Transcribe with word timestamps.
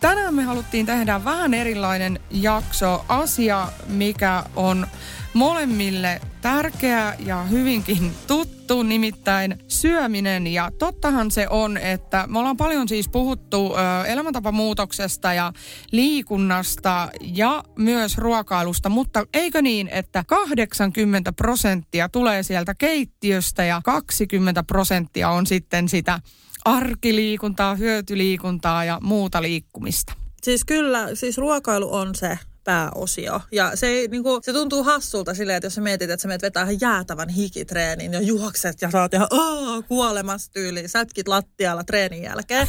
Tänään 0.00 0.34
me 0.34 0.42
haluttiin 0.42 0.86
tehdä 0.86 1.24
vähän 1.24 1.54
erilainen 1.54 2.20
jakso, 2.30 3.04
asia, 3.08 3.68
mikä 3.86 4.44
on 4.56 4.86
molemmille 5.34 6.20
tärkeä 6.40 7.14
ja 7.18 7.42
hyvinkin 7.42 8.12
tuttu, 8.26 8.82
nimittäin 8.82 9.58
syöminen. 9.68 10.46
Ja 10.46 10.70
tottahan 10.78 11.30
se 11.30 11.46
on, 11.50 11.76
että 11.76 12.26
me 12.28 12.38
ollaan 12.38 12.56
paljon 12.56 12.88
siis 12.88 13.08
puhuttu 13.08 13.74
ö, 13.74 14.06
elämäntapamuutoksesta 14.06 15.34
ja 15.34 15.52
liikunnasta 15.90 17.08
ja 17.20 17.64
myös 17.78 18.18
ruokailusta, 18.18 18.88
mutta 18.88 19.26
eikö 19.34 19.62
niin, 19.62 19.88
että 19.88 20.24
80 20.26 21.32
prosenttia 21.32 22.08
tulee 22.08 22.42
sieltä 22.42 22.74
keittiöstä 22.74 23.64
ja 23.64 23.80
20 23.84 24.62
prosenttia 24.62 25.30
on 25.30 25.46
sitten 25.46 25.88
sitä 25.88 26.20
arkiliikuntaa, 26.64 27.74
hyötyliikuntaa 27.74 28.84
ja 28.84 28.98
muuta 29.02 29.42
liikkumista. 29.42 30.12
Siis 30.42 30.64
kyllä, 30.64 31.14
siis 31.14 31.38
ruokailu 31.38 31.94
on 31.94 32.14
se 32.14 32.38
pääosio. 32.64 33.40
Ja 33.52 33.76
se, 33.76 33.86
ei, 33.86 34.08
niin 34.08 34.22
kuin, 34.22 34.42
se 34.44 34.52
tuntuu 34.52 34.84
hassulta 34.84 35.34
silleen, 35.34 35.56
että 35.56 35.66
jos 35.66 35.74
sä 35.74 35.80
mietit, 35.80 36.10
että 36.10 36.22
sä 36.22 36.28
meet 36.28 36.42
vetää 36.42 36.62
ihan 36.62 36.80
jäätävän 36.80 37.28
hikitreenin 37.28 38.12
ja 38.12 38.20
juokset 38.20 38.82
ja 38.82 38.90
saat 38.90 39.14
ihan 39.14 39.26
aah, 39.30 39.84
kuolemassa 39.88 40.52
tyyliin, 40.52 40.88
sätkit 40.88 41.28
lattialla 41.28 41.84
treenin 41.84 42.22
jälkeen. 42.22 42.68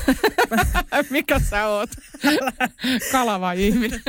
Mikä 1.10 1.40
sä 1.40 1.68
oot? 1.68 1.90
Kalava 3.12 3.52
ihminen. 3.52 4.02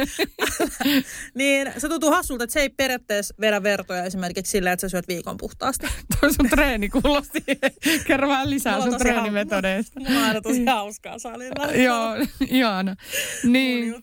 niin 1.35 1.73
se 1.79 1.89
tuntuu 1.89 2.11
hassulta, 2.11 2.45
että 2.45 2.55
se 2.55 2.61
ei 2.61 2.69
periaatteessa 2.69 3.35
vedä 3.41 3.63
vertoja 3.63 4.05
esimerkiksi 4.05 4.51
silleen, 4.51 4.73
että 4.73 4.81
sä 4.81 4.89
syöt 4.89 5.09
viikon 5.09 5.37
puhtaasti. 5.37 5.87
Toi 6.21 6.35
sun 6.35 6.49
treeni 6.51 6.89
kuulosti. 6.89 7.45
Kerro 8.07 8.29
vähän 8.29 8.51
lisää 8.51 8.77
Mulla 8.77 8.91
sun 8.91 8.99
treenimetodeista. 8.99 10.01
Mulla 10.01 10.21
on 10.21 10.25
aina 10.25 10.41
tosi 10.41 10.65
hauskaa 10.65 11.19
salilla. 11.19 11.73
Joo, 11.73 12.17
ihana. 12.49 12.97
Niin, 13.45 13.95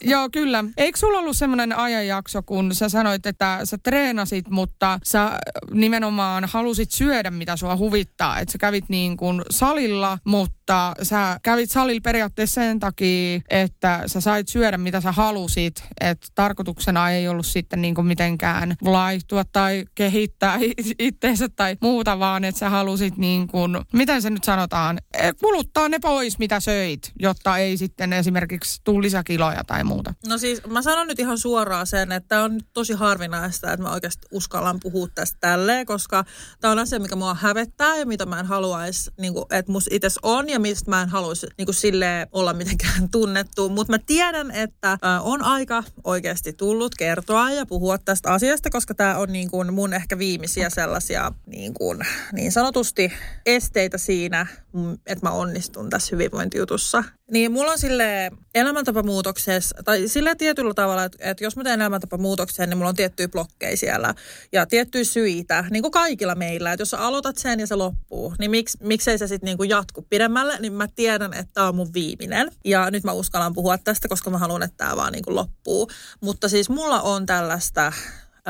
joo, 0.00 0.28
kyllä. 0.32 0.64
Eikö 0.76 0.98
sulla 0.98 1.23
ollut 1.24 1.36
semmoinen 1.36 1.78
ajanjakso, 1.78 2.42
kun 2.42 2.74
sä 2.74 2.88
sanoit, 2.88 3.26
että 3.26 3.60
sä 3.64 3.78
treenasit, 3.82 4.48
mutta 4.50 4.98
sä 5.04 5.38
nimenomaan 5.70 6.44
halusit 6.44 6.90
syödä, 6.90 7.30
mitä 7.30 7.56
sua 7.56 7.76
huvittaa. 7.76 8.38
Että 8.38 8.52
sä 8.52 8.58
kävit 8.58 8.84
niin 8.88 9.16
kuin 9.16 9.42
salilla, 9.50 10.18
mutta 10.24 10.94
sä 11.02 11.40
kävit 11.42 11.70
salilla 11.70 12.00
periaatteessa 12.04 12.54
sen 12.54 12.80
takia, 12.80 13.40
että 13.50 14.02
sä 14.06 14.20
sait 14.20 14.48
syödä, 14.48 14.78
mitä 14.78 15.00
sä 15.00 15.12
halusit. 15.12 15.84
Että 16.00 16.26
tarkoituksena 16.34 17.10
ei 17.10 17.28
ollut 17.28 17.46
sitten 17.46 17.82
niin 17.82 17.94
kuin 17.94 18.06
mitenkään 18.06 18.76
laihtua 18.82 19.44
tai 19.52 19.84
kehittää 19.94 20.58
it- 20.60 20.94
itteensä 21.08 21.48
tai 21.56 21.76
muuta, 21.80 22.18
vaan 22.18 22.44
että 22.44 22.58
sä 22.58 22.70
halusit 22.70 23.16
niin 23.16 23.46
kuin, 23.46 23.76
miten 23.92 24.22
se 24.22 24.30
nyt 24.30 24.44
sanotaan, 24.44 24.98
eh, 25.18 25.32
kuluttaa 25.40 25.88
ne 25.88 25.98
pois, 25.98 26.38
mitä 26.38 26.60
söit, 26.60 27.12
jotta 27.18 27.58
ei 27.58 27.76
sitten 27.76 28.12
esimerkiksi 28.12 28.80
tule 28.84 29.02
lisäkiloja 29.02 29.64
tai 29.66 29.84
muuta. 29.84 30.14
No 30.28 30.38
siis 30.38 30.66
mä 30.66 30.82
sanon 30.82 31.06
nyt 31.06 31.13
ihan 31.22 31.38
suoraan 31.38 31.86
sen, 31.86 32.12
että 32.12 32.42
on 32.42 32.54
nyt 32.54 32.66
tosi 32.72 32.92
harvinaista, 32.92 33.72
että 33.72 33.82
mä 33.82 33.92
oikeasti 33.92 34.26
uskallan 34.30 34.80
puhua 34.80 35.08
tästä 35.14 35.38
tälleen, 35.40 35.86
koska 35.86 36.24
tämä 36.60 36.72
on 36.72 36.78
asia, 36.78 37.00
mikä 37.00 37.16
mua 37.16 37.34
hävettää 37.34 37.96
ja 37.96 38.06
mitä 38.06 38.26
mä 38.26 38.40
en 38.40 38.46
haluaisi, 38.46 39.10
niin 39.18 39.34
kuin, 39.34 39.44
että 39.50 39.72
mus 39.72 39.88
itse 39.90 40.08
on 40.22 40.48
ja 40.48 40.60
mistä 40.60 40.90
mä 40.90 41.02
en 41.02 41.08
haluaisi 41.08 41.46
niin 41.58 41.74
silleen 41.74 42.28
olla 42.32 42.52
mitenkään 42.52 43.08
tunnettu. 43.10 43.68
Mutta 43.68 43.92
mä 43.92 43.98
tiedän, 43.98 44.50
että 44.50 44.98
on 45.20 45.42
aika 45.42 45.84
oikeasti 46.04 46.52
tullut 46.52 46.94
kertoa 46.94 47.50
ja 47.50 47.66
puhua 47.66 47.98
tästä 47.98 48.32
asiasta, 48.32 48.70
koska 48.70 48.94
tämä 48.94 49.16
on 49.16 49.32
niin 49.32 49.50
kuin 49.50 49.74
mun 49.74 49.92
ehkä 49.92 50.18
viimeisiä 50.18 50.70
sellaisia 50.70 51.32
niin, 51.46 51.74
kuin, 51.74 51.98
niin 52.32 52.52
sanotusti 52.52 53.12
esteitä 53.46 53.98
siinä, 53.98 54.46
mm, 54.72 54.92
että 55.06 55.26
mä 55.26 55.30
onnistun 55.30 55.90
tässä 55.90 56.08
hyvinvointijutussa. 56.12 57.04
Niin 57.30 57.52
mulla 57.52 57.72
on 57.72 57.78
sille 57.78 58.30
elämäntapamuutoksessa, 58.54 59.76
tai 59.84 60.08
sillä 60.08 60.34
tietyllä 60.34 60.74
tavalla, 60.74 61.04
että, 61.04 61.30
että 61.30 61.44
jos 61.44 61.56
mä 61.56 61.64
teen 61.64 61.80
elämäntapamuutoksen, 61.80 62.70
niin 62.70 62.78
mulla 62.78 62.88
on 62.88 62.96
tiettyjä 62.96 63.28
blokkeja 63.28 63.76
siellä 63.76 64.14
ja 64.52 64.66
tiettyjä 64.66 65.04
syitä, 65.04 65.64
niin 65.70 65.82
kuin 65.82 65.92
kaikilla 65.92 66.34
meillä. 66.34 66.72
Että 66.72 66.82
jos 66.82 66.90
sä 66.90 66.98
aloitat 66.98 67.36
sen 67.36 67.60
ja 67.60 67.66
se 67.66 67.74
loppuu, 67.74 68.34
niin 68.38 68.50
miksi, 68.50 68.78
miksei 68.80 69.18
se 69.18 69.26
sitten 69.26 69.56
niin 69.58 69.68
jatku 69.68 70.06
pidemmälle, 70.10 70.58
niin 70.60 70.72
mä 70.72 70.88
tiedän, 70.96 71.32
että 71.32 71.52
tämä 71.54 71.68
on 71.68 71.76
mun 71.76 71.94
viimeinen. 71.94 72.50
Ja 72.64 72.90
nyt 72.90 73.04
mä 73.04 73.12
uskallan 73.12 73.54
puhua 73.54 73.78
tästä, 73.78 74.08
koska 74.08 74.30
mä 74.30 74.38
haluan, 74.38 74.62
että 74.62 74.76
tämä 74.76 74.96
vaan 74.96 75.12
niin 75.12 75.24
kuin 75.24 75.36
loppuu. 75.36 75.90
Mutta 76.20 76.48
siis 76.48 76.68
mulla 76.68 77.00
on 77.00 77.26
tällaista 77.26 77.86
ö, 77.86 78.42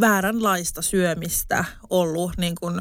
vääränlaista 0.00 0.82
syömistä 0.82 1.64
ollut 1.90 2.32
niin 2.36 2.54
kuin 2.60 2.80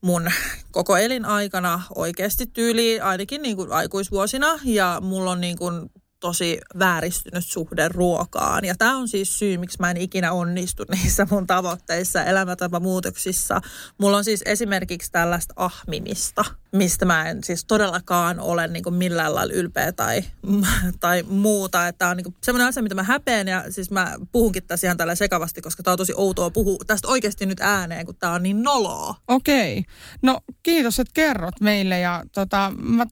mun 0.00 0.30
koko 0.70 0.96
elinaikana 0.96 1.82
oikeasti 1.94 2.46
tyyli 2.46 3.00
ainakin 3.00 3.42
niin 3.42 3.56
kuin 3.56 3.72
aikuisvuosina. 3.72 4.46
Ja 4.64 4.98
mulla 5.00 5.30
on 5.30 5.40
niin 5.40 5.58
kuin 5.58 5.90
tosi 6.20 6.58
vääristynyt 6.78 7.46
suhde 7.46 7.88
ruokaan. 7.88 8.64
Ja 8.64 8.74
tämä 8.78 8.96
on 8.96 9.08
siis 9.08 9.38
syy, 9.38 9.56
miksi 9.58 9.78
mä 9.80 9.90
en 9.90 9.96
ikinä 9.96 10.32
onnistu 10.32 10.84
niissä 10.94 11.26
mun 11.30 11.46
tavoitteissa, 11.46 12.24
elämäntapamuutoksissa. 12.24 13.60
Mulla 13.98 14.16
on 14.16 14.24
siis 14.24 14.42
esimerkiksi 14.46 15.12
tällaista 15.12 15.54
ahmimista, 15.56 16.44
mistä 16.72 17.04
mä 17.04 17.28
en 17.28 17.44
siis 17.44 17.64
todellakaan 17.64 18.40
ole 18.40 18.68
niin 18.68 18.82
kuin 18.82 18.94
millään 18.94 19.34
lailla 19.34 19.52
ylpeä 19.52 19.92
tai, 19.92 20.24
tai 21.00 21.22
muuta. 21.22 21.88
Että 21.88 21.98
tämä 21.98 22.10
on 22.10 22.16
niin 22.16 22.34
semmoinen 22.42 22.68
asia, 22.68 22.82
mitä 22.82 22.94
mä 22.94 23.02
häpeän 23.02 23.48
ja 23.48 23.64
siis 23.70 23.90
mä 23.90 24.14
puhunkin 24.32 24.66
tässä 24.66 24.86
ihan 24.86 24.96
tällä 24.96 25.14
sekavasti, 25.14 25.62
koska 25.62 25.82
tämä 25.82 25.92
on 25.92 25.98
tosi 25.98 26.12
outoa 26.16 26.50
puhua 26.50 26.78
tästä 26.86 27.08
oikeasti 27.08 27.46
nyt 27.46 27.60
ääneen, 27.60 28.06
kun 28.06 28.16
tämä 28.16 28.32
on 28.32 28.42
niin 28.42 28.62
noloa. 28.62 29.14
Okei. 29.28 29.84
No 30.22 30.40
kiitos, 30.62 31.00
että 31.00 31.12
kerrot 31.14 31.60
meille 31.60 32.00
ja 32.00 32.24
tota, 32.32 32.72
mä 32.78 33.06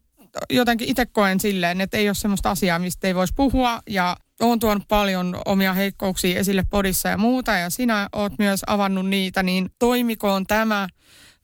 jotenkin 0.51 0.89
itse 0.89 1.07
koen 1.07 1.41
silleen, 1.41 1.81
että 1.81 1.97
ei 1.97 2.09
ole 2.09 2.15
semmoista 2.15 2.51
asiaa, 2.51 2.79
mistä 2.79 3.07
ei 3.07 3.15
voisi 3.15 3.35
puhua. 3.37 3.83
Ja 3.87 4.17
olen 4.41 4.59
tuonut 4.59 4.89
paljon 4.89 5.41
omia 5.45 5.73
heikkouksia 5.73 6.39
esille 6.39 6.65
podissa 6.71 7.09
ja 7.09 7.19
muuta 7.19 7.53
ja 7.53 7.71
sinä 7.71 8.09
oot 8.13 8.33
myös 8.39 8.61
avannut 8.67 9.07
niitä, 9.07 9.43
niin 9.43 9.71
toimikoon 9.79 10.47
tämä 10.47 10.89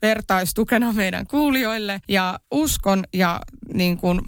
vertaistukena 0.03 0.93
meidän 0.93 1.27
kuulijoille. 1.27 2.01
Ja 2.09 2.39
uskon 2.51 3.05
ja 3.13 3.41
niin 3.75 3.97
kuin 3.97 4.21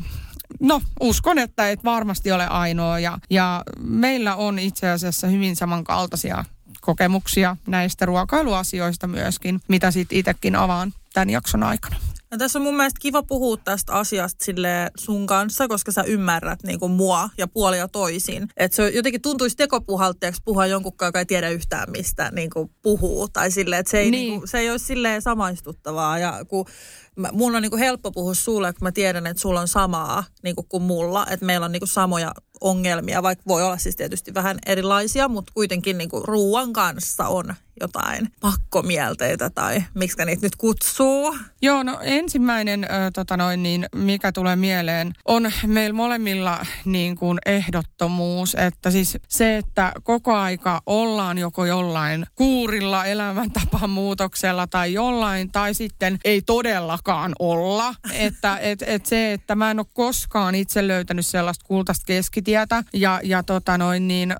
No, 0.60 0.82
uskon, 1.00 1.38
että 1.38 1.70
et 1.70 1.84
varmasti 1.84 2.32
ole 2.32 2.46
ainoa. 2.46 2.98
Ja, 2.98 3.18
ja 3.30 3.62
meillä 3.80 4.36
on 4.36 4.58
itse 4.58 4.90
asiassa 4.90 5.26
hyvin 5.26 5.56
samankaltaisia 5.56 6.44
kokemuksia 6.80 7.56
näistä 7.66 8.06
ruokailuasioista 8.06 9.06
myöskin, 9.06 9.60
mitä 9.68 9.90
sitten 9.90 10.18
itsekin 10.18 10.56
avaan 10.56 10.92
tämän 11.12 11.30
jakson 11.30 11.62
aikana. 11.62 11.96
No 12.30 12.38
tässä 12.38 12.58
on 12.58 12.62
mun 12.62 12.76
mielestä 12.76 13.00
kiva 13.00 13.22
puhua 13.22 13.56
tästä 13.56 13.92
asiasta 13.92 14.44
sille 14.44 14.90
sun 14.98 15.26
kanssa, 15.26 15.68
koska 15.68 15.92
sä 15.92 16.02
ymmärrät 16.02 16.62
niin 16.62 16.80
kuin 16.80 16.92
mua 16.92 17.30
ja 17.38 17.48
puolia 17.48 17.88
toisin. 17.88 18.48
Että 18.56 18.76
se 18.76 18.88
jotenkin 18.88 19.22
tuntuisi 19.22 19.56
tekopuhaltajaksi 19.56 20.42
puhua 20.44 20.66
jonkun, 20.66 20.92
joka 21.02 21.18
ei 21.18 21.26
tiedä 21.26 21.48
yhtään 21.50 21.90
mistä 21.90 22.30
niin 22.34 22.50
kuin 22.50 22.70
puhuu. 22.82 23.28
Tai 23.28 23.50
silleen, 23.50 23.80
että 23.80 23.90
se 23.90 23.98
ei, 23.98 24.10
Niin. 24.10 24.28
niin. 24.28 24.38
kuin, 24.40 24.48
se 24.48 24.58
ei 24.58 24.70
olisi 24.70 24.84
silleen 24.84 25.22
samaistuttavaa. 25.22 26.18
Ja 26.18 26.44
kun 26.48 26.66
mä, 27.16 27.28
mun 27.32 27.56
on 27.56 27.62
niin 27.62 27.70
kuin 27.70 27.80
helppo 27.80 28.12
puhua 28.12 28.34
sulle, 28.34 28.72
kun 28.72 28.86
mä 28.86 28.92
tiedän, 28.92 29.26
että 29.26 29.40
sulla 29.40 29.60
on 29.60 29.68
samaa 29.68 30.24
niin 30.42 30.56
kuin, 30.56 30.68
kuin 30.68 30.82
mulla. 30.82 31.26
Että 31.30 31.46
meillä 31.46 31.64
on 31.64 31.72
niin 31.72 31.80
kuin 31.80 31.88
samoja 31.88 32.32
ongelmia, 32.60 33.22
vaikka 33.22 33.44
voi 33.48 33.62
olla 33.62 33.78
siis 33.78 33.96
tietysti 33.96 34.34
vähän 34.34 34.58
erilaisia, 34.66 35.28
mutta 35.28 35.52
kuitenkin 35.54 35.98
niin 35.98 36.10
kuin 36.10 36.24
ruoan 36.24 36.72
kanssa 36.72 37.28
on 37.28 37.54
jotain 37.80 38.28
pakkomielteitä 38.40 39.50
tai 39.50 39.84
miksi 39.94 40.24
niitä 40.24 40.46
nyt 40.46 40.56
kutsuu. 40.56 41.36
Joo, 41.62 41.82
no 41.82 41.98
ensimmäinen, 42.02 42.84
ö, 42.84 42.88
tota 43.14 43.36
noin, 43.36 43.62
niin, 43.62 43.86
mikä 43.94 44.32
tulee 44.32 44.56
mieleen, 44.56 45.12
on 45.24 45.50
meillä 45.66 45.94
molemmilla 45.94 46.66
niin 46.84 47.16
kuin 47.16 47.38
ehdottomuus. 47.46 48.54
Että 48.54 48.90
siis 48.90 49.18
se, 49.28 49.56
että 49.56 49.92
koko 50.02 50.34
aika 50.34 50.80
ollaan 50.86 51.38
joko 51.38 51.64
jollain 51.66 52.26
kuurilla 52.34 53.04
elämäntapamuutoksella 53.04 54.66
tai 54.66 54.92
jollain, 54.92 55.52
tai 55.52 55.74
sitten 55.74 56.18
ei 56.24 56.42
todellakaan 56.42 57.32
olla. 57.38 57.94
Että 58.12 58.58
et, 58.58 58.82
et 58.86 59.06
se, 59.06 59.32
että 59.32 59.54
mä 59.54 59.70
en 59.70 59.78
ole 59.78 59.86
koskaan 59.94 60.54
itse 60.54 60.88
löytänyt 60.88 61.26
sellaista 61.26 61.64
kultaista 61.66 62.04
keskitietä 62.06 62.84
ja, 62.92 63.20
ja 63.24 63.42
tota 63.42 63.78
noin 63.78 64.08
niin, 64.08 64.32
ö, 64.32 64.36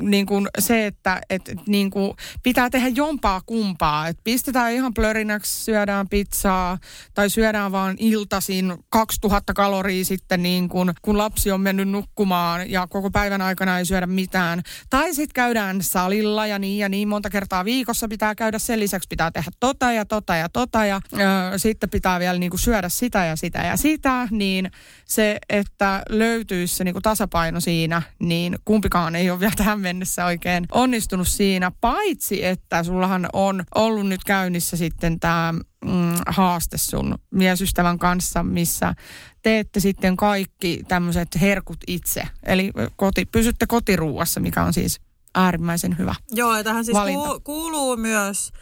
niin 0.00 0.26
kuin 0.26 0.48
se, 0.58 0.86
että 0.86 1.20
et, 1.30 1.42
niin 1.66 1.90
kuin 1.90 2.12
pitää 2.42 2.70
tehdä 2.70 2.88
jompaa 2.88 3.40
kumpaa. 3.46 4.08
Et 4.08 4.18
pistetään 4.24 4.72
ihan 4.72 4.94
plörinäksi, 4.94 5.64
syödään 5.64 6.05
pizzaa 6.08 6.78
tai 7.14 7.30
syödään 7.30 7.72
vaan 7.72 7.96
iltasin 7.98 8.74
2000 8.88 9.54
kaloria 9.54 10.04
sitten 10.04 10.42
niin 10.42 10.68
kuin, 10.68 10.92
kun 11.02 11.18
lapsi 11.18 11.50
on 11.50 11.60
mennyt 11.60 11.88
nukkumaan 11.88 12.70
ja 12.70 12.86
koko 12.86 13.10
päivän 13.10 13.42
aikana 13.42 13.78
ei 13.78 13.84
syödä 13.84 14.06
mitään. 14.06 14.62
Tai 14.90 15.14
sitten 15.14 15.34
käydään 15.34 15.82
salilla 15.82 16.46
ja 16.46 16.58
niin 16.58 16.78
ja 16.78 16.88
niin 16.88 17.08
monta 17.08 17.30
kertaa 17.30 17.64
viikossa 17.64 18.08
pitää 18.08 18.34
käydä. 18.34 18.58
Sen 18.58 18.80
lisäksi 18.80 19.06
pitää 19.08 19.30
tehdä 19.30 19.50
tota 19.60 19.92
ja 19.92 20.04
tota 20.04 20.36
ja 20.36 20.48
tota 20.48 20.84
ja 20.84 21.00
ö, 21.12 21.58
sitten 21.58 21.90
pitää 21.90 22.20
vielä 22.20 22.38
niin 22.38 22.58
syödä 22.58 22.88
sitä 22.88 23.24
ja 23.24 23.36
sitä 23.36 23.58
ja 23.58 23.76
sitä. 23.76 24.28
Niin 24.30 24.70
se, 25.04 25.38
että 25.48 26.02
löytyisi 26.08 26.74
se 26.74 26.84
niin 26.84 27.02
tasapaino 27.02 27.60
siinä, 27.60 28.02
niin 28.18 28.58
kumpikaan 28.64 29.16
ei 29.16 29.30
ole 29.30 29.40
vielä 29.40 29.52
tähän 29.56 29.80
mennessä 29.80 30.24
oikein 30.24 30.66
onnistunut 30.72 31.28
siinä. 31.28 31.72
Paitsi, 31.80 32.44
että 32.44 32.82
sullahan 32.82 33.28
on 33.32 33.64
ollut 33.74 34.06
nyt 34.06 34.24
käynnissä 34.24 34.76
sitten 34.76 35.20
tämä 35.20 35.54
mm, 35.86 36.14
haaste 36.26 36.78
sun 36.78 37.14
miesystävän 37.30 37.98
kanssa, 37.98 38.42
missä 38.42 38.94
teette 39.42 39.80
sitten 39.80 40.16
kaikki 40.16 40.82
tämmöiset 40.88 41.28
herkut 41.40 41.78
itse. 41.86 42.22
Eli 42.42 42.72
koti, 42.96 43.24
pysytte 43.24 43.66
kotiruuassa, 43.66 44.40
mikä 44.40 44.62
on 44.62 44.72
siis 44.72 45.00
äärimmäisen 45.34 45.98
hyvä 45.98 46.14
Joo, 46.32 46.56
ja 46.56 46.64
tähän 46.64 46.84
siis 46.84 46.96
valinta. 46.96 47.28
ku, 47.28 47.40
kuuluu 47.40 47.96
myös, 47.96 48.52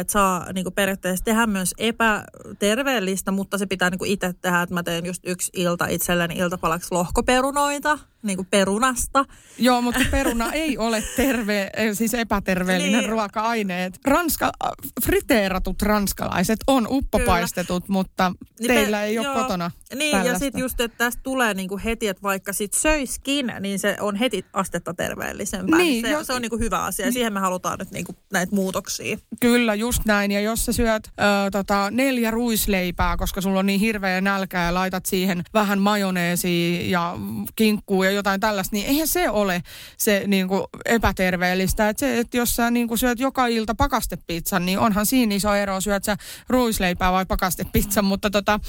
että 0.00 0.12
saa 0.12 0.52
niin 0.52 0.72
periaatteessa 0.74 1.24
tehdä 1.24 1.46
myös 1.46 1.74
epäterveellistä, 1.78 3.30
mutta 3.30 3.58
se 3.58 3.66
pitää 3.66 3.90
niin 3.90 4.06
itse 4.06 4.32
tehdä, 4.32 4.62
että 4.62 4.74
mä 4.74 4.82
teen 4.82 5.06
just 5.06 5.22
yksi 5.26 5.50
ilta 5.56 5.86
itselleni 5.86 6.34
iltapalaksi 6.34 6.88
lohkoperunoita, 6.90 7.98
niin 8.22 8.36
kuin 8.36 8.46
perunasta. 8.50 9.24
Joo, 9.58 9.82
mutta 9.82 10.00
peruna 10.10 10.52
ei 10.52 10.78
ole 10.78 11.02
terve, 11.16 11.70
siis 11.92 12.14
epäterveellinen 12.14 13.00
Niin. 13.00 13.10
ruoka-aineet. 13.10 13.98
Ranska, 14.04 14.52
äh, 14.64 14.70
friteeratut 15.04 15.82
ranskalaiset 15.82 16.58
on 16.66 16.86
uppopaistetut, 16.90 17.88
mutta 17.88 18.32
Niin 18.60 18.68
teillä 18.68 18.96
pe- 18.98 19.04
ei 19.04 19.18
ole 19.18 19.26
joo. 19.26 19.34
kotona 19.42 19.70
Niin, 19.94 20.10
ja 20.10 20.16
tällaista. 20.18 20.38
sitten 20.38 20.60
just, 20.60 20.80
että 20.80 20.98
tästä 20.98 21.20
tulee 21.22 21.54
niinku 21.54 21.80
heti, 21.84 22.08
että 22.08 22.22
vaikka 22.22 22.52
sit 22.52 22.74
söiskin, 22.74 23.52
niin 23.60 23.78
se 23.78 23.96
on 24.00 24.16
heti 24.16 24.44
astetta 24.52 24.94
terveellisempää. 24.94 25.78
Niin, 25.78 26.02
se, 26.06 26.10
jo- 26.10 26.24
se 26.24 26.32
on 26.32 26.42
niinku 26.42 26.58
hyvä 26.58 26.84
asia, 26.84 27.06
ja 27.06 27.12
siihen 27.12 27.32
me 27.32 27.40
halutaan 27.40 27.78
nyt 27.78 27.90
niinku 27.90 28.14
näitä 28.32 28.54
muutoksia. 28.54 29.16
Kyllä, 29.40 29.74
just 29.74 30.02
näin. 30.06 30.30
Ja 30.30 30.40
jos 30.40 30.64
sä 30.64 30.72
syöt 30.72 31.02
ö, 31.06 31.50
tota, 31.52 31.90
neljä 31.90 32.30
ruisleipää, 32.30 33.16
koska 33.16 33.40
sulla 33.40 33.58
on 33.58 33.66
niin 33.66 33.80
hirveä 33.80 34.20
nälkä 34.20 34.60
ja 34.62 34.74
laitat 34.74 35.06
siihen 35.06 35.42
vähän 35.54 35.78
majoneesia 35.78 36.82
ja 36.90 37.16
kinkkuu 37.56 38.02
ja 38.02 38.10
jotain 38.12 38.40
tällaista, 38.40 38.76
niin 38.76 38.86
eihän 38.86 39.08
se 39.08 39.30
ole 39.30 39.62
se 39.96 40.22
niin 40.26 40.48
kuin 40.48 40.64
epäterveellistä. 40.84 41.88
Et 41.88 41.98
se, 41.98 42.18
että 42.18 42.36
jos 42.36 42.56
sä 42.56 42.70
niin 42.70 42.88
kuin 42.88 42.98
syöt 42.98 43.20
joka 43.20 43.46
ilta 43.46 43.74
pakastepizzan, 43.74 44.66
niin 44.66 44.78
onhan 44.78 45.06
siinä 45.06 45.34
iso 45.34 45.54
ero, 45.54 45.80
syöt 45.80 46.04
sä 46.04 46.16
ruisleipää 46.48 47.12
vai 47.12 47.26
pakastepizzan. 47.26 48.04
Mutta 48.04 48.30
tota, 48.30 48.60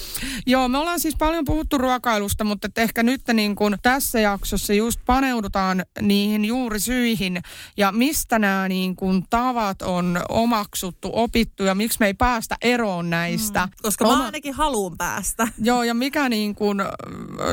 joo, 0.48 0.68
me 0.68 0.78
ollaan 0.78 1.00
siis 1.00 1.16
paljon 1.16 1.46
puhuttu 1.46 1.78
ruokailusta, 1.78 2.44
mutta 2.44 2.68
ehkä 2.78 3.04
nyt 3.04 3.22
niin 3.34 3.56
kuin 3.56 3.76
tässä 3.84 4.20
jaksossa 4.20 4.74
just 4.74 5.00
paneudutaan 5.06 5.86
niihin 6.02 6.46
juuri 6.46 6.80
syihin 6.80 7.42
ja 7.78 7.92
mistä 7.92 8.40
nämä 8.40 8.68
niin 8.68 8.96
kuin 8.96 9.26
tavat 9.30 9.82
on 9.82 10.22
omaksuttu, 10.30 11.10
opittu 11.14 11.64
ja 11.64 11.76
miksi 11.76 11.98
me 12.00 12.06
ei 12.06 12.14
päästä 12.14 12.58
eroon 12.62 13.10
näistä. 13.10 13.70
Koska 13.82 14.06
mä 14.06 14.26
ainakin 14.26 14.54
haluan 14.54 14.98
päästä. 14.98 15.48
Joo, 15.64 15.84
ja 15.84 15.94
mikä 15.94 16.30
niin 16.30 16.56
kuin, 16.56 16.82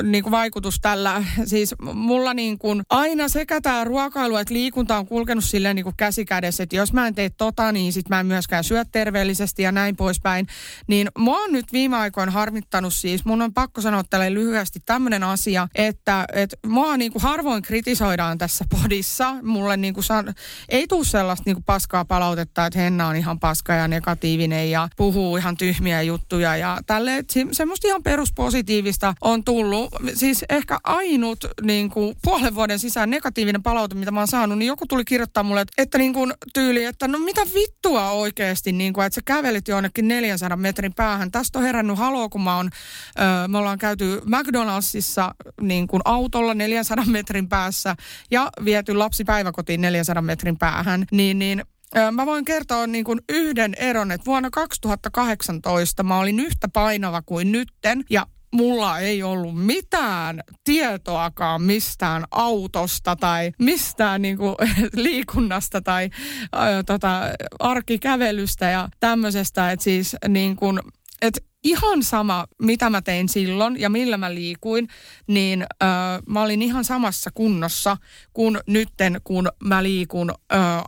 niin 0.03 0.23
kuin 0.23 0.31
vaikutus 0.31 0.81
tällä, 0.81 1.25
siis 1.45 1.75
mulla 1.83 2.35
niin 2.35 2.59
kuin 2.59 2.83
aina 2.91 3.29
sekä 3.29 3.61
tämä 3.61 3.85
ruokailu 3.85 4.37
että 4.37 4.55
liikunta 4.55 4.97
on 4.97 5.07
kulkenut 5.07 5.45
silleen 5.45 5.77
niin 5.77 5.85
kuin 5.85 5.97
käsi 5.97 6.25
kädessä, 6.25 6.63
että 6.63 6.77
jos 6.77 6.93
mä 6.93 7.07
en 7.07 7.15
tee 7.15 7.31
tota, 7.31 7.73
niin 7.73 7.93
sit 7.93 8.09
mä 8.09 8.21
en 8.21 8.27
myöskään 8.27 8.65
syö 8.65 8.85
terveellisesti 8.93 9.63
ja 9.63 9.73
näin 9.73 9.97
poispäin. 9.97 10.47
Niin 10.87 11.09
mua 11.19 11.39
on 11.39 11.53
nyt 11.53 11.73
viime 11.73 11.97
aikoina 11.97 12.33
harmittanut 12.33 12.95
siis, 12.95 13.25
mun 13.25 13.43
on 13.43 13.55
pakko 13.55 13.81
sanoa 13.81 14.03
tälle 14.11 14.35
lyhyesti 14.35 14.81
tämmöinen 14.87 15.23
asia, 15.23 15.69
että, 15.75 16.25
että 16.33 16.57
mua 16.67 16.97
niin 16.97 17.13
kuin 17.13 17.23
harvoin 17.23 17.63
kritisoidaan 17.63 18.39
tässä 18.39 18.65
podissa. 18.83 19.35
Mulle 19.43 19.77
niin 19.77 19.95
kuin 19.95 20.05
san, 20.05 20.35
ei 20.69 20.87
tule 20.87 21.05
sellaista 21.05 21.43
niin 21.47 21.57
kuin 21.57 21.65
paskaa 21.65 22.05
palautetta, 22.05 22.67
että 22.67 22.79
Henna 22.79 23.07
on 23.09 23.17
ihan 23.17 23.41
paska 23.41 23.73
ja 23.73 23.89
negatiivinen 23.89 24.71
ja 24.71 24.89
puhuu 24.97 25.37
ihan 25.37 25.57
tyhmiä 25.57 26.03
juttuja 26.03 26.57
ja 26.57 26.79
tälle, 26.87 27.25
se- 27.31 27.47
semmoista 27.53 27.89
ihan 27.89 28.03
peruspositiivista 28.03 29.15
on 29.21 29.45
tullut. 29.45 29.89
Siis 30.15 30.45
ehkä 30.49 30.79
ainut 30.85 31.45
niin 31.71 31.91
kuin 31.91 32.17
puolen 32.23 32.55
vuoden 32.55 32.79
sisään 32.79 33.11
negatiivinen 33.11 33.63
palaute, 33.63 33.95
mitä 33.95 34.11
mä 34.11 34.21
oon 34.21 34.29
saanut, 34.29 34.59
niin 34.59 34.67
joku 34.67 34.87
tuli 34.87 35.05
kirjoittaa 35.05 35.43
mulle, 35.43 35.61
että, 35.61 35.83
että 35.83 35.99
niin 35.99 36.13
kuin 36.13 36.33
tyyli, 36.55 36.85
että 36.85 37.09
no 37.09 37.19
mitä 37.19 37.41
vittua 37.55 38.11
oikeasti, 38.11 38.73
niin 38.73 38.93
kuin, 38.93 39.07
että 39.07 39.15
sä 39.15 39.21
kävelit 39.25 39.69
jonnekin 39.69 40.09
400 40.09 40.57
metrin 40.57 40.95
päähän. 40.95 41.31
Tästä 41.31 41.59
on 41.59 41.65
herännyt 41.65 41.99
haloo, 41.99 42.29
kun 42.29 42.43
mä 42.43 42.57
oon, 42.57 42.71
ö, 43.19 43.49
me 43.49 43.59
ollaan 43.59 43.79
käyty 43.79 44.21
McDonaldsissa 44.25 45.35
niin 45.61 45.87
kuin 45.87 46.03
autolla 46.05 46.55
400 46.55 47.05
metrin 47.05 47.49
päässä 47.49 47.97
ja 48.31 48.51
viety 48.65 48.95
lapsi 48.95 49.25
päiväkotiin 49.25 49.81
400 49.81 50.23
metrin 50.23 50.59
päähän, 50.59 51.05
niin, 51.13 51.39
niin 51.39 51.65
Mä 52.13 52.27
voin 52.27 52.45
kertoa 52.45 52.87
niin 52.87 53.05
kuin 53.05 53.21
yhden 53.29 53.75
eron, 53.75 54.13
että 54.13 54.27
vuonna 54.27 54.51
2018 54.51 56.03
mä 56.03 56.19
olin 56.19 56.41
yhtä 56.41 56.69
painava 56.69 57.23
kuin 57.23 57.53
nytten 57.53 58.05
ja 58.11 58.27
mulla 58.53 58.99
ei 58.99 59.23
ollut 59.23 59.65
mitään 59.65 60.41
tietoakaan 60.65 61.63
mistään 61.63 62.25
autosta 62.31 63.17
tai 63.17 63.53
mistään 63.59 64.23
niin 64.23 64.39
kuin, 64.39 64.55
liikunnasta 64.95 65.83
tai 65.83 66.11
ö, 66.55 66.83
tota, 66.87 67.21
arkikävelystä 67.59 68.67
ja 68.71 68.89
tämmöisestä, 69.01 69.71
että 69.71 69.85
siis 69.85 70.17
niin 70.29 70.57
kuin, 70.57 70.81
että 71.23 71.41
ihan 71.65 72.03
sama, 72.03 72.47
mitä 72.63 72.91
mä 72.91 73.03
tein 73.03 73.29
silloin 73.29 73.81
ja 73.81 73.91
millä 73.91 74.17
mä 74.17 74.35
liikuin, 74.35 74.89
niin 75.27 75.63
ö, 75.63 75.87
mä 76.27 76.43
olin 76.43 76.63
ihan 76.63 76.85
samassa 76.85 77.31
kunnossa 77.35 77.97
kuin 78.33 78.59
nytten, 78.67 79.21
kun 79.25 79.49
mä 79.65 79.83
liikun 79.83 80.31
ö, 80.31 80.35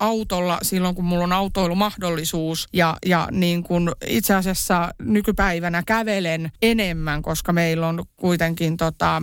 autolla 0.01 0.59
silloin, 0.63 0.95
kun 0.95 1.05
mulla 1.05 1.25
on 1.25 1.33
autoilumahdollisuus. 1.33 2.69
Ja, 2.73 2.97
ja 3.07 3.29
niin 3.31 3.63
kun 3.63 3.93
itse 4.07 4.35
asiassa 4.35 4.95
nykypäivänä 4.99 5.83
kävelen 5.87 6.53
enemmän, 6.63 7.23
koska 7.23 7.53
meillä 7.53 7.89
on 7.89 8.05
kuitenkin 8.17 8.77
tota, 8.77 9.23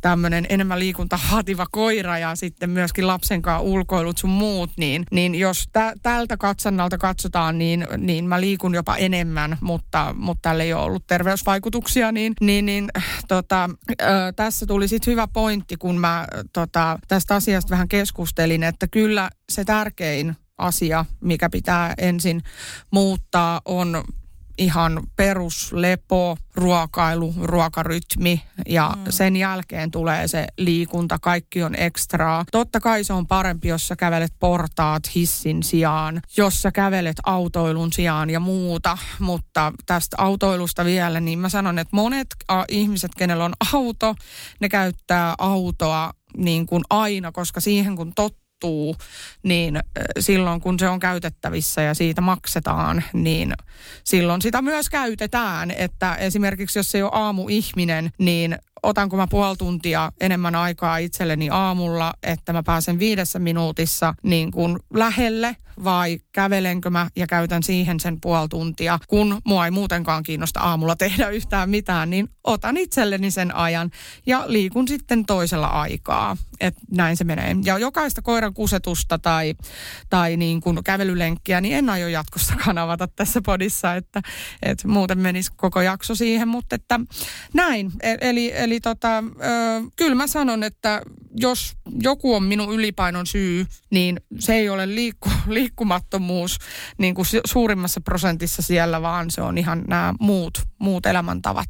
tämmöinen 0.00 0.46
enemmän 0.48 0.78
liikunta 0.78 1.18
vaativa 1.32 1.66
koira 1.70 2.18
ja 2.18 2.36
sitten 2.36 2.70
myöskin 2.70 3.06
lapsen 3.06 3.42
kanssa 3.42 3.60
ulkoilut 3.60 4.18
sun 4.18 4.30
muut, 4.30 4.70
niin, 4.76 5.04
niin 5.10 5.34
jos 5.34 5.64
tä, 5.72 5.92
tältä 6.02 6.36
katsannalta 6.36 6.98
katsotaan, 6.98 7.58
niin, 7.58 7.86
niin 7.96 8.24
mä 8.24 8.40
liikun 8.40 8.74
jopa 8.74 8.96
enemmän, 8.96 9.58
mutta, 9.60 10.14
mutta 10.18 10.42
tällä 10.42 10.64
ei 10.64 10.72
ole 10.72 10.85
ollut 10.86 11.06
terveysvaikutuksia, 11.06 12.12
niin, 12.12 12.32
niin, 12.40 12.66
niin 12.66 12.88
tota, 13.28 13.70
ö, 13.90 14.04
tässä 14.36 14.66
tuli 14.66 14.88
sitten 14.88 15.12
hyvä 15.12 15.28
pointti, 15.32 15.76
kun 15.76 15.98
mä 15.98 16.26
tota, 16.52 16.98
tästä 17.08 17.34
asiasta 17.34 17.70
vähän 17.70 17.88
keskustelin, 17.88 18.62
että 18.62 18.88
kyllä 18.88 19.30
se 19.52 19.64
tärkein 19.64 20.36
asia, 20.58 21.04
mikä 21.20 21.50
pitää 21.50 21.94
ensin 21.98 22.42
muuttaa, 22.90 23.60
on 23.64 24.04
ihan 24.58 25.02
peruslepo, 25.16 26.36
ruokailu, 26.54 27.34
ruokarytmi 27.42 28.42
ja 28.66 28.92
mm. 28.96 29.04
sen 29.10 29.36
jälkeen 29.36 29.90
tulee 29.90 30.28
se 30.28 30.46
liikunta, 30.58 31.18
kaikki 31.18 31.62
on 31.62 31.74
ekstraa. 31.74 32.44
Totta 32.52 32.80
kai 32.80 33.04
se 33.04 33.12
on 33.12 33.26
parempi, 33.26 33.68
jos 33.68 33.88
sä 33.88 33.96
kävelet 33.96 34.32
portaat 34.40 35.02
hissin 35.14 35.62
sijaan, 35.62 36.22
jos 36.36 36.62
sä 36.62 36.72
kävelet 36.72 37.16
autoilun 37.26 37.92
sijaan 37.92 38.30
ja 38.30 38.40
muuta, 38.40 38.98
mutta 39.18 39.72
tästä 39.86 40.16
autoilusta 40.20 40.84
vielä, 40.84 41.20
niin 41.20 41.38
mä 41.38 41.48
sanon, 41.48 41.78
että 41.78 41.96
monet 41.96 42.26
a, 42.48 42.64
ihmiset, 42.68 43.10
kenellä 43.18 43.44
on 43.44 43.54
auto, 43.72 44.14
ne 44.60 44.68
käyttää 44.68 45.34
autoa 45.38 46.12
niin 46.36 46.66
kuin 46.66 46.84
aina, 46.90 47.32
koska 47.32 47.60
siihen 47.60 47.96
kun 47.96 48.12
tottuu, 48.14 48.45
muuttuu, 48.64 48.96
niin 49.42 49.80
silloin 50.18 50.60
kun 50.60 50.78
se 50.78 50.88
on 50.88 51.00
käytettävissä 51.00 51.82
ja 51.82 51.94
siitä 51.94 52.20
maksetaan, 52.20 53.04
niin 53.12 53.52
silloin 54.04 54.42
sitä 54.42 54.62
myös 54.62 54.90
käytetään. 54.90 55.70
Että 55.70 56.14
esimerkiksi 56.14 56.78
jos 56.78 56.94
ei 56.94 57.02
ole 57.02 57.10
aamuihminen, 57.14 58.10
niin 58.18 58.58
otanko 58.86 59.16
mä 59.16 59.26
puoli 59.30 59.56
tuntia 59.56 60.12
enemmän 60.20 60.54
aikaa 60.54 60.98
itselleni 60.98 61.48
aamulla, 61.50 62.14
että 62.22 62.52
mä 62.52 62.62
pääsen 62.62 62.98
viidessä 62.98 63.38
minuutissa 63.38 64.14
niin 64.22 64.50
kuin 64.50 64.78
lähelle 64.94 65.56
vai 65.84 66.18
kävelenkö 66.32 66.90
mä 66.90 67.08
ja 67.16 67.26
käytän 67.26 67.62
siihen 67.62 68.00
sen 68.00 68.20
puoli 68.20 68.48
tuntia, 68.48 68.98
kun 69.08 69.40
mua 69.44 69.64
ei 69.64 69.70
muutenkaan 69.70 70.22
kiinnosta 70.22 70.60
aamulla 70.60 70.96
tehdä 70.96 71.28
yhtään 71.28 71.70
mitään, 71.70 72.10
niin 72.10 72.28
otan 72.44 72.76
itselleni 72.76 73.30
sen 73.30 73.54
ajan 73.54 73.90
ja 74.26 74.44
liikun 74.46 74.88
sitten 74.88 75.26
toisella 75.26 75.66
aikaa. 75.66 76.36
Että 76.60 76.80
näin 76.90 77.16
se 77.16 77.24
menee. 77.24 77.56
Ja 77.64 77.78
jokaista 77.78 78.22
koiran 78.22 78.54
kusetusta 78.54 79.18
tai, 79.18 79.54
tai 80.10 80.36
niin 80.36 80.60
kuin 80.60 80.84
kävelylenkkiä, 80.84 81.60
niin 81.60 81.76
en 81.76 81.90
aio 81.90 82.08
jatkossakaan 82.08 82.78
avata 82.84 83.08
tässä 83.08 83.40
podissa, 83.46 83.94
että, 83.94 84.22
että 84.62 84.88
muuten 84.88 85.18
menisi 85.18 85.52
koko 85.56 85.80
jakso 85.80 86.14
siihen, 86.14 86.48
mutta 86.48 86.74
että 86.74 87.00
näin. 87.54 87.92
E- 88.02 88.16
Eli, 88.20 88.52
eli 88.76 88.80
tota, 88.80 89.18
ö, 89.18 89.22
kyllä 89.96 90.14
mä 90.14 90.26
sanon, 90.26 90.62
että 90.62 91.02
jos 91.36 91.72
joku 92.02 92.34
on 92.34 92.42
minun 92.42 92.74
ylipainon 92.74 93.26
syy, 93.26 93.66
niin 93.90 94.20
se 94.38 94.54
ei 94.54 94.68
ole 94.68 94.94
liikku, 94.94 95.30
liikkumattomuus 95.46 96.58
niin 96.98 97.14
kuin 97.14 97.26
suurimmassa 97.46 98.00
prosentissa 98.00 98.62
siellä, 98.62 99.02
vaan 99.02 99.30
se 99.30 99.42
on 99.42 99.58
ihan 99.58 99.84
nämä 99.88 100.14
muut, 100.20 100.58
muut 100.78 101.06
elämäntavat. 101.06 101.66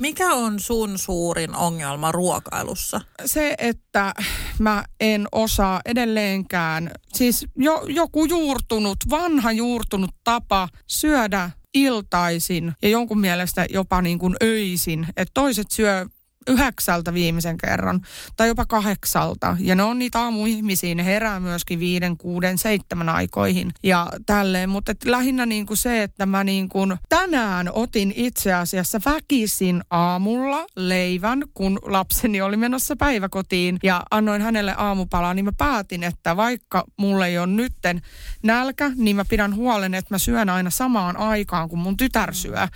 Mikä 0.00 0.34
on 0.34 0.60
sun 0.60 0.98
suurin 0.98 1.56
ongelma 1.56 2.12
ruokailussa? 2.12 3.00
Se, 3.24 3.54
että 3.58 4.14
mä 4.58 4.84
en 5.00 5.26
osaa 5.32 5.80
edelleenkään, 5.84 6.90
siis 7.14 7.46
jo, 7.56 7.82
joku 7.88 8.24
juurtunut, 8.24 8.98
vanha 9.10 9.52
juurtunut 9.52 10.10
tapa 10.24 10.68
syödä 10.86 11.50
iltaisin 11.74 12.72
ja 12.82 12.88
jonkun 12.88 13.20
mielestä 13.20 13.66
jopa 13.70 14.02
niin 14.02 14.18
kuin 14.18 14.36
öisin. 14.42 15.06
Että 15.16 15.30
toiset 15.34 15.70
syö 15.70 16.06
yhdeksältä 16.48 17.14
viimeisen 17.14 17.58
kerran 17.58 18.00
tai 18.36 18.48
jopa 18.48 18.66
kahdeksalta. 18.66 19.56
Ja 19.60 19.74
ne 19.74 19.82
on 19.82 19.98
niitä 19.98 20.20
aamuihmisiä, 20.20 20.94
ne 20.94 21.04
herää 21.04 21.40
myöskin 21.40 21.78
viiden, 21.78 22.16
kuuden, 22.16 22.58
seitsemän 22.58 23.08
aikoihin 23.08 23.70
ja 23.82 24.06
tälleen. 24.26 24.68
Mutta 24.68 24.92
lähinnä 25.04 25.46
niin 25.46 25.66
kuin 25.66 25.76
se, 25.76 26.02
että 26.02 26.26
mä 26.26 26.44
niin 26.44 26.68
kuin 26.68 26.96
tänään 27.08 27.70
otin 27.72 28.12
itse 28.16 28.52
asiassa 28.54 29.00
väkisin 29.04 29.82
aamulla 29.90 30.66
leivän, 30.76 31.42
kun 31.54 31.78
lapseni 31.82 32.40
oli 32.40 32.56
menossa 32.56 32.96
päiväkotiin 32.96 33.78
ja 33.82 34.02
annoin 34.10 34.42
hänelle 34.42 34.74
aamupalaa, 34.78 35.34
niin 35.34 35.44
mä 35.44 35.52
päätin, 35.58 36.02
että 36.02 36.36
vaikka 36.36 36.84
mulle 36.96 37.26
ei 37.26 37.38
ole 37.38 37.46
nytten 37.46 38.02
nälkä, 38.42 38.90
niin 38.96 39.16
mä 39.16 39.24
pidän 39.24 39.56
huolen, 39.56 39.94
että 39.94 40.14
mä 40.14 40.18
syön 40.18 40.48
aina 40.48 40.70
samaan 40.70 41.16
aikaan, 41.16 41.68
kun 41.68 41.78
mun 41.78 41.96
tytär 41.96 42.34
syö. 42.34 42.68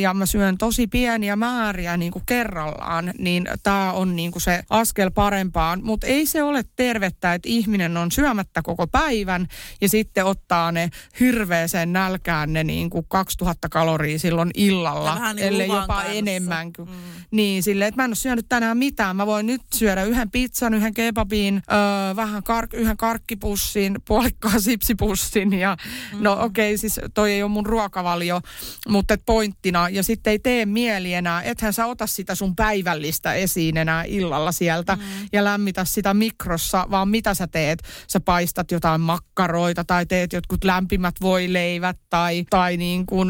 Ja 0.00 0.14
mä 0.14 0.26
syön 0.26 0.58
tosi 0.58 0.86
pieniä 0.86 1.36
määriä 1.36 1.96
niin 1.96 2.12
kuin 2.12 2.22
kerrallaan 2.26 3.07
niin 3.18 3.48
tämä 3.62 3.92
on 3.92 4.16
niin 4.16 4.32
kuin 4.32 4.42
se 4.42 4.62
askel 4.70 5.10
parempaan. 5.10 5.80
Mutta 5.84 6.06
ei 6.06 6.26
se 6.26 6.42
ole 6.42 6.64
tervettä, 6.76 7.34
että 7.34 7.48
ihminen 7.48 7.96
on 7.96 8.12
syömättä 8.12 8.62
koko 8.62 8.86
päivän 8.86 9.46
ja 9.80 9.88
sitten 9.88 10.24
ottaa 10.24 10.72
ne 10.72 10.90
hirveeseen 11.20 11.92
nälkään 11.92 12.52
ne 12.52 12.64
niin 12.64 12.90
kuin 12.90 13.06
2000 13.08 13.68
kaloria 13.68 14.18
silloin 14.18 14.50
illalla, 14.54 15.32
niin 15.32 15.46
ellei 15.46 15.68
jopa 15.68 15.86
kanssa. 15.86 16.12
enemmän. 16.12 16.70
Mm. 16.78 16.86
Niin, 17.30 17.62
silleen, 17.62 17.88
että 17.88 18.00
mä 18.02 18.04
en 18.04 18.10
ole 18.10 18.14
syönyt 18.16 18.46
tänään 18.48 18.78
mitään. 18.78 19.16
Mä 19.16 19.26
voin 19.26 19.46
nyt 19.46 19.62
syödä 19.74 20.04
yhden 20.04 20.30
pizzan, 20.30 20.74
yhden 20.74 20.94
kebabin, 20.94 21.62
öö, 21.72 22.16
vähän 22.16 22.42
kar- 22.42 22.78
yhden 22.78 22.96
karkkipussin, 22.96 23.96
puolikkaan 24.08 24.62
sipsipussin 24.62 25.52
ja 25.52 25.76
mm. 26.12 26.18
no 26.22 26.32
okei, 26.32 26.70
okay, 26.70 26.76
siis 26.76 27.00
toi 27.14 27.32
ei 27.32 27.42
ole 27.42 27.50
mun 27.50 27.66
ruokavalio, 27.66 28.40
mutta 28.88 29.16
pointtina 29.26 29.88
ja 29.88 30.02
sitten 30.02 30.30
ei 30.30 30.38
tee 30.38 30.66
mieli 30.66 31.14
enää, 31.14 31.42
ethän 31.42 31.72
sä 31.72 31.86
ota 31.86 32.06
sitä 32.06 32.34
sun 32.34 32.56
päivällä 32.56 32.97
päivällistä 32.98 33.34
esiin 33.34 33.76
enää 33.76 34.04
illalla 34.04 34.52
sieltä 34.52 34.96
mm. 34.96 35.02
ja 35.32 35.44
lämmitä 35.44 35.84
sitä 35.84 36.14
mikrossa, 36.14 36.86
vaan 36.90 37.08
mitä 37.08 37.34
sä 37.34 37.46
teet? 37.46 37.82
Sä 38.08 38.20
paistat 38.20 38.70
jotain 38.70 39.00
makkaroita 39.00 39.84
tai 39.84 40.06
teet 40.06 40.32
jotkut 40.32 40.64
lämpimät 40.64 41.14
voileivät 41.20 41.96
tai, 42.10 42.44
tai 42.50 42.76
niin 42.76 43.06
kuin 43.06 43.28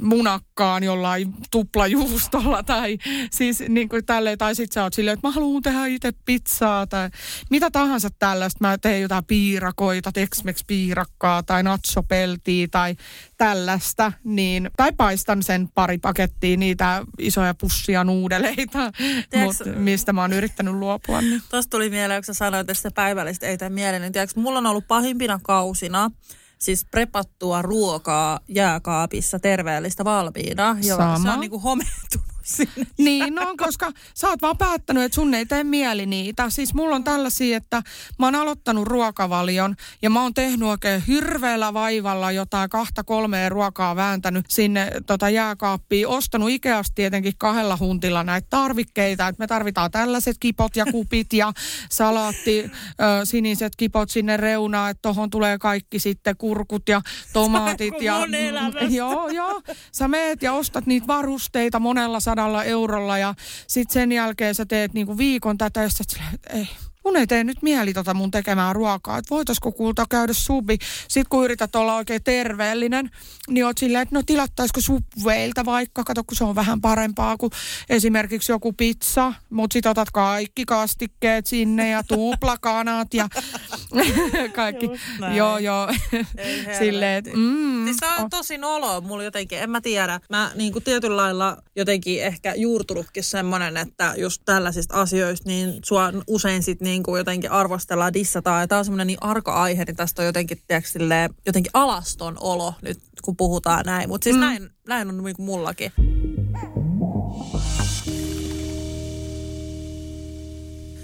munakkaan 0.00 0.82
jollain 0.82 1.34
tuplajuustolla 1.50 2.62
tai 2.62 2.98
siis 3.30 3.62
niin 3.68 3.88
kuin 3.88 4.06
tälleen. 4.06 4.38
Tai 4.38 4.54
sit 4.54 4.72
sä 4.72 4.82
oot 4.82 4.92
silleen, 4.92 5.14
että 5.14 5.28
mä 5.28 5.32
haluan 5.32 5.62
tehdä 5.62 5.86
itse 5.86 6.12
pizzaa 6.24 6.86
tai 6.86 7.10
mitä 7.50 7.70
tahansa 7.70 8.08
tällaista. 8.18 8.58
Mä 8.60 8.78
teen 8.78 9.02
jotain 9.02 9.24
piirakoita, 9.24 10.10
Tex-Mex 10.12 10.64
piirakkaa 10.66 11.42
tai 11.42 11.62
nachopeltiä 11.62 12.68
tai 12.70 12.96
tällaista. 13.36 14.12
Niin, 14.24 14.70
tai 14.76 14.92
paistan 14.92 15.42
sen 15.42 15.68
pari 15.74 15.98
pakettia 15.98 16.56
niitä 16.56 17.04
isoja 17.18 17.54
pussia 17.54 18.04
nuudeleita 18.04 18.92
Mut, 19.44 19.76
mistä 19.76 20.12
mä 20.12 20.20
oon 20.20 20.32
yrittänyt 20.32 20.74
luopua. 20.74 21.20
Niin. 21.20 21.42
Tuosta 21.50 21.70
tuli 21.70 21.90
mieleen, 21.90 22.20
kun 22.20 22.24
sä 22.24 22.34
sanoit, 22.34 22.70
että 22.70 22.90
päivällistä 22.90 23.46
ei 23.46 23.58
tee 23.58 23.68
mieleen. 23.68 24.02
Niin 24.02 24.12
tiedätkö, 24.12 24.40
mulla 24.40 24.58
on 24.58 24.66
ollut 24.66 24.88
pahimpina 24.88 25.40
kausina 25.42 26.10
siis 26.58 26.84
prepattua 26.84 27.62
ruokaa 27.62 28.40
jääkaapissa 28.48 29.38
terveellistä 29.38 30.04
valmiina. 30.04 30.76
Ja 30.82 30.96
Sama. 30.96 31.18
se 31.18 31.30
on 31.30 31.40
niin 31.40 31.50
kuin 31.50 31.62
homentunut 31.62 32.25
sinne. 32.46 32.86
Niin, 32.98 33.34
no 33.34 33.54
koska 33.56 33.92
sä 34.14 34.28
oot 34.28 34.42
vaan 34.42 34.58
päättänyt, 34.58 35.02
että 35.02 35.14
sun 35.14 35.34
ei 35.34 35.46
tee 35.46 35.64
mieli 35.64 36.06
niitä. 36.06 36.50
Siis 36.50 36.74
mulla 36.74 36.96
on 36.96 37.04
tällaisia, 37.04 37.56
että 37.56 37.82
mä 38.18 38.26
oon 38.26 38.34
aloittanut 38.34 38.86
ruokavalion 38.88 39.76
ja 40.02 40.10
mä 40.10 40.22
oon 40.22 40.34
tehnyt 40.34 40.68
oikein 40.68 41.02
hirveällä 41.06 41.74
vaivalla 41.74 42.32
jotain 42.32 42.70
kahta 42.70 43.04
kolmea 43.04 43.48
ruokaa 43.48 43.96
vääntänyt 43.96 44.44
sinne 44.48 44.90
tota 45.06 45.30
jääkaappiin. 45.30 46.08
Ostanut 46.08 46.50
Ikeasta 46.50 46.94
tietenkin 46.94 47.32
kahdella 47.38 47.76
huntilla 47.80 48.22
näitä 48.22 48.46
tarvikkeita, 48.50 49.28
että 49.28 49.42
me 49.42 49.46
tarvitaan 49.46 49.90
tällaiset 49.90 50.36
kipot 50.40 50.76
ja 50.76 50.86
kupit 50.92 51.32
ja 51.32 51.52
salaatti, 51.90 52.64
ö, 52.64 53.24
siniset 53.24 53.72
kipot 53.76 54.10
sinne 54.10 54.36
reunaan, 54.36 54.90
että 54.90 55.02
tohon 55.02 55.30
tulee 55.30 55.58
kaikki 55.58 55.98
sitten 55.98 56.36
kurkut 56.36 56.88
ja 56.88 57.02
tomaatit. 57.32 57.94
ja, 58.00 58.18
joo, 59.00 59.28
joo. 59.28 59.62
Sä 59.92 60.08
meet 60.08 60.42
ja 60.42 60.52
ostat 60.52 60.86
niitä 60.86 61.06
varusteita 61.06 61.80
monella 61.80 62.20
sadalla 62.36 62.64
eurolla 62.64 63.18
ja 63.18 63.34
sitten 63.66 63.94
sen 63.94 64.12
jälkeen 64.12 64.54
sä 64.54 64.66
teet 64.66 64.94
niinku 64.94 65.18
viikon 65.18 65.58
tätä 65.58 65.82
ja 65.82 65.88
sitten 65.88 66.22
ei, 66.50 66.68
mun 67.06 67.16
ei 67.16 67.26
tee 67.26 67.44
nyt 67.44 67.62
mieli 67.62 67.92
tota 67.92 68.14
mun 68.14 68.30
tekemään 68.30 68.76
ruokaa, 68.76 69.18
että 69.18 69.30
voitaisiko 69.30 69.72
kulta 69.72 70.06
käydä 70.10 70.32
subi. 70.32 70.78
Sitten 71.08 71.28
kun 71.30 71.44
yrität 71.44 71.76
olla 71.76 71.94
oikein 71.94 72.24
terveellinen, 72.24 73.10
niin 73.48 73.64
oot 73.64 73.78
silleen, 73.78 74.02
että 74.02 74.14
no 74.14 74.22
tilattaisiko 74.26 74.80
subveilta 74.80 75.64
vaikka, 75.64 76.04
kato 76.04 76.24
kun 76.24 76.36
se 76.36 76.44
on 76.44 76.54
vähän 76.54 76.80
parempaa 76.80 77.36
kuin 77.36 77.50
esimerkiksi 77.88 78.52
joku 78.52 78.72
pizza, 78.72 79.32
mutta 79.50 79.74
sit 79.74 79.86
otat 79.86 80.10
kaikki 80.10 80.64
kastikkeet 80.64 81.46
sinne 81.46 81.90
ja 81.90 82.02
tuplakanat 82.02 83.14
ja 83.14 83.28
kaikki. 84.56 84.90
Joo, 85.34 85.58
joo. 85.58 85.88
silleen, 86.78 87.18
että 87.18 87.30
mm, 87.36 87.84
siis 87.84 87.96
se 87.96 88.06
on 88.06 88.24
oh. 88.24 88.30
tosi 88.30 88.58
nolo 88.58 89.00
mulla 89.00 89.24
jotenkin, 89.24 89.58
en 89.58 89.70
mä 89.70 89.80
tiedä. 89.80 90.20
Mä 90.30 90.50
niin 90.54 90.72
kuin 90.72 90.84
tietyllä 90.84 91.16
lailla 91.16 91.56
jotenkin 91.76 92.22
ehkä 92.22 92.54
juurtunutkin 92.54 93.24
semmonen, 93.24 93.76
että 93.76 94.14
just 94.16 94.42
tällaisista 94.44 95.00
asioista, 95.00 95.48
niin 95.48 95.74
sua 95.84 96.12
usein 96.26 96.62
sit 96.62 96.80
niin 96.80 96.95
niin 96.96 97.02
kuin 97.02 97.18
jotenkin 97.18 97.50
arvostellaan, 97.50 98.14
dissataan. 98.14 98.60
Ja 98.60 98.66
tämä 98.66 98.78
on 98.78 98.84
semmoinen 98.84 99.06
niin 99.06 99.18
arka 99.20 99.52
aihe, 99.52 99.84
niin 99.84 99.96
tästä 99.96 100.22
on 100.22 100.26
jotenkin, 100.26 100.58
tiedätkö, 100.66 100.90
silleen, 100.90 101.30
jotenkin 101.46 101.70
alaston 101.74 102.36
olo 102.40 102.74
nyt, 102.82 102.98
kun 103.22 103.36
puhutaan 103.36 103.84
näin. 103.86 104.08
Mutta 104.08 104.24
siis 104.24 104.36
mm. 104.36 104.40
näin, 104.40 104.70
näin 104.88 105.08
on 105.08 105.24
niin 105.24 105.36
kuin 105.36 105.46
mullakin. 105.46 105.92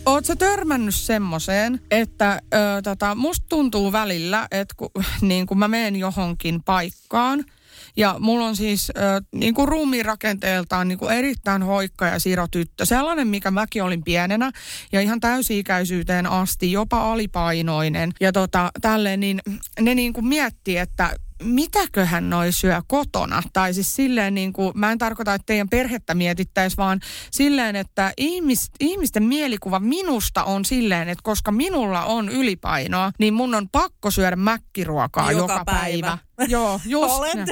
Oletko 0.06 0.36
törmännyt 0.38 0.94
semmoiseen, 0.94 1.80
että 1.90 2.42
ö, 2.54 2.82
tota, 2.82 3.14
musta 3.14 3.46
tuntuu 3.48 3.92
välillä, 3.92 4.48
että 4.50 4.74
kun, 4.76 4.90
niin 5.28 5.46
kun 5.46 5.58
mä 5.58 5.68
menen 5.68 5.96
johonkin 5.96 6.62
paikkaan– 6.62 7.44
ja 7.96 8.16
mulla 8.18 8.46
on 8.46 8.56
siis 8.56 8.92
äh, 8.96 9.22
niin 9.34 9.54
kuin 9.54 9.68
ruumiinrakenteeltaan 9.68 10.88
niin 10.88 10.98
kuin 10.98 11.12
erittäin 11.12 11.62
hoikka 11.62 12.06
ja 12.06 12.18
sirotyttö. 12.18 12.86
Sellainen, 12.86 13.28
mikä 13.28 13.50
mäkin 13.50 13.82
olin 13.82 14.04
pienenä 14.04 14.50
ja 14.92 15.00
ihan 15.00 15.20
täysi-ikäisyyteen 15.20 16.26
asti, 16.26 16.72
jopa 16.72 17.12
alipainoinen. 17.12 18.12
Ja 18.20 18.32
tota, 18.32 18.70
tälleen, 18.80 19.20
niin 19.20 19.40
ne 19.80 19.94
niin 19.94 20.12
kuin 20.12 20.26
miettii, 20.26 20.76
että 20.76 21.16
mitäköhän 21.42 22.30
noi 22.30 22.52
syö 22.52 22.82
kotona. 22.86 23.42
Tai 23.52 23.74
siis 23.74 23.96
silleen 23.96 24.34
niin 24.34 24.52
kuin, 24.52 24.72
mä 24.74 24.92
en 24.92 24.98
tarkoita, 24.98 25.34
että 25.34 25.46
teidän 25.46 25.68
perhettä 25.68 26.14
mietittäisi, 26.14 26.76
vaan 26.76 27.00
silleen, 27.30 27.76
että 27.76 28.12
ihmis, 28.16 28.70
ihmisten 28.80 29.22
mielikuva 29.22 29.80
minusta 29.80 30.44
on 30.44 30.64
silleen, 30.64 31.08
että 31.08 31.22
koska 31.22 31.52
minulla 31.52 32.04
on 32.04 32.28
ylipainoa, 32.28 33.12
niin 33.18 33.34
mun 33.34 33.54
on 33.54 33.68
pakko 33.68 34.10
syödä 34.10 34.36
mäkkiruokaa 34.36 35.32
joka, 35.32 35.52
joka 35.52 35.64
päivä. 35.64 36.06
päivä. 36.06 36.18
Joo, 36.48 36.80
just 36.84 37.14
Olen 37.14 37.46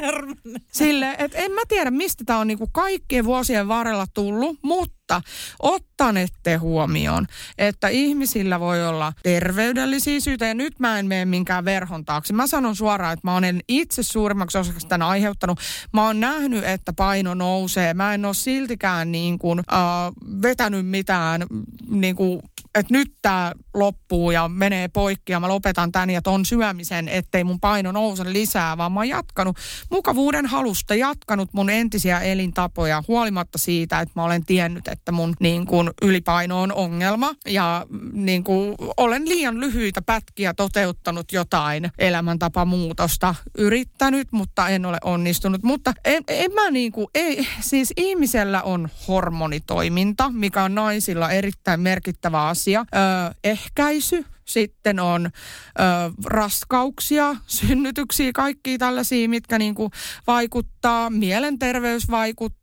Sille, 0.73 1.15
että 1.19 1.39
en 1.39 1.53
mä 1.53 1.61
tiedä, 1.69 1.91
mistä 1.91 2.25
tämä 2.27 2.39
on 2.39 2.47
niinku 2.47 2.67
kaikkien 2.73 3.25
vuosien 3.25 3.69
varrella 3.69 4.07
tullut, 4.15 4.59
mutta 4.63 5.23
ottanette 5.63 6.57
huomioon, 6.57 7.27
että 7.59 7.89
ihmisillä 7.89 8.61
voi 8.61 8.87
olla 8.87 9.13
terveydellisiä 9.23 10.21
syitä. 10.21 10.47
Ja 10.47 10.55
nyt 10.55 10.79
mä 10.79 10.99
en 10.99 11.07
mene 11.07 11.25
minkään 11.25 11.65
verhon 11.65 12.05
taakse. 12.05 12.33
Mä 12.33 12.47
sanon 12.47 12.77
suoraan, 12.77 13.13
että 13.13 13.27
mä 13.27 13.37
olen 13.37 13.61
itse 13.69 14.03
suurimmaksi 14.03 14.59
osaksi 14.59 14.89
tämän 14.89 15.09
aiheuttanut. 15.09 15.59
Mä 15.93 16.07
oon 16.07 16.21
nähnyt, 16.21 16.65
että 16.65 16.93
paino 16.93 17.35
nousee. 17.35 17.95
Mä 17.95 18.15
en 18.15 18.25
ole 18.25 18.35
siltikään 18.35 19.13
niin 19.13 19.39
kuin, 19.39 19.59
uh, 19.59 20.43
vetänyt 20.43 20.87
mitään 20.87 21.47
niin 21.89 22.17
kuin 22.17 22.41
että 22.75 22.93
nyt 22.93 23.12
tämä 23.23 23.53
loppuu 23.75 24.31
ja 24.31 24.49
menee 24.49 24.89
poikki 24.89 25.33
ja 25.33 25.41
mä 25.41 25.49
lopetan 25.49 25.93
tämän 25.93 26.11
ja 26.11 26.23
ton 26.23 26.45
syömisen, 26.45 27.09
ettei 27.09 27.45
mun 27.45 27.61
paino 27.61 27.93
nouse 27.93 28.33
lisää, 28.33 28.77
vaan 28.77 28.93
mä 28.93 29.00
oon 29.00 29.09
jatkanut 29.09 29.57
mukavuuden 29.91 30.47
halusta, 30.47 30.95
jatkanut 30.95 31.53
mun 31.53 31.71
entisiä 31.71 32.21
elintapoja 32.21 33.03
huolimatta 33.09 33.59
siitä, 33.59 34.00
että 34.00 34.12
mä 34.17 34.25
olen 34.25 34.45
tiennyt, 34.45 34.89
että 34.89 35.12
mun 35.12 35.35
niin 35.41 35.67
kun, 35.67 35.91
ylipaino 36.03 36.62
on 36.62 36.73
ongelma. 36.73 37.35
Ja 37.47 37.87
niin 38.12 38.45
kuin, 38.45 38.75
olen 38.97 39.29
liian 39.29 39.61
lyhyitä 39.61 40.03
pätkiä 40.03 40.55
toteuttanut 40.55 41.33
jotain 41.33 41.91
elämäntapamuutosta. 41.99 43.35
Yrittänyt, 43.59 44.29
mutta 44.33 44.69
en 44.69 44.87
ole 44.87 44.99
onnistunut. 45.05 45.62
Mutta 45.62 45.93
en, 46.05 46.25
en 46.29 46.53
mä 46.53 46.71
niin 46.71 46.93
kuin, 46.93 47.07
ei, 47.15 47.49
siis 47.61 47.93
ihmisellä 47.97 48.62
on 48.62 48.89
hormonitoiminta, 49.09 50.31
mikä 50.31 50.62
on 50.62 50.75
naisilla 50.75 51.31
erittäin 51.31 51.81
merkittävä 51.81 52.47
asia. 52.47 52.60
Öö, 52.69 53.35
ehkäisy, 53.45 54.25
sitten 54.45 55.00
on 55.00 55.26
ö, 55.26 55.31
raskauksia, 56.25 57.37
synnytyksiä, 57.47 58.31
kaikki 58.35 58.79
tällaisia, 58.79 59.29
mitkä 59.29 59.59
niin 59.59 59.75
kuin 59.75 59.90
vaikuttaa, 60.26 61.11
mielenterveys 61.11 62.11
vaikuttaa, 62.11 62.60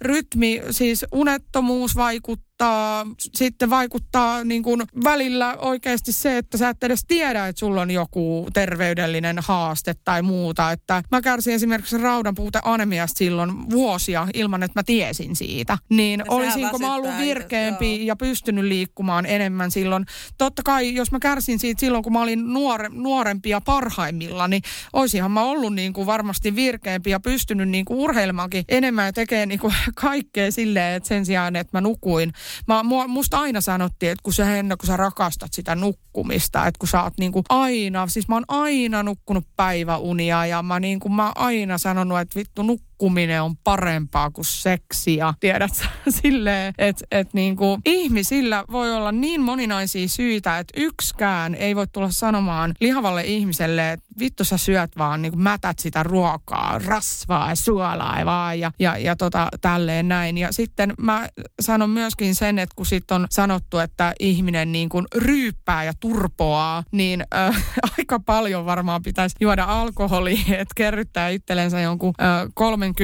rytmi, 0.00 0.62
siis 0.70 1.06
unettomuus 1.12 1.96
vaikuttaa 1.96 2.52
vaikuttaa, 2.62 3.06
sitten 3.34 3.70
vaikuttaa 3.70 4.44
niin 4.44 4.62
kuin 4.62 4.82
välillä 5.04 5.56
oikeasti 5.56 6.12
se, 6.12 6.38
että 6.38 6.58
sä 6.58 6.68
et 6.68 6.84
edes 6.84 7.04
tiedä, 7.08 7.48
että 7.48 7.60
sulla 7.60 7.80
on 7.80 7.90
joku 7.90 8.48
terveydellinen 8.52 9.36
haaste 9.38 9.94
tai 10.04 10.22
muuta. 10.22 10.72
Että 10.72 11.02
mä 11.10 11.20
kärsin 11.20 11.54
esimerkiksi 11.54 11.98
raudanpuute 11.98 12.60
anemiasta 12.64 13.18
silloin 13.18 13.70
vuosia 13.70 14.28
ilman, 14.34 14.62
että 14.62 14.78
mä 14.78 14.82
tiesin 14.82 15.36
siitä. 15.36 15.78
Niin 15.88 16.20
ja 16.20 16.24
olisinko 16.28 16.78
mä 16.78 16.94
ollut 16.94 17.18
virkeämpi 17.18 17.96
joo. 17.96 18.06
ja 18.06 18.16
pystynyt 18.16 18.64
liikkumaan 18.64 19.26
enemmän 19.26 19.70
silloin. 19.70 20.06
Totta 20.38 20.62
kai, 20.64 20.94
jos 20.94 21.12
mä 21.12 21.18
kärsin 21.18 21.58
siitä 21.58 21.80
silloin, 21.80 22.04
kun 22.04 22.12
mä 22.12 22.22
olin 22.22 22.52
nuore, 22.52 22.88
nuorempi 22.88 23.50
ja 23.50 23.60
parhaimmilla, 23.60 24.48
niin 24.48 24.62
olisinhan 24.92 25.30
mä 25.30 25.42
ollut 25.42 25.74
niin 25.74 25.92
kuin 25.92 26.06
varmasti 26.06 26.56
virkeämpi 26.56 27.10
ja 27.10 27.20
pystynyt 27.20 27.68
niin 27.68 27.84
kuin 27.84 28.00
urheilemaankin 28.00 28.64
enemmän 28.68 29.11
ja 29.12 29.14
tekemään 29.14 29.48
niin 29.48 29.60
kuin 29.60 29.74
kaikkea 29.94 30.52
silleen, 30.52 30.96
että 30.96 31.08
sen 31.08 31.26
sijaan, 31.26 31.56
että 31.56 31.76
mä 31.76 31.80
nukuin. 31.80 32.32
Mä, 32.68 32.82
musta 33.08 33.38
aina 33.38 33.60
sanottiin, 33.60 34.12
että 34.12 34.22
kun 34.22 34.32
sä 34.32 34.44
Henna, 34.44 34.76
kun 34.76 34.86
sä 34.86 34.96
rakastat 34.96 35.52
sitä 35.52 35.74
nukkumista, 35.74 36.66
että 36.66 36.78
kun 36.78 36.88
sä 36.88 37.02
oot 37.02 37.14
niinku 37.18 37.42
aina, 37.48 38.06
siis 38.06 38.28
mä 38.28 38.34
oon 38.34 38.44
aina 38.48 39.02
nukkunut 39.02 39.44
päiväunia 39.56 40.46
ja 40.46 40.62
mä, 40.62 40.80
niinku, 40.80 41.08
mä 41.08 41.32
aina 41.34 41.78
sanonut, 41.78 42.20
että 42.20 42.38
vittu 42.38 42.62
nukku 42.62 42.92
nukkuminen 43.02 43.42
on 43.42 43.56
parempaa 43.56 44.30
kuin 44.30 44.44
seksi 44.44 45.16
ja 45.16 45.34
tiedät 45.40 45.88
silleen, 46.22 46.74
että 46.78 47.04
et 47.10 47.34
niinku, 47.34 47.78
ihmisillä 47.86 48.64
voi 48.70 48.96
olla 48.96 49.12
niin 49.12 49.40
moninaisia 49.40 50.08
syitä, 50.08 50.58
että 50.58 50.80
yksikään 50.80 51.54
ei 51.54 51.76
voi 51.76 51.86
tulla 51.92 52.10
sanomaan 52.10 52.74
lihavalle 52.80 53.22
ihmiselle, 53.24 53.92
että 53.92 54.06
vittu 54.18 54.44
sä 54.44 54.56
syöt 54.56 54.90
vaan 54.98 55.22
niinku 55.22 55.38
mätät 55.38 55.78
sitä 55.78 56.02
ruokaa, 56.02 56.78
rasvaa 56.78 57.48
ja 57.48 57.56
suolaa 57.56 58.24
vaan 58.24 58.60
ja, 58.60 58.72
ja, 58.78 58.98
ja 58.98 59.16
tota, 59.16 59.48
tälleen 59.60 60.08
näin. 60.08 60.38
Ja 60.38 60.52
sitten 60.52 60.94
mä 60.98 61.28
sanon 61.60 61.90
myöskin 61.90 62.34
sen, 62.34 62.58
että 62.58 62.74
kun 62.76 62.86
sit 62.86 63.10
on 63.10 63.26
sanottu, 63.30 63.78
että 63.78 64.12
ihminen 64.20 64.72
niin 64.72 64.88
kuin 64.88 65.06
ryyppää 65.14 65.84
ja 65.84 65.92
turpoaa, 66.00 66.84
niin 66.92 67.24
äh, 67.34 67.64
aika 67.98 68.20
paljon 68.20 68.66
varmaan 68.66 69.02
pitäisi 69.02 69.36
juoda 69.40 69.64
alkoholia, 69.64 70.42
että 70.48 70.72
kerryttää 70.76 71.28
itsellensä 71.28 71.80
jonkun 71.80 72.14
äh, 72.20 72.48
kolmen 72.54 72.90
30-50 72.90 72.94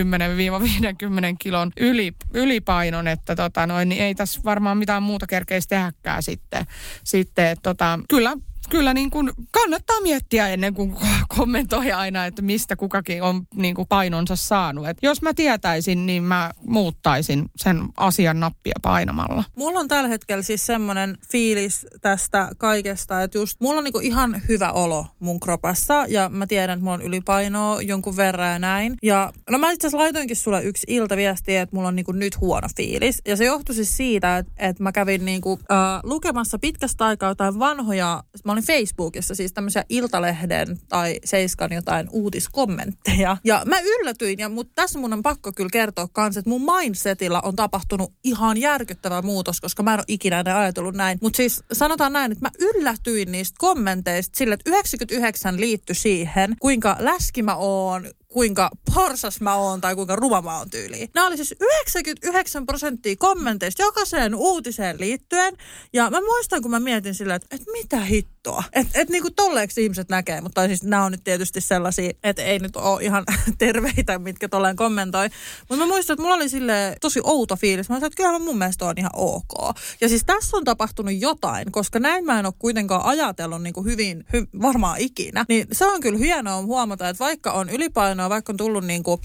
kilon 1.38 1.72
yli, 1.80 2.12
ylipainon, 2.34 3.08
että 3.08 3.36
tota 3.36 3.66
noin, 3.66 3.88
niin 3.88 4.02
ei 4.02 4.14
tässä 4.14 4.40
varmaan 4.44 4.78
mitään 4.78 5.02
muuta 5.02 5.26
kerkeisi 5.26 5.68
tehdäkään 5.68 6.22
sitten. 6.22 6.66
sitten 7.04 7.46
että 7.46 7.62
tota, 7.62 7.98
kyllä 8.08 8.36
kyllä 8.70 8.94
niin 8.94 9.10
kuin 9.10 9.30
kannattaa 9.50 10.00
miettiä 10.00 10.48
ennen 10.48 10.75
kuin 10.75 10.96
kommentoi 11.37 11.92
aina, 11.92 12.26
että 12.26 12.42
mistä 12.42 12.76
kukakin 12.76 13.22
on 13.22 13.46
niin 13.54 13.75
kuin 13.75 13.88
painonsa 13.88 14.37
saanut. 14.37 14.88
Et 14.88 14.98
jos 15.02 15.22
mä 15.22 15.34
tietäisin, 15.34 16.06
niin 16.06 16.22
mä 16.22 16.50
muuttaisin 16.66 17.44
sen 17.56 17.82
asian 17.96 18.40
nappia 18.40 18.75
painamalla. 18.82 19.44
Mulla 19.56 19.80
on 19.80 19.88
tällä 19.88 20.08
hetkellä 20.08 20.42
siis 20.42 20.66
semmoinen 20.66 21.18
fiilis 21.30 21.87
tästä 22.00 22.48
kaikesta, 22.58 23.22
että 23.22 23.38
just 23.38 23.60
mulla 23.60 23.78
on 23.78 23.84
niin 23.84 23.92
kuin 23.92 24.06
ihan 24.06 24.42
hyvä 24.48 24.72
olo 24.72 25.06
mun 25.18 25.40
kropassa 25.40 26.04
ja 26.08 26.28
mä 26.28 26.46
tiedän, 26.46 26.75
että 26.75 26.84
mulla 26.84 26.94
on 26.94 27.02
ylipainoa 27.02 27.82
jonkun 27.82 28.16
verran 28.16 28.52
ja 28.52 28.58
näin. 28.58 28.94
Ja 29.02 29.32
no 29.50 29.58
mä 29.58 29.70
itse 29.70 29.87
asiassa 29.87 29.98
laitoinkin 30.04 30.37
sulle 30.37 30.62
yksi 30.62 30.87
iltaviesti, 30.88 31.56
että 31.56 31.76
mulla 31.76 31.88
on 31.88 31.96
niin 31.96 32.06
kuin 32.06 32.18
nyt 32.18 32.40
huono 32.40 32.68
fiilis. 32.76 33.22
Ja 33.26 33.37
se 33.37 33.44
johtui 33.44 33.75
siis 33.75 33.96
siitä, 33.96 34.38
että, 34.38 34.52
että 34.58 34.82
mä 34.82 34.92
kävin 34.92 35.25
niin 35.25 35.40
kuin, 35.40 35.60
äh, 35.72 36.00
lukemassa 36.02 36.58
pitkästä 36.58 37.06
aikaa 37.06 37.28
jotain 37.28 37.58
vanhoja, 37.58 38.22
mä 38.44 38.57
olin 38.58 38.66
Facebookissa 38.66 39.34
siis 39.34 39.52
tämmöisiä 39.52 39.84
Iltalehden 39.88 40.78
tai 40.88 41.18
Seiskan 41.24 41.72
jotain 41.72 42.08
uutiskommentteja. 42.12 43.36
Ja 43.44 43.62
mä 43.66 43.80
yllätyin, 43.80 44.38
ja, 44.38 44.48
mutta 44.48 44.72
tässä 44.74 44.98
mun 44.98 45.12
on 45.12 45.22
pakko 45.22 45.52
kyllä 45.52 45.70
kertoa 45.72 46.08
kanssa, 46.12 46.38
että 46.38 46.50
mun 46.50 46.62
mindsetillä 46.78 47.40
on 47.40 47.56
tapahtunut 47.56 48.12
ihan 48.24 48.56
järkyttävä 48.56 49.22
muutos, 49.22 49.60
koska 49.60 49.82
mä 49.82 49.94
en 49.94 50.00
ole 50.00 50.04
ikinä 50.08 50.40
enää 50.40 50.58
ajatellut 50.58 50.94
näin. 50.94 51.18
Mutta 51.22 51.36
siis 51.36 51.62
sanotaan 51.72 52.12
näin, 52.12 52.32
että 52.32 52.44
mä 52.44 52.50
yllätyin 52.58 53.32
niistä 53.32 53.56
kommenteista 53.58 54.38
sille, 54.38 54.54
että 54.54 54.70
99 54.70 55.60
liittyi 55.60 55.94
siihen, 55.94 56.56
kuinka 56.61 56.96
läski 56.98 57.42
mä 57.42 57.56
oon, 57.56 58.06
kuinka 58.38 58.70
porsas 58.94 59.40
mä 59.40 59.55
oon 59.55 59.81
tai 59.81 59.94
kuinka 59.94 60.16
ruma 60.16 60.42
mä 60.42 60.59
oon 60.59 60.70
tyyliin. 60.70 61.11
Nämä 61.14 61.27
oli 61.27 61.37
siis 61.37 61.55
99 61.61 62.66
prosenttia 62.66 63.16
kommenteista 63.18 63.83
jokaiseen 63.83 64.35
uutiseen 64.35 65.01
liittyen. 65.01 65.57
Ja 65.92 66.11
mä 66.11 66.20
muistan, 66.20 66.62
kun 66.62 66.70
mä 66.70 66.81
mietin 66.81 67.14
sillä, 67.14 67.35
että, 67.35 67.57
että 67.57 67.72
mitä 67.72 68.01
hittoa. 68.01 68.64
Että 68.72 69.01
et 69.01 69.09
niinku 69.09 69.31
tolleeksi 69.31 69.83
ihmiset 69.83 70.09
näkee. 70.09 70.40
Mutta 70.40 70.66
siis 70.66 70.83
nämä 70.83 71.05
on 71.05 71.12
nyt 71.12 71.24
tietysti 71.24 71.61
sellaisia, 71.61 72.11
että 72.24 72.42
ei 72.42 72.59
nyt 72.59 72.77
ole 72.77 73.05
ihan 73.05 73.24
terveitä, 73.59 74.18
mitkä 74.18 74.48
tolleen 74.48 74.77
kommentoi. 74.77 75.29
Mutta 75.68 75.85
mä 75.85 75.92
muistan, 75.92 76.14
että 76.14 76.22
mulla 76.22 76.37
oli 76.37 76.48
sille 76.48 76.96
tosi 77.01 77.20
outo 77.24 77.57
fiilis. 77.57 77.88
Mä 77.88 77.94
sanoin, 77.94 78.07
että 78.07 78.16
kyllä 78.16 78.38
mun 78.38 78.59
mielestä 78.59 78.85
on 78.85 78.94
ihan 78.98 79.11
ok. 79.14 79.77
Ja 80.01 80.09
siis 80.09 80.24
tässä 80.27 80.57
on 80.57 80.64
tapahtunut 80.64 81.14
jotain, 81.18 81.72
koska 81.72 81.98
näin 81.98 82.24
mä 82.24 82.38
en 82.38 82.46
ole 82.46 82.55
kuitenkaan 82.59 83.05
ajatellut 83.05 83.62
niin 83.62 83.74
kuin 83.74 83.87
hyvin, 83.87 84.24
hy, 84.33 84.46
varmaan 84.62 84.98
ikinä. 84.98 85.44
Niin 85.48 85.66
se 85.72 85.87
on 85.87 86.01
kyllä 86.01 86.18
hienoa 86.18 86.62
huomata, 86.62 87.09
että 87.09 87.24
vaikka 87.24 87.53
on 87.53 87.68
ylipaino 87.70 88.27
sanoa, 88.28 88.36
vaikka 88.36 88.52
on 88.52 88.56
tullut 88.56 88.84
niin 88.84 89.02
kuin, 89.02 89.20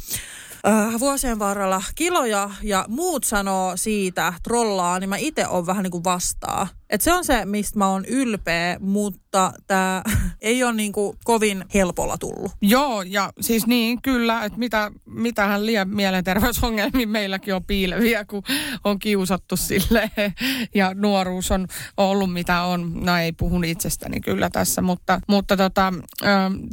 äh, 0.67 0.99
vuosien 0.99 1.39
varrella 1.39 1.83
kiloja 1.95 2.49
ja 2.61 2.85
muut 2.87 3.23
sanoo 3.23 3.77
siitä 3.77 4.33
trollaa, 4.43 4.99
niin 4.99 5.09
mä 5.09 5.17
itse 5.17 5.47
on 5.47 5.65
vähän 5.65 5.83
niin 5.83 5.91
kuin 5.91 6.03
vastaa. 6.03 6.67
Et 6.93 7.01
se 7.01 7.13
on 7.13 7.25
se, 7.25 7.45
mistä 7.45 7.79
mä 7.79 7.87
oon 7.87 8.05
ylpeä, 8.05 8.77
mutta 8.79 9.53
tämä 9.67 10.03
ei 10.41 10.63
ole 10.63 10.73
niinku 10.73 11.15
kovin 11.23 11.65
helpolla 11.73 12.17
tullut. 12.17 12.51
Joo, 12.61 13.01
ja 13.01 13.33
siis 13.41 13.67
niin, 13.67 14.01
kyllä, 14.01 14.45
että 14.45 14.59
mitä, 14.59 14.91
mitähän 15.05 15.65
liian 15.65 15.89
mielenterveysongelmia 15.89 17.07
meilläkin 17.07 17.55
on 17.55 17.63
piileviä, 17.63 18.25
kun 18.25 18.43
on 18.83 18.99
kiusattu 18.99 19.57
sille 19.57 20.11
ja 20.75 20.93
nuoruus 20.93 21.51
on 21.51 21.67
ollut 21.97 22.33
mitä 22.33 22.61
on. 22.61 23.05
No 23.05 23.17
ei 23.17 23.31
puhun 23.31 23.65
itsestäni 23.65 24.21
kyllä 24.21 24.49
tässä, 24.49 24.81
mutta, 24.81 25.19
mutta 25.27 25.57
tota, 25.57 25.93
ö, 26.21 26.25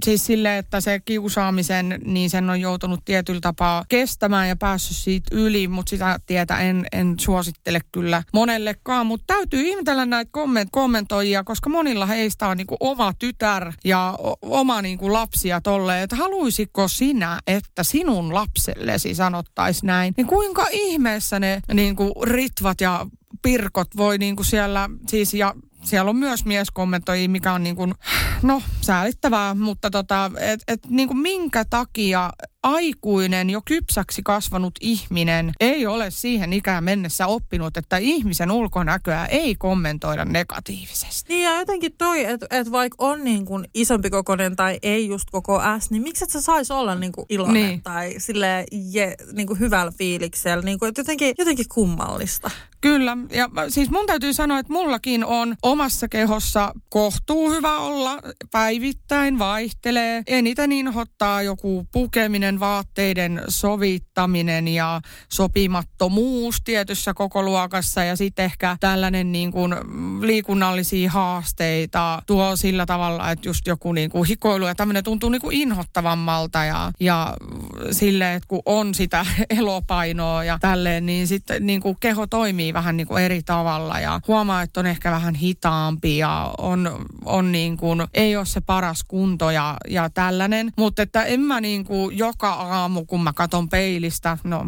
siis 0.04 0.26
sille, 0.26 0.58
että 0.58 0.80
se 0.80 1.00
kiusaamisen, 1.04 2.00
niin 2.04 2.30
sen 2.30 2.50
on 2.50 2.60
joutunut 2.60 3.04
tietyllä 3.04 3.40
tapaa 3.40 3.84
kestämään 3.88 4.48
ja 4.48 4.56
päässyt 4.56 4.96
siitä 4.96 5.36
yli, 5.36 5.68
mutta 5.68 5.90
sitä 5.90 6.18
tietä 6.26 6.58
en, 6.58 6.86
en 6.92 7.14
suosittele 7.18 7.80
kyllä 7.92 8.22
monellekaan, 8.32 9.06
mutta 9.06 9.34
täytyy 9.34 9.60
ihmetellä 9.60 10.09
näitä 10.10 10.30
komment- 10.38 10.68
kommentoijia, 10.70 11.44
koska 11.44 11.70
monilla 11.70 12.06
heistä 12.06 12.48
on 12.48 12.56
niinku 12.56 12.76
oma 12.80 13.12
tytär 13.18 13.72
ja 13.84 14.18
oma 14.42 14.82
niinku 14.82 15.12
lapsi 15.12 15.48
ja 15.48 15.60
tolle, 15.60 16.02
että 16.02 16.16
haluaisiko 16.16 16.88
sinä, 16.88 17.40
että 17.46 17.82
sinun 17.82 18.34
lapsellesi 18.34 19.14
sanottaisi 19.14 19.86
näin, 19.86 20.14
niin 20.16 20.26
kuinka 20.26 20.66
ihmeessä 20.70 21.40
ne 21.40 21.62
niinku 21.74 22.14
ritvat 22.24 22.80
ja 22.80 23.06
pirkot 23.42 23.88
voi 23.96 24.18
niinku 24.18 24.44
siellä, 24.44 24.90
siis 25.08 25.34
ja 25.34 25.54
siellä 25.82 26.10
on 26.10 26.16
myös 26.16 26.44
mieskommentoijia, 26.44 27.28
mikä 27.28 27.52
on 27.52 27.62
niin 27.62 27.76
kuin, 27.76 27.94
no 28.42 28.62
säälittävää, 28.80 29.54
mutta 29.54 29.90
tota, 29.90 30.30
et, 30.40 30.60
et 30.68 30.80
niin 30.88 31.08
kuin 31.08 31.18
minkä 31.18 31.64
takia 31.70 32.30
aikuinen, 32.62 33.50
jo 33.50 33.60
kypsäksi 33.64 34.22
kasvanut 34.22 34.74
ihminen 34.80 35.52
ei 35.60 35.86
ole 35.86 36.10
siihen 36.10 36.52
ikään 36.52 36.84
mennessä 36.84 37.26
oppinut, 37.26 37.76
että 37.76 37.96
ihmisen 37.96 38.50
ulkonäköä 38.50 39.26
ei 39.26 39.54
kommentoida 39.54 40.24
negatiivisesti. 40.24 41.32
Niin 41.32 41.44
ja 41.44 41.58
jotenkin 41.58 41.92
toi, 41.98 42.24
että 42.24 42.46
et 42.50 42.72
vaikka 42.72 42.96
on 42.98 43.24
niin 43.24 43.44
kuin 43.44 43.64
isompi 43.74 44.10
kokoinen 44.10 44.56
tai 44.56 44.78
ei 44.82 45.08
just 45.08 45.30
koko 45.30 45.60
S, 45.78 45.90
niin 45.90 46.02
miksi 46.02 46.24
et 46.24 46.30
sä 46.30 46.40
sais 46.40 46.70
olla 46.70 46.94
niin 46.94 47.12
kuin 47.12 47.26
iloinen 47.28 47.54
niin. 47.54 47.82
tai 47.82 48.14
sille 48.18 48.66
je, 48.92 49.14
niin 49.32 49.46
kuin 49.46 49.58
hyvällä 49.58 49.92
fiiliksellä, 49.98 50.64
niin 50.64 50.78
kuin, 50.78 50.88
että 50.88 51.00
jotenkin, 51.00 51.34
jotenkin 51.38 51.66
kummallista. 51.74 52.50
Kyllä, 52.80 53.16
ja 53.32 53.48
siis 53.68 53.90
mun 53.90 54.06
täytyy 54.06 54.32
sanoa, 54.32 54.58
että 54.58 54.72
mullakin 54.72 55.24
on 55.24 55.56
omassa 55.62 56.08
kehossa 56.08 56.72
kohtuu 56.88 57.50
hyvä 57.50 57.78
olla, 57.78 58.18
päivittäin 58.50 59.38
vaihtelee. 59.38 60.22
Eniten 60.26 60.72
inhottaa 60.72 61.42
joku 61.42 61.86
pukeminen, 61.92 62.49
vaatteiden 62.60 63.42
sovittaminen 63.48 64.68
ja 64.68 65.00
sopimattomuus 65.28 66.56
tietyssä 66.64 67.14
koko 67.14 67.42
luokassa 67.42 68.04
ja 68.04 68.16
sitten 68.16 68.44
ehkä 68.44 68.76
tällainen 68.80 69.32
niin 69.32 69.52
kuin 69.52 69.74
liikunnallisia 70.20 71.10
haasteita 71.10 72.22
tuo 72.26 72.56
sillä 72.56 72.86
tavalla, 72.86 73.30
että 73.30 73.48
just 73.48 73.66
joku 73.66 73.92
niin 73.92 74.10
kuin 74.10 74.28
hikoilu 74.28 74.66
ja 74.66 74.74
tämmöinen 74.74 75.04
tuntuu 75.04 75.30
niin 75.30 75.40
kuin 75.40 75.56
inhottavammalta 75.56 76.64
ja, 76.64 76.92
ja 77.00 77.36
silleen, 77.90 78.36
että 78.36 78.48
kun 78.48 78.62
on 78.66 78.94
sitä 78.94 79.26
elopainoa 79.58 80.44
ja 80.44 80.58
tälleen, 80.60 81.06
niin 81.06 81.26
sitten 81.26 81.66
niin 81.66 81.80
kuin 81.80 81.96
keho 82.00 82.26
toimii 82.26 82.74
vähän 82.74 82.96
niin 82.96 83.06
kuin 83.06 83.24
eri 83.24 83.42
tavalla 83.42 84.00
ja 84.00 84.20
huomaa, 84.28 84.62
että 84.62 84.80
on 84.80 84.86
ehkä 84.86 85.10
vähän 85.10 85.34
hitaampi 85.34 86.18
ja 86.18 86.54
on, 86.58 87.06
on 87.24 87.52
niin 87.52 87.76
kuin, 87.76 88.02
ei 88.14 88.36
ole 88.36 88.46
se 88.46 88.60
paras 88.60 89.04
kunto 89.08 89.50
ja, 89.50 89.76
ja 89.88 90.10
tällainen. 90.10 90.72
Mutta 90.76 91.02
että 91.02 91.24
en 91.24 91.40
mä 91.40 91.60
niin 91.60 91.84
kuin 91.84 92.18
joka 92.40 92.52
aamu, 92.52 93.04
kun 93.04 93.22
mä 93.22 93.32
katon 93.32 93.68
peilistä, 93.68 94.38
no 94.44 94.66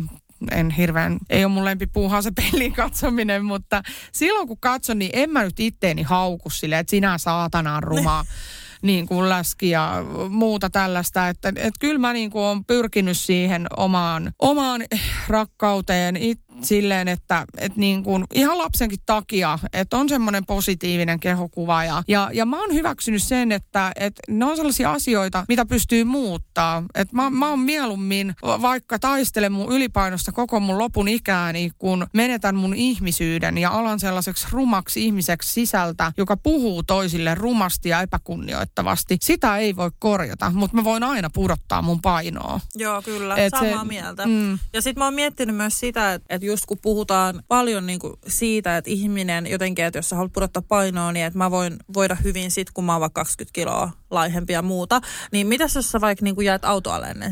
en 0.51 0.71
hirveän, 0.71 1.19
ei 1.31 1.45
ole 1.45 1.53
mun 1.53 1.65
lempipuuhaa 1.65 2.23
se 2.23 2.31
pelin 2.31 2.73
katsominen, 2.73 3.45
mutta 3.45 3.83
silloin 4.13 4.49
kun 4.49 4.61
katson, 4.61 4.99
niin 4.99 5.11
en 5.15 5.31
mä 5.31 5.43
nyt 5.43 5.61
itteeni 5.61 6.03
hauku 6.03 6.51
sille, 6.51 6.79
että 6.79 6.91
sinä 6.91 7.19
saatana 7.19 7.81
ruma 7.81 8.25
niin 8.83 9.07
kuin 9.07 9.29
läski 9.29 9.71
ja 9.71 10.05
muuta 10.29 10.71
tällaista. 10.71 11.29
Että, 11.29 11.49
että 11.49 11.81
kyllä 11.81 11.99
mä 11.99 12.13
niin 12.13 12.31
kuin 12.31 12.43
olen 12.43 12.65
pyrkinyt 12.65 13.19
siihen 13.19 13.67
omaan, 13.77 14.33
omaan 14.39 14.85
rakkauteen 15.29 16.17
it, 16.17 16.41
silleen, 16.65 17.09
että, 17.09 17.47
että 17.59 17.81
niin 17.81 18.03
kuin 18.03 18.25
ihan 18.35 18.59
lapsenkin 18.59 18.99
takia, 19.07 19.59
että 19.73 19.97
on 19.97 20.09
semmoinen 20.09 20.47
positiivinen 20.47 21.21
kehokuva. 21.21 21.85
Ja, 21.85 22.03
ja, 22.09 22.31
ja 22.33 22.47
mä 22.47 22.61
oon 22.61 22.75
hyväksynyt 22.75 23.23
sen, 23.23 23.53
että, 23.53 23.93
että 23.97 24.23
ne 24.29 24.45
on 24.45 24.57
sellaisia 24.57 24.93
asioita, 24.93 25.45
mitä 25.49 25.67
pystyy 25.67 26.05
muuttaa. 26.05 26.83
Että 26.95 27.17
mä, 27.17 27.31
mä 27.31 27.49
oon 27.49 27.61
mieluummin 27.61 28.35
vaikka 28.43 28.99
taistelen 28.99 29.53
mun 29.53 29.73
ylipainosta 29.73 30.33
koko 30.33 30.61
mun 30.61 30.79
lopun 30.79 31.09
ikääni, 31.09 31.71
kun 31.79 32.07
menetän 32.15 32.57
mun 32.57 32.75
ihmisyyden 32.75 33.59
ja 33.59 33.71
alan 33.71 34.01
sellaiseksi 34.01 34.47
rumaksi 34.51 35.05
ihmiseksi 35.05 35.53
sisältä, 35.53 36.13
joka 36.17 36.37
puhuu 36.37 36.83
toisille 36.83 37.35
rumasti 37.35 37.89
ja 37.89 38.01
epäkunnioittavasti. 38.03 39.17
Sitä 39.21 39.57
ei 39.59 39.77
voi 39.77 39.91
korjata, 39.99 40.51
mutta 40.51 40.77
mä 40.77 40.85
voin 40.85 41.03
aina 41.03 41.31
pudottaa 41.31 41.83
mun 41.83 42.03
painoa. 42.03 42.61
Joo, 42.75 43.03
kyllä. 43.03 43.37
Et 43.37 43.51
Samaa 43.51 43.83
se, 43.83 43.89
mieltä. 43.89 44.27
Mm. 44.27 44.59
Ja 44.73 44.83
sitten 44.83 45.01
mä 45.01 45.05
oon 45.05 45.15
miettinyt 45.15 45.57
myös 45.57 45.81
sitä, 45.81 46.13
että, 46.13 46.35
että 46.35 46.47
just 46.53 46.67
kun 46.67 46.79
puhutaan 46.83 47.43
paljon 47.49 47.87
niin 47.87 47.99
kuin 47.99 48.15
siitä, 48.27 48.77
että 48.77 48.91
ihminen 48.91 49.47
jotenkin, 49.47 49.85
että 49.85 49.99
jos 49.99 50.09
sä 50.09 50.17
haluat 50.17 50.33
pudottaa 50.33 50.63
painoa, 50.69 51.13
niin 51.13 51.27
että 51.27 51.39
mä 51.39 51.51
voin 51.51 51.77
voida 51.95 52.15
hyvin 52.25 52.51
sit, 52.51 52.71
kun 52.71 52.85
mä 52.85 52.93
oon 52.93 53.01
vaikka 53.01 53.21
20 53.21 53.53
kiloa 53.53 53.91
laihempi 54.11 54.53
ja 54.53 54.63
muuta. 54.63 55.01
Niin 55.33 55.47
mitä 55.47 55.69
jos 55.75 55.91
sä 55.91 56.01
vaikka 56.01 56.25
niin 56.25 56.35
kuin 56.35 56.45
jäät 56.45 56.63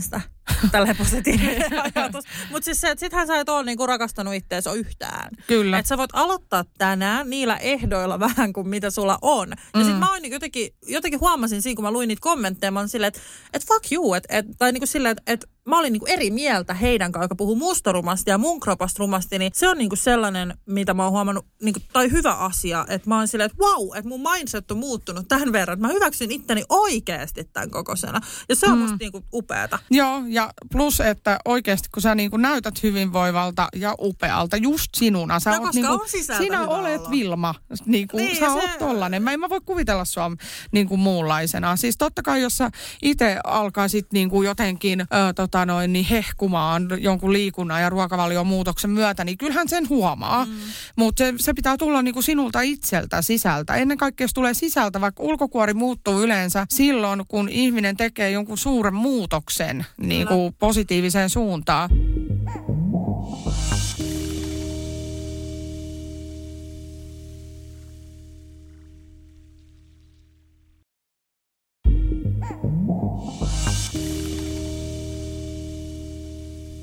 sitä? 0.00 0.20
Tällä 0.72 0.94
positiivinen 0.94 1.72
ajatus. 1.96 2.24
Mutta 2.50 2.64
siis 2.64 2.80
se, 2.80 2.90
että 2.90 3.00
sittenhän 3.00 3.26
sä 3.26 3.40
et 3.40 3.48
ole 3.48 3.64
niinku 3.64 3.86
rakastanut 3.86 4.34
itteensä 4.34 4.72
yhtään. 4.72 5.30
Kyllä. 5.46 5.78
Että 5.78 5.88
sä 5.88 5.98
voit 5.98 6.10
aloittaa 6.12 6.64
tänään 6.78 7.30
niillä 7.30 7.56
ehdoilla 7.56 8.20
vähän 8.28 8.52
kuin 8.52 8.68
mitä 8.68 8.90
sulla 8.90 9.18
on. 9.22 9.48
Ja 9.48 9.80
mm. 9.80 9.86
sit 9.86 9.98
mä 9.98 10.12
oon 10.12 10.22
niinku 10.22 10.34
jotenkin, 10.34 10.68
jotenkin 10.86 11.20
huomasin 11.20 11.62
siinä, 11.62 11.76
kun 11.76 11.84
mä 11.84 11.90
luin 11.90 12.08
niitä 12.08 12.20
kommentteja, 12.20 12.70
mä 12.70 12.80
oon 12.80 12.88
silleen, 12.88 13.08
että 13.08 13.20
et 13.52 13.66
fuck 13.66 13.92
you. 13.92 14.14
Et, 14.14 14.24
et, 14.28 14.46
tai 14.58 14.72
niinku 14.72 14.86
silleen, 14.86 15.12
että 15.12 15.32
et 15.32 15.46
mä 15.70 15.78
olin 15.78 15.92
niinku 15.92 16.06
eri 16.06 16.30
mieltä 16.30 16.74
heidän 16.74 17.12
kanssa, 17.12 17.24
joka 17.24 17.34
puhuu 17.34 17.56
musta 17.56 17.92
rumasti 17.92 18.30
ja 18.30 18.38
mun 18.38 18.60
kropasta 18.60 18.98
rumasti, 18.98 19.38
niin 19.38 19.50
se 19.54 19.68
on 19.68 19.78
niinku 19.78 19.96
sellainen, 19.96 20.54
mitä 20.66 20.94
mä 20.94 21.02
oon 21.02 21.12
huomannut, 21.12 21.46
niinku, 21.62 21.80
tai 21.92 22.10
hyvä 22.10 22.32
asia, 22.34 22.86
että 22.88 23.08
mä 23.08 23.16
oon 23.16 23.28
silleen, 23.28 23.50
että 23.50 23.64
wow, 23.64 23.96
että 23.96 24.08
mun 24.08 24.20
mindset 24.20 24.70
on 24.70 24.78
muuttunut 24.78 25.28
tämän 25.28 25.52
verran, 25.52 25.72
että 25.78 25.86
mä 25.86 25.92
hyväksyn 25.92 26.30
itteni 26.30 26.64
oikeasti 26.68 27.44
tämän 27.44 27.70
kokoisena. 27.70 28.20
Ja 28.48 28.56
se 28.56 28.66
on 28.66 28.72
mm. 28.72 28.78
musta 28.78 28.96
niinku 29.00 29.24
upeata. 29.32 29.78
Joo, 29.90 30.22
ja 30.28 30.39
plus, 30.72 31.00
että 31.00 31.38
oikeasti 31.44 31.88
kun 31.94 32.02
sä 32.02 32.14
niinku 32.14 32.36
näytät 32.36 32.82
hyvinvoivalta 32.82 33.68
ja 33.74 33.94
upealta 34.00 34.56
just 34.56 34.88
sinuna. 34.96 35.40
Sä 35.40 35.50
no, 35.50 35.62
oot 35.62 35.74
niinku, 35.74 36.04
sinä 36.38 36.68
olet 36.68 37.00
olla. 37.00 37.10
Vilma. 37.10 37.54
Niinku, 37.86 38.16
niin, 38.16 38.36
sä 38.36 38.46
se... 38.46 38.50
oot 38.50 38.78
tollanen. 38.78 39.22
Mä 39.22 39.32
en 39.32 39.40
mä 39.40 39.48
voi 39.48 39.60
kuvitella 39.60 40.04
sua 40.04 40.30
niinku 40.72 40.96
muunlaisena. 40.96 41.76
Siis 41.76 41.96
totta 41.98 42.22
kai, 42.22 42.42
jos 42.42 42.56
sä 42.56 42.70
itse 43.02 43.38
alkaisit 43.44 44.06
niinku 44.12 44.42
jotenkin... 44.42 45.00
Ö, 45.00 45.32
tota 45.34 45.66
noin, 45.66 45.92
niin 45.92 46.04
hehkumaan 46.04 46.88
jonkun 46.98 47.32
liikunnan 47.32 47.82
ja 47.82 47.90
ruokavalion 47.90 48.46
muutoksen 48.46 48.90
myötä, 48.90 49.24
niin 49.24 49.38
kyllähän 49.38 49.68
sen 49.68 49.88
huomaa. 49.88 50.44
Mm. 50.44 50.52
Mutta 50.96 51.24
se, 51.24 51.34
se 51.36 51.54
pitää 51.54 51.76
tulla 51.76 52.02
niin 52.02 52.14
kuin 52.14 52.24
sinulta 52.24 52.60
itseltä 52.60 53.22
sisältä. 53.22 53.74
Ennen 53.74 53.98
kaikkea 53.98 54.28
se 54.28 54.34
tulee 54.34 54.54
sisältä, 54.54 55.00
vaikka 55.00 55.22
ulkokuori 55.22 55.74
muuttuu 55.74 56.22
yleensä 56.22 56.66
silloin, 56.70 57.22
kun 57.28 57.48
ihminen 57.48 57.96
tekee 57.96 58.30
jonkun 58.30 58.58
suuren 58.58 58.94
muutoksen 58.94 59.86
niin 59.96 60.26
kuin 60.30 60.54
positiiviseen 60.58 61.30
suuntaan. 61.30 61.90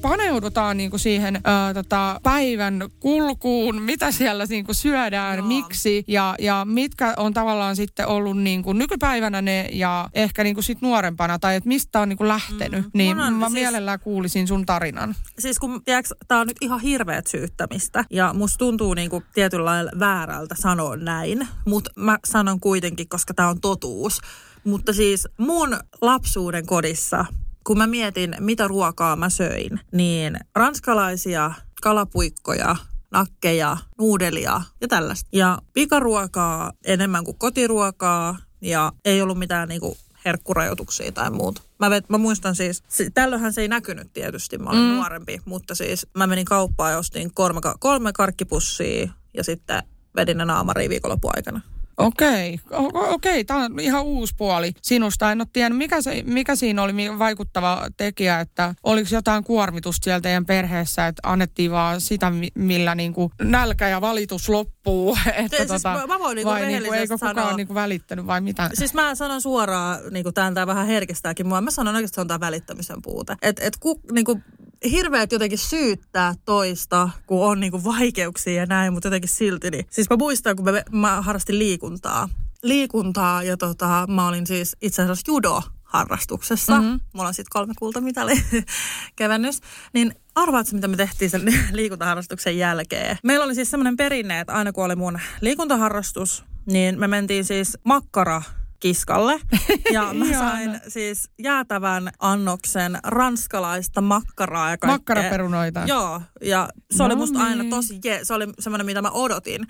Paneudutaan 0.09 0.77
niin 0.77 0.89
kuin 0.89 0.99
siihen 0.99 1.41
ää, 1.43 1.73
tota, 1.73 2.19
päivän 2.23 2.89
kulkuun, 2.99 3.81
mitä 3.81 4.11
siellä 4.11 4.45
niin 4.49 4.65
kuin 4.65 4.75
syödään, 4.75 5.37
Joo. 5.37 5.47
miksi 5.47 6.03
ja, 6.07 6.35
ja 6.39 6.65
mitkä 6.65 7.13
on 7.17 7.33
tavallaan 7.33 7.75
sitten 7.75 8.07
ollut 8.07 8.37
niin 8.37 8.63
kuin 8.63 8.77
nykypäivänä 8.77 9.41
ne 9.41 9.69
ja 9.71 10.09
ehkä 10.13 10.43
niin 10.43 10.55
kuin 10.55 10.63
sit 10.63 10.81
nuorempana 10.81 11.39
tai 11.39 11.55
että 11.55 11.67
mistä 11.67 11.99
on 11.99 12.09
niin 12.09 12.17
kuin 12.17 12.27
lähtenyt. 12.27 12.85
Mm. 12.85 12.91
Niin 12.93 13.19
on, 13.19 13.33
mä 13.33 13.45
siis, 13.45 13.53
mielellään 13.53 13.99
kuulisin 13.99 14.47
sun 14.47 14.65
tarinan. 14.65 15.15
Siis 15.39 15.59
kun, 15.59 15.83
tiedätkö, 15.83 16.15
tää 16.27 16.39
on 16.39 16.47
nyt 16.47 16.57
ihan 16.61 16.79
hirveät 16.79 17.27
syyttämistä 17.27 18.05
ja 18.11 18.33
musta 18.33 18.57
tuntuu 18.57 18.93
niin 18.93 19.09
kuin 19.09 19.23
tietyllä 19.33 19.65
lailla 19.65 19.91
väärältä 19.99 20.55
sanoa 20.55 20.95
näin, 20.95 21.47
mutta 21.65 21.91
mä 21.95 22.17
sanon 22.25 22.59
kuitenkin, 22.59 23.09
koska 23.09 23.33
tämä 23.33 23.49
on 23.49 23.61
totuus. 23.61 24.19
Mutta 24.63 24.93
siis 24.93 25.27
mun 25.37 25.77
lapsuuden 26.01 26.65
kodissa 26.65 27.25
kun 27.67 27.77
mä 27.77 27.87
mietin, 27.87 28.35
mitä 28.39 28.67
ruokaa 28.67 29.15
mä 29.15 29.29
söin, 29.29 29.79
niin 29.91 30.37
ranskalaisia 30.55 31.51
kalapuikkoja, 31.81 32.75
nakkeja, 33.11 33.77
nuudelia 33.99 34.61
ja 34.81 34.87
tällaista. 34.87 35.29
Ja 35.33 35.59
pikaruokaa 35.73 36.71
enemmän 36.85 37.23
kuin 37.23 37.37
kotiruokaa 37.37 38.37
ja 38.61 38.91
ei 39.05 39.21
ollut 39.21 39.39
mitään 39.39 39.69
niinku 39.69 39.97
herkkurajoituksia 40.25 41.11
tai 41.11 41.31
muuta. 41.31 41.61
Mä, 41.79 41.89
vet, 41.89 42.09
mä 42.09 42.17
muistan 42.17 42.55
siis, 42.55 42.83
tällöinhän 43.13 43.53
se 43.53 43.61
ei 43.61 43.67
näkynyt 43.67 44.13
tietysti, 44.13 44.57
mä 44.57 44.69
olin 44.69 44.81
mm. 44.81 44.95
nuorempi, 44.95 45.41
mutta 45.45 45.75
siis 45.75 46.07
mä 46.17 46.27
menin 46.27 46.45
kauppaan 46.45 46.91
ja 46.91 46.97
ostin 46.97 47.33
kolme, 47.33 47.61
kolme 47.79 48.13
karkkipussia 48.13 49.09
ja 49.33 49.43
sitten 49.43 49.83
vedin 50.15 50.37
ne 50.37 50.45
naamariin 50.45 50.89
viikonloppuaikana. 50.89 51.61
Okei, 51.97 52.59
okay. 52.71 53.09
okei, 53.13 53.43
tämä 53.43 53.65
on 53.65 53.79
ihan 53.79 54.03
uusi 54.03 54.33
puoli 54.37 54.71
sinusta. 54.81 55.31
En 55.31 55.41
ole 55.41 55.47
tiennyt, 55.53 55.77
mikä, 55.77 56.01
se, 56.01 56.23
mikä 56.25 56.55
siinä 56.55 56.83
oli 56.83 56.93
vaikuttava 57.19 57.87
tekijä, 57.97 58.39
että 58.39 58.75
oliko 58.83 59.09
jotain 59.11 59.43
kuormitusta 59.43 60.03
siellä 60.03 60.21
teidän 60.21 60.45
perheessä, 60.45 61.07
että 61.07 61.19
annettiin 61.23 61.71
vaan 61.71 62.01
sitä, 62.01 62.31
millä 62.55 62.95
niin 62.95 63.13
kuin 63.13 63.31
nälkä 63.41 63.87
ja 63.87 64.01
valitus 64.01 64.49
loppuu. 64.49 65.17
Että 65.35 65.57
siis 65.57 65.67
tota, 65.67 65.93
mä, 65.93 66.07
mä 66.07 66.19
voin 66.19 66.35
niinku 66.35 66.49
vai 66.49 66.65
niin 66.65 66.83
kuin, 66.83 66.99
eikö 66.99 67.13
kukaan 67.13 67.35
sanoa, 67.35 67.57
niin 67.57 67.67
kuin 67.67 67.75
välittänyt 67.75 68.27
vai 68.27 68.41
mitä? 68.41 68.69
Siis 68.73 68.93
mä 68.93 69.15
sanon 69.15 69.41
suoraan, 69.41 69.99
niin 70.11 70.23
kuin 70.23 70.33
tämä 70.33 70.67
vähän 70.67 70.87
herkistääkin 70.87 71.47
mua, 71.47 71.61
mä 71.61 71.71
sanon 71.71 71.95
on 72.17 72.27
tämä 72.27 72.39
välittämisen 72.39 73.01
puute. 73.01 73.35
Että 73.41 73.65
et, 73.65 73.77
ku, 73.79 73.99
niin 74.11 74.25
kuin, 74.25 74.43
hirveät 74.91 75.31
jotenkin 75.31 75.57
syyttää 75.57 76.33
toista, 76.45 77.09
kun 77.27 77.45
on 77.45 77.59
niinku 77.59 77.83
vaikeuksia 77.83 78.53
ja 78.53 78.65
näin, 78.65 78.93
mutta 78.93 79.07
jotenkin 79.07 79.29
silti. 79.29 79.71
Niin. 79.71 79.85
Siis 79.89 80.09
mä 80.09 80.17
muistan, 80.17 80.55
kun 80.55 80.65
mä, 80.65 80.81
mä 80.91 81.21
harrastin 81.21 81.59
liikuntaa. 81.59 82.29
Liikuntaa 82.63 83.43
ja 83.43 83.57
tota, 83.57 84.05
mä 84.09 84.27
olin 84.27 84.47
siis 84.47 84.75
itse 84.81 85.01
asiassa 85.01 85.31
judo 85.31 85.61
harrastuksessa. 85.83 86.81
Mm-hmm. 86.81 86.99
Mulla 87.13 87.27
on 87.27 87.33
sitten 87.33 87.49
kolme 87.49 87.73
kultamitali 87.79 88.33
kevennys. 89.15 89.61
Niin 89.93 90.15
arvaatko, 90.35 90.75
mitä 90.75 90.87
me 90.87 90.97
tehtiin 90.97 91.31
sen 91.31 91.41
liikuntaharrastuksen 91.71 92.57
jälkeen? 92.57 93.17
Meillä 93.23 93.45
oli 93.45 93.55
siis 93.55 93.71
semmoinen 93.71 93.97
perinne, 93.97 94.39
että 94.39 94.53
aina 94.53 94.71
kun 94.71 94.85
oli 94.85 94.95
mun 94.95 95.19
liikuntaharrastus, 95.41 96.45
niin 96.65 96.99
me 96.99 97.07
mentiin 97.07 97.45
siis 97.45 97.77
makkara 97.83 98.41
kiskalle. 98.79 99.39
Ja 99.93 100.13
mä 100.13 100.25
sain 100.39 100.81
siis 100.87 101.29
jäätävän 101.39 102.11
annoksen 102.19 102.99
ranskalaista 103.03 104.01
makkaraa 104.01 104.69
ja 104.69 104.77
kaikkea. 104.77 104.97
Makkaraperunoita. 104.97 105.83
Joo, 105.87 106.21
ja 106.41 106.69
se 106.91 106.97
no 106.97 107.05
oli 107.05 107.15
musta 107.15 107.39
niin. 107.39 107.47
aina 107.47 107.75
tosi, 107.75 107.99
je, 108.03 108.19
se 108.23 108.33
oli 108.33 108.47
semmoinen, 108.59 108.85
mitä 108.85 109.01
mä 109.01 109.11
odotin. 109.11 109.67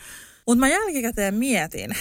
Mutta 0.48 0.60
mä 0.60 0.68
jälkikäteen 0.68 1.34
mietin, 1.34 1.96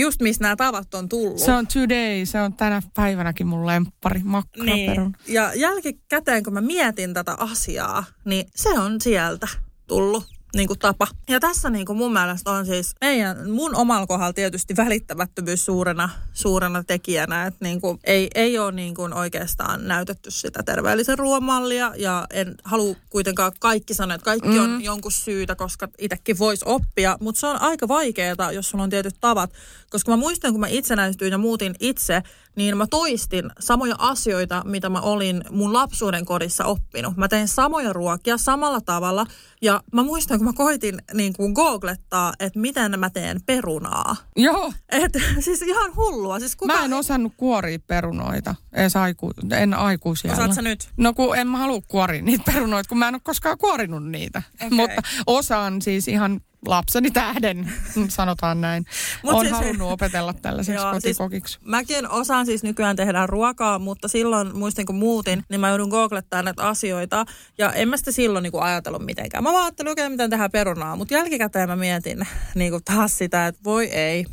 just 0.00 0.22
mistä 0.22 0.44
nämä 0.44 0.56
tavat 0.56 0.94
on 0.94 1.08
tullut. 1.08 1.38
Se 1.38 1.52
on 1.52 1.66
today, 1.66 2.26
se 2.26 2.40
on 2.40 2.52
tänä 2.52 2.82
päivänäkin 2.94 3.46
mun 3.46 3.66
lemppari, 3.66 4.20
makkaraperun. 4.24 5.14
Niin. 5.26 5.34
Ja 5.34 5.54
jälkikäteen, 5.54 6.42
kun 6.42 6.52
mä 6.52 6.60
mietin 6.60 7.14
tätä 7.14 7.34
asiaa, 7.38 8.04
niin 8.24 8.46
se 8.54 8.68
on 8.68 9.00
sieltä 9.00 9.48
tullut 9.86 10.37
niin 10.56 10.68
kuin 10.68 10.78
tapa. 10.78 11.06
Ja 11.28 11.40
tässä 11.40 11.70
niin 11.70 11.86
kuin 11.86 11.96
mun 11.98 12.12
mielestä 12.12 12.50
on 12.50 12.66
siis 12.66 12.94
meidän, 13.00 13.50
mun 13.50 13.76
omalla 13.76 14.06
kohdalla 14.06 14.32
tietysti 14.32 14.76
välittämättömyys 14.76 15.64
suurena, 15.64 16.08
suurena 16.32 16.84
tekijänä, 16.84 17.46
että 17.46 17.64
niin 17.64 17.80
kuin 17.80 17.98
ei, 18.04 18.30
ei 18.34 18.58
ole 18.58 18.72
niin 18.72 18.94
kuin 18.94 19.14
oikeastaan 19.14 19.88
näytetty 19.88 20.30
sitä 20.30 20.62
terveellisen 20.62 21.18
ruoamallia 21.18 21.92
ja 21.96 22.26
en 22.30 22.54
halua 22.64 22.96
kuitenkaan 23.10 23.52
kaikki 23.60 23.94
sanoa, 23.94 24.14
että 24.14 24.24
kaikki 24.24 24.48
mm. 24.48 24.62
on 24.62 24.84
jonkun 24.84 25.12
syytä, 25.12 25.56
koska 25.56 25.88
itsekin 25.98 26.38
voisi 26.38 26.64
oppia, 26.68 27.16
mutta 27.20 27.40
se 27.40 27.46
on 27.46 27.62
aika 27.62 27.88
vaikeaa, 27.88 28.52
jos 28.52 28.70
sulla 28.70 28.84
on 28.84 28.90
tietyt 28.90 29.16
tavat, 29.20 29.52
koska 29.90 30.10
mä 30.10 30.16
muistan, 30.16 30.52
kun 30.52 30.60
mä 30.60 30.68
itsenäistyin 30.68 31.32
ja 31.32 31.38
muutin 31.38 31.74
itse, 31.80 32.22
niin 32.56 32.76
mä 32.76 32.86
toistin 32.86 33.50
samoja 33.60 33.94
asioita, 33.98 34.62
mitä 34.66 34.88
mä 34.88 35.00
olin 35.00 35.44
mun 35.50 35.72
lapsuuden 35.72 36.24
kodissa 36.24 36.64
oppinut. 36.64 37.16
Mä 37.16 37.28
tein 37.28 37.48
samoja 37.48 37.92
ruokia 37.92 38.36
samalla 38.36 38.80
tavalla 38.80 39.26
ja 39.62 39.82
mä 39.92 40.02
muistan, 40.02 40.37
kun 40.38 40.46
mä 40.46 40.52
koitin 40.52 41.02
niin 41.14 41.32
kuin 41.32 41.52
googlettaa, 41.52 42.32
että 42.40 42.58
miten 42.58 43.00
mä 43.00 43.10
teen 43.10 43.40
perunaa. 43.46 44.16
Joo. 44.36 44.72
Et, 44.88 45.12
siis 45.44 45.62
ihan 45.62 45.96
hullua. 45.96 46.38
Siis 46.38 46.56
kuka... 46.56 46.74
Mä 46.74 46.84
en 46.84 46.92
osannut 46.92 47.32
kuoria 47.36 47.78
perunoita, 47.86 48.54
edes 48.72 48.96
aiku, 48.96 49.32
en 49.50 49.74
aikuisia. 49.74 50.32
Osaat 50.32 50.54
sä 50.54 50.62
nyt? 50.62 50.88
No 50.96 51.14
kun 51.14 51.36
en 51.36 51.48
mä 51.48 51.58
halua 51.58 51.80
kuoria 51.88 52.22
niitä 52.22 52.52
perunoita, 52.52 52.88
kun 52.88 52.98
mä 52.98 53.08
en 53.08 53.14
ole 53.14 53.20
koskaan 53.24 53.58
kuorinut 53.58 54.06
niitä. 54.06 54.42
Okei. 54.54 54.70
Mutta 54.70 55.02
osaan 55.26 55.82
siis 55.82 56.08
ihan 56.08 56.40
lapseni 56.66 57.10
tähden, 57.10 57.72
sanotaan 58.08 58.60
näin. 58.60 58.84
Mut 59.22 59.34
on 59.34 59.40
siis- 59.40 59.52
halunnut 59.52 59.92
opetella 59.92 60.32
tällaiseksi 60.32 60.82
Joo, 60.82 61.00
siis 61.00 61.16
kotikokiksi. 61.18 61.58
Mäkin 61.64 62.08
osaan 62.08 62.46
siis 62.46 62.62
nykyään 62.62 62.96
tehdä 62.96 63.26
ruokaa, 63.26 63.78
mutta 63.78 64.08
silloin 64.08 64.56
muistin 64.56 64.86
kun 64.86 64.94
muutin, 64.94 65.44
niin 65.48 65.60
mä 65.60 65.68
joudun 65.68 65.88
googlettaa 65.88 66.42
näitä 66.42 66.68
asioita. 66.68 67.24
Ja 67.58 67.72
en 67.72 67.88
mä 67.88 67.96
sitä 67.96 68.12
silloin 68.12 68.42
niin 68.42 68.52
kuin 68.52 68.62
ajatellut 68.62 69.04
mitenkään. 69.04 69.44
Mä 69.44 69.52
vaan 69.52 69.64
ajattelin 69.64 69.88
oikein, 69.88 70.12
miten 70.12 70.30
tehdään 70.30 70.50
perunaa. 70.50 70.96
Mutta 70.96 71.14
jälkikäteen 71.14 71.68
mä 71.68 71.76
mietin 71.76 72.26
niin 72.54 72.70
kuin 72.70 72.84
taas 72.84 73.18
sitä, 73.18 73.46
että 73.46 73.60
voi 73.64 73.86
ei. 73.86 74.26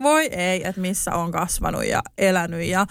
voi 0.00 0.26
ei, 0.26 0.66
että 0.66 0.80
missä 0.80 1.10
on 1.10 1.32
kasvanut 1.32 1.86
ja 1.86 2.02
elänyt 2.18 2.66
ja 2.66 2.86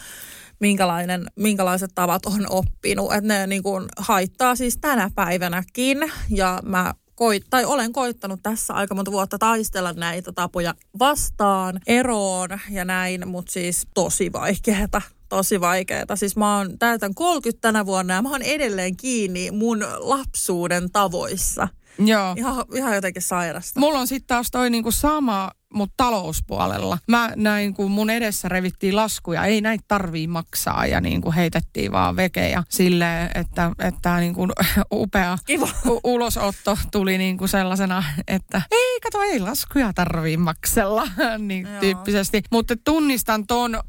minkälainen, 0.60 1.25
minkälaiset 1.36 1.91
tavat 1.95 2.25
on 2.25 2.45
oppinut. 2.49 3.13
Että 3.13 3.27
ne 3.27 3.47
niin 3.47 3.63
kuin 3.63 3.86
haittaa 3.97 4.56
siis 4.56 4.77
tänä 4.77 5.10
päivänäkin. 5.15 6.12
Ja 6.29 6.60
mä 6.65 6.93
koit, 7.15 7.43
tai 7.49 7.65
olen 7.65 7.93
koittanut 7.93 8.39
tässä 8.43 8.73
aika 8.73 8.95
monta 8.95 9.12
vuotta 9.12 9.38
taistella 9.38 9.93
näitä 9.93 10.32
tapoja 10.32 10.73
vastaan, 10.99 11.80
eroon 11.88 12.49
ja 12.69 12.86
näin, 12.86 13.28
mutta 13.28 13.52
siis 13.52 13.88
tosi 13.93 14.32
vaikeeta. 14.32 15.02
Tosi 15.30 15.62
vaikeeta. 15.62 16.15
Siis 16.15 16.36
mä 16.36 16.58
oon 16.58 16.80
täytän 16.80 17.15
30 17.15 17.62
tänä 17.62 17.86
vuonna 17.86 18.13
ja 18.13 18.21
mä 18.21 18.30
oon 18.30 18.41
edelleen 18.41 18.97
kiinni 18.97 19.52
mun 19.52 19.80
lapsuuden 19.97 20.91
tavoissa. 20.91 21.67
Joo. 21.99 22.34
Ihan, 22.38 22.65
ihan 22.76 22.95
jotenkin 22.95 23.21
sairasta. 23.21 23.80
Mulla 23.80 23.99
on 23.99 24.08
sitten 24.08 24.28
taas 24.28 24.52
toi 24.52 24.69
niinku 24.69 24.91
sama, 24.91 25.52
mutta 25.74 25.94
talouspuolella. 25.98 26.98
Mä 27.08 27.32
näin, 27.36 27.74
kun 27.74 27.92
mun 27.92 28.10
edessä 28.10 28.50
revittiin 28.50 28.96
laskuja, 28.96 29.46
ei 29.46 29.62
näitä 29.62 29.84
tarvii 29.88 30.28
maksaa 30.28 30.86
ja 30.86 31.02
niin 31.02 31.22
kuin 31.22 31.34
heitettiin 31.36 31.92
vaan 31.92 32.16
vekejä 32.16 32.64
silleen, 32.70 33.30
että, 33.36 33.72
että 33.80 34.18
niin 34.18 34.34
kuin 34.34 34.52
upea 34.94 35.38
Kiva. 35.46 35.70
u- 35.90 36.00
ulosotto 36.04 36.78
tuli 36.92 37.18
niin 37.18 37.38
kuin 37.38 37.50
sellaisena, 37.50 38.04
että 38.28 38.62
ei 38.72 39.00
kato, 39.00 39.22
ei 39.22 39.40
laskuja 39.40 39.94
tarvii 39.94 40.38
maksella 40.38 41.08
niin 41.48 41.68
Joo. 41.72 41.80
tyyppisesti. 41.80 42.44
Mutta 42.52 42.76
tunnistan 42.84 43.48
ton 43.48 43.76
ö, 43.76 43.80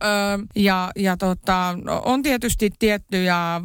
ja, 0.56 0.90
ja 0.96 1.16
tota, 1.16 1.78
on 2.04 2.22
tietysti 2.22 2.70
tiettyjä 2.78 3.60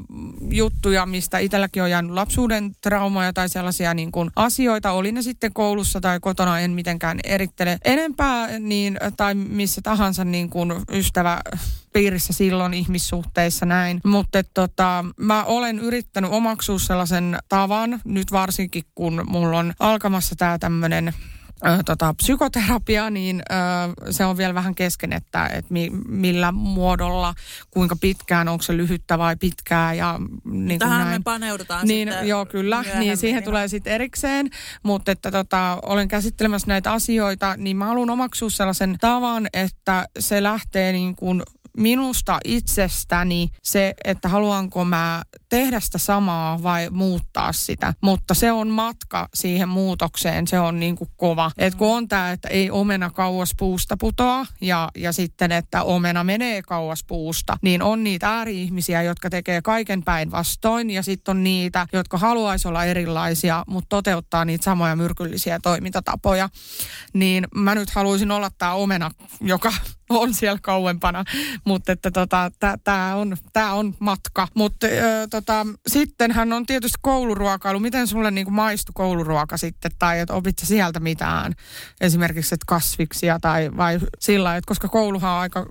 juttuja, 0.52 1.06
mistä 1.06 1.38
itselläkin 1.40 1.84
on 1.84 1.92
jäänyt 1.92 2.12
lapsuuden 2.12 2.72
traumaja 2.82 3.34
tai 3.34 3.50
sellaisia 3.50 3.94
niin 3.94 4.12
kuin 4.12 4.32
asioita, 4.36 4.92
oli 4.92 5.12
ne 5.12 5.22
sitten 5.22 5.54
koulussa 5.54 6.02
tai 6.02 6.20
kotona, 6.20 6.60
en 6.60 6.72
mitenkään 6.72 7.20
erittele 7.24 7.78
enempää, 8.10 8.60
niin, 8.60 8.98
tai 9.18 9.36
missä 9.36 9.82
tahansa 9.82 10.26
niin 10.26 10.50
kuin 10.50 10.74
ystävä 10.92 11.42
piirissä 11.94 12.34
silloin 12.34 12.74
ihmissuhteissa 12.74 13.66
näin. 13.66 14.02
Mutta 14.06 14.44
tota, 14.54 15.06
mä 15.18 15.44
olen 15.44 15.80
yrittänyt 15.80 16.32
omaksua 16.32 16.80
sellaisen 16.80 17.38
tavan, 17.50 18.02
nyt 18.06 18.32
varsinkin 18.32 18.84
kun 18.96 19.24
mulla 19.28 19.60
on 19.60 19.74
alkamassa 19.80 20.36
tämä 20.36 20.60
tämmöinen 20.60 21.14
ö, 21.66 21.84
tota, 21.86 22.14
psykoterapia, 22.14 23.10
niin 23.10 23.42
ö, 23.52 24.12
se 24.12 24.26
on 24.26 24.38
vielä 24.38 24.54
vähän 24.54 24.76
kesken, 24.76 25.14
että 25.14 25.46
et 25.48 25.70
mi, 25.70 25.90
millä 26.08 26.52
muodolla, 26.52 27.34
kuinka 27.72 27.96
pitkään, 28.02 28.48
onko 28.48 28.62
se 28.62 28.78
lyhyttä 28.78 29.18
vai 29.18 29.36
pitkää 29.36 29.94
ja 29.94 30.20
niin 30.46 30.80
Tähän 30.80 31.00
näin. 31.08 31.22
me 31.22 31.24
paneudutaan 31.24 31.88
Niin, 31.88 32.08
sitten 32.08 32.28
joo, 32.28 32.46
kyllä. 32.46 32.84
Niin 33.00 33.18
siihen 33.18 33.38
ihan. 33.38 33.44
tulee 33.44 33.68
sitten 33.68 33.94
erikseen. 33.94 34.50
Mutta 34.84 35.12
että 35.12 35.32
tota, 35.32 35.80
olen 35.84 36.08
käsittelemässä 36.08 36.68
näitä 36.68 36.92
asioita, 36.94 37.56
niin 37.58 37.78
mä 37.78 37.86
haluan 37.86 38.10
omaksua 38.10 38.50
sellaisen 38.50 38.96
tavan, 39.02 39.48
että 39.54 40.06
se 40.20 40.44
lähtee 40.44 40.92
niin 40.92 41.16
kuin 41.16 41.44
minusta 41.78 42.38
itsestäni 42.46 43.50
se, 43.64 43.94
että 44.04 44.30
haluanko 44.30 44.86
mä 44.86 45.22
tehdä 45.50 45.80
sitä 45.80 45.98
samaa 45.98 46.64
vai 46.64 46.90
muuttaa 46.90 47.54
sitä. 47.54 47.94
Mutta 48.02 48.34
se 48.34 48.52
on 48.52 48.68
matka 48.68 49.30
siihen 49.34 49.70
muutokseen, 49.70 50.48
se 50.48 50.60
on 50.60 50.80
niin 50.80 50.96
kuin 50.96 51.10
kova. 51.18 51.52
Et 51.58 51.76
kun 51.76 51.96
on 51.96 52.08
tämä, 52.08 52.32
että 52.32 52.48
ei 52.48 52.72
omena 52.72 53.10
kauas 53.10 53.52
puusta 53.58 53.98
putoa 53.98 54.46
ja, 54.62 54.90
ja 54.96 55.14
sitten, 55.14 55.52
että 55.52 55.84
omena 55.84 56.24
menee 56.24 56.62
kauas 56.62 57.04
puusta, 57.04 57.58
niin 57.62 57.82
on 57.82 58.04
niitä 58.04 58.30
ääri-ihmisiä, 58.30 59.02
jotka 59.02 59.30
tekee 59.30 59.62
kaiken 59.62 60.04
päinvastoin 60.04 60.90
ja 60.90 61.04
sitten 61.04 61.32
on 61.32 61.44
niitä, 61.44 61.88
jotka 61.94 62.18
haluaisi 62.18 62.68
olla 62.68 62.86
erilaisia, 62.86 63.64
mutta 63.68 63.90
toteuttaa 63.90 64.46
niitä 64.46 64.64
samoja 64.64 64.96
myrkyllisiä 64.96 65.60
toimintatapoja. 65.64 66.50
Niin 67.14 67.48
mä 67.56 67.76
nyt 67.76 67.90
haluaisin 67.90 68.32
olla 68.32 68.52
tämä 68.58 68.74
omena, 68.74 69.12
joka 69.42 69.74
on 70.10 70.34
siellä 70.34 70.60
kauempana, 70.62 71.24
mutta 71.66 71.92
että 71.92 72.12
tota, 72.12 72.52
tämä 72.84 73.16
on, 73.16 73.38
tää 73.54 73.74
on 73.74 73.96
matka. 74.00 74.48
Mutta 74.54 74.88
tota, 75.42 75.66
sittenhän 75.88 76.54
on 76.54 76.66
tietysti 76.66 76.98
kouluruokailu. 77.02 77.80
Miten 77.80 78.08
sulle 78.08 78.32
niinku 78.32 78.52
maistui 78.52 78.94
kouluruoka 78.96 79.58
sitten, 79.58 79.92
tai 80.00 80.20
että 80.20 80.34
opit 80.34 80.60
sä 80.60 80.66
sieltä 80.66 81.00
mitään, 81.00 81.54
esimerkiksi 82.02 82.56
että 82.56 82.66
kasviksia 82.68 83.40
tai 83.42 83.70
vai 83.78 84.00
sillä 84.20 84.56
että 84.56 84.68
koska 84.68 84.88
kouluhan 84.88 85.32
on 85.32 85.40
aika 85.40 85.66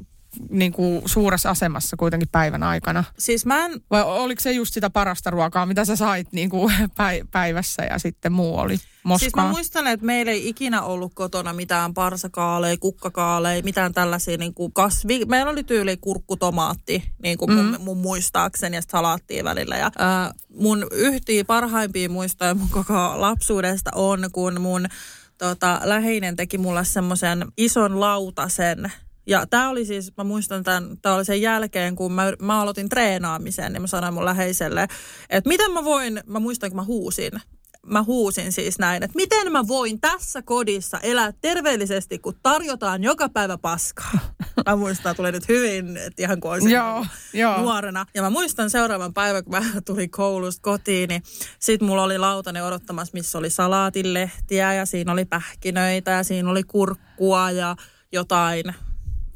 niin 0.51 0.73
kuin 0.73 1.03
suuressa 1.07 1.51
asemassa 1.51 1.97
kuitenkin 1.97 2.29
päivän 2.33 2.63
aikana. 2.63 3.05
Siis 3.19 3.47
mä 3.47 3.65
en 3.65 3.81
Vai 3.91 4.03
oliko 4.03 4.41
se 4.41 4.53
just 4.53 4.75
sitä 4.75 4.91
parasta 4.91 5.31
ruokaa, 5.31 5.67
mitä 5.67 5.85
sä 5.85 5.97
sait 5.97 6.33
niin 6.33 6.51
kuin 6.51 6.75
päi- 6.97 7.25
päivässä 7.31 7.83
ja 7.85 7.99
sitten 7.99 8.33
muu 8.33 8.59
oli 8.59 8.77
moskaa? 9.03 9.19
Siis 9.19 9.35
mä 9.37 9.49
muistan, 9.49 9.87
että 9.87 10.07
meillä 10.07 10.33
ei 10.33 10.49
ikinä 10.49 10.83
ollut 10.83 11.15
kotona 11.15 11.53
mitään 11.53 11.95
parsakaaleja, 11.95 12.77
kukkakaaleja, 12.77 13.63
mitään 13.63 13.93
tällaisia 13.95 14.37
niin 14.37 14.55
kuin 14.55 14.73
kasvi. 14.73 15.25
Meillä 15.25 15.51
oli 15.53 15.65
tyyli 15.65 15.97
kurkku, 15.97 16.37
tomaatti, 16.37 17.05
niin 17.23 17.39
kuin 17.39 17.53
mun, 17.55 17.65
Mm. 17.79 17.81
mun 17.85 17.99
muistaakseni, 17.99 18.77
ja 18.77 18.83
salaattia 18.91 19.45
välillä. 19.45 19.77
Ja, 19.77 19.91
ää, 19.99 20.33
mun 20.55 20.87
yhtiä 20.93 21.45
parhaimpia 21.45 22.09
muistoja 22.09 22.55
mun 22.55 22.69
koko 22.71 23.21
lapsuudesta 23.21 23.91
on, 23.95 24.29
kun 24.33 24.61
mun 24.61 24.87
tota, 25.39 25.81
läheinen 25.85 26.37
teki 26.37 26.59
mulle 26.59 26.85
semmoisen 26.85 27.45
ison 27.57 28.01
lautasen 28.01 28.93
ja 29.29 29.47
tämä 29.47 29.69
oli 29.69 29.85
siis, 29.85 30.13
mä 30.17 30.25
muistan 30.25 30.65
tämän, 30.65 30.99
tämä 31.03 31.15
oli 31.15 31.25
sen 31.25 31.43
jälkeen, 31.43 31.97
kun 31.97 32.13
mä, 32.13 32.33
mä 32.43 32.61
aloitin 32.61 32.89
treenaamisen, 32.89 33.73
niin 33.73 33.83
mä 33.83 33.87
sanoin 33.87 34.15
mun 34.15 34.25
läheiselle, 34.25 34.89
että 35.31 35.49
miten 35.49 35.73
mä 35.73 35.85
voin, 35.85 36.21
mä 36.27 36.39
muistan, 36.39 36.71
kun 36.71 36.77
mä 36.77 36.85
huusin, 36.85 37.33
mä 37.87 38.03
huusin 38.03 38.53
siis 38.53 38.79
näin, 38.79 39.03
että 39.03 39.17
miten 39.17 39.53
mä 39.53 39.69
voin 39.69 40.01
tässä 40.01 40.43
kodissa 40.43 40.99
elää 41.01 41.33
terveellisesti, 41.41 42.19
kun 42.19 42.35
tarjotaan 42.43 43.03
joka 43.05 43.29
päivä 43.29 43.59
paskaa. 43.59 44.11
Mä 44.67 44.77
muistan, 44.77 45.17
tulee 45.17 45.33
nyt 45.33 45.49
hyvin, 45.49 45.97
että 45.97 46.23
ihan 46.23 46.41
kuin 46.41 46.53
olisin 46.53 46.71
Joo, 46.71 47.07
joo. 47.33 47.61
nuorena. 47.61 48.07
Ja 48.15 48.23
mä 48.23 48.31
muistan 48.31 48.71
seuraavan 48.71 49.15
päivän, 49.15 49.45
kun 49.45 49.53
mä 49.53 49.63
tulin 49.87 50.11
koulusta 50.11 50.63
kotiin, 50.63 51.09
niin 51.09 51.23
sit 51.59 51.81
mulla 51.81 52.03
oli 52.03 52.19
lautanen 52.19 52.65
odottamassa, 52.65 53.15
missä 53.15 53.39
oli 53.39 53.51
salaatinlehtiä 53.51 54.75
ja 54.75 54.87
siinä 54.87 55.13
oli 55.13 55.25
pähkinöitä 55.25 56.11
ja 56.11 56.25
siinä 56.25 56.51
oli 56.51 56.65
kurkkua 56.65 57.51
ja 57.51 57.77
jotain 58.13 58.65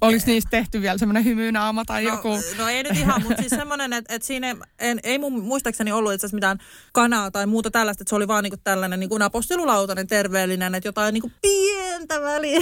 Oliko 0.02 0.22
niistä 0.26 0.50
tehty 0.50 0.80
vielä 0.82 0.98
semmoinen 0.98 1.24
hymynaama 1.24 1.84
tai 1.84 2.04
joku? 2.04 2.28
No, 2.28 2.42
no 2.58 2.68
ei 2.68 2.82
nyt 2.82 2.96
ihan, 2.96 3.22
mutta 3.22 3.42
siis 3.42 3.50
semmoinen, 3.50 3.92
että, 3.92 4.14
että 4.14 4.26
siinä 4.26 4.56
en, 4.78 5.00
ei 5.02 5.18
mun 5.18 5.42
muistaakseni 5.42 5.92
ollut 5.92 6.12
itse 6.12 6.28
mitään 6.32 6.58
kanaa 6.92 7.30
tai 7.30 7.46
muuta 7.46 7.70
tällaista, 7.70 8.02
että 8.02 8.08
se 8.08 8.14
oli 8.14 8.28
vaan 8.28 8.44
niinku 8.44 8.56
tällainen 8.64 9.00
niinku 9.00 9.18
napostelulautainen 9.18 10.06
terveellinen, 10.06 10.74
että 10.74 10.88
jotain 10.88 11.12
niinku 11.12 11.30
pientä 11.42 12.20
väliä 12.20 12.60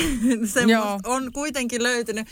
on 1.05 1.33
kuitenkin 1.33 1.83
löytynyt. 1.83 2.27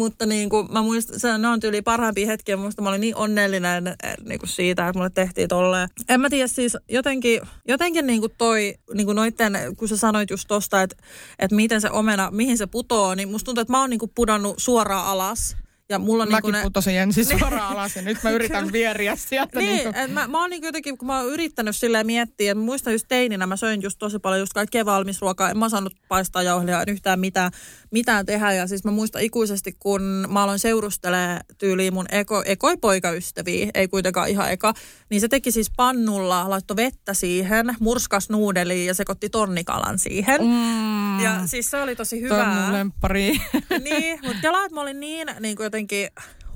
Mutta 0.00 0.26
niinku, 0.26 0.62
mä 0.62 0.82
muistan, 0.82 1.20
se, 1.20 1.38
ne 1.38 1.48
on 1.48 1.60
tyyli 1.60 1.82
parhaimpia 1.82 2.26
hetkiä, 2.26 2.56
muista 2.56 2.82
mä 2.82 2.88
olin 2.88 3.00
niin 3.00 3.16
onnellinen 3.16 3.86
eh, 3.86 4.14
niinku 4.24 4.46
siitä, 4.46 4.88
että 4.88 4.98
mulle 4.98 5.10
tehtiin 5.10 5.48
tolleen. 5.48 5.88
En 6.08 6.20
mä 6.20 6.30
tiedä 6.30 6.46
siis 6.46 6.76
jotenkin, 6.88 7.40
jotenkin 7.68 8.06
niinku 8.06 8.28
toi, 8.28 8.74
niinku 8.94 9.12
noitten, 9.12 9.58
kun 9.76 9.88
sä 9.88 9.96
sanoit 9.96 10.30
just 10.30 10.48
tosta, 10.48 10.82
että, 10.82 10.96
että 11.38 11.56
miten 11.56 11.80
se 11.80 11.90
omena, 11.90 12.30
mihin 12.30 12.58
se 12.58 12.66
putoo, 12.66 13.14
niin 13.14 13.28
musta 13.28 13.44
tuntuu, 13.44 13.62
että 13.62 13.72
mä 13.72 13.80
oon 13.80 13.90
niinku 13.90 14.08
pudonnut 14.14 14.54
suoraan 14.58 15.06
alas. 15.06 15.56
Ja 15.90 15.98
mulla 15.98 16.22
on 16.22 16.28
niinku 16.28 16.48
Mäkin 16.48 16.58
ne... 16.58 16.62
putosin 16.62 16.96
ensin 16.96 17.24
suoraan 17.38 17.72
alas 17.72 17.96
ja 17.96 18.02
nyt 18.02 18.18
mä 18.22 18.30
yritän 18.30 18.72
vieriä 18.72 19.16
sieltä. 19.16 19.58
Niin, 19.58 19.70
Niin, 19.70 19.84
niin 19.84 19.96
et 19.96 20.12
mä, 20.12 20.28
mä 20.28 20.40
oon 20.40 20.50
niin 20.50 20.62
jotenkin, 20.62 20.98
kun 20.98 21.06
mä 21.06 21.18
oon 21.18 21.28
yrittänyt 21.28 21.76
silleen 21.76 22.06
miettiä, 22.06 22.52
että 22.52 22.64
muistan 22.64 22.92
just 22.92 23.06
teininä, 23.08 23.46
mä 23.46 23.56
söin 23.56 23.82
just 23.82 23.98
tosi 23.98 24.18
paljon 24.18 24.40
just 24.40 24.52
kaikkea 24.52 24.84
valmisruokaa, 24.84 25.50
en 25.50 25.58
mä 25.58 25.68
saanut 25.68 25.94
paistaa 26.08 26.42
jauhelia, 26.42 26.82
en 26.82 26.88
yhtään 26.88 27.20
mitään, 27.20 27.52
mitään 27.90 28.26
tehdä. 28.26 28.52
Ja 28.52 28.66
siis 28.66 28.84
mä 28.84 28.90
muistan 28.90 29.22
ikuisesti, 29.22 29.76
kun 29.78 30.02
mä 30.28 30.42
aloin 30.42 30.58
seurustelee 30.58 31.40
tyyliin 31.58 31.94
mun 31.94 32.06
eko, 32.12 32.42
ekoi 32.46 32.76
poikaystäviä, 32.76 33.70
ei 33.74 33.88
kuitenkaan 33.88 34.28
ihan 34.28 34.52
eka, 34.52 34.74
niin 35.10 35.20
se 35.20 35.28
teki 35.28 35.52
siis 35.52 35.70
pannulla, 35.76 36.50
laittoi 36.50 36.76
vettä 36.76 37.14
siihen, 37.14 37.66
murskas 37.80 38.30
nuudeliin 38.30 38.86
ja 38.86 38.94
sekoitti 38.94 39.28
tonnikalan 39.30 39.98
siihen. 39.98 40.40
mm, 40.40 41.20
Ja 41.20 41.46
siis 41.46 41.70
se 41.70 41.76
oli 41.82 41.96
tosi 41.96 42.20
toi 42.28 42.40
on 42.40 42.46
mun 42.48 42.56
hyvää. 42.56 42.72
lemppari. 42.72 43.40
niin, 43.84 44.18
mutta 44.22 44.48
että 44.64 44.74
mä 44.74 44.80
olin 44.80 45.00
niin, 45.00 45.28
niin 45.40 45.56
kuin 45.56 45.64
jotenkin 45.64 46.08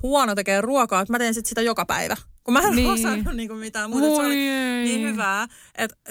huono 0.03 0.35
tekee 0.35 0.61
ruokaa, 0.61 1.01
että 1.01 1.13
mä 1.13 1.17
teen 1.19 1.33
sit 1.33 1.45
sitä 1.45 1.61
joka 1.61 1.85
päivä. 1.85 2.15
Kun 2.45 2.53
mä 2.53 2.59
en 2.59 2.65
Niin. 2.65 2.75
niin. 2.75 2.89
osannut 3.07 3.35
niin 3.35 3.47
kuin 3.49 3.59
mitään 3.59 3.89
muuta. 3.89 4.05
Se 4.15 4.21
oli 4.21 4.47
ei. 4.47 4.85
niin 4.85 5.01
hyvää. 5.01 5.47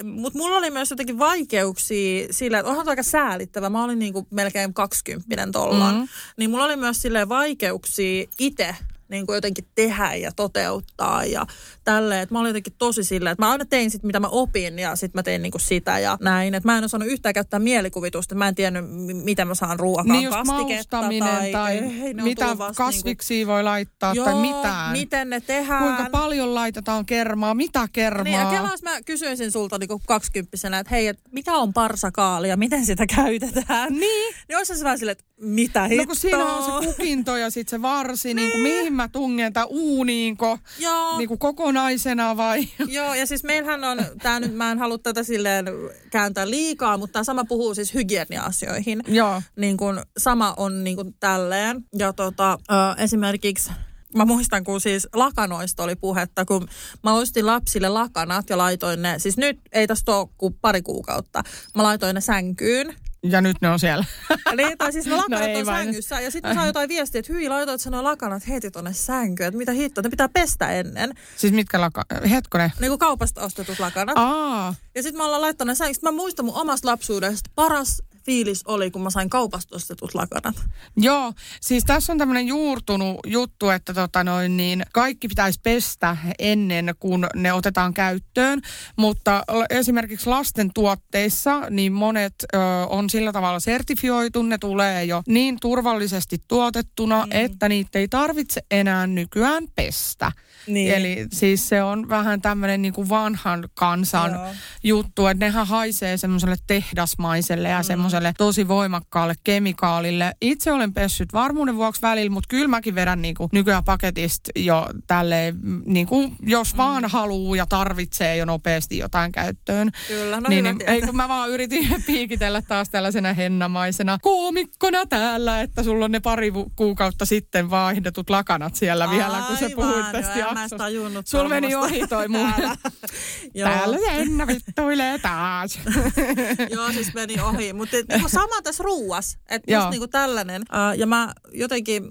Mutta 0.03 0.39
mulla 0.39 0.57
oli 0.57 0.71
myös 0.71 0.89
jotenkin 0.89 1.19
vaikeuksia 1.19 2.27
sillä, 2.31 2.59
että 2.59 2.69
onhan 2.71 2.89
aika 2.89 3.03
säälittävä. 3.03 3.69
Mä 3.69 3.83
olin 3.83 3.99
niin 3.99 4.13
kuin 4.13 4.27
melkein 4.31 4.73
20 4.73 5.47
tollaan. 5.51 5.95
Mm. 5.95 6.01
Mm. 6.01 6.07
Niin 6.37 6.49
mulla 6.51 6.65
oli 6.65 6.75
myös 6.75 7.01
silleen 7.01 7.29
vaikeuksia 7.29 8.25
itse 8.39 8.75
niin 9.09 9.25
kuin 9.25 9.35
jotenkin 9.35 9.67
tehdä 9.75 10.13
ja 10.13 10.31
toteuttaa 10.35 11.25
ja 11.25 11.45
tälleen. 11.83 12.21
Että 12.21 12.35
mä 12.35 12.39
olin 12.39 12.49
jotenkin 12.49 12.73
tosi 12.77 13.03
silleen, 13.03 13.31
että 13.31 13.45
mä 13.45 13.51
aina 13.51 13.65
tein 13.65 13.91
sit, 13.91 14.03
mitä 14.03 14.19
mä 14.19 14.27
opin 14.27 14.79
ja 14.79 14.95
sitten 14.95 15.19
mä 15.19 15.23
tein 15.23 15.41
niin 15.41 15.51
kuin 15.51 15.61
sitä 15.61 15.99
ja 15.99 16.17
näin. 16.21 16.55
Että 16.55 16.67
mä 16.67 16.77
en 16.77 16.83
osannut 16.83 17.09
yhtään 17.09 17.33
käyttää 17.33 17.59
mielikuvitusta. 17.59 18.35
Mä 18.35 18.47
en 18.47 18.55
tiennyt, 18.55 18.85
m- 18.89 19.23
miten 19.23 19.47
mä 19.47 19.55
saan 19.55 19.79
ruokaan 19.79 20.07
Niin 20.07 20.23
just 20.23 20.37
kastiketta 20.37 20.97
maustaminen 20.97 21.51
tai, 21.51 21.77
ei, 21.77 22.13
mitä 22.13 22.57
vasta 22.57 22.83
kasviksia 22.83 23.47
voi 23.47 23.63
laittaa 23.63 24.13
Joo, 24.13 24.25
tai 24.25 24.35
mitään. 24.35 24.91
miten 24.91 25.29
ne 25.29 25.41
tehdään. 25.41 25.83
Kuinka 25.83 26.09
paljon 26.11 26.55
laitetaan 26.55 27.05
kermaa, 27.05 27.53
mitä 27.53 27.87
kermaa. 27.91 28.23
Niin, 28.23 28.39
ja 28.39 28.45
kelaas 28.45 28.83
mä 28.83 29.01
kysyisin 29.01 29.51
sulta 29.51 29.77
niin 29.77 29.89
kaksikymppisenä, 30.07 30.79
että 30.79 30.95
hei, 30.95 31.07
et 31.07 31.19
mitä 31.31 31.53
on 31.53 31.73
parsakaali 31.73 32.49
ja 32.49 32.57
miten 32.57 32.85
sitä 32.85 33.05
käytetään? 33.15 33.93
Niin. 33.93 34.35
Niin 34.47 34.57
olisi 34.57 34.77
se 34.77 34.83
vähän 34.83 34.99
silleen, 34.99 35.11
että 35.11 35.25
mitä 35.41 35.83
hittoa? 35.87 36.03
No 36.03 36.07
kun 36.07 36.15
siinä 36.15 36.45
on 36.45 36.83
se 36.83 36.87
kukinto 36.87 37.37
ja 37.37 37.49
sitten 37.49 37.71
se 37.77 37.81
varsi, 37.81 38.33
niin. 38.33 38.51
kuin 38.51 38.63
mihin 38.63 38.93
mä 38.95 39.07
tungetan 39.07 39.67
uuniinko, 39.69 40.59
Joo. 40.79 41.17
niin 41.17 41.27
kuin 41.27 41.39
kokonaisena 41.39 42.37
vai? 42.37 42.67
Joo, 42.87 43.13
ja 43.13 43.25
siis 43.25 43.43
meillähän 43.43 43.83
on, 43.83 43.97
tää 44.21 44.39
nyt, 44.39 44.55
mä 44.55 44.71
en 44.71 44.79
halua 44.79 44.97
tätä 44.97 45.23
silleen 45.23 45.65
kääntää 46.11 46.49
liikaa, 46.49 46.97
mutta 46.97 47.13
tämä 47.13 47.23
sama 47.23 47.45
puhuu 47.45 47.75
siis 47.75 47.93
hygienia-asioihin. 47.93 49.01
Joo. 49.07 49.41
Niin 49.55 49.77
kun, 49.77 50.01
sama 50.17 50.53
on 50.57 50.83
niin 50.83 50.95
kun 50.95 51.13
tälleen. 51.19 51.83
Ja 51.97 52.13
tota, 52.13 52.57
ö, 52.71 53.03
esimerkiksi 53.03 53.71
Mä 54.15 54.25
muistan, 54.25 54.63
kun 54.63 54.81
siis 54.81 55.07
lakanoista 55.13 55.83
oli 55.83 55.95
puhetta, 55.95 56.45
kun 56.45 56.67
mä 57.03 57.13
ostin 57.13 57.45
lapsille 57.45 57.89
lakanat 57.89 58.49
ja 58.49 58.57
laitoin 58.57 59.01
ne, 59.01 59.19
siis 59.19 59.37
nyt 59.37 59.59
ei 59.71 59.87
tästä 59.87 60.15
ole 60.15 60.27
kuin 60.37 60.53
pari 60.61 60.81
kuukautta, 60.81 61.43
mä 61.75 61.83
laitoin 61.83 62.15
ne 62.15 62.21
sänkyyn. 62.21 62.95
Ja 63.29 63.41
nyt 63.41 63.57
ne 63.61 63.69
on 63.69 63.79
siellä. 63.79 64.05
Niin, 64.57 64.77
tai 64.77 64.91
siis 64.91 65.05
ne 65.05 65.15
lakanat 65.15 65.51
No 65.53 65.59
on 65.59 65.65
vain. 65.65 65.85
sängyssä. 65.85 66.19
Ja 66.21 66.31
sitten 66.31 66.49
mä 66.51 66.55
saan 66.55 66.67
jotain 66.67 66.89
viestiä, 66.89 67.19
että 67.19 67.33
hyi, 67.33 67.49
laitoit 67.49 67.85
nuo 67.85 68.03
lakanat 68.03 68.47
heti 68.47 68.71
tonne 68.71 68.93
sänkyyn. 68.93 69.47
Että 69.47 69.57
mitä 69.57 69.71
hittoa, 69.71 70.01
ne 70.01 70.09
pitää 70.09 70.29
pestä 70.29 70.71
ennen. 70.71 71.13
siis 71.37 71.53
mitkä 71.53 71.81
laka... 71.81 72.03
Hetkonen. 72.29 72.71
Niin 72.79 72.91
kuin 72.91 72.99
kaupasta 72.99 73.41
ostetut 73.41 73.79
lakanat. 73.79 74.17
Aa, 74.17 74.75
Ja 74.95 75.03
sitten 75.03 75.17
mä 75.17 75.25
ollaan 75.25 75.41
laittanut. 75.41 75.77
Sitten 75.77 75.97
mä 76.01 76.11
muistan 76.11 76.45
mun 76.45 76.55
omasta 76.55 76.87
lapsuudesta. 76.87 77.49
Paras 77.55 78.01
fiilis 78.25 78.61
oli, 78.67 78.91
kun 78.91 79.01
mä 79.01 79.09
sain 79.09 79.29
kaupasta 79.29 79.75
ostetut 79.75 80.15
lakanat. 80.15 80.55
joo. 80.97 81.33
Siis 81.61 81.83
tässä 81.83 82.11
on 82.11 82.17
tämmöinen 82.17 82.47
juurtunut 82.47 83.19
juttu, 83.27 83.69
että 83.69 83.93
tota 83.93 84.23
noin, 84.23 84.57
niin 84.57 84.83
kaikki 84.93 85.27
pitäisi 85.27 85.59
pestä 85.63 86.17
ennen 86.39 86.95
kuin 86.99 87.27
ne 87.35 87.53
otetaan 87.53 87.93
käyttöön. 87.93 88.61
Mutta 88.97 89.43
esimerkiksi 89.69 90.29
lasten 90.29 90.71
tuotteissa, 90.73 91.69
niin 91.69 91.93
monet 91.93 92.33
ö, 92.53 92.57
on 92.89 93.09
sillä 93.09 93.31
tavalla 93.31 93.59
sertifioitu. 93.59 94.43
Ne 94.43 94.57
tulee 94.57 95.05
jo 95.05 95.23
niin 95.27 95.57
turvallisesti 95.61 96.37
tuotettuna, 96.47 97.25
mm. 97.25 97.31
että 97.31 97.69
niitä 97.69 97.99
ei 97.99 98.07
tarvitse 98.07 98.61
enää 98.71 99.07
nykyään 99.07 99.63
pestä. 99.75 100.31
Niin. 100.67 100.93
Eli 100.93 101.27
siis 101.33 101.69
se 101.69 101.83
on 101.83 102.09
vähän 102.09 102.41
tämmöinen 102.41 102.81
niin 102.81 102.93
kuin 102.93 103.09
vanhan 103.09 103.69
kansan 103.73 104.31
Joo. 104.31 104.47
juttu, 104.83 105.27
että 105.27 105.45
nehän 105.45 105.67
haisee 105.67 106.17
semmoiselle 106.17 106.55
tehdasmaiselle 106.67 107.69
ja 107.69 107.83
semmoiselle 107.83 108.33
tosi 108.37 108.67
voimakkaalle 108.67 109.33
kemikaalille. 109.43 110.33
Itse 110.41 110.71
olen 110.71 110.93
pessyt 110.93 111.33
varmuuden 111.33 111.75
vuoksi 111.75 112.01
välillä, 112.01 112.31
mutta 112.31 112.47
kyllä 112.47 112.67
mäkin 112.67 112.95
vedän 112.95 113.21
niin 113.21 113.35
kuin 113.35 113.49
nykyään 113.51 113.83
paketista 113.83 114.51
jo 114.55 114.89
tälleen, 115.07 115.55
mm, 115.61 115.81
niin 115.85 116.07
kuin 116.07 116.35
jos 116.41 116.77
vaan 116.77 117.05
haluaa 117.05 117.55
ja 117.55 117.65
tarvitsee 117.65 118.37
jo 118.37 118.45
nopeasti 118.45 118.97
jotain 118.97 119.31
käyttöön. 119.31 119.91
Kyllä, 120.07 120.41
no 120.41 120.49
niin, 120.49 120.63
niin, 120.63 120.77
ei 120.87 121.01
kun 121.01 121.15
mä 121.15 121.27
vaan 121.27 121.49
yritin 121.49 121.95
piikitellä 122.07 122.61
taas 122.61 122.89
tällaisena 122.89 123.33
hennamaisena 123.33 124.17
koomikkona 124.21 125.05
täällä, 125.05 125.61
että 125.61 125.83
sulla 125.83 126.05
on 126.05 126.11
ne 126.11 126.19
pari 126.19 126.51
kuukautta 126.75 127.25
sitten 127.25 127.69
vaihdetut 127.69 128.29
lakanat 128.29 128.75
siellä 128.75 129.09
vielä, 129.09 129.43
kun 129.47 129.57
sä 129.57 129.65
Aivan, 129.65 129.75
puhuit 129.75 130.11
tästä 130.11 130.35
en 130.55 130.59
mä 130.59 130.61
jaksosta. 130.61 130.83
tajunnut 130.83 131.27
Sulla 131.27 131.49
meni 131.49 131.75
ohi 131.75 132.07
toi 132.07 132.27
mun. 132.27 132.51
Täällä. 132.51 132.77
Joo. 133.53 133.69
Täällä 133.69 133.97
se 133.97 134.05
Enna 134.07 134.47
vittuilee 134.47 135.19
taas. 135.19 135.79
Joo, 136.75 136.91
siis 136.91 137.13
meni 137.13 137.35
ohi. 137.41 137.73
Mutta 137.73 137.97
niinku 138.09 138.29
sama 138.29 138.61
tässä 138.61 138.83
ruuas. 138.83 139.37
Että 139.49 139.73
just 139.73 139.89
niinku 139.89 140.07
tällainen. 140.07 140.61
Uh, 140.61 140.99
ja 140.99 141.07
mä 141.07 141.33
jotenkin, 141.53 142.03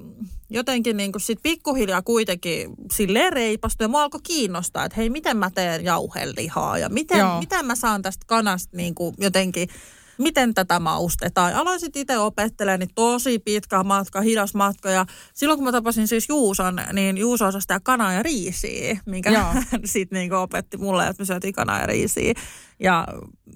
jotenkin 0.51 0.97
niinku 0.97 1.19
sit 1.19 1.39
pikkuhiljaa 1.43 2.03
kuitenkin 2.03 2.71
silleen 2.93 3.33
reipastuin. 3.33 3.85
Ja 3.85 3.89
mua 3.89 4.03
alkoi 4.03 4.21
kiinnostaa, 4.23 4.85
että 4.85 4.97
hei, 4.97 5.11
miten 5.11 5.37
mä 5.37 5.51
teen 5.51 5.85
jauhelihaa 5.85 6.79
ja 6.79 6.89
miten, 6.89 7.19
Joo. 7.19 7.41
miten 7.41 7.67
mä 7.67 7.75
saan 7.75 8.03
tästä 8.03 8.25
kanasta 8.27 8.77
niinku 8.77 9.15
jotenkin 9.19 9.69
miten 10.19 10.55
tätä 10.55 10.81
maustetaan. 10.81 11.55
Aloin 11.55 11.81
sitten 11.81 12.03
itse 12.03 12.19
opettelemaan 12.19 12.81
niin 12.81 12.95
tosi 12.95 13.39
pitkä 13.39 13.83
matka, 13.83 14.21
hidas 14.21 14.55
matka. 14.55 14.91
Ja 14.91 15.07
silloin 15.35 15.59
kun 15.59 15.65
mä 15.65 15.73
tapasin 15.73 16.09
siis 16.09 16.29
Juuson, 16.29 16.81
niin 16.93 17.19
Juuso 17.19 17.47
osasi 17.47 17.69
kanaa 17.83 18.13
ja 18.13 18.23
riisiä, 18.23 19.01
minkä 19.07 19.31
sitten 19.85 20.17
niinku 20.17 20.37
opetti 20.37 20.77
mulle, 20.77 21.07
että 21.07 21.23
me 21.23 21.27
syötiin 21.27 21.55
kanaa 21.55 21.81
ja 21.81 21.87
riisiä. 21.87 22.35
Ja 22.81 23.07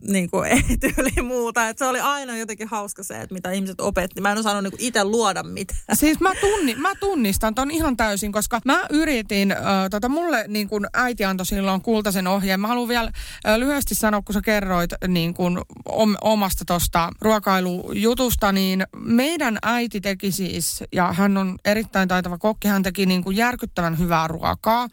niin 0.03 0.31
kuin 0.31 0.51
ei 0.53 0.77
tyyli 0.81 1.23
muuta. 1.23 1.69
Et 1.69 1.79
se 1.79 1.85
oli 1.85 2.01
aina 2.01 2.37
jotenkin 2.37 2.69
hauska 2.69 3.03
se, 3.03 3.21
että 3.21 3.35
mitä 3.35 3.51
ihmiset 3.53 3.81
opetti. 3.81 4.21
Mä 4.21 4.33
en 4.33 4.39
osannut 4.39 4.73
niin 4.73 4.89
itse 4.89 5.05
luoda 5.05 5.43
mitään. 5.43 5.81
Siis 5.93 6.21
mä, 6.21 6.35
tunni, 6.41 6.75
mä 6.75 6.95
tunnistan 7.01 7.55
ton 7.55 7.71
ihan 7.71 7.97
täysin, 7.97 8.33
koska 8.33 8.61
mä 8.65 8.87
yritin, 8.91 9.53
äh, 9.53 9.59
tota 9.91 10.09
mulle 10.09 10.45
niin 10.49 10.69
kun 10.69 10.87
äiti 10.95 11.25
antoi 11.25 11.47
silloin 11.47 11.83
kultaisen 11.83 12.27
ohjeen. 12.27 12.61
Mä 12.61 12.69
haluan 12.69 12.89
vielä 12.89 13.11
äh, 13.47 13.57
lyhyesti 13.57 13.95
sanoa, 13.95 14.23
kun 14.23 14.35
sä 14.35 14.41
kerroit 14.41 14.91
niin 15.09 15.35
kun 15.35 15.63
om, 15.85 16.17
omasta 16.21 16.65
tosta 16.65 17.13
ruokailujutusta, 17.21 18.53
niin 18.53 18.87
meidän 18.97 19.59
äiti 19.63 20.01
teki 20.01 20.33
siis, 20.33 20.85
ja 20.93 21.13
hän 21.13 21.37
on 21.37 21.59
erittäin 21.65 22.09
taitava 22.09 22.39
kokki, 22.39 22.69
hän 22.69 22.83
teki 22.83 23.07
niin 23.07 23.25
kuin 23.25 23.37
järkyttävän 23.37 23.99
hyvää 23.99 24.29
ruokaa. 24.29 24.89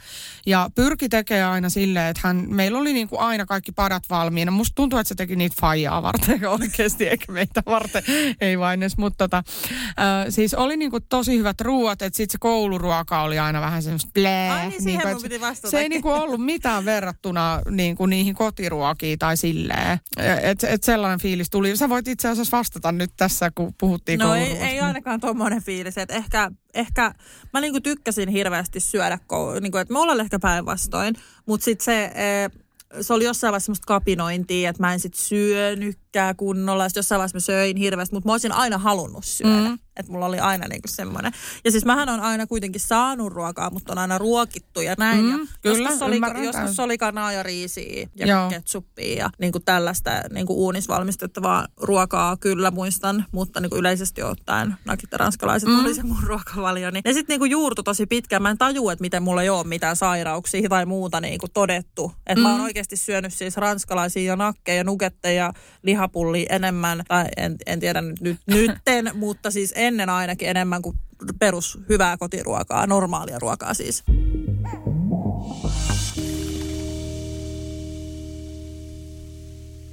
Ja 0.45 0.69
pyrki 0.75 1.09
tekemään 1.09 1.51
aina 1.51 1.69
silleen, 1.69 2.07
että 2.07 2.21
hän, 2.23 2.45
meillä 2.49 2.77
oli 2.77 2.93
niin 2.93 3.07
kuin 3.07 3.19
aina 3.19 3.45
kaikki 3.45 3.71
padat 3.71 4.03
valmiina. 4.25 4.51
Musta 4.51 4.75
tuntuu, 4.75 4.99
että 4.99 5.07
se 5.07 5.15
teki 5.15 5.35
niitä 5.35 5.55
faijaa 5.61 6.03
varten 6.03 6.47
oikeasti, 6.59 7.07
eikä 7.07 7.31
meitä 7.31 7.63
varten, 7.65 8.03
ei 8.41 8.59
vain 8.59 8.83
edes. 8.83 8.97
Mutta 8.97 9.17
tota, 9.17 9.37
äh, 9.37 10.25
siis 10.29 10.53
oli 10.53 10.77
niin 10.77 10.91
kuin 10.91 11.03
tosi 11.09 11.37
hyvät 11.37 11.61
ruuat, 11.61 12.01
että 12.01 12.17
sitten 12.17 12.31
se 12.31 12.37
kouluruoka 12.37 13.21
oli 13.21 13.39
aina 13.39 13.61
vähän 13.61 13.83
semmoista 13.83 14.11
blää. 14.13 14.53
Ai 14.55 14.69
niin, 14.69 14.83
siihen 14.83 15.01
mun 15.01 15.11
että 15.11 15.23
piti 15.23 15.41
vastata. 15.41 15.71
Se 15.71 15.79
ei 15.79 15.89
niin 15.89 16.01
kuin 16.01 16.15
ollut 16.15 16.45
mitään 16.45 16.85
verrattuna 16.85 17.61
niin 17.69 17.95
kuin 17.95 18.09
niihin 18.09 18.35
kotiruokiin 18.35 19.19
tai 19.19 19.37
silleen. 19.37 19.99
Että 20.41 20.67
et 20.67 20.83
sellainen 20.83 21.19
fiilis 21.19 21.49
tuli. 21.49 21.77
Sä 21.77 21.89
voit 21.89 22.07
itse 22.07 22.29
asiassa 22.29 22.57
vastata 22.57 22.91
nyt 22.91 23.11
tässä, 23.17 23.51
kun 23.55 23.73
puhuttiin 23.79 24.19
No 24.19 24.35
ei, 24.35 24.51
ei 24.51 24.79
ainakaan 24.79 25.19
tuommoinen 25.19 25.63
fiilis, 25.63 25.97
että 25.97 26.13
ehkä, 26.13 26.51
ehkä 26.73 27.13
mä 27.53 27.61
niinku 27.61 27.81
tykkäsin 27.81 28.29
hirveästi 28.29 28.79
syödä, 28.79 29.19
niinku, 29.61 29.77
että 29.77 29.93
mulla 29.93 30.11
oli 30.11 30.21
ehkä 30.21 30.39
päinvastoin, 30.39 31.15
mutta 31.45 31.63
sitten 31.63 31.85
se, 31.85 32.03
eh, 32.03 32.64
se 33.01 33.13
oli 33.13 33.23
jossain 33.23 33.51
vaiheessa 33.51 33.65
semmoista 33.65 33.87
kapinointia, 33.87 34.69
että 34.69 34.83
mä 34.83 34.93
en 34.93 34.99
sit 34.99 35.13
syönytkään 36.15 36.35
kunnolla. 36.35 36.89
Sitten 36.89 36.99
jossain 36.99 37.19
vaiheessa 37.19 37.35
mä 37.35 37.39
söin 37.39 37.77
hirveästi, 37.77 38.15
mutta 38.15 38.29
mä 38.29 38.33
olisin 38.33 38.51
aina 38.51 38.77
halunnut 38.77 39.25
syödä. 39.25 39.69
Mm. 39.69 39.79
Että 39.95 40.11
mulla 40.11 40.25
oli 40.25 40.39
aina 40.39 40.67
niinku 40.67 40.87
semmoinen. 40.87 41.33
Ja 41.65 41.71
siis 41.71 41.85
mähän 41.85 42.09
on 42.09 42.19
aina 42.19 42.47
kuitenkin 42.47 42.81
saanut 42.81 43.33
ruokaa, 43.33 43.69
mutta 43.69 43.91
on 43.91 43.97
aina 43.97 44.17
ruokittu 44.17 44.81
ja 44.81 44.95
näin. 44.97 45.25
Mm, 45.25 45.31
ja 45.31 45.37
kyllä, 45.61 45.89
joskus 45.89 46.01
oli, 46.01 46.45
joskus 46.45 46.79
oli 46.79 46.97
kanaa 46.97 47.31
ja 47.31 47.43
riisiä 47.43 48.07
ja 48.15 48.27
Joo. 48.27 48.49
ketsuppia 48.49 49.17
ja 49.17 49.29
niinku 49.39 49.59
tällaista 49.59 50.11
niinku 50.33 50.65
uunisvalmistettavaa 50.65 51.67
ruokaa 51.77 52.37
kyllä 52.37 52.71
muistan, 52.71 53.25
mutta 53.31 53.59
niinku 53.59 53.75
yleisesti 53.75 54.23
ottaen 54.23 54.75
nakit 54.85 55.11
ja 55.11 55.17
ranskalaiset 55.17 55.69
mm. 55.69 55.79
oli 55.79 55.95
se 55.95 56.03
mun 56.03 56.23
ruokavalio. 56.27 56.91
Niin. 56.91 57.01
Ja 57.05 57.13
sitten 57.13 57.33
niinku 57.33 57.45
juurtu 57.45 57.83
tosi 57.83 58.05
pitkään. 58.05 58.41
Mä 58.41 58.49
en 58.49 58.57
tajua, 58.57 58.93
että 58.93 59.03
miten 59.03 59.23
mulla 59.23 59.41
ei 59.41 59.49
ole 59.49 59.63
mitään 59.63 59.95
sairauksia 59.95 60.69
tai 60.69 60.85
muuta 60.85 61.21
niinku 61.21 61.47
todettu. 61.53 62.11
Että 62.17 62.35
mm. 62.35 62.41
mä 62.41 62.51
oon 62.51 62.61
oikeasti 62.61 62.95
syönyt 62.95 63.33
siis 63.33 63.57
ranskalaisia 63.57 64.23
ja 64.23 64.35
nakkeja, 64.35 64.83
nuketteja, 64.83 65.53
lihapullia 66.05 66.45
enemmän, 66.49 67.03
tai 67.07 67.25
en, 67.37 67.55
en 67.65 67.79
tiedä 67.79 68.01
nyt, 68.01 68.21
nyt 68.21 68.39
nytten, 68.55 69.11
mutta 69.13 69.51
siis 69.51 69.73
ennen 69.75 70.09
ainakin 70.09 70.49
enemmän 70.49 70.81
kuin 70.81 70.97
perus 71.39 71.79
hyvää 71.89 72.17
kotiruokaa, 72.17 72.87
normaalia 72.87 73.39
ruokaa 73.39 73.73
siis. 73.73 74.03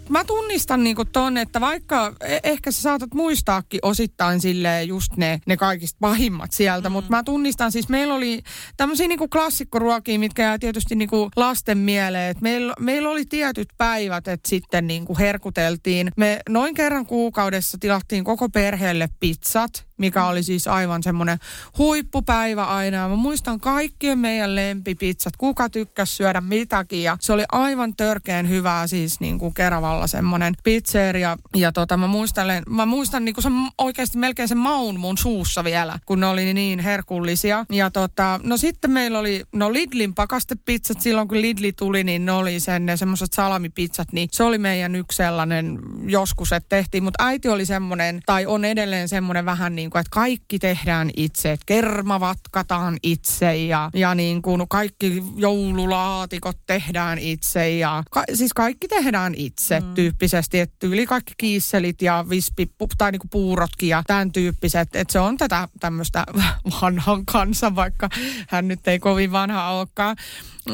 Mä 0.09 0.25
tunnistan 0.25 0.85
niinku 0.85 1.05
ton, 1.05 1.37
että 1.37 1.61
vaikka 1.61 2.13
e- 2.21 2.39
ehkä 2.45 2.71
sä 2.71 2.83
saatat 2.83 3.15
muistaakin 3.15 3.81
osittain 3.83 4.41
silleen 4.41 4.89
just 4.89 5.17
ne, 5.17 5.41
ne 5.47 5.57
kaikista 5.57 5.97
pahimmat 6.01 6.53
sieltä, 6.53 6.89
mm. 6.89 6.93
mutta 6.93 7.11
mä 7.11 7.23
tunnistan 7.23 7.73
siis, 7.73 7.89
meillä 7.89 8.15
oli 8.15 8.43
tämmöisiä 8.77 9.09
niinku 9.09 9.29
klassikkoruokia, 9.29 10.19
mitkä 10.19 10.43
jää 10.43 10.59
tietysti 10.59 10.95
niinku 10.95 11.31
lasten 11.37 11.79
mieleen, 11.79 12.31
että 12.31 12.43
meillä, 12.43 12.75
meillä 12.81 13.11
oli 13.11 13.25
tietyt 13.25 13.69
päivät, 13.79 14.29
että 14.29 14.49
sitten 14.49 14.87
niinku 14.87 15.19
herkuteltiin. 15.19 16.13
Me 16.17 16.41
noin 16.49 16.75
kerran 16.75 17.07
kuukaudessa 17.07 17.79
tilattiin 17.81 18.25
koko 18.25 18.49
perheelle 18.49 19.09
pizzat 19.21 19.92
mikä 19.97 20.27
oli 20.27 20.43
siis 20.43 20.69
aivan 20.69 21.03
semmoinen 21.03 21.39
huippupäivä 21.79 22.65
aina. 22.65 22.97
Ja 22.97 23.09
mä 23.09 23.17
muistan 23.17 23.61
kaikkien 23.61 24.19
meidän 24.19 24.57
lempipizzat, 24.57 25.37
kuka 25.37 25.69
tykkäsi 25.69 26.17
syödä 26.17 26.41
mitäkin. 26.41 27.03
Ja 27.03 27.17
se 27.21 27.33
oli 27.33 27.45
aivan 27.53 27.97
törkeen 27.97 28.49
hyvää 28.49 28.87
siis 28.87 29.21
niin 29.21 29.39
kuin 29.39 29.55
Keravalla 29.55 30.07
semmoinen 30.07 30.55
pizzeria. 30.65 31.37
Ja 31.57 31.73
tota, 31.73 31.97
mä, 31.97 32.07
muistelen, 32.07 32.63
mä 32.69 32.87
muistan 32.87 33.25
niin 33.25 33.35
kuin 33.35 33.43
se 33.43 33.51
oikeasti 33.79 34.19
melkein 34.19 34.49
sen 34.49 34.59
maun 34.59 35.01
mun 35.01 35.19
suussa 35.19 35.65
vielä, 35.65 35.99
kun 36.07 36.21
ne 36.21 36.27
oli 36.27 36.55
niin 36.55 36.79
herkullisia. 36.79 37.67
Ja 37.71 37.91
tota, 37.91 38.41
no 38.43 38.57
sitten 38.57 38.91
meillä 38.91 39.19
oli, 39.19 39.43
no 39.53 39.73
Lidlin 39.73 40.15
pakastepizzat 40.15 41.01
silloin 41.01 41.29
kun 41.29 41.41
Lidli 41.41 41.73
tuli, 41.73 42.05
niin 42.05 42.25
ne 42.25 42.33
oli 42.33 42.61
sen 42.61 42.87
ne 42.87 42.97
semmoiset 42.97 43.33
salamipizzat, 43.33 44.13
niin 44.13 44.29
se 44.33 44.45
oli 44.45 44.59
meidän 44.59 44.95
yksi 44.95 45.17
sellainen 45.17 45.79
joskus, 46.07 46.53
että 46.53 46.69
tehtiin. 46.69 47.05
Mutta 47.05 47.25
äiti 47.25 47.49
oli 47.49 47.67
semmoinen, 47.67 48.21
tai 48.27 48.47
on 48.47 48.65
edelleen 48.65 49.09
semmoinen 49.09 49.45
vähän 49.45 49.77
niin 49.77 49.91
kuin, 49.93 50.01
että 50.01 50.11
kaikki 50.11 50.59
tehdään 50.59 51.11
itse, 51.17 51.53
että 51.53 51.67
kerma 51.67 52.21
vatkataan 52.21 52.99
itse 53.03 53.57
ja, 53.57 53.91
ja 53.95 54.15
niin 54.15 54.43
kuin 54.43 54.69
kaikki 54.69 55.23
joululaatikot 55.37 56.59
tehdään 56.67 57.19
itse 57.19 57.71
ja 57.71 58.03
ka, 58.11 58.25
siis 58.35 58.53
kaikki 58.53 58.89
tehdään 58.89 59.35
itse 59.37 59.81
mm. 59.81 59.95
tyyppisesti, 59.95 60.61
että 60.61 60.87
yli 60.87 61.07
kaikki 61.07 61.33
kiisselit 61.37 62.03
ja 62.03 62.25
vispi 62.31 62.71
tai 62.99 63.13
niin 63.13 63.21
kuin 63.21 63.31
puurotkin 63.31 63.89
ja 63.89 64.03
tämän 64.07 64.33
tyyppiset, 64.33 64.97
että 64.97 65.13
se 65.13 65.21
on 65.21 65.37
tätä 65.37 65.69
tämmöistä 65.81 66.25
vanhan 66.83 67.27
kanssa, 67.27 67.75
vaikka 67.75 68.09
hän 68.49 68.69
nyt 68.69 68.89
ei 68.89 68.99
kovin 68.99 69.33
vanha 69.33 69.71
olekaan. 69.71 70.17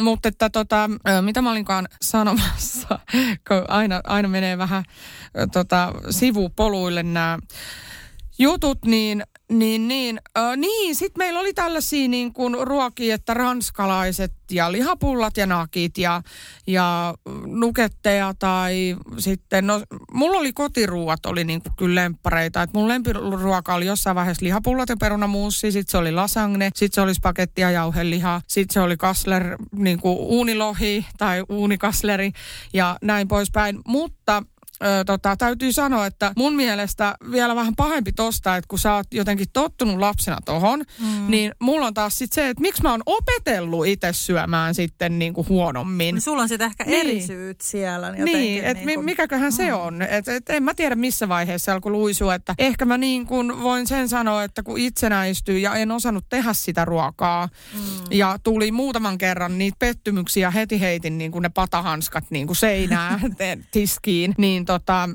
Mutta 0.01 0.29
että 0.29 0.51
tota, 0.51 0.91
mitä 1.21 1.43
mä 1.43 1.51
olinkaan 1.51 1.89
sanomassa, 2.03 2.99
kun 3.49 3.65
aina, 3.69 4.01
aina 4.05 4.29
menee 4.29 4.59
vähän 4.59 4.85
tota, 5.53 5.93
sivupoluille 6.11 7.03
nämä 7.03 7.39
jutut, 8.39 8.79
niin 8.85 9.23
niin, 9.53 9.89
niin. 9.89 10.21
Ö, 10.39 10.57
niin, 10.57 10.95
sitten 10.95 11.21
meillä 11.21 11.41
oli 11.41 11.55
tällaisia 11.55 12.09
niin 12.09 12.33
kuin 12.33 12.57
ruokia, 12.61 13.15
että 13.15 13.35
ranskalaiset 13.35 14.33
ja 14.51 14.73
lihapullat 14.73 15.37
ja 15.37 15.47
nakit 15.47 15.99
ja, 15.99 16.23
ja 16.67 17.15
nuketteja 17.47 18.35
tai 18.39 18.97
sitten, 19.19 19.67
no 19.67 19.83
mulla 20.13 20.39
oli 20.39 20.53
kotiruuat 20.53 21.27
oli 21.27 21.45
niin 21.45 21.63
kuin 21.63 21.73
kyllä 21.77 22.03
lemppareita. 22.03 22.63
Että 22.63 22.79
mun 22.79 22.89
lempiruoka 22.89 23.75
oli 23.75 23.87
jossain 23.87 24.17
vaiheessa 24.17 24.45
lihapullat 24.45 24.89
ja 24.89 24.97
perunamuussi, 24.97 25.73
sitten 25.73 25.91
se 25.91 25.99
oli 25.99 26.13
lasagne, 26.13 26.71
sitten 26.75 26.95
se 26.95 27.01
oli 27.01 27.15
spagetti 27.15 27.61
ja 27.61 27.71
jauheliha, 27.71 28.41
sitten 28.47 28.75
se 28.75 28.81
oli 28.81 28.97
kasler, 28.97 29.57
niin 29.73 30.01
kuin 30.01 30.19
uunilohi 30.19 31.07
tai 31.19 31.45
uunikasleri 31.49 32.33
ja 32.73 32.97
näin 33.03 33.29
poispäin. 33.29 33.81
Mutta 33.87 34.43
ö, 34.85 35.05
tota, 35.05 35.37
täytyy 35.37 35.73
sanoa, 35.73 36.07
että 36.07 36.33
mun 36.37 36.57
mielestä 36.57 37.15
vielä 37.33 37.57
vähän 37.57 37.77
pahempi 37.77 38.13
tosta, 38.13 38.57
että 38.57 38.69
kun 38.69 38.79
sä 38.79 38.95
oot 38.95 39.07
jotenkin 39.13 39.47
tottunut 39.53 39.99
lapsena 39.99 40.39
tohon, 40.45 40.85
mm. 41.01 41.31
niin 41.31 41.53
mulla 41.61 41.87
on 41.87 41.95
taas 41.95 42.17
sit 42.17 42.33
se, 42.33 42.49
että 42.49 42.61
miksi 42.61 42.83
mä 42.83 42.91
oon 42.91 43.03
opetellut 43.07 43.87
itse 43.87 44.13
syömään 44.13 44.75
sitten 44.75 45.19
niin 45.19 45.35
kuin 45.35 45.49
huonommin. 45.49 46.15
Niin 46.15 46.23
sulla 46.23 46.43
on 46.43 46.49
sitten 46.49 46.67
ehkä 46.67 46.85
niin. 46.85 47.01
eri 47.01 47.21
syyt 47.21 47.61
siellä. 47.61 48.07
Jotenkin, 48.07 48.35
niin, 48.35 48.65
että 48.65 48.85
niin 48.85 48.99
kuin... 48.99 49.05
mikäköhän 49.05 49.53
mm. 49.53 49.57
se 49.57 49.75
on. 49.75 50.03
Et, 50.03 50.29
et 50.29 50.51
en 50.51 50.63
mä 50.63 50.75
tiedä 50.75 50.95
missä 50.95 51.29
vaiheessa 51.29 51.73
alkoi 51.73 51.93
luisua, 51.93 52.35
että 52.35 52.55
ehkä 52.59 52.85
mä 52.85 52.99
niin 52.99 53.27
kuin 53.27 53.63
voin 53.63 53.87
sen 53.87 54.09
sanoa, 54.09 54.45
että 54.45 54.63
kun 54.63 54.79
itsenäistyy 54.79 55.59
ja 55.59 55.75
en 55.75 55.91
osannut 55.91 56.25
tehdä 56.29 56.53
sitä 56.53 56.85
ruokaa 56.85 57.49
mm. 57.75 57.81
ja 58.11 58.39
tuli 58.43 58.73
muutaman 58.73 59.19
kerran 59.19 59.59
niitä 59.59 59.77
pettymyksiä, 59.79 60.51
heti 60.51 60.81
heitin 60.81 61.19
niin 61.19 61.33
kuin 61.33 61.43
ne 61.43 61.49
patahanskat 61.49 62.25
niin 62.31 62.47
kuin 62.47 62.57
seinään 62.57 63.21
tiskiin, 63.73 64.35
niin 64.39 64.65
tota, 64.69 65.09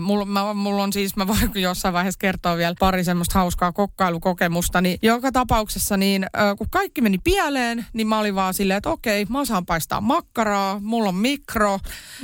mulla, 0.00 0.24
mä, 0.24 0.54
mulla 0.54 0.82
on 0.82 0.92
siis, 0.92 1.16
mä 1.16 1.26
voin 1.26 1.50
jossain 1.62 1.94
vaiheessa 1.94 2.18
kertoa 2.18 2.56
vielä 2.56 2.74
pari 2.78 3.04
semmoista 3.04 3.38
hauskaa 3.38 3.72
kokkailukokemusta, 3.72 4.80
niin 4.80 4.98
joka 5.02 5.32
tapauksessa 5.32 5.96
niin 5.96 6.26
kun 6.58 6.66
kaikki 6.70 7.00
meni 7.00 7.18
pieleen, 7.18 7.86
niin 7.92 8.06
mä 8.06 8.18
olin 8.18 8.34
vaan 8.34 8.54
silleen, 8.54 8.78
että 8.78 8.90
okei, 8.90 9.26
mä 9.28 9.40
osaan 9.40 9.66
paistaa 9.66 10.00
makkaraa, 10.00 10.80
mulla 10.80 11.08
on 11.08 11.14
mikro 11.14 11.78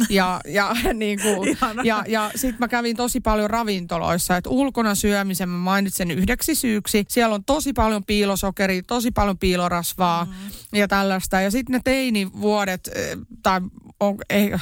ja, 0.08 0.40
ja, 0.46 0.76
niin 0.94 1.20
kuin, 1.22 1.58
ja, 1.84 2.04
ja 2.08 2.30
sitten 2.34 2.58
mä 2.58 2.68
kävin 2.68 2.96
tosi 2.96 3.20
paljon 3.20 3.50
ravintoloissa, 3.50 4.36
että 4.36 4.50
ulkona 4.50 4.94
syömisen 4.94 5.48
mä 5.48 5.58
mainitsen 5.58 6.10
yhdeksi 6.10 6.54
syyksi. 6.54 7.04
Siellä 7.08 7.34
on 7.34 7.44
tosi 7.44 7.72
paljon 7.72 8.04
piilosokeria, 8.04 8.82
tosi 8.86 9.10
paljon 9.10 9.38
piilorasvaa 9.38 10.24
mm. 10.24 10.78
ja 10.78 10.88
tällaista. 10.88 11.40
Ja 11.40 11.50
sitten 11.50 11.72
ne 11.72 11.80
teinivuodet, 11.84 12.90
tai 13.42 13.60
on, 14.00 14.16
ei, 14.30 14.52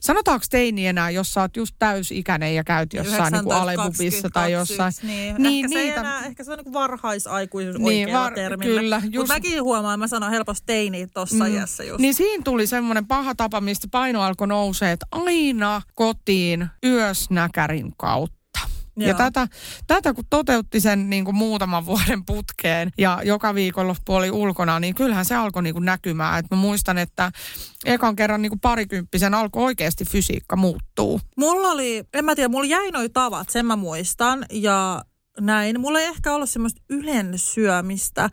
Sanotaanko 0.00 0.46
teini 0.50 0.86
enää, 0.86 1.10
jos 1.10 1.32
sä 1.32 1.40
oot 1.40 1.56
just 1.56 1.74
täysikäinen 1.78 2.54
ja 2.54 2.64
käyt 2.64 2.92
jossain 2.92 3.32
niin 3.32 3.52
Alebubissa 3.52 4.30
tai 4.30 4.52
jossain. 4.52 4.92
Niin, 5.02 5.36
niin 5.38 5.64
ehkä, 5.64 5.78
niitä... 5.78 5.94
se 5.94 6.00
enää, 6.00 6.26
ehkä 6.26 6.44
se 6.44 6.52
on 6.52 6.58
niin 6.64 6.72
varhaisaikuisuus 6.72 7.78
niin, 7.78 8.06
oikea 8.06 8.20
var, 8.20 8.34
termi. 8.34 8.64
Kyllä. 8.64 9.00
Just... 9.04 9.14
Mutta 9.16 9.34
mäkin 9.34 9.62
huomaan, 9.62 9.98
mä 9.98 10.08
sanon 10.08 10.30
helposti 10.30 10.62
teini 10.66 11.06
tuossa 11.06 11.44
mm. 11.44 11.54
iässä 11.54 11.84
just. 11.84 12.00
Niin 12.00 12.14
siinä 12.14 12.42
tuli 12.44 12.66
semmoinen 12.66 13.06
paha 13.06 13.34
tapa, 13.34 13.60
mistä 13.60 13.88
paino 13.90 14.22
alkoi 14.22 14.46
nousee, 14.46 14.92
että 14.92 15.06
aina 15.12 15.82
kotiin 15.94 16.66
yösnäkärin 16.84 17.92
kautta. 17.96 18.39
Joo. 18.96 19.08
Ja 19.08 19.14
tätä, 19.14 19.48
tätä 19.86 20.14
kun 20.14 20.24
toteutti 20.30 20.80
sen 20.80 21.10
niin 21.10 21.24
kuin 21.24 21.34
muutaman 21.34 21.86
vuoden 21.86 22.24
putkeen 22.24 22.90
ja 22.98 23.20
joka 23.24 23.54
viikonloppu 23.54 24.14
oli 24.14 24.30
ulkona, 24.30 24.80
niin 24.80 24.94
kyllähän 24.94 25.24
se 25.24 25.34
alkoi 25.34 25.62
niin 25.62 25.74
kuin 25.74 25.84
näkymään. 25.84 26.38
Et 26.38 26.46
mä 26.50 26.56
muistan, 26.56 26.98
että 26.98 27.32
ekan 27.84 28.16
kerran 28.16 28.42
niin 28.42 28.50
kuin 28.50 28.60
parikymppisen 28.60 29.34
alkoi 29.34 29.64
oikeasti 29.64 30.04
fysiikka 30.04 30.56
muuttuu. 30.56 31.20
Mulla 31.36 31.68
oli, 31.68 32.04
en 32.14 32.24
mä 32.24 32.34
tiedä, 32.34 32.48
mulla 32.48 32.66
jäi 32.66 32.90
noi 32.90 33.08
tavat, 33.08 33.48
sen 33.48 33.66
mä 33.66 33.76
muistan. 33.76 34.46
Ja 34.50 35.02
näin. 35.40 35.80
Mulla 35.80 36.00
ei 36.00 36.06
ehkä 36.06 36.34
ollut 36.34 36.50
semmoista 36.50 36.82
ylen 36.90 37.32
syömistä 37.36 38.24
äh, 38.24 38.30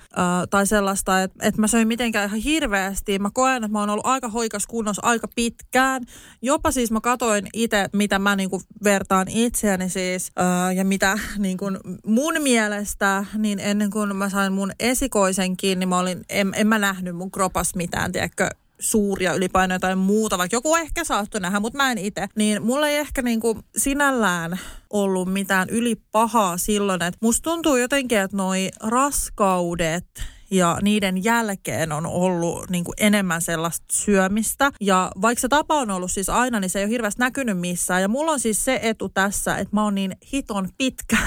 tai 0.50 0.68
sellaista, 0.68 1.22
että, 1.22 1.48
että 1.48 1.62
mä 1.62 1.68
söin 1.68 1.88
mitenkään 1.88 2.28
ihan 2.28 2.40
hirveästi. 2.40 3.20
Mä 3.20 3.30
koen, 3.34 3.56
että 3.56 3.68
mä 3.68 3.80
oon 3.80 3.90
ollut 3.90 4.06
aika 4.06 4.30
hoikas 4.30 4.68
kunnossa 4.68 5.02
aika 5.06 5.28
pitkään. 5.36 6.04
Jopa 6.42 6.72
siis 6.72 6.92
mä 6.92 7.02
katoin 7.02 7.48
itse, 7.54 7.90
mitä 7.94 8.20
mä 8.20 8.36
niinku 8.36 8.62
vertaan 8.84 9.28
itseäni 9.28 9.90
siis 9.90 10.32
äh, 10.40 10.76
ja 10.76 10.86
mitä 10.86 11.20
niinku 11.38 11.66
mun 12.06 12.34
mielestä, 12.40 13.26
niin 13.38 13.60
ennen 13.60 13.90
kuin 13.90 14.16
mä 14.16 14.30
sain 14.30 14.54
mun 14.54 14.72
esikoisenkin, 14.80 15.80
niin 15.80 15.90
mä 15.90 16.00
olin, 16.00 16.26
en, 16.30 16.52
en 16.56 16.68
mä 16.68 16.80
nähnyt 16.80 17.16
mun 17.16 17.32
kropas 17.32 17.76
mitään, 17.76 18.12
tiedätkö, 18.12 18.50
suuria 18.80 19.34
ylipainoja 19.34 19.80
tai 19.80 19.96
muuta, 19.96 20.38
vaikka 20.38 20.56
joku 20.56 20.76
ehkä 20.76 21.04
saattoi 21.04 21.42
nähdä, 21.42 21.60
mutta 21.60 21.78
mä 21.78 21.92
en 21.92 21.98
itse. 21.98 22.28
Niin 22.36 22.64
mulla 22.64 22.88
ei 22.88 22.98
ehkä 22.98 23.22
niinku 23.22 23.60
sinällään 23.78 24.60
ollut 24.90 25.34
mitään 25.34 25.70
ylipahaa 25.70 26.58
silloin, 26.58 27.02
että 27.02 27.18
musta 27.22 27.44
tuntuu 27.44 27.76
jotenkin, 27.76 28.18
että 28.18 28.38
noi 28.38 28.70
raskaudet 28.84 30.24
ja 30.52 30.78
niiden 30.82 31.24
jälkeen 31.24 31.92
on 31.92 32.06
ollut 32.06 32.70
niin 32.70 32.84
kuin 32.84 32.96
enemmän 32.98 33.42
sellaista 33.42 33.86
syömistä. 33.92 34.72
Ja 34.82 35.12
vaikka 35.22 35.42
se 35.42 35.48
tapa 35.48 35.76
on 35.76 35.92
ollut 35.92 36.12
siis 36.12 36.30
aina, 36.30 36.60
niin 36.60 36.70
se 36.70 36.80
ei 36.80 36.86
ole 36.86 36.92
hirveästi 36.92 37.20
näkynyt 37.20 37.60
missään. 37.60 38.02
Ja 38.02 38.08
mulla 38.08 38.32
on 38.32 38.40
siis 38.40 38.66
se 38.66 38.80
etu 38.84 39.10
tässä, 39.10 39.58
että 39.58 39.76
mä 39.76 39.84
oon 39.84 39.96
niin 39.96 40.18
hiton 40.34 40.70
pitkä, 40.78 41.18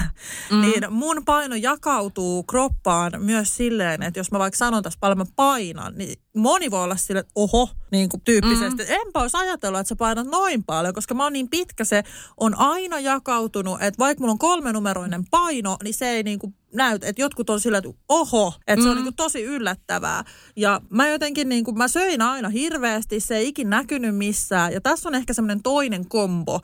mm. 0.51 0.61
niin 0.63 0.93
mun 0.93 1.25
paino 1.25 1.55
jakautuu 1.55 2.43
kroppaan 2.43 3.13
myös 3.19 3.57
silleen, 3.57 4.03
että 4.03 4.21
jos 4.21 4.33
mä 4.33 4.39
vaikka 4.39 4.59
sanon 4.59 4.83
tässä 4.83 4.99
paljon 5.01 5.19
mä 5.19 5.25
painan, 5.37 5.95
niin 5.97 6.17
moni 6.37 6.71
voi 6.71 6.85
olla 6.85 6.97
silleen, 6.97 7.21
että 7.21 7.33
oho, 7.35 7.69
niin 7.91 8.09
kuin 8.09 8.21
tyyppisesti. 8.21 8.83
Mm. 8.83 8.89
Enpä 9.07 9.21
olisi 9.21 9.37
ajatellut, 9.37 9.81
että 9.81 9.89
sä 9.89 9.97
painat 9.97 10.27
noin 10.27 10.65
paljon, 10.65 10.95
koska 10.95 11.15
mä 11.15 11.23
oon 11.23 11.33
niin 11.33 11.49
pitkä, 11.49 11.85
se 11.85 12.05
on 12.37 12.59
aina 12.59 13.01
jakautunut, 13.01 13.83
että 13.83 13.99
vaikka 13.99 14.21
mulla 14.21 14.33
on 14.33 14.39
kolmenumeroinen 14.39 15.25
paino, 15.31 15.77
niin 15.85 15.95
se 15.95 16.11
ei 16.11 16.23
niin 16.23 16.39
kuin 16.39 16.55
näyt, 16.75 17.05
että 17.05 17.23
jotkut 17.23 17.51
on 17.51 17.61
sillä, 17.61 17.79
että 17.79 17.91
oho, 18.09 18.55
että 18.67 18.83
se 18.83 18.89
on 18.89 18.99
mm. 18.99 19.05
niin 19.05 19.15
tosi 19.15 19.43
yllättävää. 19.43 20.25
Ja 20.57 20.81
mä 20.91 21.09
jotenkin, 21.09 21.49
niin 21.49 21.65
kuin, 21.65 21.79
mä 21.79 21.89
söin 21.89 22.23
aina 22.23 22.49
hirveästi, 22.49 23.21
se 23.21 23.37
ei 23.37 23.49
ikin 23.49 23.71
näkynyt 23.71 24.17
missään. 24.17 24.73
Ja 24.73 24.81
tässä 24.81 25.09
on 25.09 25.15
ehkä 25.15 25.33
semmoinen 25.33 25.63
toinen 25.63 26.09
kombo, 26.09 26.61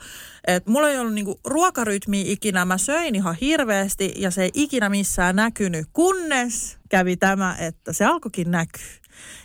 että 0.47 0.71
mulla 0.71 0.89
ei 0.89 0.99
ollut 0.99 1.13
niin 1.13 1.25
kuin 1.25 1.39
ruokarytmi 1.45 2.31
ikinä, 2.31 2.65
mä 2.65 2.77
söin 2.77 3.15
ihan 3.15 3.35
hirveästi 3.41 4.13
ja 4.15 4.31
se 4.31 4.43
ei 4.43 4.51
ikinä 4.53 4.89
missään 4.89 5.35
näkynyt, 5.35 5.87
kunnes 5.93 6.77
kävi 6.89 7.17
tämä, 7.17 7.55
että 7.59 7.93
se 7.93 8.05
alkoikin 8.05 8.51
näkyä. 8.51 8.81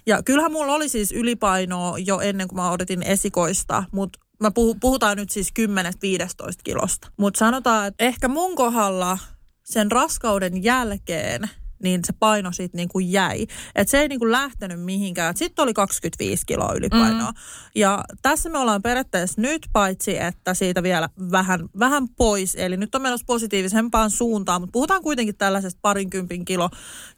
Ja 0.07 0.23
kyllähän 0.23 0.53
mulla 0.53 0.75
oli 0.75 0.89
siis 0.89 1.13
ylipainoa 1.13 1.99
jo 1.99 2.21
ennen 2.21 2.49
kuin 2.49 2.57
mä 2.57 2.71
odotin 2.71 3.03
esikoista, 3.03 3.85
mutta 3.93 4.19
mä 4.41 4.51
puhutaan 4.81 5.17
nyt 5.17 5.31
siis 5.31 5.53
10-15 5.61 5.63
kilosta. 6.65 7.09
Mutta 7.17 7.39
sanotaan, 7.39 7.87
että 7.87 8.05
ehkä 8.05 8.29
mun 8.29 8.57
kohdalla 8.57 9.19
sen 9.65 9.93
raskauden 9.93 10.65
jälkeen 10.65 11.51
niin 11.83 12.01
se 12.05 12.13
paino 12.13 12.53
siitä 12.53 12.77
niin 12.77 12.89
kuin 12.89 13.13
jäi. 13.13 13.47
Et 13.75 13.89
se 13.89 14.01
ei 14.01 14.09
niin 14.09 14.19
kuin 14.19 14.33
lähtenyt 14.33 14.81
mihinkään. 14.81 15.37
Sitten 15.37 15.63
oli 15.63 15.75
25 15.75 16.47
kiloa 16.47 16.73
ylipainoa. 16.73 17.31
Mm. 17.31 17.37
Ja 17.75 18.05
tässä 18.23 18.49
me 18.49 18.59
ollaan 18.59 18.83
periaatteessa 18.83 19.41
nyt, 19.41 19.69
paitsi 19.73 20.19
että 20.19 20.55
siitä 20.55 20.83
vielä 20.83 21.09
vähän, 21.31 21.61
vähän 21.79 22.09
pois. 22.09 22.55
Eli 22.55 22.77
nyt 22.77 22.95
on 22.95 23.03
menossa 23.03 23.25
positiivisempaan 23.27 24.11
suuntaan, 24.11 24.61
mutta 24.61 24.73
puhutaan 24.73 25.03
kuitenkin 25.03 25.37
tällaisesta 25.37 25.79
parinkympin 25.83 26.45
kilo, 26.45 26.71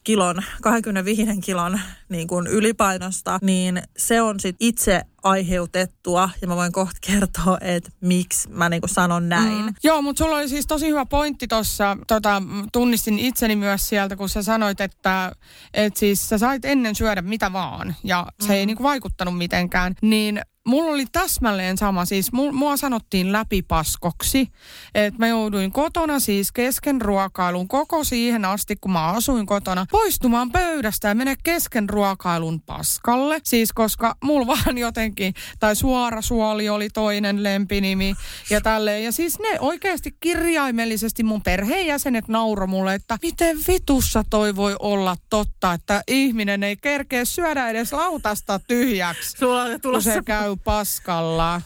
kilon, 0.05 0.43
25 0.63 1.41
kilon 1.41 1.81
niin 2.09 2.29
kuin 2.29 2.47
ylipainosta, 2.47 3.39
niin 3.43 3.83
se 3.97 4.23
on 4.23 4.41
sitten 4.41 4.69
itse 4.69 5.03
aiheutettua 5.23 6.31
ja 6.43 6.49
mä 6.49 6.57
voin 6.57 6.73
kohta 6.73 6.99
kertoa, 7.01 7.59
että 7.61 7.91
miksi 8.01 8.49
mä 8.51 8.69
niinku 8.69 8.89
sanon 8.89 9.29
näin. 9.29 9.65
Mm. 9.65 9.75
Joo, 9.83 10.03
mutta 10.03 10.25
sulla 10.25 10.37
oli 10.37 10.49
siis 10.49 10.67
tosi 10.67 10.89
hyvä 10.89 11.07
pointti 11.07 11.49
tuossa, 11.49 11.97
tota, 12.07 12.43
tunnistin 12.73 13.19
itseni 13.19 13.57
myös 13.57 13.89
sieltä, 13.89 14.17
kun 14.17 14.29
sä 14.29 14.43
sanoit, 14.43 14.81
että 14.81 15.33
et 15.75 15.97
siis 15.97 16.29
sä 16.29 16.39
sait 16.39 16.65
ennen 16.65 16.95
syödä 16.95 17.23
mitä 17.23 17.53
vaan 17.53 17.95
ja 18.05 18.27
se 18.41 18.49
mm. 18.49 18.55
ei 18.55 18.67
niinku 18.67 18.83
vaikuttanut 18.83 19.39
mitenkään, 19.39 19.95
niin 20.03 20.41
mulla 20.67 20.93
oli 20.93 21.07
täsmälleen 21.13 21.79
sama. 21.79 22.05
Siis 22.05 22.33
mua 22.33 22.77
sanottiin 22.77 23.33
läpipaskoksi, 23.33 24.49
että 24.95 25.19
mä 25.19 25.29
jouduin 25.29 25.73
kotona 25.73 26.21
siis 26.21 26.53
kesken 26.53 27.01
ruokailun 27.01 27.69
koko 27.69 28.05
siihen 28.05 28.45
asti, 28.45 28.77
kun 28.81 28.93
mä 28.93 29.07
asuin 29.07 29.47
kotona, 29.47 29.87
poistumaan 29.91 30.53
pöydästä 30.53 31.09
ja 31.09 31.15
mennä 31.15 31.35
kesken 31.43 31.89
ruokailun 31.89 32.61
paskalle. 32.61 33.41
Siis 33.45 33.73
koska 33.73 34.17
mulla 34.25 34.47
vaan 34.67 34.79
jotenkin, 34.79 35.35
tai 35.61 35.77
suora 35.77 36.23
suoli 36.23 36.69
oli 36.69 36.89
toinen 36.91 37.43
lempinimi 37.43 38.15
ja 38.51 38.61
tälleen. 38.61 39.05
Ja 39.05 39.13
siis 39.13 39.39
ne 39.39 39.61
oikeasti 39.61 40.17
kirjaimellisesti 40.21 41.23
mun 41.23 41.43
perheenjäsenet 41.43 42.29
nauro 42.29 42.67
mulle, 42.67 42.95
että 42.95 43.19
miten 43.23 43.59
vitussa 43.69 44.25
toi 44.31 44.57
voi 44.57 44.77
olla 44.79 45.17
totta, 45.31 45.73
että 45.73 46.03
ihminen 46.09 46.63
ei 46.63 46.77
kerkeä 46.77 47.25
syödä 47.25 47.69
edes 47.69 47.93
lautasta 47.93 48.59
tyhjäksi. 48.59 49.39
Sulla 49.39 49.63
on 49.63 49.81
tulossa 49.81 50.23
käy 50.23 50.54
paskalla. 50.57 51.63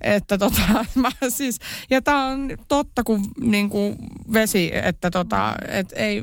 Että 0.00 0.38
tota, 0.38 0.84
mä 0.94 1.10
siis, 1.28 1.58
ja 1.90 2.02
tää 2.02 2.24
on 2.24 2.50
totta 2.68 3.04
kuin, 3.04 3.24
niin 3.40 3.70
kuin 3.70 3.96
vesi, 4.32 4.70
että 4.74 5.10
tota, 5.10 5.54
et 5.68 5.92
ei, 5.96 6.22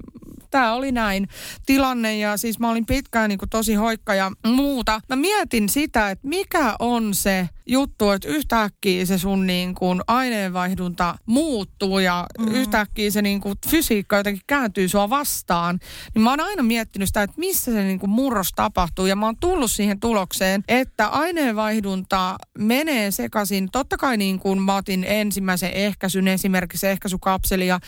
tämä 0.51 0.73
oli 0.73 0.91
näin 0.91 1.27
tilanne 1.65 2.17
ja 2.17 2.37
siis 2.37 2.59
mä 2.59 2.69
olin 2.69 2.85
pitkään 2.85 3.29
niin 3.29 3.39
kuin 3.39 3.49
tosi 3.49 3.75
hoikka 3.75 4.15
ja 4.15 4.31
muuta. 4.45 5.01
Mä 5.09 5.15
mietin 5.15 5.69
sitä, 5.69 6.11
että 6.11 6.27
mikä 6.27 6.75
on 6.79 7.13
se 7.15 7.49
juttu, 7.71 8.09
että 8.09 8.27
yhtäkkiä 8.27 9.05
se 9.05 9.17
sun 9.17 9.47
niin 9.47 9.75
kuin 9.75 10.01
aineenvaihdunta 10.07 11.15
muuttuu 11.25 11.99
ja 11.99 12.27
mm. 12.39 12.47
yhtäkkiä 12.47 13.11
se 13.11 13.21
niin 13.21 13.41
kuin 13.41 13.55
fysiikka 13.67 14.17
jotenkin 14.17 14.43
kääntyy 14.47 14.87
sua 14.87 15.09
vastaan. 15.09 15.79
Niin 16.15 16.23
mä 16.23 16.29
oon 16.29 16.39
aina 16.39 16.63
miettinyt 16.63 17.09
sitä, 17.09 17.23
että 17.23 17.39
missä 17.39 17.71
se 17.71 17.83
niin 17.83 17.99
kuin 17.99 18.09
murros 18.09 18.51
tapahtuu 18.55 19.05
ja 19.05 19.15
mä 19.15 19.25
oon 19.25 19.37
tullut 19.39 19.71
siihen 19.71 19.99
tulokseen, 19.99 20.63
että 20.67 21.07
aineenvaihdunta 21.07 22.35
menee 22.57 23.11
sekaisin. 23.11 23.69
Totta 23.71 23.97
kai 23.97 24.17
niin 24.17 24.39
kuin 24.39 24.61
mä 24.61 24.75
otin 24.75 25.05
ensimmäisen 25.07 25.71
ehkäisyn, 25.73 26.27
esimerkiksi 26.27 26.87
ehkäisykapseli 26.87 27.67
ja 27.67 27.79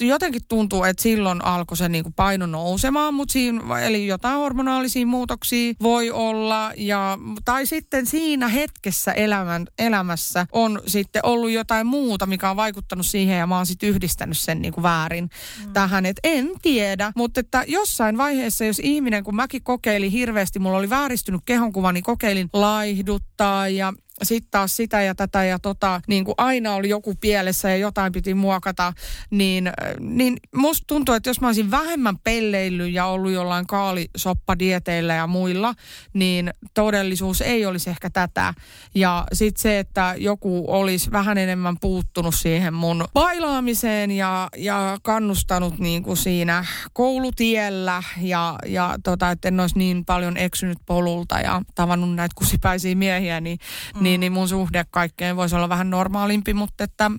jotenkin 0.00 0.42
tuntuu, 0.48 0.84
että 0.84 1.02
silloin 1.02 1.44
alkoi 1.44 1.76
se 1.76 1.88
niin 1.88 2.04
kuin 2.04 2.14
paino 2.14 2.46
nousemaan, 2.46 3.14
mutta 3.14 3.32
siinä, 3.32 3.80
eli 3.80 4.06
jotain 4.06 4.38
hormonaalisia 4.38 5.06
muutoksia 5.06 5.72
voi 5.82 6.10
olla 6.10 6.72
ja, 6.76 7.18
tai 7.44 7.66
sitten 7.66 8.06
siinä 8.06 8.48
hetkessä 8.48 9.12
elämän, 9.32 9.66
elämässä 9.78 10.46
on 10.52 10.80
sitten 10.86 11.26
ollut 11.26 11.50
jotain 11.50 11.86
muuta, 11.86 12.26
mikä 12.26 12.50
on 12.50 12.56
vaikuttanut 12.56 13.06
siihen 13.06 13.38
ja 13.38 13.46
mä 13.46 13.56
oon 13.56 13.66
sitten 13.66 13.88
yhdistänyt 13.88 14.38
sen 14.38 14.62
niin 14.62 14.72
kuin 14.72 14.82
väärin 14.82 15.30
mm. 15.64 15.72
tähän. 15.72 16.06
Et 16.06 16.16
en 16.24 16.50
tiedä, 16.62 17.12
mutta 17.16 17.40
että 17.40 17.64
jossain 17.66 18.18
vaiheessa, 18.18 18.64
jos 18.64 18.78
ihminen, 18.78 19.24
kun 19.24 19.36
mäkin 19.36 19.62
kokeilin 19.62 20.10
hirveästi, 20.10 20.58
mulla 20.58 20.78
oli 20.78 20.90
vääristynyt 20.90 21.40
kehonkuva, 21.44 21.92
niin 21.92 22.04
kokeilin 22.04 22.48
laihduttaa 22.52 23.68
ja 23.68 23.92
sitten 24.22 24.50
taas 24.50 24.76
sitä 24.76 25.02
ja 25.02 25.14
tätä 25.14 25.44
ja 25.44 25.58
tota, 25.58 26.00
niin 26.06 26.24
kuin 26.24 26.34
aina 26.38 26.74
oli 26.74 26.88
joku 26.88 27.14
pielessä 27.20 27.70
ja 27.70 27.76
jotain 27.76 28.12
piti 28.12 28.34
muokata, 28.34 28.92
niin, 29.30 29.72
niin 30.00 30.36
musta 30.56 30.84
tuntuu, 30.86 31.14
että 31.14 31.30
jos 31.30 31.40
mä 31.40 31.46
olisin 31.46 31.70
vähemmän 31.70 32.18
pelleillyt 32.18 32.92
ja 32.92 33.06
ollut 33.06 33.32
jollain 33.32 33.66
kaalisoppadieteillä 33.66 35.14
ja 35.14 35.26
muilla, 35.26 35.74
niin 36.12 36.50
todellisuus 36.74 37.40
ei 37.40 37.66
olisi 37.66 37.90
ehkä 37.90 38.10
tätä. 38.10 38.54
Ja 38.94 39.26
sitten 39.32 39.62
se, 39.62 39.78
että 39.78 40.14
joku 40.18 40.64
olisi 40.68 41.12
vähän 41.12 41.38
enemmän 41.38 41.76
puuttunut 41.80 42.34
siihen 42.34 42.74
mun 42.74 43.04
bailaamiseen 43.12 44.10
ja, 44.10 44.48
ja 44.56 44.98
kannustanut 45.02 45.78
niin 45.78 46.02
kuin 46.02 46.16
siinä 46.16 46.64
koulutiellä 46.92 48.02
ja, 48.20 48.58
ja 48.66 48.96
tota, 49.04 49.30
että 49.30 49.48
en 49.48 49.60
olisi 49.60 49.78
niin 49.78 50.04
paljon 50.04 50.36
eksynyt 50.36 50.78
polulta 50.86 51.40
ja 51.40 51.62
tavannut 51.74 52.14
näitä 52.14 52.34
kusipäisiä 52.34 52.94
miehiä, 52.94 53.40
niin, 53.40 53.58
mm. 53.94 54.02
niin 54.02 54.11
niin, 54.12 54.20
niin 54.20 54.32
mun 54.32 54.48
suhde 54.48 54.84
kaikkeen 54.90 55.36
voisi 55.36 55.56
olla 55.56 55.68
vähän 55.68 55.90
normaalimpi, 55.90 56.54
mutta 56.54 56.84
että 56.84 57.10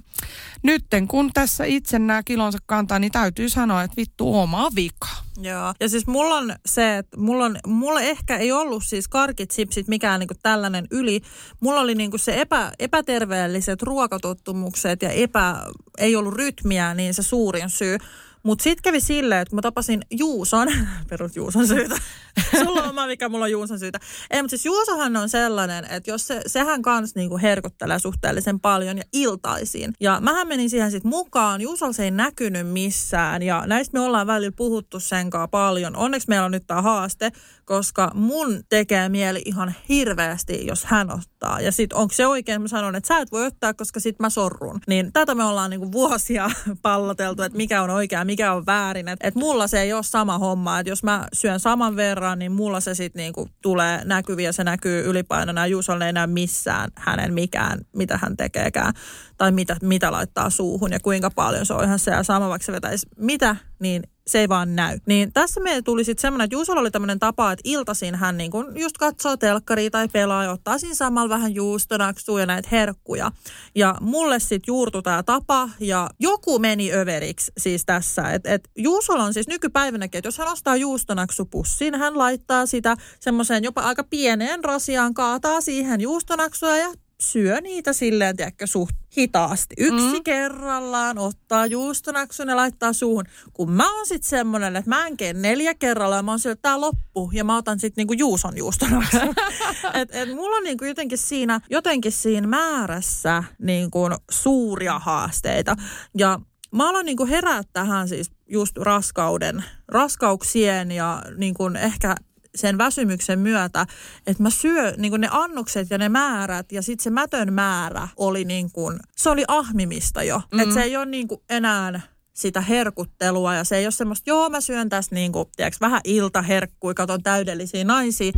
nytten 0.64 1.08
kun 1.08 1.34
tässä 1.34 1.66
itse 1.66 2.00
nämä 2.00 2.24
kilonsa 2.24 2.58
kantaa, 2.66 3.00
niin 3.00 3.12
täytyy 3.12 3.50
sanoa, 3.50 3.84
että 3.84 3.98
vittu 3.98 4.36
oma 4.36 4.70
vika. 4.76 5.08
Joo. 5.42 5.74
Ja 5.80 5.90
siis 5.90 6.08
mulla 6.08 6.36
on 6.36 6.56
se, 6.66 6.98
että 6.98 7.18
mulla, 7.18 7.46
on, 7.46 7.58
mulla 7.68 8.02
ehkä 8.02 8.38
ei 8.38 8.52
ollut 8.52 8.84
siis 8.86 9.08
karkit, 9.08 9.52
sipsit, 9.52 9.88
mikään 9.88 10.20
niinku 10.20 10.34
tällainen 10.44 10.88
yli. 10.92 11.22
Mulla 11.60 11.80
oli 11.80 11.96
niinku 11.96 12.18
se 12.18 12.42
epä, 12.42 12.72
epäterveelliset 12.80 13.82
ruokatottumukset 13.82 15.02
ja 15.02 15.10
epä, 15.10 15.56
ei 15.98 16.16
ollut 16.16 16.34
rytmiä, 16.34 16.94
niin 16.94 17.14
se 17.14 17.24
suurin 17.24 17.70
syy. 17.70 17.98
Mutta 18.44 18.64
sitten 18.64 18.84
kävi 18.84 19.00
silleen, 19.00 19.42
että 19.42 19.56
mä 19.56 19.62
tapasin 19.62 20.02
Juuson, 20.12 20.68
perus 21.10 21.36
Juuson 21.36 21.68
syytä. 21.68 21.96
Sulla 22.66 22.84
on 22.84 22.90
oma 22.90 23.08
mikä 23.08 23.30
mulla 23.30 23.46
on 23.46 23.52
Juuson 23.52 23.80
syytä. 23.80 24.00
Ei, 24.32 24.42
mutta 24.42 24.50
siis 24.50 24.66
Juusohan 24.66 25.16
on 25.16 25.30
sellainen, 25.30 25.86
että 25.90 26.12
jos 26.12 26.28
se, 26.28 26.42
sehän 26.48 26.82
kans 26.82 27.16
niinku 27.16 27.38
herkuttelee 27.38 28.00
suhteellisen 28.00 28.60
paljon 28.60 28.98
ja 28.98 29.04
iltaisiin. 29.14 29.94
Ja 30.00 30.20
mähän 30.22 30.48
menin 30.48 30.70
siihen 30.70 30.92
sitten 30.92 31.10
mukaan. 31.10 31.62
Juusolla 31.62 31.94
se 31.94 32.04
ei 32.04 32.12
näkynyt 32.12 32.68
missään 32.68 33.42
ja 33.42 33.64
näistä 33.68 33.98
me 33.98 34.06
ollaan 34.06 34.28
välillä 34.28 34.54
puhuttu 34.56 35.00
sen 35.00 35.30
paljon. 35.52 35.96
Onneksi 35.96 36.30
meillä 36.30 36.46
on 36.46 36.52
nyt 36.52 36.68
tämä 36.68 36.82
haaste, 36.82 37.32
koska 37.66 38.12
mun 38.14 38.64
tekee 38.70 39.10
mieli 39.10 39.42
ihan 39.46 39.74
hirveästi, 39.90 40.66
jos 40.66 40.86
hän 40.86 41.12
ottaa. 41.14 41.62
Ja 41.62 41.72
sitten 41.72 41.98
onko 41.98 42.14
se 42.14 42.28
oikein, 42.28 42.62
mä 42.62 42.68
sanon, 42.68 42.96
että 42.96 43.08
sä 43.08 43.18
et 43.18 43.32
voi 43.32 43.46
ottaa, 43.46 43.74
koska 43.74 44.00
sit 44.00 44.20
mä 44.20 44.30
sorrun. 44.30 44.80
Niin 44.88 45.14
tätä 45.14 45.36
me 45.36 45.44
ollaan 45.44 45.70
niinku 45.70 45.92
vuosia 45.92 46.50
palloteltu, 46.82 47.42
että 47.42 47.58
mikä 47.58 47.82
on 47.82 47.90
oikea, 47.90 48.26
mikä 48.26 48.54
on 48.54 48.66
väärin. 48.66 49.08
Että 49.08 49.28
et 49.28 49.36
mulla 49.36 49.68
se 49.68 49.82
ei 49.82 49.94
ole 49.94 50.04
sama 50.04 50.38
homma, 50.38 50.80
että 50.80 50.90
jos 50.90 51.04
mä 51.04 51.28
syön 51.34 51.60
saman 51.60 51.96
verran, 51.96 52.40
niin 52.40 52.52
mulla 52.52 52.80
se 52.80 52.96
sitten 52.96 53.20
niinku 53.20 53.50
tulee 53.62 54.02
näkyviä, 54.06 54.52
se 54.52 54.64
näkyy 54.64 55.10
ylipainona 55.10 55.68
Juusolle 55.68 56.06
ei 56.06 56.14
näy 56.14 56.28
missään 56.28 56.90
hänen 56.98 57.34
mikään, 57.34 57.80
mitä 57.96 58.20
hän 58.22 58.38
tekeekään 58.38 58.94
tai 59.38 59.52
mitä, 59.52 59.78
mitä 59.82 60.12
laittaa 60.12 60.50
suuhun 60.50 60.92
ja 60.92 61.00
kuinka 61.00 61.30
paljon 61.30 61.66
se 61.66 61.74
on 61.74 61.84
ihan 61.84 62.00
se 62.00 62.12
ja 62.12 62.24
sama, 62.24 62.50
vaikka 62.50 62.66
se 62.66 62.72
vetäisi 62.72 63.08
mitä, 63.18 63.56
niin 63.80 64.04
se 64.28 64.40
ei 64.40 64.50
vaan 64.50 64.76
näy. 64.76 65.00
Niin 65.08 65.34
tässä 65.34 65.60
meille 65.60 65.82
tuli 65.82 66.04
sitten 66.04 66.22
semmoinen, 66.22 66.46
että 66.46 66.56
Juusolla 66.56 66.82
oli 66.82 66.92
tämmöinen 66.92 67.20
tapa, 67.20 67.52
että 67.52 67.62
iltaisin 67.64 68.16
hän 68.16 68.38
niin 68.38 68.52
kun 68.52 68.80
just 68.80 68.98
katsoo 68.98 69.38
telkkaria 69.38 69.90
tai 69.90 70.08
pelaa 70.08 70.44
ja 70.44 70.52
ottaa 70.52 70.78
siinä 70.78 70.96
samalla 70.96 71.30
vähän 71.30 71.56
juustonaksua 71.56 72.40
ja 72.40 72.46
näitä 72.46 72.70
herkkuja. 72.72 73.32
Ja 73.76 73.96
mulle 74.02 74.40
sitten 74.40 74.64
juurtu 74.68 75.02
tämä 75.02 75.24
tapa 75.24 75.70
ja 75.80 76.10
joku 76.20 76.60
meni 76.60 76.94
överiksi 76.94 77.52
siis 77.58 77.86
tässä. 77.86 78.32
Että 78.32 78.54
et 78.54 78.70
Juusolla 78.78 79.24
on 79.24 79.34
siis 79.34 79.48
nykypäivänäkin, 79.48 80.18
että 80.20 80.28
jos 80.28 80.38
hän 80.38 80.52
ostaa 80.52 80.76
juustonaksupussin, 80.76 81.96
hän 81.96 82.18
laittaa 82.18 82.66
sitä 82.66 82.96
semmoiseen 83.20 83.64
jopa 83.64 83.82
aika 83.82 84.04
pieneen 84.04 84.64
rasiaan, 84.64 85.14
kaataa 85.14 85.62
siihen 85.62 86.02
juustonaksua 86.02 86.78
ja 86.78 86.94
syö 87.22 87.62
niitä 87.62 87.94
silleen, 87.94 88.38
tiedätkö, 88.38 88.68
suht 88.68 88.96
hitaasti. 89.18 89.76
Yksi 89.78 90.14
mm. 90.14 90.24
kerrallaan 90.24 91.18
ottaa 91.18 91.66
juustonaksun 91.66 92.50
ja 92.50 92.56
laittaa 92.56 92.94
suuhun. 92.94 93.26
Kun 93.54 93.72
mä 93.72 93.98
oon 93.98 94.06
sit 94.08 94.24
semmonen, 94.24 94.76
että 94.76 94.90
mä 94.90 95.08
en 95.08 95.42
neljä 95.42 95.74
kerralla 95.74 96.16
ja 96.16 96.24
mä 96.24 96.32
oon 96.32 96.40
sille, 96.40 96.54
että 96.54 96.70
tää 96.70 96.82
loppu. 96.82 97.30
Ja 97.34 97.44
mä 97.44 97.58
otan 97.58 97.80
sit 97.80 97.98
niinku 97.98 98.14
juuson 98.14 98.58
juustonaksun. 98.58 99.22
et, 100.02 100.10
et 100.16 100.36
mulla 100.36 100.58
on 100.58 100.64
niinku 100.64 100.86
jotenkin 100.86 101.18
siinä, 101.18 101.60
jotenkin 101.70 102.12
siinä 102.12 102.48
määrässä 102.48 103.44
niinku 103.60 104.00
suuria 104.32 105.00
haasteita. 105.00 105.76
Ja 106.18 106.40
mä 106.72 106.90
aloin 106.90 107.06
niinku 107.06 107.26
herää 107.26 107.62
tähän 107.74 108.08
siis 108.08 108.32
just 108.48 108.78
raskauden, 108.78 109.64
raskauksien 109.88 110.92
ja 110.92 111.24
niinku 111.38 111.64
ehkä 111.82 112.16
sen 112.56 112.78
väsymyksen 112.78 113.40
myötä, 113.40 113.86
että 114.28 114.44
mä 114.44 114.50
syö 114.50 114.94
niin 114.98 115.22
ne 115.22 115.28
annokset 115.32 115.90
ja 115.90 115.98
ne 115.98 116.10
määrät 116.10 116.72
ja 116.72 116.82
sitten 116.82 117.04
se 117.04 117.10
mätön 117.10 117.54
määrä 117.54 118.08
oli 118.18 118.46
niin 118.46 118.72
kuin, 118.72 119.00
se 119.16 119.30
oli 119.30 119.44
ahmimista 119.48 120.24
jo. 120.24 120.38
Mm-hmm. 120.38 120.60
Että 120.60 120.74
se 120.74 120.82
ei 120.82 120.98
ole 120.98 121.06
niin 121.06 121.28
kuin 121.28 121.42
enää 121.50 122.02
sitä 122.34 122.62
herkuttelua 122.62 123.56
ja 123.56 123.64
se 123.64 123.78
ei 123.78 123.86
ole 123.86 123.92
semmoista, 123.92 124.30
joo 124.30 124.50
mä 124.50 124.62
syön 124.62 124.90
tässä 124.90 125.16
niin 125.16 125.32
kuin, 125.32 125.50
tiedätkö, 125.56 125.78
vähän 125.82 126.02
iltaherkkui, 126.04 126.94
katon 126.94 127.24
täydellisiä 127.24 127.84
naisia. 127.84 128.32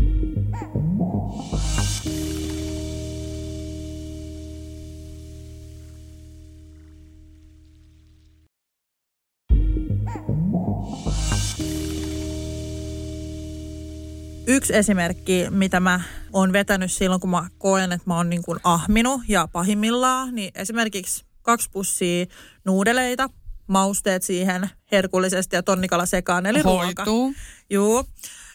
Yksi 14.48 14.76
esimerkki, 14.76 15.46
mitä 15.50 15.80
mä 15.80 16.02
oon 16.34 16.54
vetänyt 16.54 16.92
silloin, 16.92 17.22
kun 17.22 17.30
mä 17.30 17.48
koen, 17.58 17.92
että 17.92 18.04
mä 18.08 18.18
oon 18.18 18.30
niin 18.30 18.44
kuin 18.44 18.60
ahminut 18.64 19.22
ja 19.28 19.48
pahimmillaan, 19.52 20.36
niin 20.36 20.52
esimerkiksi 20.56 21.26
kaksi 21.42 21.70
pussia 21.72 22.26
nuudeleita, 22.66 23.30
mausteet 23.68 24.24
siihen 24.24 24.70
herkullisesti 24.92 25.56
ja 25.56 25.64
tonnikala 25.64 26.06
sekaan, 26.06 26.46
eli 26.46 26.62
ruoka. 26.62 26.84
Hoituu. 26.86 27.34
Juu. 27.70 28.06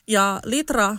Ja 0.09 0.41
litra 0.45 0.97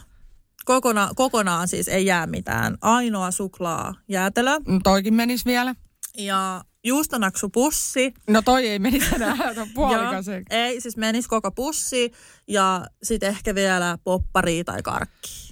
kokona, 0.66 1.10
kokonaan 1.16 1.68
siis 1.68 1.88
ei 1.88 2.06
jää 2.06 2.28
mitään. 2.28 2.78
Ainoa 2.82 3.32
suklaa 3.32 3.94
jäätelö 4.08 4.60
Mm, 4.68 4.80
Toikin 4.84 5.14
menisi 5.14 5.46
vielä. 5.46 5.76
ja 6.18 6.64
juustonaksupussi. 6.84 8.14
No 8.28 8.42
toi 8.42 8.68
ei 8.68 8.80
menisi 8.80 9.16
enää, 9.16 9.54
se 9.54 9.62
on 9.62 9.70
puolikas. 9.74 10.28
Joo, 10.28 10.42
ei, 10.50 10.82
siis 10.82 10.98
menisi 10.98 11.30
koko 11.30 11.52
pussi 11.52 12.12
ja 12.48 12.86
sitten 13.04 13.30
ehkä 13.30 13.56
vielä 13.56 13.98
poppari 14.04 14.64
tai 14.64 14.82
karkki. 14.82 15.52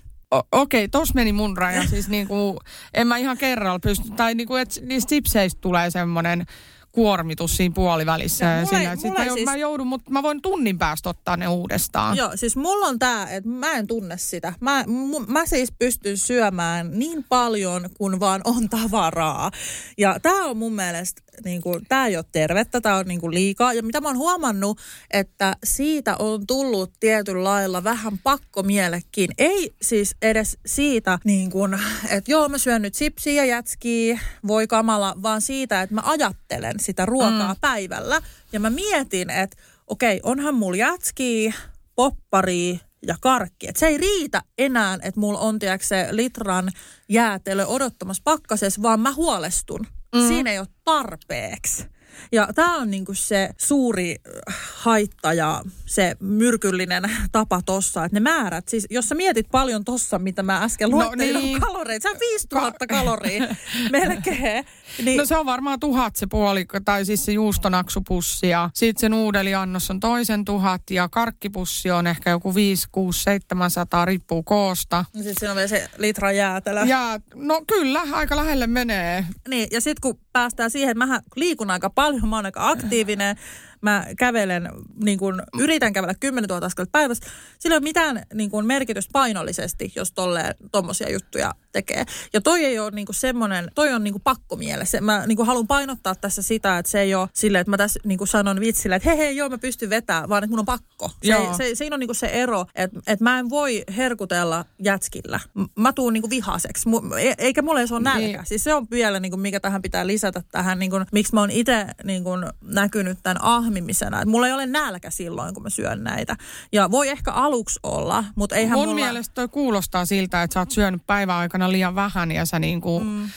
Okei, 0.51 0.87
tos 0.87 1.13
meni 1.13 1.33
mun 1.33 1.57
raja. 1.57 1.87
Siis 1.89 2.09
niinku, 2.09 2.59
en 2.93 3.07
mä 3.07 3.17
ihan 3.17 3.37
kerralla 3.37 3.79
pysty, 3.79 4.09
tai 4.15 4.35
niinku, 4.35 4.55
että 4.55 4.81
niistä 4.81 5.09
chipseistä 5.09 5.61
tulee 5.61 5.89
semmoinen 5.89 6.45
kuormitus 6.91 7.57
siinä 7.57 7.73
puolivälissä. 7.75 8.45
Ja 8.45 8.51
Ja 8.51 8.57
mulla 8.65 8.69
sillä, 8.79 8.95
mulla 9.03 9.19
mä, 9.25 9.33
siis- 9.33 9.45
mä 9.45 9.55
joudun, 9.55 9.87
mutta 9.87 10.11
mä 10.11 10.23
voin 10.23 10.41
tunnin 10.41 10.77
päästä 10.77 11.09
ottaa 11.09 11.37
ne 11.37 11.47
uudestaan. 11.47 12.17
Joo, 12.17 12.31
siis 12.35 12.55
mulla 12.55 12.85
on 12.85 12.99
tää, 12.99 13.29
että 13.29 13.49
mä 13.49 13.71
en 13.71 13.87
tunne 13.87 14.17
sitä. 14.17 14.53
Mä, 14.59 14.81
mu- 14.83 15.25
mä 15.31 15.45
siis 15.45 15.71
pystyn 15.79 16.17
syömään 16.17 16.99
niin 16.99 17.25
paljon 17.29 17.89
kuin 17.97 18.19
vaan 18.19 18.41
on 18.45 18.69
tavaraa. 18.69 19.51
Ja 19.97 20.19
tää 20.21 20.33
on 20.45 20.57
mun 20.57 20.73
mielestä, 20.73 21.21
niin 21.45 21.61
kuin, 21.61 21.85
tää 21.89 22.07
ei 22.07 22.17
ole 22.17 22.25
tervettä, 22.31 22.81
tää 22.81 22.95
on 22.95 23.05
niin 23.05 23.19
kuin 23.19 23.33
liikaa. 23.33 23.73
Ja 23.73 23.83
mitä 23.83 24.01
mä 24.01 24.07
oon 24.07 24.17
huomannut, 24.17 24.79
että 25.11 25.55
siitä 25.63 26.15
on 26.19 26.47
tullut 26.47 26.91
tietyllä 26.99 27.43
lailla 27.43 27.83
vähän 27.83 28.17
pakkomielekin. 28.17 29.29
Ei 29.37 29.73
siis 29.81 30.15
edes 30.21 30.57
siitä, 30.65 31.19
niin 31.23 31.51
kuin, 31.51 31.79
että 32.09 32.31
joo 32.31 32.49
mä 32.49 32.57
syön 32.57 32.81
nyt 32.81 32.95
sipsiä 32.95 33.33
ja 33.33 33.45
jätskiä, 33.45 34.19
voi 34.47 34.67
kamala, 34.67 35.15
vaan 35.21 35.41
siitä, 35.41 35.81
että 35.81 35.95
mä 35.95 36.01
ajattelen 36.05 36.79
sitä 36.79 37.05
ruokaa 37.05 37.53
mm. 37.53 37.59
päivällä. 37.61 38.21
Ja 38.51 38.59
mä 38.59 38.69
mietin, 38.69 39.29
että 39.29 39.57
okei, 39.87 40.19
onhan 40.23 40.55
mulla 40.55 40.77
jätskiä, 40.77 41.53
poppari 41.95 42.79
ja 43.07 43.15
karkki. 43.21 43.67
Et 43.67 43.75
se 43.75 43.87
ei 43.87 43.97
riitä 43.97 44.41
enää, 44.57 44.97
että 45.01 45.19
mulla 45.19 45.39
on 45.39 45.59
tiedätkö, 45.59 45.87
se 45.87 46.07
litran 46.11 46.71
jäätelö 47.09 47.65
odottamassa 47.65 48.21
pakkasessa, 48.23 48.81
vaan 48.81 48.99
mä 48.99 49.13
huolestun. 49.13 49.87
Mm. 50.15 50.27
Siinä 50.27 50.51
ei 50.51 50.59
ole 50.59 50.67
tarpeeksi. 50.83 51.87
Ja 52.31 52.47
tämä 52.55 52.75
on 52.77 52.91
niinku 52.91 53.13
se 53.13 53.49
suuri 53.57 54.15
äh, 54.49 54.55
haitta 54.73 55.33
ja 55.33 55.61
se 55.85 56.15
myrkyllinen 56.19 57.03
tapa 57.31 57.61
tossa, 57.65 58.05
että 58.05 58.15
ne 58.15 58.19
määrät, 58.19 58.67
siis 58.67 58.87
jos 58.89 59.09
sä 59.09 59.15
mietit 59.15 59.47
paljon 59.51 59.85
tossa, 59.85 60.19
mitä 60.19 60.43
mä 60.43 60.63
äsken 60.63 60.89
No 60.89 60.97
luettelin 60.97 61.33
niin. 61.33 61.61
kaloreita, 61.61 62.03
se 62.03 62.09
on 62.09 62.19
5000 62.19 62.87
kaloria 62.87 63.47
melkein. 63.91 64.65
Niin, 65.05 65.17
No 65.17 65.25
se 65.25 65.37
on 65.37 65.45
varmaan 65.45 65.79
tuhat 65.79 66.15
se 66.15 66.27
puoli, 66.27 66.65
tai 66.85 67.05
siis 67.05 67.25
se 67.25 67.31
juustonaksupussi 67.31 68.49
ja 68.49 68.69
sitten 68.73 69.01
se 69.01 69.09
nuudeliannos 69.09 69.91
on 69.91 69.99
toisen 69.99 70.45
tuhat 70.45 70.81
ja 70.91 71.09
karkkipussi 71.09 71.91
on 71.91 72.07
ehkä 72.07 72.29
joku 72.29 72.55
5, 72.55 72.87
6, 72.91 73.23
700, 73.23 74.05
riippuu 74.05 74.43
koosta. 74.43 75.05
siis 75.23 75.35
siinä 75.39 75.51
on 75.51 75.55
vielä 75.55 75.67
se 75.67 75.89
litra 75.97 76.31
jäätelö. 76.31 76.83
Ja 76.85 77.19
no 77.35 77.61
kyllä, 77.67 78.01
aika 78.11 78.35
lähelle 78.35 78.67
menee. 78.67 79.25
Niin, 79.47 79.67
ja 79.71 79.81
sitten 79.81 80.01
kun 80.01 80.19
päästään 80.33 80.71
siihen, 80.71 80.89
että 80.91 81.05
mä 81.05 81.21
liikun 81.35 81.71
aika 81.71 81.89
paljon, 81.89 82.08
mä 82.29 82.35
oon 82.35 82.45
aika 82.45 82.69
aktiivinen, 82.69 83.35
mä 83.81 84.05
kävelen, 84.17 84.69
niin 85.03 85.19
kun, 85.19 85.43
yritän 85.59 85.93
kävellä 85.93 86.13
10 86.19 86.47
000 86.47 86.65
askelta 86.65 86.89
päivässä. 86.91 87.25
Sillä 87.59 87.73
ei 87.73 87.77
ole 87.77 87.83
mitään 87.83 88.23
niin 88.33 88.49
kun, 88.49 88.65
merkitystä 88.65 89.11
painollisesti, 89.13 89.91
jos 89.95 90.11
tolleen 90.11 90.55
tommosia 90.71 91.11
juttuja 91.11 91.55
tekee. 91.71 92.05
Ja 92.33 92.41
toi 92.41 92.65
ei 92.65 92.79
ole 92.79 92.91
niin 92.91 93.05
kuin 93.05 93.15
semmoinen, 93.15 93.71
toi 93.75 93.93
on 93.93 94.03
niin 94.03 94.13
kuin 94.13 94.23
pakkomielessä. 94.23 95.01
Mä 95.01 95.23
niin 95.27 95.35
kuin 95.35 95.47
haluan 95.47 95.67
painottaa 95.67 96.15
tässä 96.15 96.41
sitä, 96.41 96.77
että 96.77 96.91
se 96.91 97.01
ei 97.01 97.15
ole 97.15 97.29
silleen, 97.33 97.61
että 97.61 97.71
mä 97.71 97.77
tässä 97.77 97.99
niin 98.03 98.17
kuin 98.17 98.27
sanon 98.27 98.59
vitsillä, 98.59 98.95
että 98.95 99.09
hei 99.09 99.17
hei 99.17 99.35
joo 99.35 99.49
mä 99.49 99.57
pystyn 99.57 99.89
vetämään, 99.89 100.29
vaan 100.29 100.43
että 100.43 100.51
mun 100.51 100.59
on 100.59 100.65
pakko. 100.65 101.11
Se, 101.23 101.31
Joo. 101.31 101.57
se, 101.57 101.75
siinä 101.75 101.93
on 101.93 101.99
niin 101.99 102.07
kuin 102.07 102.15
se 102.15 102.27
ero, 102.27 102.65
että, 102.75 102.99
että 103.07 103.23
mä 103.23 103.39
en 103.39 103.49
voi 103.49 103.83
herkutella 103.97 104.65
jätskillä. 104.83 105.39
Mä 105.75 105.93
tuun 105.93 106.13
niin 106.13 106.21
kuin 106.21 106.29
vihaseksi, 106.29 106.89
e- 107.21 107.33
eikä 107.37 107.61
mulle 107.61 107.87
se 107.87 107.95
ole 107.95 108.03
nälkä. 108.03 108.19
Niin. 108.19 108.39
Siis 108.45 108.63
se 108.63 108.73
on 108.73 108.87
vielä, 108.91 109.19
niin 109.19 109.31
kuin, 109.31 109.41
mikä 109.41 109.59
tähän 109.59 109.81
pitää 109.81 110.07
lisätä 110.07 110.43
tähän, 110.51 110.79
niin 110.79 110.91
kuin, 110.91 111.05
miksi 111.11 111.33
mä 111.33 111.39
oon 111.39 111.51
itse 111.51 111.85
niin 112.03 112.23
kuin, 112.23 112.45
näkynyt 112.61 113.19
tämän 113.23 113.43
ahmimisena. 113.69 114.17
Että 114.17 114.29
mulla 114.29 114.47
ei 114.47 114.53
ole 114.53 114.65
nälkä 114.65 115.09
silloin, 115.09 115.53
kun 115.53 115.63
mä 115.63 115.69
syön 115.69 116.03
näitä. 116.03 116.35
Ja 116.71 116.91
voi 116.91 117.09
ehkä 117.09 117.31
aluksi 117.31 117.79
olla, 117.83 118.23
mutta 118.35 118.55
eihän 118.55 118.79
Mun 118.79 118.87
mulla... 118.87 118.95
mielestä 119.01 119.33
toi 119.33 119.47
kuulostaa 119.47 120.05
siltä, 120.05 120.43
että 120.43 120.53
sä 120.53 120.59
oot 120.59 120.71
syönyt 120.71 121.01
päivän 121.07 121.35
aikana 121.35 121.71
liian 121.71 121.95
vähän 121.95 122.31
ja 122.31 122.45
sä 122.45 122.59
niinku 122.59 122.99
mm. 122.99 123.29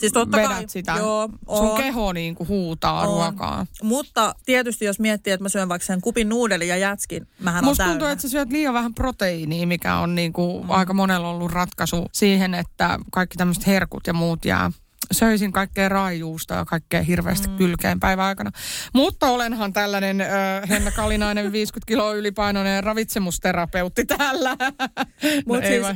Siis 0.00 0.12
totta 0.12 0.36
vedät 0.36 0.50
kai, 0.50 0.64
sitä. 0.68 0.94
Joo, 0.98 1.28
Sun 1.56 1.70
on. 1.70 1.76
keho 1.76 2.12
niinku 2.12 2.46
huutaa 2.46 3.00
On. 3.00 3.06
ruokaa. 3.06 3.66
Mutta 3.82 4.34
tietysti 4.46 4.84
jos 4.84 5.00
miettii, 5.00 5.32
että 5.32 5.44
mä 5.44 5.48
syön 5.48 5.68
vaikka 5.68 5.86
sen 5.86 6.00
kupin 6.00 6.28
nuudeli 6.28 6.68
ja 6.68 6.76
jätskin, 6.76 7.26
mähän 7.40 7.64
on 7.64 7.70
Musta 7.70 7.84
täynnä. 7.84 7.92
tuntuu, 7.92 8.08
että 8.08 8.22
sä 8.22 8.28
syöt 8.28 8.52
liian 8.52 8.74
vähän 8.74 8.94
proteiiniä, 8.94 9.66
mikä 9.66 9.96
on 9.96 10.14
niinku 10.14 10.62
mm. 10.62 10.70
aika 10.70 10.94
monella 10.94 11.28
ollut 11.28 11.52
ratkaisu 11.52 12.06
siihen, 12.12 12.54
että 12.54 12.98
kaikki 13.12 13.36
tämmöiset 13.36 13.66
herkut 13.66 14.06
ja 14.06 14.12
muut 14.12 14.44
jää 14.44 14.70
söisin 15.12 15.52
kaikkea 15.52 15.88
raajuusta 15.88 16.54
ja 16.54 16.64
kaikkea 16.64 17.02
hirveästi 17.02 17.48
mm. 17.48 17.56
kylkeen 17.56 18.00
päivän 18.00 18.26
aikana. 18.26 18.50
Mutta 18.94 19.26
olenhan 19.26 19.72
tällainen 19.72 20.20
äh, 20.20 20.28
Henna 20.68 20.90
Kalinainen 20.90 21.52
50 21.52 21.86
kiloa 21.88 22.14
ylipainoinen 22.14 22.84
ravitsemusterapeutti 22.84 24.04
täällä. 24.04 24.56
Mut 25.46 25.60
no, 25.60 25.66
siis, 25.66 25.86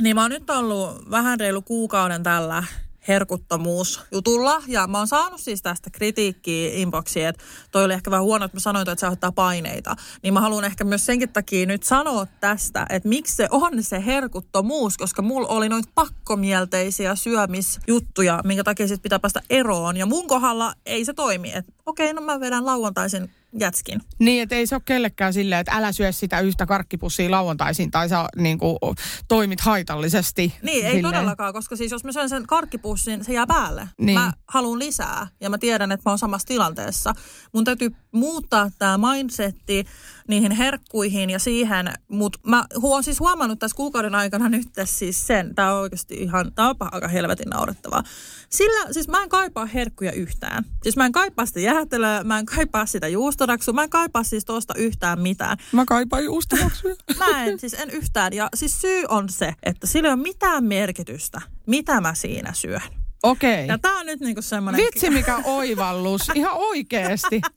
niin 0.00 0.16
mä 0.16 0.22
oon 0.22 0.30
nyt 0.30 0.50
ollut 0.50 1.10
vähän 1.10 1.40
reilu 1.40 1.62
kuukauden 1.62 2.22
tällä 2.22 2.62
herkuttomuusjutulla. 3.08 4.62
Ja 4.66 4.86
mä 4.86 4.98
oon 4.98 5.06
saanut 5.06 5.40
siis 5.40 5.62
tästä 5.62 5.90
kritiikkiä 5.90 6.70
inboxiin, 6.72 7.26
että 7.26 7.44
toi 7.70 7.84
oli 7.84 7.92
ehkä 7.92 8.10
vähän 8.10 8.24
huono, 8.24 8.44
että 8.44 8.56
mä 8.56 8.60
sanoin, 8.60 8.88
että 8.88 9.00
se 9.00 9.06
aiheuttaa 9.06 9.32
paineita. 9.32 9.96
Niin 10.22 10.34
mä 10.34 10.40
haluan 10.40 10.64
ehkä 10.64 10.84
myös 10.84 11.06
senkin 11.06 11.28
takia 11.28 11.66
nyt 11.66 11.82
sanoa 11.82 12.26
tästä, 12.40 12.86
että 12.88 13.08
miksi 13.08 13.36
se 13.36 13.48
on 13.50 13.82
se 13.82 14.04
herkuttomuus, 14.06 14.96
koska 14.96 15.22
mulla 15.22 15.48
oli 15.48 15.68
noita 15.68 15.88
pakkomielteisiä 15.94 17.14
syömisjuttuja, 17.14 18.40
minkä 18.44 18.64
takia 18.64 18.88
sit 18.88 19.02
pitää 19.02 19.18
päästä 19.18 19.40
eroon. 19.50 19.96
Ja 19.96 20.06
mun 20.06 20.26
kohdalla 20.26 20.74
ei 20.86 21.04
se 21.04 21.12
toimi. 21.14 21.52
Että 21.52 21.72
okei, 21.86 22.12
no 22.12 22.20
mä 22.20 22.40
vedän 22.40 22.66
lauantaisin 22.66 23.30
jätskin. 23.58 24.00
Niin, 24.18 24.42
että 24.42 24.54
ei 24.54 24.66
se 24.66 24.74
ole 24.74 24.82
kellekään 24.84 25.32
silleen, 25.32 25.60
että 25.60 25.72
älä 25.72 25.92
syö 25.92 26.12
sitä 26.12 26.40
yhtä 26.40 26.66
karkkipussia 26.66 27.30
lauantaisin 27.30 27.90
tai 27.90 28.08
sä 28.08 28.28
niin 28.36 28.58
kuin, 28.58 28.78
toimit 29.28 29.60
haitallisesti. 29.60 30.54
Niin, 30.62 30.86
ei 30.86 30.94
silleen. 30.94 31.14
todellakaan, 31.14 31.52
koska 31.52 31.76
siis 31.76 31.92
jos 31.92 32.04
mä 32.04 32.12
syön 32.12 32.28
sen 32.28 32.46
karkkipussin, 32.46 33.24
se 33.24 33.32
jää 33.32 33.46
päälle. 33.46 33.88
Niin. 34.00 34.18
Mä 34.18 34.32
haluan 34.48 34.78
lisää 34.78 35.26
ja 35.40 35.50
mä 35.50 35.58
tiedän, 35.58 35.92
että 35.92 36.10
mä 36.10 36.12
oon 36.12 36.18
samassa 36.18 36.48
tilanteessa. 36.48 37.14
Mun 37.52 37.64
täytyy 37.64 37.90
muuttaa 38.12 38.70
tämä 38.78 38.98
mindsetti 38.98 39.86
niihin 40.28 40.52
herkkuihin 40.52 41.30
ja 41.30 41.38
siihen, 41.38 41.92
mutta 42.08 42.38
mä 42.46 42.64
oon 42.82 43.04
siis 43.04 43.20
huomannut 43.20 43.58
tässä 43.58 43.76
kuukauden 43.76 44.14
aikana 44.14 44.48
nyt 44.48 44.68
siis 44.84 45.26
sen, 45.26 45.54
tää 45.54 45.74
on 45.74 45.80
oikeasti 45.80 46.14
ihan, 46.14 46.52
tää 46.54 46.68
on 46.68 46.76
aika 46.80 47.08
helvetin 47.08 47.48
naurettavaa. 47.48 48.02
Sillä, 48.48 48.92
siis 48.92 49.08
mä 49.08 49.22
en 49.22 49.28
kaipaa 49.28 49.66
herkkuja 49.66 50.12
yhtään. 50.12 50.64
Siis 50.82 50.96
mä 50.96 51.06
en 51.06 51.12
kaipaa 51.12 51.46
sitä 51.46 51.60
jäätelöä, 51.60 52.24
mä 52.24 52.38
en 52.38 52.46
kaipaa 52.46 52.86
sitä 52.86 53.08
juustodaksua, 53.08 53.74
mä 53.74 53.82
en 53.82 53.90
kaipaa 53.90 54.22
siis 54.22 54.44
tosta 54.44 54.74
yhtään 54.76 55.20
mitään. 55.20 55.58
Mä 55.72 55.84
kaipaan 55.84 56.24
juustomaksuja. 56.24 56.94
Mä 57.18 57.44
en, 57.44 57.58
siis 57.58 57.74
en 57.74 57.90
yhtään. 57.90 58.32
Ja 58.32 58.48
siis 58.54 58.80
syy 58.80 59.04
on 59.08 59.28
se, 59.28 59.54
että 59.62 59.86
sillä 59.86 60.08
ei 60.08 60.14
ole 60.14 60.22
mitään 60.22 60.64
merkitystä, 60.64 61.40
mitä 61.66 62.00
mä 62.00 62.14
siinä 62.14 62.52
syön. 62.52 63.03
Okei. 63.24 63.66
Ja 63.66 63.78
tää 63.78 63.92
on 63.92 64.06
nyt 64.06 64.20
niinku 64.20 64.42
semmonen... 64.42 64.80
Vitsi 64.80 65.10
mikä 65.10 65.36
oivallus. 65.44 66.20
Ihan 66.34 66.54
oikeesti. 66.54 67.40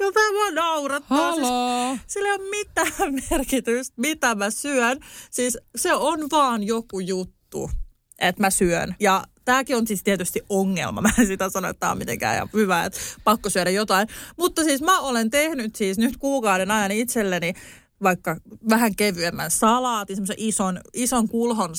No 0.00 0.12
tää 0.12 0.32
vaan 0.34 0.54
naurattaa. 0.54 1.32
Siis, 1.32 1.46
Haloo. 1.46 1.96
sillä 2.06 2.28
ei 2.28 2.34
ole 2.34 2.50
mitään 2.50 3.14
merkitystä, 3.30 3.94
mitä 3.96 4.34
mä 4.34 4.50
syön. 4.50 5.00
Siis 5.30 5.58
se 5.76 5.94
on 5.94 6.20
vaan 6.30 6.62
joku 6.62 7.00
juttu, 7.00 7.70
että 8.18 8.42
mä 8.42 8.50
syön. 8.50 8.94
Ja 9.00 9.24
Tämäkin 9.44 9.76
on 9.76 9.86
siis 9.86 10.02
tietysti 10.02 10.40
ongelma. 10.48 11.00
Mä 11.02 11.10
en 11.18 11.26
sitä 11.26 11.50
sano, 11.50 11.68
että 11.68 11.80
tämä 11.80 11.92
on 11.92 11.98
mitenkään 11.98 12.36
ihan 12.36 12.48
hyvä, 12.52 12.84
että 12.84 13.00
pakko 13.24 13.50
syödä 13.50 13.70
jotain. 13.70 14.08
Mutta 14.38 14.64
siis 14.64 14.82
mä 14.82 15.00
olen 15.00 15.30
tehnyt 15.30 15.76
siis 15.76 15.98
nyt 15.98 16.16
kuukauden 16.16 16.70
ajan 16.70 16.90
itselleni 16.90 17.52
vaikka 18.02 18.36
vähän 18.70 18.96
kevyemmän 18.96 19.50
salaatin, 19.50 20.16
semmoisen 20.16 20.36
ison, 20.38 20.80
ison 20.94 21.28
kulhon 21.28 21.76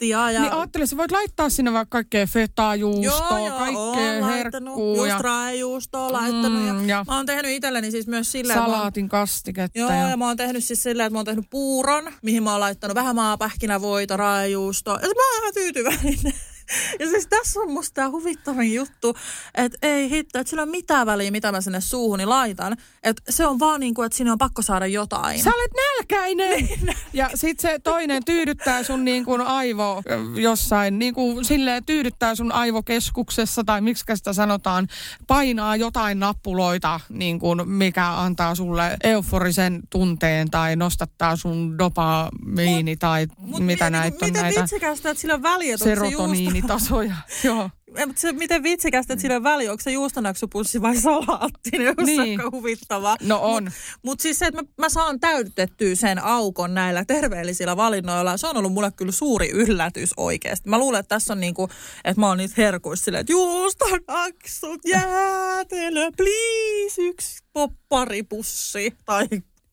salaattia. 0.00 0.30
Ja... 0.30 0.40
Niin 0.40 0.52
ajattelin, 0.52 0.86
sä 0.86 0.96
voit 0.96 1.10
laittaa 1.10 1.48
sinne 1.50 1.72
vaikka 1.72 1.96
kaikkea 1.96 2.26
fetajuustoa, 2.26 3.38
Joo, 3.38 3.46
joo, 3.48 3.58
kaikkea 3.58 4.26
herkkuu 4.26 4.96
Just 4.96 5.08
ja 5.08 5.18
raajuustoa 5.18 6.12
laittanut. 6.12 6.62
Mm, 6.62 6.88
ja 6.88 6.96
ja- 6.96 7.04
Mä 7.08 7.16
oon 7.16 7.26
tehnyt 7.26 7.50
itselleni 7.52 7.90
siis 7.90 8.06
myös 8.06 8.32
silleen, 8.32 8.58
mä 8.58 8.64
oon- 8.64 8.74
salaatin 8.74 9.08
kastiketta. 9.08 9.78
Joo, 9.78 9.90
ja... 9.90 10.08
ja 10.08 10.16
mä 10.16 10.26
oon 10.26 10.36
tehnyt 10.36 10.64
siis 10.64 10.82
silleen, 10.82 11.06
että 11.06 11.14
mä 11.14 11.18
oon 11.18 11.26
tehnyt 11.26 11.44
puuron, 11.50 12.12
mihin 12.22 12.42
mä 12.42 12.50
oon 12.50 12.60
laittanut 12.60 12.94
vähän 12.94 13.16
maapähkinävoita, 13.16 14.16
raajuustoa. 14.16 14.94
Ja 15.02 15.08
mä 15.08 15.34
oon 15.34 15.42
ihan 15.42 15.54
tyytyväinen. 15.54 16.34
Ja 17.00 17.06
siis 17.06 17.26
tässä 17.26 17.60
on 17.60 17.70
musta 17.70 17.94
tää 17.94 18.10
huvittavin 18.10 18.74
juttu, 18.74 19.16
että 19.54 19.78
ei 19.82 20.10
hitto, 20.10 20.38
että 20.38 20.50
sillä 20.50 20.62
on 20.62 20.68
mitään 20.68 21.06
väliä, 21.06 21.30
mitä 21.30 21.52
mä 21.52 21.60
sinne 21.60 21.80
suuhuni 21.80 22.26
laitan. 22.26 22.76
Että 23.02 23.22
se 23.30 23.46
on 23.46 23.58
vaan 23.58 23.80
niin 23.80 23.94
kuin, 23.94 24.06
että 24.06 24.18
sinne 24.18 24.32
on 24.32 24.38
pakko 24.38 24.62
saada 24.62 24.86
jotain. 24.86 25.42
Sä 25.42 25.50
olet 25.54 25.70
nälkäinen. 25.72 26.44
Niin, 26.84 26.96
ja 27.12 27.30
sit 27.34 27.60
se 27.60 27.78
toinen 27.78 28.24
tyydyttää 28.24 28.82
sun 28.82 29.04
niin 29.04 29.24
kuin 29.24 29.40
aivo 29.40 30.02
jossain, 30.34 30.98
niin 30.98 31.14
kuin 31.14 31.44
silleen 31.44 31.84
tyydyttää 31.84 32.34
sun 32.34 32.52
aivokeskuksessa 32.52 33.64
tai 33.64 33.80
miksi 33.80 34.04
sitä 34.14 34.32
sanotaan, 34.32 34.88
painaa 35.26 35.76
jotain 35.76 36.20
nappuloita, 36.20 37.00
niin 37.08 37.38
kuin 37.38 37.68
mikä 37.68 38.20
antaa 38.20 38.54
sulle 38.54 38.96
euforisen 39.04 39.80
tunteen 39.90 40.50
tai 40.50 40.76
nostattaa 40.76 41.36
sun 41.36 41.78
dopamiini 41.78 42.96
tai 42.96 43.26
Mut 43.38 43.60
mitä 43.60 43.84
mie- 43.84 43.90
näitä 43.90 44.16
on 44.22 44.28
miten 44.28 44.42
näitä 44.42 44.60
vitsikästä, 44.60 45.10
että 45.10 45.20
sillä 45.20 45.34
on 45.34 45.42
väliä, 45.42 45.74
että 45.74 45.84
se 45.84 45.94
juusto... 45.94 46.22
serotoniinitasoja. 46.62 47.14
Joo. 47.44 47.70
Ei, 47.96 48.06
mutta 48.06 48.20
se, 48.20 48.32
miten 48.32 48.62
vitsikästä, 48.62 49.12
että 49.12 49.22
sillä 49.22 49.36
on 49.36 49.42
väliä, 49.42 49.70
onko 49.70 49.82
se 49.82 49.90
juustonaksupussi 49.90 50.82
vai 50.82 50.96
salaatti, 50.96 51.70
niin 51.72 51.88
on 51.88 52.06
Niin. 52.06 52.40
huvittavaa. 52.52 53.16
No 53.22 53.38
on. 53.42 53.64
Mutta 53.64 53.98
mut 54.02 54.20
siis 54.20 54.38
se, 54.38 54.46
että 54.46 54.62
mä, 54.62 54.68
mä 54.80 54.88
saan 54.88 55.20
täytettyä 55.20 55.94
sen 55.94 56.24
aukon 56.24 56.74
näillä 56.74 57.04
terveellisillä 57.04 57.76
valinnoilla, 57.76 58.36
se 58.36 58.46
on 58.46 58.56
ollut 58.56 58.72
mulle 58.72 58.92
kyllä 58.96 59.12
suuri 59.12 59.50
yllätys 59.50 60.10
oikeasti. 60.16 60.68
Mä 60.68 60.78
luulen, 60.78 61.00
että 61.00 61.14
tässä 61.14 61.32
on 61.32 61.40
niinku, 61.40 61.68
että 62.04 62.20
mä 62.20 62.26
oon 62.28 62.38
niitä 62.38 62.54
herkuissa 62.58 63.04
silleen, 63.04 63.20
että 63.20 63.32
juustonaksut, 63.32 64.80
jäätelö, 64.86 66.10
please, 66.16 67.02
yksi 67.02 67.42
popparipussi 67.52 68.94
tai 69.04 69.26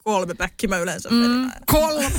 kolme 0.04 0.34
päkkiä 0.34 0.68
mä 0.70 0.78
yleensä 0.78 1.10
Mm, 1.10 1.52
kolme. 1.66 2.12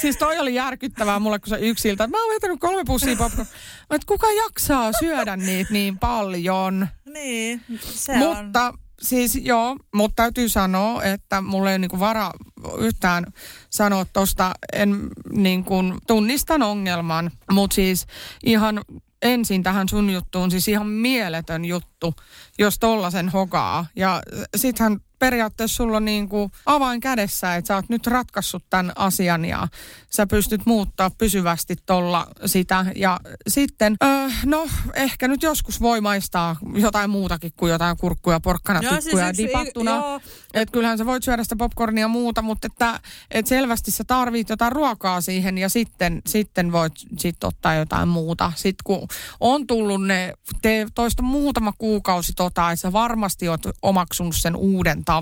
siis 0.00 0.16
toi 0.16 0.38
oli 0.38 0.54
järkyttävää 0.54 1.18
mulle, 1.18 1.38
kun 1.38 1.48
se 1.48 1.56
yksiltä. 1.56 2.06
Mä 2.06 2.22
oon 2.24 2.34
vetänyt 2.34 2.60
kolme 2.60 2.82
pussia 2.86 3.16
popcorn. 3.16 3.46
Mä 3.90 3.96
et 3.96 4.04
kuka 4.04 4.26
jaksaa 4.32 4.90
syödä 5.00 5.36
niitä 5.36 5.72
niin 5.72 5.98
paljon? 5.98 6.88
Niin, 7.12 7.60
se 7.80 8.12
on. 8.12 8.18
Mutta 8.18 8.74
siis 9.02 9.36
joo, 9.42 9.76
mutta 9.94 10.22
täytyy 10.22 10.48
sanoa, 10.48 11.02
että 11.02 11.40
mulla 11.40 11.72
ei 11.72 11.78
niinku 11.78 11.98
vara 12.00 12.30
yhtään 12.78 13.26
sanoa 13.70 14.04
tosta, 14.12 14.52
en 14.72 15.08
niinku 15.32 15.74
tunnistan 16.06 16.62
ongelman, 16.62 17.30
mutta 17.50 17.74
siis 17.74 18.06
ihan 18.44 18.80
ensin 19.22 19.62
tähän 19.62 19.88
sun 19.88 20.10
juttuun, 20.10 20.50
siis 20.50 20.68
ihan 20.68 20.86
mieletön 20.86 21.64
juttu, 21.64 22.14
jos 22.58 22.78
tollasen 22.78 23.28
hokaa. 23.28 23.86
Ja 23.96 24.22
sittenhän 24.56 25.00
periaatteessa 25.24 25.76
sulla 25.76 25.96
on 25.96 26.04
niin 26.04 26.28
kuin 26.28 26.50
avain 26.66 27.00
kädessä, 27.00 27.56
että 27.56 27.68
sä 27.68 27.74
oot 27.74 27.88
nyt 27.88 28.06
ratkaissut 28.06 28.64
tämän 28.70 28.92
asian 28.96 29.44
ja 29.44 29.68
sä 30.10 30.26
pystyt 30.26 30.66
muuttaa 30.66 31.10
pysyvästi 31.10 31.76
tolla 31.86 32.26
sitä. 32.46 32.86
Ja 32.94 33.20
sitten, 33.48 33.96
öö, 34.04 34.28
no 34.44 34.66
ehkä 34.94 35.28
nyt 35.28 35.42
joskus 35.42 35.80
voi 35.80 36.00
maistaa 36.00 36.56
jotain 36.74 37.10
muutakin 37.10 37.52
kuin 37.56 37.72
jotain 37.72 37.96
kurkkuja, 37.96 38.40
porkkanatikkuja 38.40 39.34
siis 39.34 39.48
dipattuna. 39.48 40.20
Että 40.54 40.72
kyllähän 40.72 40.98
sä 40.98 41.06
voit 41.06 41.22
syödä 41.22 41.42
sitä 41.42 41.56
popcornia 41.56 42.04
ja 42.04 42.08
muuta, 42.08 42.42
mutta 42.42 42.66
että, 42.66 43.00
että 43.30 43.48
selvästi 43.48 43.90
sä 43.90 44.04
tarvit 44.04 44.48
jotain 44.48 44.72
ruokaa 44.72 45.20
siihen 45.20 45.58
ja 45.58 45.68
sitten, 45.68 46.22
sitten 46.26 46.72
voit 46.72 46.92
sit 47.18 47.44
ottaa 47.44 47.74
jotain 47.74 48.08
muuta. 48.08 48.52
Sitten 48.56 48.84
kun 48.84 49.08
on 49.40 49.66
tullut 49.66 50.06
ne, 50.06 50.32
te 50.62 50.86
toista 50.94 51.22
muutama 51.22 51.72
kuukausi 51.78 52.32
tota, 52.36 52.70
että 52.70 52.80
sä 52.80 52.92
varmasti 52.92 53.48
oot 53.48 53.62
omaksunut 53.82 54.36
sen 54.36 54.56
uuden 54.56 55.04
tavan. 55.04 55.13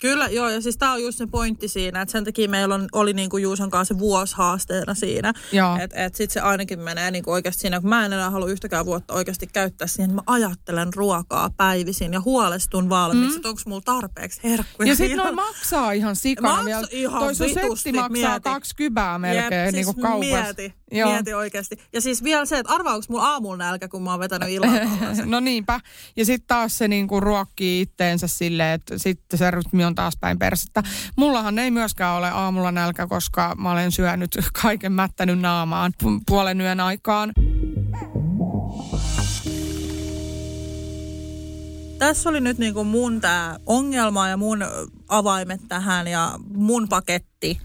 Kyllä, 0.00 0.28
joo, 0.28 0.48
ja 0.48 0.60
siis 0.60 0.76
tämä 0.76 0.92
on 0.92 1.02
just 1.02 1.18
se 1.18 1.26
pointti 1.26 1.68
siinä, 1.68 2.02
että 2.02 2.12
sen 2.12 2.24
takia 2.24 2.48
meillä 2.48 2.74
on, 2.74 2.88
oli 2.92 3.12
niinku 3.12 3.36
Juuson 3.36 3.70
kanssa 3.70 3.94
se 3.94 3.98
vuosi 3.98 4.36
haasteena 4.36 4.94
siinä. 4.94 5.32
Että 5.80 6.04
et 6.04 6.14
sitten 6.14 6.32
se 6.32 6.40
ainakin 6.40 6.80
menee 6.80 7.10
niinku 7.10 7.30
oikeasti 7.30 7.60
siinä, 7.60 7.80
kun 7.80 7.88
mä 7.88 8.04
en 8.06 8.12
enää 8.12 8.30
halua 8.30 8.48
yhtäkään 8.50 8.86
vuotta 8.86 9.14
oikeasti 9.14 9.46
käyttää 9.46 9.86
siihen, 9.86 10.10
että 10.10 10.14
mä 10.14 10.34
ajattelen 10.34 10.94
ruokaa 10.94 11.50
päivisin 11.56 12.12
ja 12.12 12.20
huolestun 12.20 12.88
valmiiksi, 12.88 13.30
mm. 13.30 13.36
että 13.36 13.48
onko 13.48 13.60
mulla 13.66 13.82
tarpeeksi 13.84 14.40
herkkuja. 14.44 14.88
Ja 14.88 14.96
sitten 14.96 15.18
noin 15.18 15.34
maksaa 15.34 15.92
ihan 15.92 16.16
sikana 16.16 16.48
Maksaa 16.48 16.66
vielä. 16.66 16.88
ihan 16.90 17.20
Toi 17.20 17.34
sun 17.34 17.48
setti 17.48 17.92
maksaa 17.92 18.08
mieti. 18.08 18.40
kaksi 18.40 18.76
kybää 18.76 19.18
melkein 19.18 19.64
Jep, 19.64 19.74
niin 19.74 19.84
kuin 19.84 19.94
siis 19.94 20.06
kaupassa. 20.06 20.42
Mieti, 20.42 20.74
Joo. 20.98 21.12
mieti 21.12 21.34
oikeasti. 21.34 21.76
Ja 21.92 22.00
siis 22.00 22.24
vielä 22.24 22.44
se, 22.44 22.58
että 22.58 22.72
arvaa, 22.72 22.94
onko 22.94 23.06
mulla 23.08 23.26
aamulla 23.26 23.56
nälkä, 23.56 23.88
kun 23.88 24.02
mä 24.02 24.10
oon 24.10 24.20
vetänyt 24.20 24.48
illalla 24.48 24.78
tollasen. 25.00 25.30
No 25.30 25.40
niinpä. 25.40 25.80
Ja 26.16 26.24
sitten 26.24 26.46
taas 26.46 26.78
se 26.78 26.88
niinku 26.88 27.20
ruokkii 27.20 27.80
itteensä 27.80 28.26
silleen, 28.26 28.74
että 28.74 28.98
sitten 28.98 29.38
se 29.38 29.50
rytmi 29.50 29.84
on 29.84 29.94
taas 29.94 30.14
päin 30.20 30.38
persettä. 30.38 30.82
Mullahan 31.16 31.58
ei 31.58 31.70
myöskään 31.70 32.16
ole 32.16 32.30
aamulla 32.30 32.72
nälkä, 32.72 33.06
koska 33.06 33.54
mä 33.58 33.72
olen 33.72 33.92
syönyt 33.92 34.30
kaiken 34.62 34.92
mättänyt 34.92 35.38
naamaan 35.38 35.92
pu- 36.02 36.20
puolen 36.26 36.60
yön 36.60 36.80
aikaan. 36.80 37.32
Tässä 41.98 42.28
oli 42.28 42.40
nyt 42.40 42.58
niinku 42.58 42.84
mun 42.84 43.20
tää 43.20 43.56
ongelma 43.66 44.28
ja 44.28 44.36
mun 44.36 44.58
avaimet 45.08 45.60
tähän 45.68 46.06
ja 46.06 46.38
mun 46.54 46.88
paketti. 46.88 47.58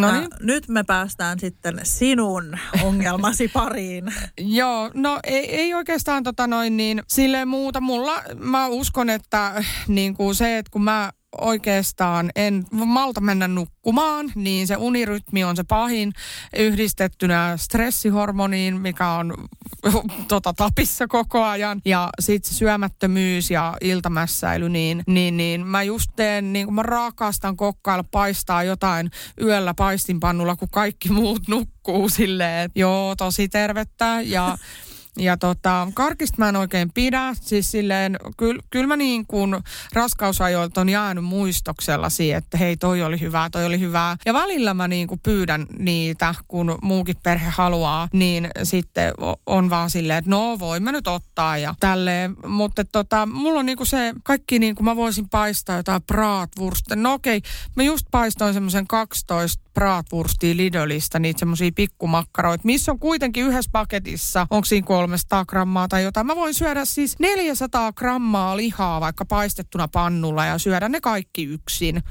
Noniin. 0.00 0.22
Ja 0.22 0.28
nyt 0.40 0.68
me 0.68 0.84
päästään 0.84 1.38
sitten 1.40 1.80
sinun 1.82 2.58
ongelmasi 2.82 3.48
pariin. 3.54 4.04
Joo, 4.38 4.90
no 4.94 5.20
ei, 5.24 5.56
ei 5.56 5.74
oikeastaan 5.74 6.22
tota 6.22 6.46
noin 6.46 6.76
niin, 6.76 7.02
silleen 7.08 7.48
muuta. 7.48 7.80
Mulla, 7.80 8.22
mä 8.34 8.66
uskon, 8.66 9.10
että 9.10 9.64
niin 9.88 10.14
kuin 10.14 10.34
se, 10.34 10.58
että 10.58 10.70
kun 10.70 10.84
mä 10.84 11.12
oikeastaan 11.40 12.30
en 12.36 12.66
malta 12.70 13.20
mennä 13.20 13.48
nukkumaan, 13.48 14.32
niin 14.34 14.66
se 14.66 14.76
unirytmi 14.76 15.44
on 15.44 15.56
se 15.56 15.64
pahin 15.64 16.12
yhdistettynä 16.56 17.56
stressihormoniin, 17.56 18.80
mikä 18.80 19.10
on 19.10 19.34
tota, 20.28 20.52
tapissa 20.52 21.06
koko 21.06 21.44
ajan. 21.44 21.80
Ja 21.84 22.10
sitten 22.20 22.54
syömättömyys 22.54 23.50
ja 23.50 23.76
iltamässäily, 23.80 24.68
niin, 24.68 25.02
niin, 25.06 25.36
niin 25.36 25.66
mä 25.66 25.82
just 25.82 26.10
teen, 26.16 26.52
niin 26.52 26.66
kuin 26.66 26.74
mä 26.74 26.82
rakastan 26.82 27.56
kokkailla 27.56 28.04
paistaa 28.10 28.62
jotain 28.62 29.10
yöllä 29.42 29.74
paistinpannulla, 29.74 30.56
kun 30.56 30.68
kaikki 30.70 31.08
muut 31.08 31.48
nukkuu 31.48 32.08
silleen, 32.08 32.64
että 32.64 32.80
joo, 32.80 33.16
tosi 33.16 33.48
tervettä 33.48 34.20
ja 34.24 34.58
ja 35.16 35.36
tota, 35.36 35.88
karkista 35.94 36.36
mä 36.38 36.48
en 36.48 36.56
oikein 36.56 36.90
pidä. 36.94 37.34
Siis 37.40 37.70
silleen, 37.70 38.16
kyllä 38.36 38.62
kyl 38.70 38.86
mä 38.86 38.96
niin 38.96 39.26
kuin 39.26 39.56
raskausajoilta 39.92 40.80
on 40.80 40.88
jäänyt 40.88 41.24
muistoksella 41.24 42.10
siihen, 42.10 42.38
että 42.38 42.58
hei 42.58 42.76
toi 42.76 43.02
oli 43.02 43.20
hyvää, 43.20 43.50
toi 43.50 43.66
oli 43.66 43.80
hyvää. 43.80 44.16
Ja 44.26 44.34
välillä 44.34 44.74
mä 44.74 44.88
niin 44.88 45.08
kuin 45.08 45.20
pyydän 45.22 45.66
niitä, 45.78 46.34
kun 46.48 46.78
muukin 46.82 47.16
perhe 47.22 47.50
haluaa, 47.50 48.08
niin 48.12 48.48
sitten 48.62 49.12
on 49.46 49.70
vaan 49.70 49.90
silleen, 49.90 50.18
että 50.18 50.30
no 50.30 50.58
voi 50.58 50.80
mä 50.80 50.92
nyt 50.92 51.08
ottaa 51.08 51.58
ja 51.58 51.74
tälleen. 51.80 52.36
Mutta 52.46 52.84
tota, 52.84 53.26
mulla 53.26 53.60
on 53.60 53.66
niin 53.66 53.76
kuin 53.76 53.86
se, 53.86 54.14
kaikki 54.22 54.58
niin 54.58 54.74
kuin 54.74 54.84
mä 54.84 54.96
voisin 54.96 55.28
paistaa 55.28 55.76
jotain 55.76 56.02
bratwurstia. 56.02 56.96
No 56.96 57.12
okei, 57.12 57.42
mä 57.76 57.82
just 57.82 58.06
paistoin 58.10 58.54
semmoisen 58.54 58.86
12 58.86 59.66
bratwurstia 59.76 60.56
Lidlistä, 60.56 61.18
niitä 61.18 61.38
semmoisia 61.38 61.70
pikkumakkaroita, 61.74 62.62
missä 62.64 62.92
on 62.92 62.98
kuitenkin 62.98 63.46
yhdessä 63.46 63.70
paketissa, 63.72 64.46
onko 64.50 64.64
siinä 64.64 64.86
300 65.06 65.44
grammaa 65.46 65.88
tai 65.88 66.02
jotain. 66.02 66.26
Mä 66.26 66.36
voin 66.36 66.54
syödä 66.54 66.84
siis 66.84 67.18
400 67.18 67.92
grammaa 67.92 68.56
lihaa 68.56 69.00
vaikka 69.00 69.24
paistettuna 69.24 69.88
pannulla 69.88 70.46
ja 70.46 70.58
syödä 70.58 70.88
ne 70.88 71.00
kaikki 71.00 71.44
yksin 71.44 72.02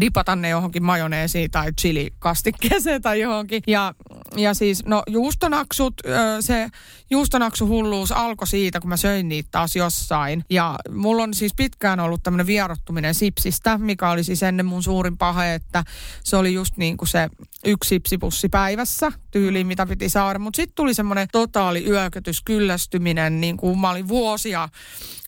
dipata 0.00 0.36
ne 0.36 0.48
johonkin 0.48 0.84
majoneesiin 0.84 1.50
tai 1.50 1.72
chilikastikkeeseen 1.80 3.02
tai 3.02 3.20
johonkin. 3.20 3.62
Ja, 3.66 3.94
ja 4.36 4.54
siis, 4.54 4.86
no 4.86 5.02
juustonaksut, 5.06 5.94
se 6.40 6.68
juustonaksuhulluus 7.10 8.12
alkoi 8.12 8.46
siitä, 8.46 8.80
kun 8.80 8.88
mä 8.88 8.96
söin 8.96 9.28
niitä 9.28 9.48
taas 9.50 9.76
jossain. 9.76 10.44
Ja 10.50 10.78
mulla 10.90 11.22
on 11.22 11.34
siis 11.34 11.54
pitkään 11.56 12.00
ollut 12.00 12.22
tämmöinen 12.22 12.46
vierottuminen 12.46 13.14
sipsistä, 13.14 13.78
mikä 13.78 14.10
oli 14.10 14.24
siis 14.24 14.42
ennen 14.42 14.66
mun 14.66 14.82
suurin 14.82 15.18
pahe, 15.18 15.54
että 15.54 15.84
se 16.24 16.36
oli 16.36 16.54
just 16.54 16.76
niin 16.76 16.96
kuin 16.96 17.08
se 17.08 17.28
yksi 17.64 17.88
sipsipussi 17.88 18.48
päivässä 18.48 19.12
tyyliin, 19.30 19.66
mitä 19.66 19.86
piti 19.86 20.08
saada. 20.08 20.38
Mutta 20.38 20.56
sitten 20.56 20.74
tuli 20.74 20.94
semmoinen 20.94 21.28
totaali 21.32 21.84
yökötys, 21.88 22.42
kyllästyminen, 22.42 23.40
niin 23.40 23.56
kuin 23.56 23.78
mä 23.78 23.90
olin 23.90 24.08
vuosia 24.08 24.68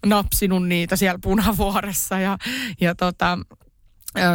napsinut 0.07 0.69
niitä 0.69 0.97
siellä 0.97 1.19
punavuoressa 1.23 2.21
ja, 2.21 2.39
ja 2.81 2.95
tota, 2.95 3.39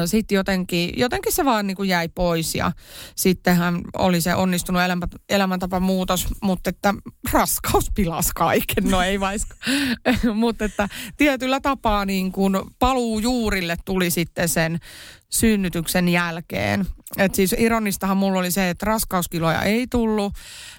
sitten 0.05 0.35
jotenkin, 0.35 0.93
jotenkin 0.97 1.33
se 1.33 1.45
vaan 1.45 1.67
niin 1.67 1.77
kuin 1.77 1.89
jäi 1.89 2.09
pois 2.09 2.55
ja 2.55 2.71
sittenhän 3.15 3.81
oli 3.97 4.21
se 4.21 4.35
onnistunut 4.35 4.81
elämä, 4.81 5.07
elämäntapamuutos, 5.29 6.27
mutta 6.41 6.69
että 6.69 6.93
raskaus 7.31 7.91
pilasi 7.95 8.31
kaiken, 8.35 8.83
no 8.83 9.01
ei 9.01 9.19
vaiska. 9.19 9.55
mutta 10.33 10.65
että 10.65 10.89
tietyllä 11.17 11.59
tapaa 11.59 12.05
niin 12.05 12.31
kuin 12.31 12.59
paluu 12.79 13.19
juurille 13.19 13.75
tuli 13.85 14.09
sitten 14.09 14.49
sen 14.49 14.79
synnytyksen 15.29 16.09
jälkeen. 16.09 16.85
Et 17.17 17.35
siis 17.35 17.55
ironistahan 17.57 18.17
mulla 18.17 18.39
oli 18.39 18.51
se, 18.51 18.69
että 18.69 18.85
raskauskiloja 18.85 19.61
ei 19.61 19.87
tullut 19.87 20.33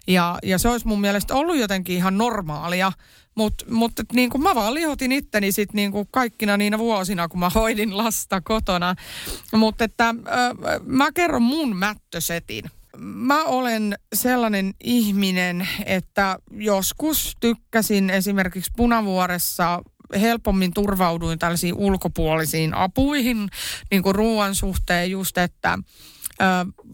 ja, 0.07 0.39
ja 0.43 0.59
se 0.59 0.69
olisi 0.69 0.87
mun 0.87 1.01
mielestä 1.01 1.35
ollut 1.35 1.57
jotenkin 1.57 1.97
ihan 1.97 2.19
normaalia, 2.19 2.93
mutta 3.35 3.65
mut, 3.71 3.99
et 3.99 4.13
niin 4.13 4.31
kuin 4.31 4.43
mä 4.43 4.55
vaan 4.55 4.75
lihotin 4.75 5.13
itteni 5.13 5.53
sit 5.53 5.73
niin 5.73 5.93
kuin 5.93 6.09
kaikkina 6.11 6.57
niinä 6.57 6.79
vuosina, 6.79 7.29
kun 7.29 7.41
mä 7.41 7.51
hoidin 7.51 7.97
lasta 7.97 8.41
kotona. 8.41 8.95
Mutta 9.53 9.85
että 9.85 10.15
mä 10.85 11.13
kerron 11.13 11.43
mun 11.43 11.77
mättösetin. 11.77 12.65
Mä 12.99 13.45
olen 13.45 13.99
sellainen 14.15 14.75
ihminen, 14.85 15.69
että 15.87 16.39
joskus 16.51 17.37
tykkäsin 17.41 18.11
esimerkiksi 18.11 18.71
punavuoressa 18.77 19.83
helpommin 20.21 20.75
turvauduin 20.75 21.39
tällaisiin 21.39 21.75
ulkopuolisiin 21.75 22.75
apuihin 22.75 23.49
niin 23.91 24.03
kuin 24.03 24.15
ruoan 24.15 24.55
suhteen 24.55 25.11
just, 25.11 25.39
että 25.39 25.79
Ö, 26.41 26.45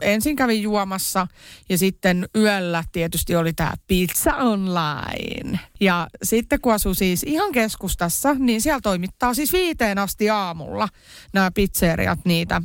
ensin 0.00 0.36
kävin 0.36 0.62
juomassa 0.62 1.26
ja 1.68 1.78
sitten 1.78 2.28
yöllä 2.36 2.84
tietysti 2.92 3.36
oli 3.36 3.52
tämä 3.52 3.72
pizza 3.86 4.34
online. 4.34 5.58
Ja 5.80 6.08
sitten 6.22 6.60
kun 6.60 6.72
asuu 6.72 6.94
siis 6.94 7.22
ihan 7.22 7.52
keskustassa, 7.52 8.34
niin 8.34 8.60
siellä 8.60 8.80
toimittaa 8.80 9.34
siis 9.34 9.52
viiteen 9.52 9.98
asti 9.98 10.30
aamulla 10.30 10.88
nämä 11.32 11.50
pizzeriat 11.50 12.18
niitä 12.24 12.62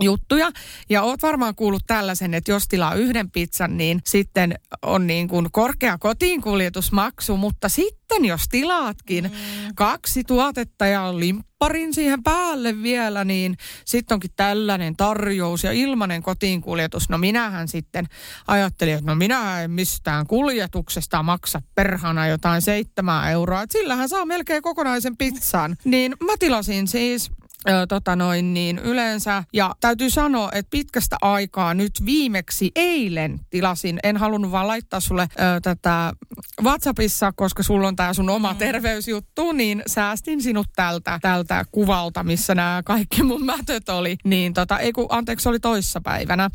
juttuja. 0.00 0.50
Ja 0.90 1.02
oot 1.02 1.22
varmaan 1.22 1.54
kuullut 1.54 1.82
tällaisen, 1.86 2.34
että 2.34 2.50
jos 2.50 2.68
tilaa 2.68 2.94
yhden 2.94 3.30
pizzan, 3.30 3.76
niin 3.76 4.00
sitten 4.06 4.54
on 4.82 5.06
niin 5.06 5.28
kuin 5.28 5.48
korkea 5.52 5.98
kotiinkuljetusmaksu, 5.98 7.36
mutta 7.36 7.68
sitten 7.68 8.24
jos 8.24 8.48
tilaatkin 8.50 9.24
mm. 9.24 9.74
kaksi 9.74 10.24
tuotetta 10.24 10.86
ja 10.86 11.18
limpparin 11.18 11.94
siihen 11.94 12.22
päälle 12.22 12.82
vielä, 12.82 13.24
niin 13.24 13.56
sitten 13.84 14.14
onkin 14.14 14.30
tällainen 14.36 14.96
tarjous 14.96 15.64
ja 15.64 15.72
ilmainen 15.72 16.22
kotiinkuljetus. 16.22 17.08
No 17.08 17.18
minähän 17.18 17.68
sitten 17.68 18.06
ajattelin, 18.46 18.94
että 18.94 19.06
no 19.06 19.14
minä 19.14 19.62
en 19.62 19.70
mistään 19.70 20.26
kuljetuksesta 20.26 21.22
maksa 21.22 21.62
perhana 21.74 22.26
jotain 22.26 22.62
seitsemää 22.62 23.30
euroa, 23.30 23.62
että 23.62 23.78
sillähän 23.78 24.08
saa 24.08 24.26
melkein 24.26 24.62
kokonaisen 24.62 25.16
pizzan. 25.16 25.76
Niin 25.84 26.14
mä 26.24 26.32
tilasin 26.38 26.88
siis 26.88 27.30
Ö, 27.68 27.86
tota 27.88 28.16
noin, 28.16 28.54
niin 28.54 28.78
yleensä. 28.78 29.44
Ja 29.52 29.74
täytyy 29.80 30.10
sanoa, 30.10 30.48
että 30.52 30.70
pitkästä 30.70 31.16
aikaa 31.22 31.74
nyt 31.74 31.92
viimeksi 32.04 32.70
eilen 32.76 33.40
tilasin, 33.50 33.98
en 34.02 34.16
halunnut 34.16 34.50
vaan 34.50 34.68
laittaa 34.68 35.00
sulle 35.00 35.22
ö, 35.22 35.60
tätä 35.62 36.12
WhatsAppissa, 36.62 37.32
koska 37.32 37.62
sulla 37.62 37.88
on 37.88 37.96
tämä 37.96 38.14
sun 38.14 38.30
oma 38.30 38.52
mm. 38.52 38.58
terveysjuttu, 38.58 39.52
niin 39.52 39.82
säästin 39.86 40.42
sinut 40.42 40.66
tältä, 40.76 41.18
tältä 41.22 41.64
kuvalta, 41.72 42.22
missä 42.22 42.54
nämä 42.54 42.82
kaikki 42.84 43.22
mun 43.22 43.44
mätöt 43.44 43.88
oli. 43.88 44.16
Niin 44.24 44.54
tota, 44.54 44.78
ei 44.78 44.92
kun, 44.92 45.06
anteeksi, 45.08 45.48
oli 45.48 45.60
toissapäivänä. 45.60 46.50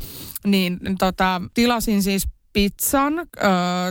Niin 0.46 0.78
tota, 0.98 1.42
tilasin 1.54 2.02
siis 2.02 2.28
pizzan. 2.52 3.14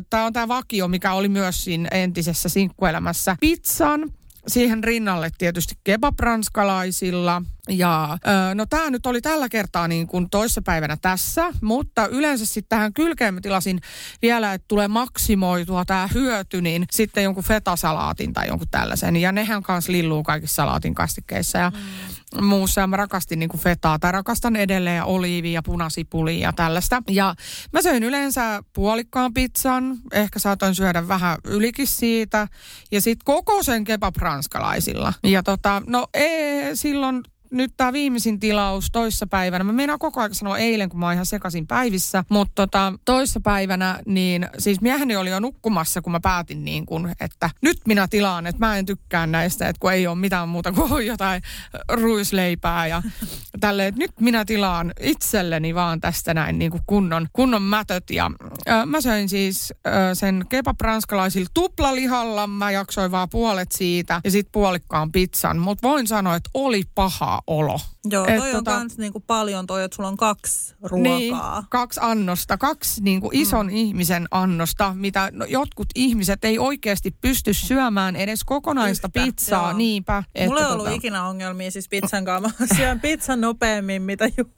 Tämä 0.09 0.25
on 0.25 0.33
tämä 0.33 0.47
vakio, 0.47 0.87
mikä 0.87 1.13
oli 1.13 1.29
myös 1.29 1.63
siinä 1.63 1.89
entisessä 1.91 2.49
sinkkuelämässä. 2.49 3.35
Pizzan, 3.39 4.11
siihen 4.47 4.83
rinnalle 4.83 5.29
tietysti 5.37 5.75
kebabranskalaisilla– 5.83 7.41
ja 7.69 8.17
no 8.55 8.65
tämä 8.65 8.89
nyt 8.89 9.05
oli 9.05 9.21
tällä 9.21 9.49
kertaa 9.49 9.87
niin 9.87 10.07
kuin 10.07 10.29
toissapäivänä 10.29 10.97
tässä, 11.01 11.51
mutta 11.61 12.07
yleensä 12.07 12.45
sitten 12.45 12.69
tähän 12.69 12.93
kylkeen 12.93 13.33
mä 13.33 13.41
tilasin 13.41 13.81
vielä, 14.21 14.53
että 14.53 14.65
tulee 14.67 14.87
maksimoitua 14.87 15.85
tämä 15.85 16.09
hyöty, 16.13 16.61
niin 16.61 16.85
sitten 16.91 17.23
jonkun 17.23 17.43
fetasalaatin 17.43 18.33
tai 18.33 18.47
jonkun 18.47 18.67
tällaisen. 18.71 19.15
Ja 19.15 19.31
nehän 19.31 19.63
kanssa 19.63 19.91
lilluu 19.91 20.23
kaikissa 20.23 20.55
salaatin 20.55 20.95
kastikkeissa 20.95 21.57
ja 21.57 21.69
mm. 21.69 22.14
Muussa. 22.41 22.81
Ja 22.81 22.87
mä 22.87 22.97
rakastin 22.97 23.39
niin 23.39 23.49
kuin 23.49 23.61
fetaa 23.61 23.99
tai 23.99 24.11
rakastan 24.11 24.55
edelleen 24.55 25.03
oliivia 25.03 25.53
ja 25.53 25.63
punasipulia 25.63 26.47
ja 26.47 26.53
tällaista. 26.53 27.03
Ja 27.09 27.35
mä 27.73 27.81
söin 27.81 28.03
yleensä 28.03 28.63
puolikkaan 28.73 29.33
pizzan, 29.33 29.97
ehkä 30.13 30.39
saatoin 30.39 30.75
syödä 30.75 31.07
vähän 31.07 31.37
ylikin 31.43 31.87
siitä. 31.87 32.47
Ja 32.91 33.01
sitten 33.01 33.25
koko 33.25 33.63
sen 33.63 33.83
kebab 33.83 34.15
ranskalaisilla. 34.15 35.13
Ja 35.23 35.43
tota, 35.43 35.81
no 35.87 36.07
ei, 36.13 36.75
silloin 36.75 37.23
nyt 37.51 37.73
tämä 37.77 37.93
viimeisin 37.93 38.39
tilaus 38.39 38.87
toissapäivänä, 38.91 39.63
mä 39.63 39.71
meinaan 39.71 39.99
koko 39.99 40.21
ajan 40.21 40.35
sanoa 40.35 40.57
eilen, 40.57 40.89
kun 40.89 40.99
mä 40.99 41.05
oon 41.05 41.13
ihan 41.13 41.25
sekaisin 41.25 41.67
päivissä, 41.67 42.23
mutta 42.29 42.53
tota, 42.55 42.93
toissapäivänä, 43.05 43.99
niin 44.05 44.49
siis 44.57 44.81
mieheni 44.81 45.15
oli 45.15 45.29
jo 45.29 45.39
nukkumassa, 45.39 46.01
kun 46.01 46.11
mä 46.11 46.19
päätin 46.19 46.65
niin 46.65 46.85
kuin, 46.85 47.15
että 47.19 47.49
nyt 47.61 47.77
minä 47.87 48.07
tilaan, 48.07 48.47
että 48.47 48.65
mä 48.65 48.77
en 48.77 48.85
tykkää 48.85 49.27
näistä, 49.27 49.69
että 49.69 49.79
kun 49.79 49.93
ei 49.93 50.07
ole 50.07 50.15
mitään 50.15 50.49
muuta 50.49 50.71
kuin 50.71 51.07
jotain 51.15 51.41
ruisleipää 51.89 52.87
ja 52.87 53.01
tälleen, 53.59 53.87
että 53.87 53.99
nyt 53.99 54.11
minä 54.19 54.45
tilaan 54.45 54.93
itselleni 54.99 55.75
vaan 55.75 56.01
tästä 56.01 56.33
näin 56.33 56.59
niin 56.59 56.71
kuin 56.71 56.83
kunnon, 56.87 57.27
kunnon 57.33 57.61
mätöt. 57.61 58.09
Ja 58.09 58.31
ö, 58.69 58.85
mä 58.85 59.01
söin 59.01 59.29
siis 59.29 59.73
ö, 59.87 60.15
sen 60.15 60.45
kebab 60.49 60.81
ranskalaisilla 60.81 61.49
tuplalihalla, 61.53 62.47
mä 62.47 62.71
jaksoin 62.71 63.11
vaan 63.11 63.29
puolet 63.29 63.71
siitä 63.71 64.21
ja 64.23 64.31
sitten 64.31 64.51
puolikkaan 64.51 65.11
pizzan, 65.11 65.57
mutta 65.57 65.87
voin 65.87 66.07
sanoa, 66.07 66.35
että 66.35 66.49
oli 66.53 66.83
paha 66.95 67.34
olo. 67.47 67.79
Joo, 68.05 68.25
toi 68.25 68.33
Et 68.33 68.43
on 68.43 68.51
tota, 68.51 68.71
kans 68.71 68.97
niinku 68.97 69.19
paljon 69.19 69.67
toi, 69.67 69.83
että 69.83 69.95
sulla 69.95 70.09
on 70.09 70.17
kaksi 70.17 70.75
ruokaa. 70.81 71.17
Niin, 71.17 71.35
kaksi 71.69 71.99
annosta, 72.03 72.57
kaksi 72.57 73.03
niinku 73.03 73.29
ison 73.33 73.65
mm. 73.65 73.75
ihmisen 73.75 74.27
annosta, 74.31 74.93
mitä 74.93 75.29
no, 75.33 75.45
jotkut 75.45 75.87
ihmiset 75.95 76.45
ei 76.45 76.59
oikeasti 76.59 77.15
pysty 77.21 77.53
syömään 77.53 78.15
edes 78.15 78.43
kokonaista 78.43 79.07
Yhtä, 79.07 79.23
pizzaa, 79.23 79.69
joo. 79.69 79.77
niinpä. 79.77 80.23
Että 80.35 80.47
Mulla 80.47 80.59
ei 80.59 80.65
tota... 80.65 80.79
ollut 80.79 80.95
ikinä 80.95 81.27
ongelmia 81.27 81.71
siis 81.71 81.89
pizzan 81.89 82.25
kanssa. 82.25 82.53
Mä 82.59 82.67
syön 82.77 82.99
pizzan 82.99 83.41
nopeammin, 83.41 84.01
mitä 84.01 84.25
Ju- 84.37 84.53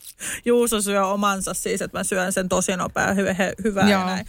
Juuso 0.46 0.82
syö 0.82 1.06
omansa 1.06 1.54
siis, 1.54 1.82
että 1.82 1.98
mä 1.98 2.04
syön 2.04 2.34
sen 2.34 2.50
tosi 2.50 2.76
nopea, 2.76 3.14
hy- 3.14 3.64
hyvää 3.64 3.90
ja 3.90 4.06
näin. 4.06 4.26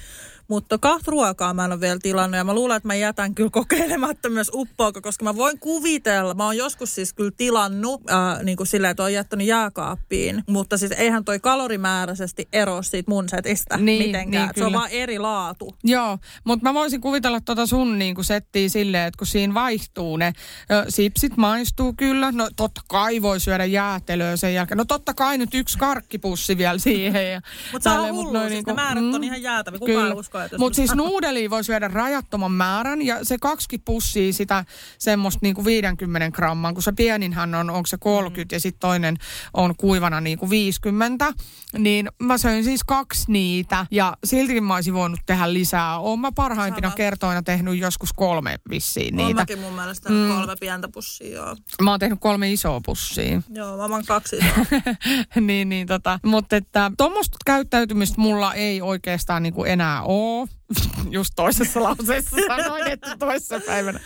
Mutta 0.49 0.79
kahta 0.79 1.11
ruokaa 1.11 1.55
mä 1.55 1.65
en 1.65 1.73
ole 1.73 1.81
vielä 1.81 1.99
tilannut 2.03 2.37
ja 2.37 2.45
mä 2.45 2.55
luulen, 2.55 2.77
että 2.77 2.87
mä 2.87 2.95
jätän 2.95 3.35
kyllä 3.35 3.51
kokeilematta 3.51 4.29
myös 4.29 4.51
uppoako, 4.55 5.01
koska 5.01 5.25
mä 5.25 5.37
voin 5.37 5.59
kuvitella, 5.59 6.35
mä 6.35 6.45
oon 6.45 6.57
joskus 6.57 6.95
siis 6.95 7.13
kyllä 7.13 7.31
tilannut 7.37 8.11
äh, 8.11 8.43
niin 8.43 8.57
kuin 8.57 8.67
silleen, 8.67 8.91
että 8.91 9.03
oon 9.03 9.13
jättänyt 9.13 9.47
jääkaappiin, 9.47 10.45
mutta 10.47 10.77
siis 10.79 10.93
eihän 10.93 11.25
toi 11.25 11.41
kalorimääräisesti 11.41 12.49
ero 12.53 12.83
siitä 12.83 13.11
mun 13.11 13.29
setistä 13.29 13.77
niin, 13.77 14.07
mitenkään. 14.07 14.47
Niin, 14.47 14.59
se 14.59 14.65
on 14.65 14.73
vaan 14.73 14.91
eri 14.91 15.19
laatu. 15.19 15.75
Joo, 15.85 16.19
mutta 16.45 16.63
mä 16.63 16.75
voisin 16.75 17.01
kuvitella 17.01 17.41
tota 17.41 17.67
sun 17.67 17.99
niin 17.99 18.15
kuin 18.15 18.25
settiä 18.25 18.69
silleen, 18.69 19.07
että 19.07 19.19
kun 19.19 19.27
siinä 19.27 19.55
vaihtuu 19.55 20.17
ne 20.17 20.33
ö, 20.71 20.85
sipsit 20.89 21.37
maistuu 21.37 21.95
kyllä, 21.97 22.33
no 22.33 22.49
totta 22.57 22.81
kai 22.89 23.23
voi 23.23 23.41
syödä 23.41 23.65
jäätelöä 23.65 24.37
sen 24.37 24.55
jälkeen. 24.55 24.79
No 24.79 24.85
totta 24.85 25.15
kai 25.15 25.39
nyt 25.39 25.55
yksi 25.55 25.79
karkkipussi 25.79 26.59
vielä 26.59 26.79
siihen. 26.79 27.43
mutta 27.73 27.91
se 27.91 27.99
on 27.99 28.15
hullu, 28.15 28.33
mut 28.33 28.41
siis 28.41 28.51
niin 28.51 28.65
kuin, 28.65 28.77
ne 28.77 28.83
määrät 28.83 29.05
on 29.05 29.21
mm, 29.21 29.23
ihan 29.23 29.43
jäätäviä. 29.43 29.79
Kukaan 29.79 30.15
usko 30.15 30.38
mutta 30.59 30.77
siis 30.77 30.95
nuudelia 30.95 31.51
voi 31.51 31.65
syödä 31.65 31.89
rajattoman 31.89 32.53
määrän 32.53 33.03
ja 33.03 33.25
se 33.25 33.37
kaksi 33.41 33.79
pussia 33.85 34.33
sitä 34.33 34.65
semmoista 34.99 35.39
niinku 35.43 35.65
50 35.65 36.31
gramman, 36.31 36.75
kun 36.75 36.83
se 36.83 36.93
pieninhän 36.93 37.55
on, 37.55 37.71
onko 37.71 37.87
se 37.87 37.97
30 37.99 38.55
mm. 38.55 38.57
ja 38.57 38.61
sitten 38.61 38.81
toinen 38.81 39.17
on 39.55 39.75
kuivana 39.77 40.21
niinku 40.21 40.51
50, 40.51 41.35
niin 41.79 42.09
mä 42.23 42.39
söin 42.39 42.65
siis 42.65 42.85
kaksi 42.85 43.33
niitä 43.33 43.87
ja 43.91 44.17
siltikin 44.25 44.65
mä 44.65 44.75
olisin 44.75 44.95
voinut 44.95 45.21
tehdä 45.27 45.53
lisää. 45.53 45.99
Oon 45.99 46.21
mä 46.21 46.33
parhaimpina 46.33 46.89
Sama. 46.89 46.97
kertoina 46.97 47.43
tehnyt 47.43 47.79
joskus 47.79 48.13
kolme 48.13 48.59
vissiin 48.71 49.17
niitä. 49.17 49.27
Oon 49.27 49.37
mäkin 49.37 49.59
mun 49.59 49.73
mielestä 49.73 50.09
mm. 50.09 50.29
kolme 50.29 50.55
pientä 50.61 50.89
pussia, 50.89 51.35
joo. 51.35 51.57
Mä 51.83 51.91
oon 51.91 52.01
tehnyt 52.01 52.19
kolme 52.21 52.53
isoa 52.53 52.81
pussia. 52.87 53.43
Joo, 53.55 53.89
mä 53.89 53.95
oon 53.95 54.05
kaksi 54.07 54.37
isoa. 54.37 54.81
niin, 55.47 55.69
niin 55.69 55.87
tota, 55.87 56.21
mutta 56.25 56.57
että 56.57 56.91
tuommoista 56.97 57.37
käyttäytymistä 57.47 58.21
mulla 58.21 58.55
ei 58.55 58.83
oikeastaan 58.83 59.43
niinku 59.43 59.65
enää 59.65 60.03
ole 60.03 60.28
off 60.29 60.58
Just 61.11 61.33
toisessa 61.37 61.83
lauseessa 61.83 62.37
sanoin, 62.57 62.87
että 62.87 63.17
toisessa 63.17 63.61
päivänä. 63.67 64.01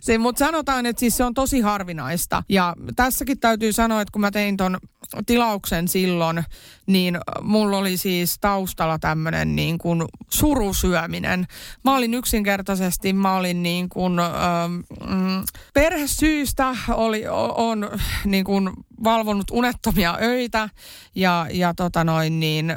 Se, 0.00 0.18
mutta 0.18 0.38
sanotaan, 0.38 0.86
että 0.86 1.00
siis 1.00 1.16
se 1.16 1.24
on 1.24 1.34
tosi 1.34 1.60
harvinaista. 1.60 2.42
Ja 2.48 2.74
tässäkin 2.96 3.40
täytyy 3.40 3.72
sanoa, 3.72 4.00
että 4.00 4.12
kun 4.12 4.20
mä 4.20 4.30
tein 4.30 4.56
ton 4.56 4.78
tilauksen 5.26 5.88
silloin, 5.88 6.44
niin 6.86 7.18
mulla 7.42 7.78
oli 7.78 7.96
siis 7.96 8.38
taustalla 8.40 8.98
tämmöinen 8.98 9.56
niin 9.56 9.78
kuin 9.78 10.04
surusyöminen. 10.30 11.46
Mä 11.84 11.96
olin 11.96 12.14
yksinkertaisesti, 12.14 13.12
mä 13.12 13.36
olin 13.36 13.62
niin 13.62 13.88
kuin, 13.88 14.18
ähm, 14.18 14.80
perhesyistä 15.74 16.76
oli, 16.88 17.24
on 17.56 17.90
niin 18.24 18.44
kuin 18.44 18.70
valvonut 19.04 19.50
unettomia 19.50 20.18
öitä 20.22 20.68
ja, 21.14 21.46
ja 21.52 21.74
tota 21.74 22.04
noin 22.04 22.40
niin, 22.40 22.70
ö, 22.70 22.74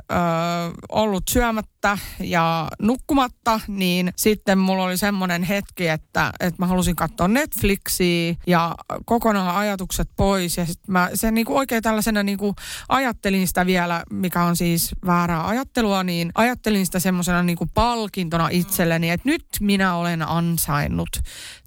ollut 0.90 1.24
syömättä 1.30 1.98
ja 2.20 2.68
nukkumatta, 2.82 3.29
niin 3.68 4.14
sitten 4.16 4.58
mulla 4.58 4.84
oli 4.84 4.98
semmoinen 4.98 5.44
hetki, 5.44 5.88
että, 5.88 6.32
että 6.40 6.56
mä 6.62 6.68
halusin 6.68 6.96
katsoa 6.96 7.28
Netflixiä 7.28 8.36
ja 8.48 8.76
kokonaan 9.06 9.56
ajatukset 9.56 10.10
pois. 10.16 10.58
Ja 10.58 10.66
sitten 10.66 10.92
mä 10.92 11.10
sen 11.14 11.34
niin 11.34 11.46
kuin 11.46 11.58
oikein 11.58 11.84
tällaisena 11.84 12.24
niin 12.24 12.38
kuin 12.38 12.56
ajattelin 12.90 13.48
sitä 13.48 13.66
vielä, 13.66 14.04
mikä 14.12 14.44
on 14.44 14.56
siis 14.56 14.92
väärää 15.06 15.48
ajattelua, 15.48 16.04
niin 16.04 16.32
ajattelin 16.36 16.86
sitä 16.86 17.00
semmoisena 17.00 17.44
niin 17.44 17.58
kuin 17.58 17.70
palkintona 17.74 18.50
itselleni, 18.52 19.10
että 19.10 19.30
nyt 19.30 19.46
minä 19.60 19.96
olen 19.96 20.30
ansainnut 20.30 21.10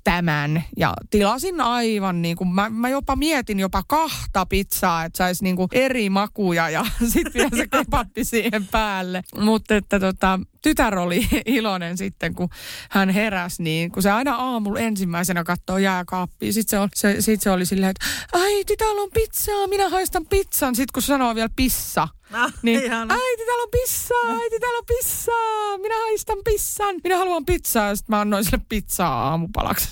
tämän. 0.05 0.65
Ja 0.77 0.95
tilasin 1.11 1.61
aivan 1.61 2.23
niin 2.23 2.37
kuin, 2.37 2.49
mä, 2.49 2.71
mä 2.71 2.89
jopa 2.89 3.17
mietin 3.17 3.61
jopa 3.61 3.83
kahta 3.87 4.47
pizzaa, 4.47 5.05
että 5.05 5.17
saisi 5.17 5.45
niin 5.45 5.57
kuin 5.57 5.69
eri 5.73 6.11
makuja 6.11 6.71
ja 6.71 6.87
sitten 7.13 7.35
vielä 7.35 7.51
se 7.57 7.67
kebappi 7.67 8.25
siihen 8.25 8.67
päälle. 8.67 9.23
Mutta 9.41 9.77
että 9.77 10.01
tota, 10.01 10.41
tytär 10.63 10.99
oli 10.99 11.29
iloinen 11.47 11.99
sitten, 11.99 12.35
kun 12.35 12.49
hän 12.91 13.11
heräsi, 13.11 13.63
niin 13.63 13.93
kun 13.93 14.03
se 14.03 14.11
aina 14.11 14.35
aamulla 14.35 14.81
ensimmäisenä 14.81 15.45
katsoo 15.45 15.79
jääkaappia, 15.79 16.53
sitten 16.53 16.71
se, 16.71 16.79
on, 16.79 16.89
se, 16.95 17.21
sit 17.21 17.41
se 17.43 17.51
oli 17.51 17.67
silleen, 17.67 17.91
että 17.91 18.07
ai, 18.33 18.65
täällä 18.79 19.03
on 19.03 19.11
pizzaa, 19.15 19.67
minä 19.67 19.89
haistan 19.89 20.27
pizzan. 20.27 20.75
Sitten 20.77 20.93
kun 20.93 21.03
sanoo 21.03 21.35
vielä 21.35 21.51
pissa, 21.57 22.09
No, 22.33 22.51
niin, 22.63 22.85
ihana. 22.85 23.15
äiti 23.15 23.45
täällä 23.47 23.63
on 23.63 23.69
pissaa, 23.71 24.41
äiti 24.43 24.61
täällä 24.61 24.79
on 24.79 24.85
pissaa, 24.87 25.79
minä 25.79 25.95
haistan 25.95 26.39
pissan, 26.63 26.97
minä 27.05 27.17
haluan 27.17 27.45
pizzaa. 27.45 27.89
Ja 27.89 27.97
sitten 27.97 28.17
mä 28.17 28.21
annoin 28.21 28.45
sille 28.45 28.61
pizzaa 28.69 29.29
aamupalaksi. 29.29 29.89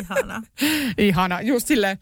Ihana. 0.00 0.42
Ihana, 0.98 1.40
just 1.40 1.66
silleen. 1.66 1.98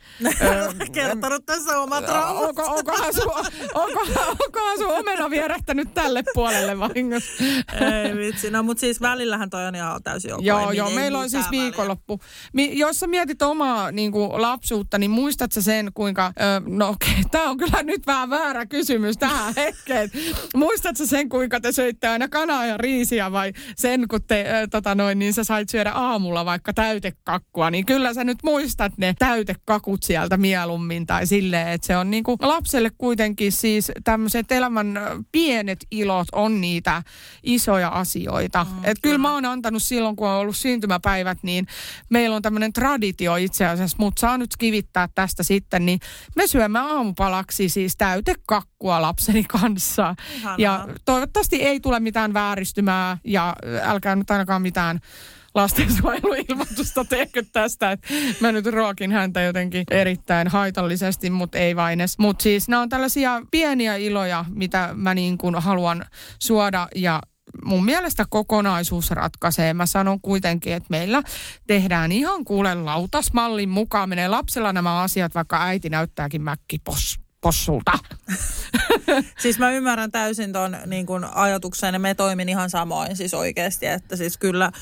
Kertonut 0.92 1.46
tässä 1.46 1.80
omat 1.80 2.04
traumat. 2.04 2.42
Onko, 2.42 2.62
onkohan, 2.62 3.14
sun, 3.14 3.32
onko, 3.74 4.00
onkohan 4.44 4.78
sun 4.78 4.90
omena 4.98 5.30
vierähtänyt 5.30 5.94
tälle 5.94 6.22
puolelle 6.34 6.78
vahingossa? 6.78 7.44
Ei 7.80 8.16
vitsi. 8.16 8.50
No 8.50 8.62
mutta 8.62 8.80
siis 8.80 9.00
välillähän 9.00 9.50
toi 9.50 9.66
on 9.66 9.74
ihan 9.74 10.02
täysin 10.02 10.34
ok. 10.34 10.44
Joo, 10.44 10.70
joo, 10.70 10.88
ei 10.88 10.94
meillä 10.94 11.18
on 11.18 11.30
siis 11.30 11.50
viikonloppu. 11.50 12.20
Mi- 12.52 12.78
jos 12.78 13.00
sä 13.00 13.06
mietit 13.06 13.42
omaa 13.42 13.92
niin 13.92 14.12
kuin, 14.12 14.42
lapsuutta, 14.42 14.98
niin 14.98 15.10
muistat 15.10 15.52
sä 15.52 15.62
sen, 15.62 15.90
kuinka... 15.94 16.26
Ö, 16.26 16.62
no 16.66 16.88
okei, 16.88 17.10
okay, 17.10 17.24
tämä 17.30 17.50
on 17.50 17.56
kyllä 17.56 17.82
nyt 17.82 18.06
vähän 18.06 18.30
väärä 18.30 18.66
kysymys 18.66 19.16
tähän 19.16 19.54
hetkeen. 19.56 20.10
Muistat 20.54 20.96
sä 20.96 21.06
sen, 21.06 21.28
kuinka 21.28 21.60
te 21.60 21.72
söitte 21.72 22.08
aina 22.08 22.28
kanaa 22.28 22.66
ja 22.66 22.76
riisiä 22.76 23.32
vai 23.32 23.52
sen, 24.00 24.08
kun 24.08 24.20
te, 24.22 24.44
ö, 24.62 24.66
tota 24.66 24.94
noin, 24.94 25.18
niin 25.18 25.32
sä 25.32 25.44
sait 25.44 25.68
syödä 25.68 25.92
aamulla 25.92 26.44
vaikka 26.44 26.72
täytekakkua, 26.72 27.70
niin 27.70 27.86
kyllä 27.86 28.14
sä 28.14 28.24
nyt 28.24 28.38
muistat 28.42 28.92
ne 28.96 29.14
täytekakut 29.18 30.02
sieltä 30.02 30.36
mieluummin 30.36 31.06
tai 31.06 31.26
silleen, 31.26 31.68
että 31.68 31.86
se 31.86 31.96
on 31.96 32.10
niin 32.10 32.24
kuin 32.24 32.36
lapselle 32.40 32.90
kuitenkin 32.98 33.52
siis 33.52 33.92
tämmöiset 34.04 34.52
elämän 34.52 34.98
pienet 35.32 35.86
ilot 35.90 36.28
on 36.32 36.60
niitä 36.60 37.02
isoja 37.42 37.88
asioita. 37.88 38.64
Mm, 38.64 38.84
Et 38.84 38.98
kyllä 39.02 39.18
mä 39.18 39.32
oon 39.32 39.44
antanut 39.44 39.82
silloin, 39.82 40.16
kun 40.16 40.28
on 40.28 40.38
ollut 40.38 40.56
syntymäpäivät, 40.56 41.38
niin 41.42 41.66
meillä 42.10 42.36
on 42.36 42.42
tämmöinen 42.42 42.72
traditio 42.72 43.36
itse 43.36 43.66
asiassa, 43.66 43.96
mutta 44.00 44.20
saa 44.20 44.38
nyt 44.38 44.50
kivittää 44.58 45.08
tästä 45.14 45.42
sitten, 45.42 45.86
niin 45.86 46.00
me 46.36 46.46
syömme 46.46 46.78
aamupalaksi 46.78 47.68
siis 47.68 47.96
täytekakkua 47.96 49.02
lapseni 49.02 49.44
kanssa. 49.44 50.14
Ihanaa. 50.34 50.56
Ja 50.58 50.88
toivottavasti 51.04 51.62
ei 51.62 51.80
tule 51.80 52.00
mitään 52.00 52.34
vääristymää 52.34 53.18
ja 53.24 53.56
älkää 53.82 54.16
nyt 54.16 54.30
ainakaan 54.30 54.62
mitään 54.62 55.00
lastensuojeluilmoitusta 55.54 57.04
tehkö 57.04 57.42
tästä, 57.52 57.92
että 57.92 58.08
mä 58.40 58.52
nyt 58.52 58.66
ruokin 58.66 59.12
häntä 59.12 59.42
jotenkin 59.42 59.84
erittäin 59.90 60.48
haitallisesti, 60.48 61.30
mutta 61.30 61.58
ei 61.58 61.76
vain 61.76 62.00
edes. 62.00 62.18
Mutta 62.18 62.42
siis 62.42 62.68
nämä 62.68 62.82
on 62.82 62.88
tällaisia 62.88 63.42
pieniä 63.50 63.96
iloja, 63.96 64.44
mitä 64.48 64.90
mä 64.94 65.14
niin 65.14 65.38
kuin 65.38 65.54
haluan 65.54 66.04
suoda 66.38 66.88
ja 66.94 67.20
mun 67.64 67.84
mielestä 67.84 68.24
kokonaisuus 68.30 69.10
ratkaisee. 69.10 69.74
Mä 69.74 69.86
sanon 69.86 70.20
kuitenkin, 70.20 70.72
että 70.72 70.86
meillä 70.90 71.22
tehdään 71.66 72.12
ihan 72.12 72.44
kuule 72.44 72.74
lautasmallin 72.74 73.68
mukaan. 73.68 74.08
Menee 74.08 74.28
lapsella 74.28 74.72
nämä 74.72 75.00
asiat, 75.00 75.34
vaikka 75.34 75.64
äiti 75.64 75.88
näyttääkin 75.88 76.42
mäkkipos 76.42 77.23
possulta. 77.44 77.92
Siis 79.42 79.58
mä 79.58 79.70
ymmärrän 79.70 80.10
täysin 80.10 80.52
ton 80.52 80.76
niin 80.86 81.06
kun 81.06 81.24
ajatuksen 81.24 81.94
ja 81.94 81.98
me 81.98 82.14
toimin 82.14 82.48
ihan 82.48 82.70
samoin 82.70 83.16
siis 83.16 83.34
oikeasti, 83.34 83.86
että 83.86 84.16
siis 84.16 84.38
kyllä 84.38 84.72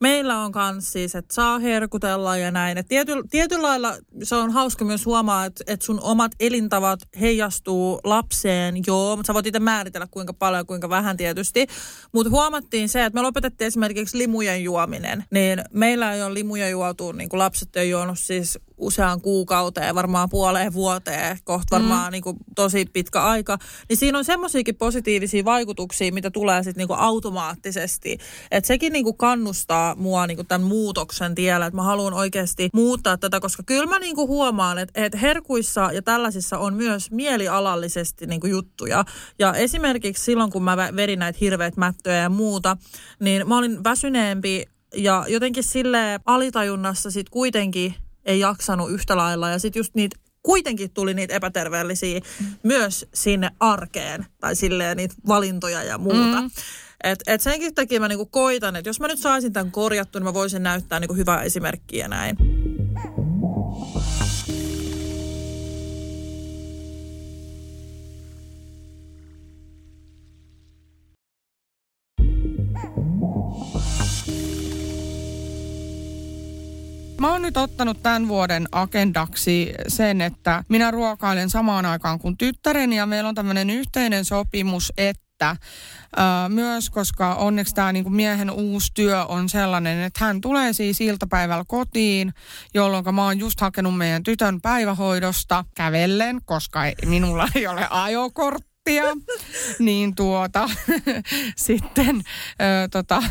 meillä 0.00 0.38
on 0.38 0.52
kans 0.52 0.92
siis, 0.92 1.14
että 1.14 1.34
saa 1.34 1.58
herkutella 1.58 2.36
ja 2.36 2.50
näin. 2.50 2.78
Et 2.78 2.88
tiety, 2.88 3.12
tietyllä 3.30 3.62
lailla 3.62 3.96
se 4.22 4.34
on 4.34 4.50
hauska 4.50 4.84
myös 4.84 5.06
huomaa, 5.06 5.44
että, 5.44 5.64
että 5.66 5.86
sun 5.86 6.00
omat 6.02 6.32
elintavat 6.40 7.00
heijastuu 7.20 8.00
lapseen, 8.04 8.74
joo, 8.86 9.16
mutta 9.16 9.26
sä 9.26 9.34
voit 9.34 9.46
itse 9.46 9.60
määritellä 9.60 10.06
kuinka 10.10 10.32
paljon 10.32 10.60
ja 10.60 10.64
kuinka 10.64 10.88
vähän 10.88 11.16
tietysti. 11.16 11.66
Mutta 12.12 12.30
huomattiin 12.30 12.88
se, 12.88 13.04
että 13.04 13.18
me 13.18 13.22
lopetettiin 13.22 13.66
esimerkiksi 13.66 14.18
limujen 14.18 14.64
juominen, 14.64 15.24
niin 15.30 15.64
meillä 15.72 16.14
ei 16.14 16.22
ole 16.22 16.34
limuja 16.34 16.68
juotu, 16.68 17.12
niin 17.12 17.28
kuin 17.28 17.38
lapset 17.38 17.76
ei 17.76 17.90
juonut 17.90 18.18
siis 18.18 18.58
useaan 18.78 19.20
kuukauteen, 19.20 19.94
varmaan 19.94 20.28
puoleen 20.28 20.72
vuoteen, 20.72 21.38
kohta 21.44 21.76
varmaan 21.76 22.08
mm. 22.08 22.12
niin 22.12 22.22
kuin 22.22 22.36
tosi 22.56 22.86
pitkä 22.92 23.22
aika. 23.22 23.58
Niin 23.88 23.96
siinä 23.96 24.18
on 24.18 24.24
semmoisiakin 24.24 24.76
positiivisia 24.76 25.44
vaikutuksia, 25.44 26.12
mitä 26.12 26.30
tulee 26.30 26.62
sitten 26.62 26.80
niin 26.80 26.88
kuin 26.88 26.98
automaattisesti. 26.98 28.18
Että 28.50 28.68
sekin 28.68 28.92
niin 28.92 29.04
kuin 29.04 29.16
kannustaa 29.16 29.94
mua 29.94 30.26
niin 30.26 30.36
kuin 30.36 30.46
tämän 30.46 30.68
muutoksen 30.68 31.34
tiellä, 31.34 31.66
että 31.66 31.76
mä 31.76 31.82
haluan 31.82 32.14
oikeasti 32.14 32.70
muuttaa 32.72 33.16
tätä, 33.16 33.40
koska 33.40 33.62
kyllä 33.62 33.86
mä 33.86 33.98
niin 33.98 34.14
kuin 34.14 34.28
huomaan, 34.28 34.78
että, 34.78 35.04
että 35.04 35.18
herkuissa 35.18 35.92
ja 35.92 36.02
tällaisissa 36.02 36.58
on 36.58 36.74
myös 36.74 37.10
mielialallisesti 37.10 38.26
niin 38.26 38.40
kuin 38.40 38.50
juttuja. 38.50 39.04
Ja 39.38 39.54
esimerkiksi 39.54 40.24
silloin, 40.24 40.50
kun 40.50 40.62
mä 40.62 40.76
vedin 40.76 41.18
näitä 41.18 41.38
hirveät 41.40 41.76
mättöjä 41.76 42.16
ja 42.16 42.28
muuta, 42.28 42.76
niin 43.20 43.48
mä 43.48 43.58
olin 43.58 43.84
väsyneempi 43.84 44.64
ja 44.96 45.24
jotenkin 45.28 45.64
sille 45.64 46.20
alitajunnassa 46.26 47.10
sit 47.10 47.28
kuitenkin 47.28 47.94
ei 48.26 48.40
jaksanut 48.40 48.90
yhtä 48.90 49.16
lailla. 49.16 49.50
Ja 49.50 49.58
sitten 49.58 49.80
just 49.80 49.94
niitä 49.94 50.16
kuitenkin 50.42 50.90
tuli 50.90 51.14
niitä 51.14 51.34
epäterveellisiä 51.34 52.20
mm. 52.40 52.46
myös 52.62 53.06
sinne 53.14 53.50
arkeen 53.60 54.26
tai 54.40 54.56
silleen 54.56 54.96
niitä 54.96 55.14
valintoja 55.28 55.82
ja 55.82 55.98
muuta. 55.98 56.42
Mm. 56.42 56.50
Et, 57.04 57.18
et 57.26 57.40
senkin 57.40 57.74
takia 57.74 58.00
mä 58.00 58.08
niinku 58.08 58.26
koitan, 58.26 58.76
että 58.76 58.88
jos 58.88 59.00
mä 59.00 59.08
nyt 59.08 59.18
saisin 59.18 59.52
tämän 59.52 59.70
korjattua, 59.70 60.20
niin 60.20 60.24
mä 60.24 60.34
voisin 60.34 60.62
näyttää 60.62 61.00
niinku 61.00 61.14
hyvää 61.14 61.42
esimerkkiä 61.42 62.08
näin. 62.08 62.36
Mä 77.24 77.32
oon 77.32 77.42
nyt 77.42 77.56
ottanut 77.56 78.02
tämän 78.02 78.28
vuoden 78.28 78.68
agendaksi 78.72 79.74
sen, 79.88 80.20
että 80.20 80.64
minä 80.68 80.90
ruokailen 80.90 81.50
samaan 81.50 81.86
aikaan 81.86 82.18
kuin 82.18 82.36
tyttäreni 82.36 82.96
ja 82.96 83.06
meillä 83.06 83.28
on 83.28 83.34
tämmöinen 83.34 83.70
yhteinen 83.70 84.24
sopimus, 84.24 84.92
että 84.96 85.56
ää, 86.16 86.48
myös, 86.48 86.90
koska 86.90 87.34
onneksi 87.34 87.74
tämä 87.74 87.92
niinku 87.92 88.10
miehen 88.10 88.50
uusi 88.50 88.90
työ 88.94 89.24
on 89.24 89.48
sellainen, 89.48 90.02
että 90.02 90.24
hän 90.24 90.40
tulee 90.40 90.72
siis 90.72 91.00
iltapäivällä 91.00 91.64
kotiin, 91.68 92.32
jolloin 92.74 93.14
mä 93.14 93.24
oon 93.24 93.38
just 93.38 93.60
hakenut 93.60 93.96
meidän 93.96 94.22
tytön 94.22 94.60
päivähoidosta 94.60 95.64
kävellen, 95.74 96.40
koska 96.44 96.86
ei, 96.86 96.94
minulla 97.06 97.48
ei 97.54 97.66
ole 97.66 97.86
ajokorttia 97.90 98.73
minuuttia, 98.90 99.34
niin 99.78 100.14
tuota, 100.14 100.70
sitten 101.56 102.16
ö, 102.16 102.88
tota, 102.90 103.22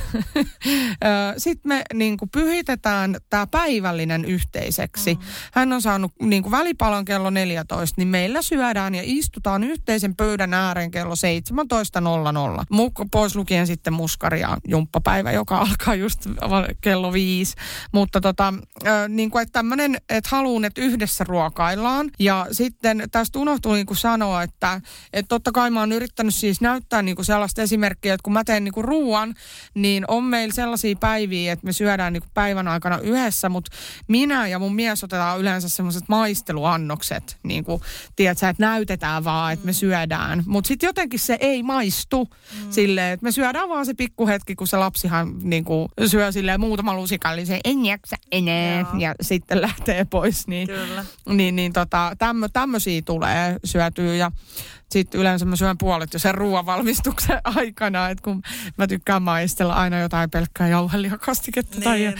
sitten 1.37 1.69
me 1.69 1.81
niin 1.93 2.17
kuin 2.17 2.29
pyhitetään 2.29 3.15
tämä 3.29 3.47
päivällinen 3.47 4.25
yhteiseksi. 4.25 5.17
Hän 5.53 5.73
on 5.73 5.81
saanut 5.81 6.11
niin 6.21 6.43
kuin 6.43 6.51
välipalon 6.51 7.05
kello 7.05 7.29
14, 7.29 8.01
niin 8.01 8.07
meillä 8.07 8.41
syödään 8.41 8.95
ja 8.95 9.01
istutaan 9.05 9.63
yhteisen 9.63 10.15
pöydän 10.15 10.53
ääreen 10.53 10.91
kello 10.91 11.13
17.00. 11.13 12.65
Muk- 12.73 13.07
pois 13.11 13.35
lukien 13.35 13.67
sitten 13.67 13.93
muskari 13.93 14.39
ja 14.39 14.57
jumppapäivä, 14.67 15.31
joka 15.31 15.57
alkaa 15.57 15.95
just 15.95 16.27
kello 16.81 17.13
5. 17.13 17.55
Mutta 17.91 18.21
tota, 18.21 18.53
ö, 18.87 19.07
niin 19.07 19.31
kuin, 19.31 19.41
että 19.41 19.53
tämmöinen, 19.53 19.97
että 20.09 20.29
haluan, 20.31 20.65
että 20.65 20.81
yhdessä 20.81 21.23
ruokaillaan. 21.23 22.11
Ja 22.19 22.47
sitten 22.51 23.03
tästä 23.11 23.39
unohtui 23.39 23.75
niin 23.75 23.85
kuin 23.85 23.97
sanoa, 23.97 24.43
että, 24.43 24.81
että 25.13 25.42
totta 25.43 25.59
kai 25.59 25.69
mä 25.69 25.79
oon 25.79 25.91
yrittänyt 25.91 26.35
siis 26.35 26.61
näyttää 26.61 27.01
niin 27.01 27.15
kuin 27.15 27.25
sellaista 27.25 27.61
esimerkkiä, 27.61 28.13
että 28.13 28.23
kun 28.23 28.33
mä 28.33 28.43
teen 28.43 28.63
niin 28.63 28.73
kuin 28.73 28.85
ruuan, 28.85 29.33
niin 29.73 30.05
on 30.07 30.23
meillä 30.23 30.53
sellaisia 30.53 30.95
päiviä, 30.99 31.53
että 31.53 31.65
me 31.65 31.73
syödään 31.73 32.13
niin 32.13 32.21
kuin 32.21 32.31
päivän 32.33 32.67
aikana 32.67 32.97
yhdessä, 32.97 33.49
mutta 33.49 33.71
minä 34.07 34.47
ja 34.47 34.59
mun 34.59 34.75
mies 34.75 35.03
otetaan 35.03 35.39
yleensä 35.39 35.69
semmoiset 35.69 36.03
maisteluannokset, 36.07 37.37
niin 37.43 37.63
kuin, 37.63 37.81
tiedätkö, 38.15 38.49
että 38.49 38.63
näytetään 38.63 39.23
vaan, 39.23 39.53
että 39.53 39.65
me 39.65 39.73
syödään. 39.73 40.43
Mutta 40.45 40.67
sitten 40.67 40.87
jotenkin 40.87 41.19
se 41.19 41.37
ei 41.39 41.63
maistu 41.63 42.23
mm. 42.25 42.71
silleen, 42.71 43.13
että 43.13 43.23
me 43.23 43.31
syödään 43.31 43.69
vaan 43.69 43.85
se 43.85 43.93
pikkuhetki, 43.93 44.55
kun 44.55 44.67
se 44.67 44.77
lapsihan 44.77 45.35
niin 45.41 45.65
kuin, 45.65 45.89
syö 46.05 46.31
silleen 46.31 46.59
muutama 46.59 46.95
lusikallisen, 46.95 47.59
en 47.63 47.85
jaksa 47.85 48.15
enää, 48.31 48.79
Joo. 48.79 48.99
ja 48.99 49.15
sitten 49.21 49.61
lähtee 49.61 50.05
pois. 50.05 50.47
Niin, 50.47 50.67
Kyllä. 50.67 51.05
niin, 51.29 51.55
niin 51.55 51.73
tota, 51.73 52.15
tämmö, 52.17 52.47
tämmöisiä 52.53 53.01
tulee 53.05 53.59
syötyä 53.63 54.15
ja 54.15 54.31
sitten 54.93 55.21
yleensä 55.21 55.45
mä 55.45 55.55
syön 55.55 55.77
puolet 55.77 56.13
jo 56.13 56.19
sen 56.19 56.35
ruoan 56.35 56.65
valmistuksen 56.65 57.41
aikana, 57.55 58.09
että 58.09 58.23
kun 58.23 58.41
mä 58.77 58.87
tykkään 58.87 59.21
maistella 59.21 59.73
aina 59.73 59.99
jotain 59.99 60.29
pelkkää 60.29 60.67
jauhelihakastiketta 60.67 61.79
niin. 61.79 61.83
tai 61.83 62.13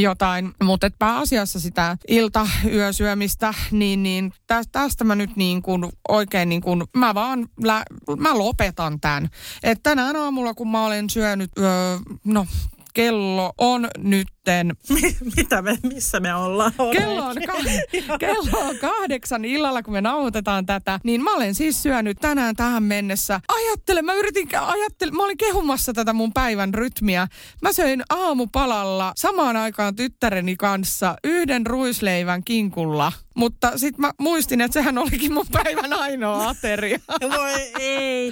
jotain. 0.00 0.52
Mutta 0.62 0.90
pääasiassa 0.98 1.60
sitä 1.60 1.96
ilta-yösyömistä, 2.08 3.54
niin, 3.70 4.02
niin 4.02 4.32
tä, 4.46 4.62
tästä 4.72 5.04
mä 5.04 5.14
nyt 5.14 5.36
niin 5.36 5.62
kuin 5.62 5.92
oikein 6.08 6.48
niin 6.48 6.62
kuin, 6.62 6.84
mä 6.96 7.14
vaan, 7.14 7.48
lä, 7.62 7.82
mä 8.18 8.38
lopetan 8.38 9.00
tämän. 9.00 9.28
Et 9.62 9.82
tänään 9.82 10.16
aamulla, 10.16 10.54
kun 10.54 10.70
mä 10.70 10.84
olen 10.86 11.10
syönyt, 11.10 11.50
öö, 11.58 11.98
no 12.24 12.46
kello 12.94 13.52
on 13.58 13.88
nytten 13.98 14.72
Mitä 15.36 15.62
me, 15.62 15.78
missä 15.82 16.20
me 16.20 16.34
ollaan? 16.34 16.72
Kello 16.92 17.24
on, 17.24 17.36
ka- 17.46 18.18
kello 18.18 18.68
on 18.68 18.76
kahdeksan 18.76 19.44
illalla, 19.44 19.82
kun 19.82 19.92
me 19.94 20.00
nauhoitetaan 20.00 20.66
tätä. 20.66 21.00
Niin 21.04 21.22
mä 21.22 21.34
olen 21.34 21.54
siis 21.54 21.82
syönyt 21.82 22.18
tänään 22.20 22.56
tähän 22.56 22.82
mennessä. 22.82 23.40
Ajattele, 23.48 24.02
mä 24.02 24.14
yritin, 24.14 24.48
ajattele, 24.60 25.12
mä 25.12 25.24
olin 25.24 25.36
kehumassa 25.36 25.92
tätä 25.92 26.12
mun 26.12 26.32
päivän 26.32 26.74
rytmiä. 26.74 27.28
Mä 27.62 27.72
söin 27.72 28.02
aamupalalla 28.10 29.12
samaan 29.16 29.56
aikaan 29.56 29.96
tyttäreni 29.96 30.56
kanssa 30.56 31.16
yhden 31.24 31.66
ruisleivän 31.66 32.44
kinkulla. 32.44 33.12
Mutta 33.36 33.78
sitten 33.78 34.00
mä 34.00 34.10
muistin, 34.18 34.60
että 34.60 34.72
sehän 34.72 34.98
olikin 34.98 35.32
mun 35.32 35.46
päivän 35.52 35.92
ainoa 35.92 36.48
ateria. 36.48 36.98
Voi 37.20 37.72
ei. 37.80 38.30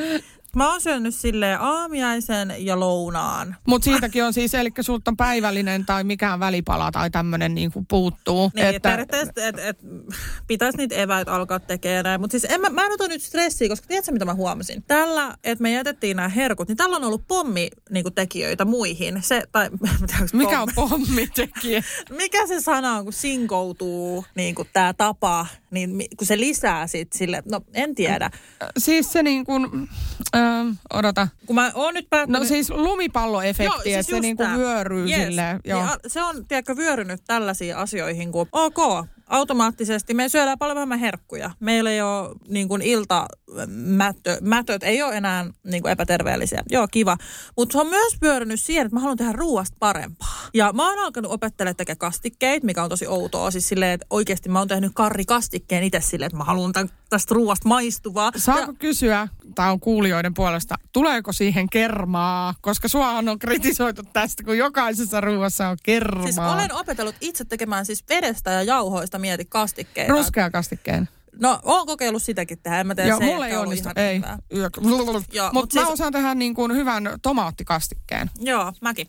Mä 0.57 0.71
oon 0.71 0.81
syönyt 0.81 1.15
silleen 1.15 1.61
aamiaisen 1.61 2.55
ja 2.59 2.81
lounaan. 2.81 3.57
Mutta 3.67 3.85
siitäkin 3.85 4.25
on 4.25 4.33
siis, 4.33 4.55
eli 4.55 4.71
sulta 4.81 5.11
on 5.11 5.17
päivällinen 5.17 5.87
tai 5.87 6.05
mikään 6.05 6.41
välipala 6.41 6.91
tai 6.93 7.11
tämmöinen 7.11 7.55
niin 7.55 7.73
kuin 7.73 7.87
puuttuu. 7.87 8.51
Niin, 8.55 8.67
että 8.67 8.91
periaatteessa, 8.91 9.33
että 9.37 9.69
et, 9.69 9.79
pitäisi 10.47 10.79
niitä 10.79 10.95
eväät 10.95 11.29
alkaa 11.29 11.61
tekemään 11.61 12.05
näin. 12.05 12.21
Mutta 12.21 12.33
siis 12.39 12.53
en, 12.53 12.61
mä, 12.61 12.71
mä 12.71 12.87
en 12.87 12.93
ota 12.93 13.09
nyt 13.09 13.23
stressiä, 13.23 13.69
koska 13.69 13.87
tiedätkö 13.87 14.13
mitä 14.13 14.25
mä 14.25 14.35
huomasin? 14.35 14.85
Tällä, 14.87 15.35
että 15.45 15.63
me 15.63 15.73
jätettiin 15.73 16.17
nämä 16.17 16.29
herkut, 16.29 16.69
niin 16.69 16.77
tällä 16.77 16.97
on 16.97 17.05
ollut 17.05 17.29
pommi 17.29 17.71
niin 17.91 18.05
kuin 18.05 18.15
tekijöitä 18.15 18.65
muihin. 18.65 19.23
Se, 19.23 19.43
tai, 19.53 19.71
Mikä 20.33 20.63
on 20.63 20.69
pommitekijä? 20.75 21.83
Mikä 22.11 22.47
se 22.47 22.61
sana 22.61 22.97
on, 22.97 23.05
kun 23.05 23.13
sinkoutuu 23.13 24.25
niin 24.35 24.55
kuin 24.55 24.69
tämä 24.73 24.95
tapa, 24.95 25.47
niin 25.71 26.05
kun 26.17 26.27
se 26.27 26.39
lisää 26.39 26.87
sit 26.87 27.13
sille, 27.13 27.43
no 27.51 27.61
en 27.75 27.95
tiedä. 27.95 28.31
Siis 28.79 29.13
se 29.13 29.23
niin 29.23 29.45
kuin, 29.45 29.89
äh, 30.37 30.67
odota. 30.93 31.29
Kun 31.47 31.55
mä 31.55 31.73
oon 31.75 31.95
nyt 31.95 32.11
päättänyt... 32.11 32.43
No 32.43 32.49
siis 32.49 32.71
lumipalloefekti, 32.71 33.65
joo, 33.65 33.83
siis 33.83 33.97
että 33.97 34.11
se 34.11 34.21
niin 34.21 34.37
kuin 34.37 34.57
vyöryy 34.57 35.09
yes. 35.09 35.27
silleen. 35.27 35.61
Joo. 35.65 35.87
Niin, 35.87 35.91
se 36.07 36.23
on, 36.23 36.47
tiedätkö, 36.47 36.77
vyörynyt 36.77 37.21
tällaisiin 37.27 37.77
asioihin 37.77 38.33
kuin, 38.33 38.49
ok, 38.53 39.07
automaattisesti 39.29 40.15
me 40.15 40.29
syödään 40.29 40.59
paljon 40.59 40.75
vähemmän 40.75 40.99
herkkuja. 40.99 41.51
Meillä 41.61 41.91
ei 41.91 42.03
ole 42.03 42.35
niin 42.49 42.69
kuin 42.69 42.83
iltamätö, 42.83 44.39
mätöt 44.41 44.83
ei 44.83 45.03
ole 45.03 45.17
enää 45.17 45.47
niin 45.65 45.83
kuin 45.83 45.93
epäterveellisiä. 45.93 46.63
Joo, 46.71 46.89
kiva. 46.91 47.17
Mutta 47.57 47.73
se 47.73 47.79
on 47.79 47.87
myös 47.87 48.17
pyörinyt 48.21 48.61
siihen, 48.61 48.87
että 48.87 48.97
mä 48.97 49.01
haluan 49.01 49.17
tehdä 49.17 49.33
ruoasta 49.33 49.77
parempaa. 49.81 50.49
Ja 50.55 50.73
mä 50.73 50.89
oon 50.89 50.99
alkanut 50.99 51.33
opettelemaan 51.33 51.77
tekemään 51.77 51.99
kastikkeita, 51.99 52.67
mikä 52.67 52.83
on 52.83 52.91
tosi 52.91 53.07
outoa. 53.07 53.51
Siis 53.51 53.69
silleen, 53.69 53.93
että 53.93 54.07
oikeasti 54.11 54.49
mä 54.49 54.59
oon 54.59 54.69
tehnyt 54.69 54.93
karrikastikkeen 54.95 55.85
itse 55.85 56.01
silleen, 56.01 56.27
että 56.27 56.39
mä 56.39 56.45
haluan 56.45 56.73
tämän, 56.73 56.89
tästä 57.09 57.35
ruoasta 57.35 57.69
maistuvaa. 57.69 58.33
Saako 58.37 58.61
ja, 58.61 58.79
kysyä, 58.79 59.29
tämä 59.55 59.71
on 59.71 59.81
kuulijoiden 59.81 60.35
puolesta, 60.35 60.75
tuleeko 60.93 61.33
siihen 61.33 61.71
kermaa? 61.71 62.55
Koska 62.61 62.89
suahan 62.89 63.29
on 63.29 63.39
kritisoitu 63.39 64.03
tästä, 64.13 64.43
kun 64.43 64.59
jokaisessa 64.59 65.21
ruoassa 65.21 65.69
on 65.69 65.77
kermaa. 65.83 66.23
Siis 66.23 66.39
olen 66.39 66.73
opetellut 66.73 67.15
itse 67.21 67.45
tekemään 67.45 67.87
siis 67.87 68.05
vedestä 68.09 68.51
ja 68.51 68.63
jauhoista 68.63 69.19
mieti 69.19 69.45
kastikkeita. 69.45 70.13
Ruskea 70.13 70.51
kastikkeen. 70.51 71.09
No, 71.41 71.61
oon 71.63 71.87
kokeillut 71.87 72.23
sitäkin 72.23 72.59
tehdä. 72.63 72.81
En 72.81 72.87
mä 72.87 72.95
tiedä, 72.95 73.09
Joo, 73.09 73.19
se 73.19 73.25
mulla 73.25 73.47
ei 73.47 73.57
onnistu. 73.57 73.89
Ei. 73.97 74.21
Mutta 74.81 75.51
mut 75.53 75.73
siis... 75.73 75.85
mä 75.85 75.91
osaan 75.91 76.13
tehdä 76.13 76.35
niin 76.35 76.55
kuin 76.55 76.75
hyvän 76.75 77.11
tomaattikastikkeen. 77.23 78.31
Joo, 78.39 78.73
mäkin. 78.81 79.09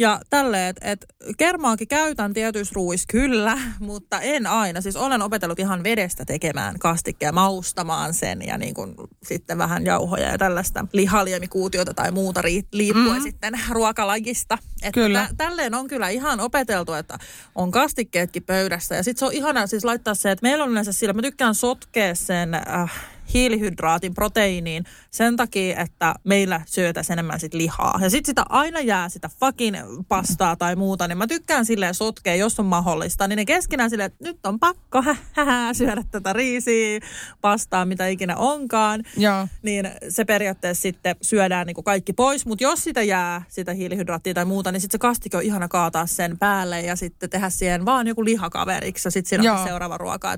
Ja 0.00 0.20
tälleen, 0.30 0.68
että 0.68 0.90
et 0.90 1.06
kermaakin 1.36 1.88
käytän 1.88 2.34
tietyissä 2.34 2.72
ruuissa 2.74 3.06
kyllä, 3.10 3.58
mutta 3.80 4.20
en 4.20 4.46
aina. 4.46 4.80
Siis 4.80 4.96
olen 4.96 5.22
opetellut 5.22 5.58
ihan 5.58 5.84
vedestä 5.84 6.24
tekemään 6.24 6.78
kastikkea, 6.78 7.32
maustamaan 7.32 8.14
sen 8.14 8.46
ja 8.46 8.58
niin 8.58 8.74
kuin 8.74 8.94
sitten 9.22 9.58
vähän 9.58 9.84
jauhoja 9.84 10.28
ja 10.28 10.38
tällaista 10.38 10.86
lihaliemikuutiota 10.92 11.94
tai 11.94 12.10
muuta 12.10 12.42
liippuen 12.72 13.18
mm. 13.18 13.22
sitten 13.22 13.60
ruokalajista. 13.70 14.58
Että 14.82 15.00
kyllä. 15.00 15.26
Tä, 15.28 15.34
tälleen 15.36 15.74
on 15.74 15.88
kyllä 15.88 16.08
ihan 16.08 16.40
opeteltu, 16.40 16.92
että 16.92 17.18
on 17.54 17.70
kastikkeetkin 17.70 18.42
pöydässä. 18.42 18.94
Ja 18.94 19.02
sitten 19.02 19.18
se 19.18 19.24
on 19.24 19.32
ihana 19.32 19.66
siis 19.66 19.84
laittaa 19.84 20.14
se, 20.14 20.30
että 20.30 20.42
meillä 20.42 20.64
on 20.64 20.70
yleensä 20.70 20.92
sillä, 20.92 21.12
mä 21.12 21.22
tykkään 21.22 21.54
sotkea 21.54 22.14
sen... 22.14 22.54
Äh, 22.54 23.17
hiilihydraatin, 23.34 24.14
proteiiniin 24.14 24.84
sen 25.10 25.36
takia, 25.36 25.80
että 25.80 26.14
meillä 26.24 26.60
syötäisiin 26.66 27.12
enemmän 27.12 27.40
sit 27.40 27.54
lihaa. 27.54 27.98
Ja 28.02 28.10
sitten 28.10 28.30
sitä 28.30 28.44
aina 28.48 28.80
jää 28.80 29.08
sitä 29.08 29.30
fucking 29.40 29.76
pastaa 30.08 30.56
tai 30.56 30.76
muuta, 30.76 31.08
niin 31.08 31.18
mä 31.18 31.26
tykkään 31.26 31.66
silleen 31.66 31.94
sotkea, 31.94 32.34
jos 32.34 32.60
on 32.60 32.66
mahdollista. 32.66 33.28
Niin 33.28 33.36
ne 33.36 33.44
keskenään 33.44 33.90
silleen, 33.90 34.06
että 34.06 34.24
nyt 34.24 34.46
on 34.46 34.58
pakko 34.58 35.02
hä, 35.02 35.16
hä, 35.32 35.44
hä, 35.44 35.74
syödä 35.74 36.02
tätä 36.10 36.32
riisiä, 36.32 37.00
pastaa, 37.40 37.84
mitä 37.84 38.06
ikinä 38.06 38.36
onkaan. 38.36 39.02
Joo. 39.16 39.48
Niin 39.62 39.90
se 40.08 40.24
periaatteessa 40.24 40.82
sitten 40.82 41.16
syödään 41.22 41.66
niin 41.66 41.74
kuin 41.74 41.84
kaikki 41.84 42.12
pois. 42.12 42.46
Mutta 42.46 42.64
jos 42.64 42.84
sitä 42.84 43.02
jää, 43.02 43.42
sitä 43.48 43.72
hiilihydraattia 43.72 44.34
tai 44.34 44.44
muuta, 44.44 44.72
niin 44.72 44.80
sitten 44.80 44.98
se 44.98 44.98
kastike 44.98 45.36
on 45.36 45.42
ihana 45.42 45.68
kaataa 45.68 46.06
sen 46.06 46.38
päälle 46.38 46.80
ja 46.80 46.96
sitten 46.96 47.30
tehdä 47.30 47.50
siihen 47.50 47.84
vaan 47.84 48.06
joku 48.06 48.24
lihakaveriksi. 48.24 49.06
Ja 49.08 49.10
sitten 49.10 49.28
siinä 49.28 49.60
on 49.60 49.66
seuraava 49.68 49.98
ruoka. 49.98 50.36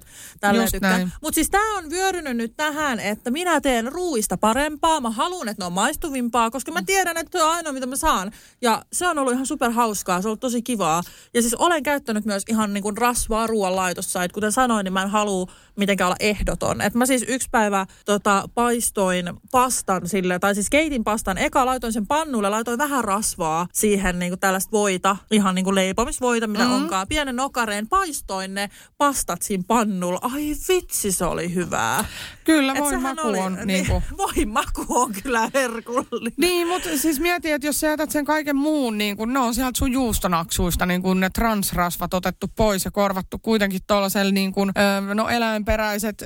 Mutta 1.22 1.34
siis 1.34 1.51
tämä 1.51 1.78
on 1.78 1.91
vyörynyt 1.91 2.36
nyt 2.36 2.57
tähän 2.57 2.79
tähän, 2.80 3.00
että 3.00 3.30
minä 3.30 3.60
teen 3.60 3.92
ruuista 3.92 4.36
parempaa. 4.36 5.00
Mä 5.00 5.10
haluan, 5.10 5.48
että 5.48 5.62
ne 5.62 5.66
on 5.66 5.72
maistuvimpaa, 5.72 6.50
koska 6.50 6.72
mä 6.72 6.82
tiedän, 6.82 7.16
että 7.16 7.38
se 7.38 7.44
on 7.44 7.50
ainoa, 7.50 7.72
mitä 7.72 7.86
mä 7.86 7.96
saan. 7.96 8.32
Ja 8.60 8.84
se 8.92 9.08
on 9.08 9.18
ollut 9.18 9.32
ihan 9.32 9.46
super 9.46 9.70
hauskaa, 9.70 10.22
se 10.22 10.28
on 10.28 10.30
ollut 10.30 10.40
tosi 10.40 10.62
kivaa. 10.62 11.02
Ja 11.34 11.42
siis 11.42 11.54
olen 11.54 11.82
käyttänyt 11.82 12.24
myös 12.24 12.42
ihan 12.48 12.74
niin 12.74 12.82
kuin 12.82 12.96
rasvaa 12.96 13.46
ruoanlaitossa. 13.46 14.24
Että 14.24 14.34
kuten 14.34 14.52
sanoin, 14.52 14.84
niin 14.84 14.92
mä 14.92 15.02
en 15.02 15.10
halua 15.10 15.46
mitenkään 15.80 16.08
olla 16.08 16.16
ehdoton. 16.20 16.80
Että 16.80 16.98
mä 16.98 17.06
siis 17.06 17.24
yksi 17.28 17.48
päivä 17.50 17.86
tota, 18.04 18.48
paistoin 18.54 19.30
pastan 19.50 20.08
sille, 20.08 20.38
tai 20.38 20.54
siis 20.54 20.70
keitin 20.70 21.04
pastan. 21.04 21.38
Eka 21.38 21.66
laitoin 21.66 21.92
sen 21.92 22.06
pannulle, 22.06 22.48
laitoin 22.48 22.78
vähän 22.78 23.04
rasvaa 23.04 23.66
siihen 23.72 24.18
niin 24.18 24.30
kuin 24.30 24.40
tällaista 24.40 24.72
voita, 24.72 25.16
ihan 25.30 25.54
niin 25.54 25.64
kuin 25.64 25.74
leipomisvoita, 25.74 26.46
mitä 26.46 26.64
mm-hmm. 26.64 26.76
onkaan. 26.76 27.08
Pienen 27.08 27.36
nokareen 27.36 27.88
paistoin 27.88 28.54
ne 28.54 28.70
pastat 28.98 29.42
siinä 29.42 29.64
pannulla. 29.66 30.18
Ai 30.22 30.54
vitsi, 30.68 31.12
se 31.12 31.24
oli 31.24 31.54
hyvää. 31.54 32.04
Kyllä, 32.44 32.74
voin 32.74 33.02
maku 33.02 33.28
oli, 33.28 33.38
on. 33.38 33.54
Niin, 33.54 33.66
niin 33.66 33.86
kuin... 33.86 34.02
Voin 34.16 34.48
maku 34.48 34.86
on 34.88 35.12
kyllä 35.22 35.50
herkullinen. 35.54 36.32
Niin, 36.36 36.68
mutta 36.68 36.88
siis 36.96 37.20
mieti, 37.20 37.50
että 37.50 37.66
jos 37.66 37.80
sä 37.80 37.86
jätät 37.86 38.10
sen 38.10 38.24
kaiken 38.24 38.56
muun, 38.56 38.98
niin 38.98 39.16
kuin, 39.16 39.32
ne 39.32 39.38
on 39.38 39.54
sieltä 39.54 39.78
sun 39.78 39.92
juustonaksuista, 39.92 40.86
niin 40.86 41.02
kuin 41.02 41.20
ne 41.20 41.30
transrasvat 41.30 42.14
otettu 42.14 42.46
pois 42.56 42.84
ja 42.84 42.90
korvattu 42.90 43.38
kuitenkin 43.38 43.80
tuollaisella 43.86 44.32
niin 44.32 44.52
kuin, 44.52 44.72
no 45.14 45.28
eläinperäiset, 45.70 46.24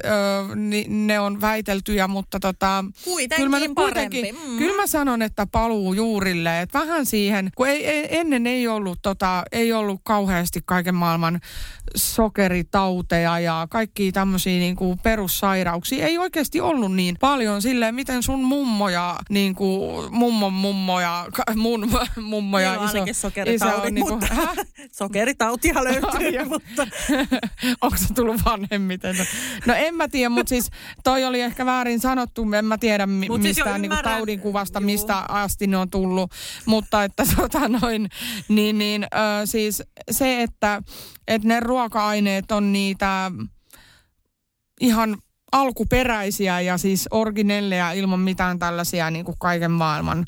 niin 0.55 1.07
ne 1.07 1.21
on 1.21 1.41
väiteltyjä, 1.41 2.09
mutta 2.09 2.41
tota... 2.41 2.85
Kuitenkin 3.05 3.51
kyllä 3.51 3.69
mä, 3.69 3.75
kuitenkin, 3.75 4.35
mm. 4.35 4.59
Kyllä 4.59 4.77
mä 4.83 4.87
sanon, 4.87 5.23
että 5.23 5.47
paluu 5.47 5.95
juurille, 5.95 6.61
että 6.61 6.79
vähän 6.79 7.07
siihen, 7.07 7.51
kun 7.57 7.69
ei, 7.69 7.87
ei, 7.87 8.19
ennen 8.19 8.47
ei 8.47 8.69
ollut, 8.69 8.99
tota, 9.03 9.43
ei 9.53 9.73
ollut 9.73 10.01
kauheasti 10.05 10.61
kaiken 10.67 10.95
maailman 10.95 11.41
sokeritauteja 11.97 13.41
ja 13.41 13.67
kaikki 13.71 14.13
tämmöisiä 14.13 14.59
niin 14.59 14.77
kuin 14.77 14.99
perussairauksia. 14.99 16.07
Ei 16.07 16.19
oikeasti 16.19 16.61
ollut 16.61 16.95
niin 16.95 17.17
paljon 17.21 17.63
silleen, 17.63 17.95
miten 17.95 18.23
sun 18.23 18.45
mummo 18.45 18.89
ja 18.89 19.19
niin 19.29 19.55
kuin, 19.55 20.15
mummon 20.15 20.53
mummo 20.53 21.01
ja 21.01 21.27
mun 21.57 21.91
mummo 22.31 22.59
ja 22.59 22.75
iso, 22.75 23.31
iso 23.47 23.67
on, 23.67 23.95
niin 23.95 24.07
kuin, 24.07 24.15
mutta, 24.15 24.37
sokeritautia 24.99 25.85
löytyy, 25.85 26.45
mutta... 26.49 26.87
Onko 27.81 27.97
se 27.97 28.15
tullut 28.15 28.45
vanhemmiten? 28.45 29.17
No 29.67 29.75
en 29.75 29.95
mä 29.95 30.09
tiedä, 30.09 30.29
mutta 30.29 30.49
siis 30.49 30.71
toi 31.05 31.25
oli 31.25 31.41
ehkä 31.41 31.67
väärin 31.67 32.01
sanottu. 32.01 32.47
En 32.59 32.65
mä 32.65 32.79
tiedä 32.79 33.07
mi- 33.07 33.29
Mut 33.29 33.43
mistään 33.43 33.81
siis 33.81 33.91
niin 33.91 34.05
taudin 34.05 34.41
kuvasta, 34.41 34.79
Juu. 34.79 34.87
mistä 34.87 35.17
asti 35.29 35.67
ne 35.67 35.77
on 35.77 35.91
tullut. 35.91 36.33
Mutta 36.67 37.05
että 37.05 37.25
tota 37.37 37.69
noin, 37.69 38.09
niin, 38.49 38.79
niin 38.79 39.03
äh, 39.03 39.21
siis 39.45 39.83
se, 40.11 40.43
että, 40.43 40.83
että 41.29 41.49
ne 41.49 41.61
ruoka-aineet 41.61 42.53
on 42.53 42.73
niitä 42.73 43.31
ihan 44.81 45.17
alkuperäisiä 45.53 46.61
ja 46.61 46.79
siis 46.79 47.09
originelleja 47.11 47.93
ilman 47.93 48.21
mitään 48.21 48.59
tällaisia 48.59 49.11
niin 49.11 49.25
kuin 49.25 49.39
kaiken 49.39 49.71
maailman 49.71 50.25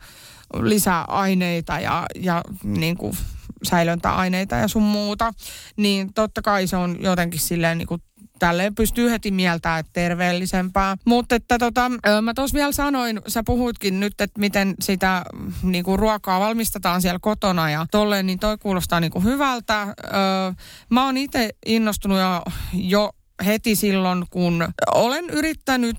lisäaineita 0.62 1.80
ja, 1.80 2.06
ja 2.14 2.42
niin 2.64 2.96
kuin 2.96 3.16
säilöntäaineita 3.62 4.56
ja 4.56 4.68
sun 4.68 4.82
muuta, 4.82 5.32
niin 5.76 6.14
totta 6.14 6.42
kai 6.42 6.66
se 6.66 6.76
on 6.76 6.96
jotenkin 7.00 7.40
silleen 7.40 7.78
niin 7.78 7.88
kuin 7.88 8.02
tälleen 8.38 8.74
pystyy 8.74 9.10
heti 9.10 9.30
mieltämään, 9.30 9.80
että 9.80 9.92
terveellisempää. 9.92 10.96
Mutta 11.04 11.34
että 11.34 11.58
tota, 11.58 11.90
mä 12.22 12.34
tuossa 12.34 12.54
vielä 12.54 12.72
sanoin, 12.72 13.20
sä 13.28 13.42
puhuitkin 13.46 14.00
nyt, 14.00 14.20
että 14.20 14.40
miten 14.40 14.74
sitä 14.80 15.22
niinku, 15.62 15.96
ruokaa 15.96 16.40
valmistetaan 16.40 17.02
siellä 17.02 17.18
kotona 17.22 17.70
ja 17.70 17.86
tolleen, 17.90 18.26
niin 18.26 18.38
toi 18.38 18.58
kuulostaa 18.58 19.00
niinku, 19.00 19.20
hyvältä. 19.20 19.82
Öö, 19.82 19.92
mä 20.90 21.04
oon 21.04 21.16
itse 21.16 21.50
innostunut 21.66 22.18
jo, 22.18 22.42
jo 22.72 23.10
heti 23.46 23.76
silloin, 23.76 24.24
kun 24.30 24.68
olen 24.94 25.30
yrittänyt 25.30 25.98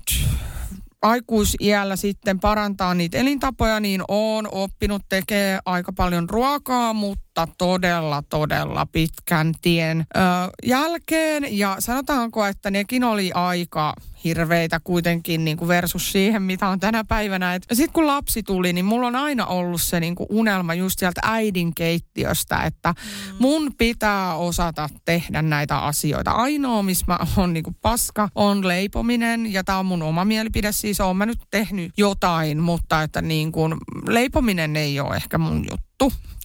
aikuisiällä 1.02 1.96
sitten 1.96 2.40
parantaa 2.40 2.94
niitä 2.94 3.18
elintapoja, 3.18 3.80
niin 3.80 4.02
on 4.08 4.48
oppinut 4.52 5.02
tekemään 5.08 5.60
aika 5.64 5.92
paljon 5.92 6.30
ruokaa, 6.30 6.92
mutta 6.92 7.48
todella, 7.58 8.22
todella 8.28 8.86
pitkän 8.86 9.54
tien 9.62 10.06
ö, 10.16 10.20
jälkeen. 10.66 11.58
Ja 11.58 11.76
sanotaanko, 11.78 12.46
että 12.46 12.70
nekin 12.70 13.04
oli 13.04 13.32
aika 13.34 13.94
hirveitä 14.28 14.80
kuitenkin 14.84 15.44
niin 15.44 15.56
kuin 15.56 15.68
versus 15.68 16.12
siihen, 16.12 16.42
mitä 16.42 16.68
on 16.68 16.80
tänä 16.80 17.04
päivänä. 17.04 17.58
Sitten 17.72 17.92
kun 17.92 18.06
lapsi 18.06 18.42
tuli, 18.42 18.72
niin 18.72 18.84
mulla 18.84 19.06
on 19.06 19.16
aina 19.16 19.46
ollut 19.46 19.82
se 19.82 20.00
niin 20.00 20.14
kuin 20.14 20.26
unelma 20.30 20.74
just 20.74 20.98
sieltä 20.98 21.20
äidin 21.24 21.74
keittiöstä, 21.74 22.62
että 22.62 22.88
mm. 22.88 23.36
mun 23.38 23.72
pitää 23.78 24.34
osata 24.34 24.88
tehdä 25.04 25.42
näitä 25.42 25.78
asioita. 25.78 26.30
Ainoa, 26.30 26.82
missä 26.82 27.04
mä 27.08 27.18
on 27.36 27.52
niin 27.52 27.64
kuin 27.64 27.76
paska, 27.82 28.28
on 28.34 28.68
leipominen 28.68 29.52
ja 29.52 29.64
tämä 29.64 29.78
on 29.78 29.86
mun 29.86 30.02
oma 30.02 30.24
mielipide. 30.24 30.72
Siis 30.72 31.00
oon 31.00 31.16
mä 31.16 31.26
nyt 31.26 31.38
tehnyt 31.50 31.92
jotain, 31.96 32.62
mutta 32.62 33.02
että 33.02 33.22
niin 33.22 33.52
kuin, 33.52 33.74
leipominen 34.08 34.76
ei 34.76 35.00
ole 35.00 35.16
ehkä 35.16 35.38
mun 35.38 35.64
juttu 35.70 35.87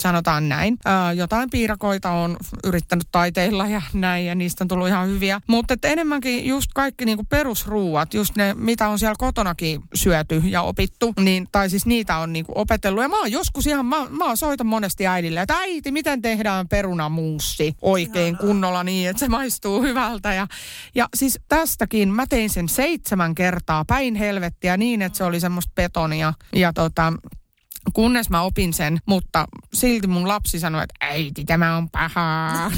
sanotaan 0.03 0.49
näin. 0.49 0.77
Ää, 0.85 1.13
jotain 1.13 1.49
piirakoita 1.49 2.11
on 2.11 2.37
yrittänyt 2.63 3.07
taiteilla 3.11 3.67
ja 3.67 3.81
näin, 3.93 4.25
ja 4.25 4.35
niistä 4.35 4.63
on 4.63 4.67
tullut 4.67 4.87
ihan 4.87 5.07
hyviä. 5.07 5.41
Mutta 5.47 5.75
enemmänkin 5.83 6.45
just 6.45 6.67
kaikki 6.75 7.05
niinku 7.05 7.23
perusruuat, 7.23 8.13
just 8.13 8.35
ne, 8.35 8.53
mitä 8.53 8.87
on 8.87 8.99
siellä 8.99 9.15
kotonakin 9.17 9.81
syöty 9.93 10.41
ja 10.45 10.61
opittu, 10.61 11.13
niin, 11.19 11.47
tai 11.51 11.69
siis 11.69 11.85
niitä 11.85 12.17
on 12.17 12.33
niinku 12.33 12.51
opetellut. 12.55 13.03
Ja 13.03 13.09
mä 13.09 13.19
oon 13.19 13.31
joskus 13.31 13.67
ihan, 13.67 13.85
mä, 13.85 13.97
mä 14.09 14.35
soitan 14.35 14.67
monesti 14.67 15.07
äidille, 15.07 15.41
että 15.41 15.57
äiti, 15.57 15.91
miten 15.91 16.21
tehdään 16.21 16.67
perunamuussi 16.67 17.75
oikein 17.81 18.37
kunnolla 18.37 18.83
niin, 18.83 19.09
että 19.09 19.19
se 19.19 19.29
maistuu 19.29 19.81
hyvältä. 19.81 20.33
Ja, 20.33 20.47
ja 20.95 21.07
siis 21.15 21.39
tästäkin 21.47 22.09
mä 22.09 22.27
tein 22.27 22.49
sen 22.49 22.69
seitsemän 22.69 23.35
kertaa 23.35 23.85
päin 23.85 24.15
helvettiä 24.15 24.77
niin, 24.77 25.01
että 25.01 25.17
se 25.17 25.23
oli 25.23 25.39
semmoista 25.39 25.71
betonia. 25.75 26.33
Ja 26.55 26.73
tota, 26.73 27.13
Kunnes 27.93 28.29
mä 28.29 28.41
opin 28.41 28.73
sen, 28.73 28.97
mutta 29.05 29.45
silti 29.73 30.07
mun 30.07 30.27
lapsi 30.27 30.59
sanoi, 30.59 30.83
että 30.83 30.93
äiti, 31.05 31.45
tämä 31.45 31.77
on 31.77 31.89
pahaa. 31.89 32.71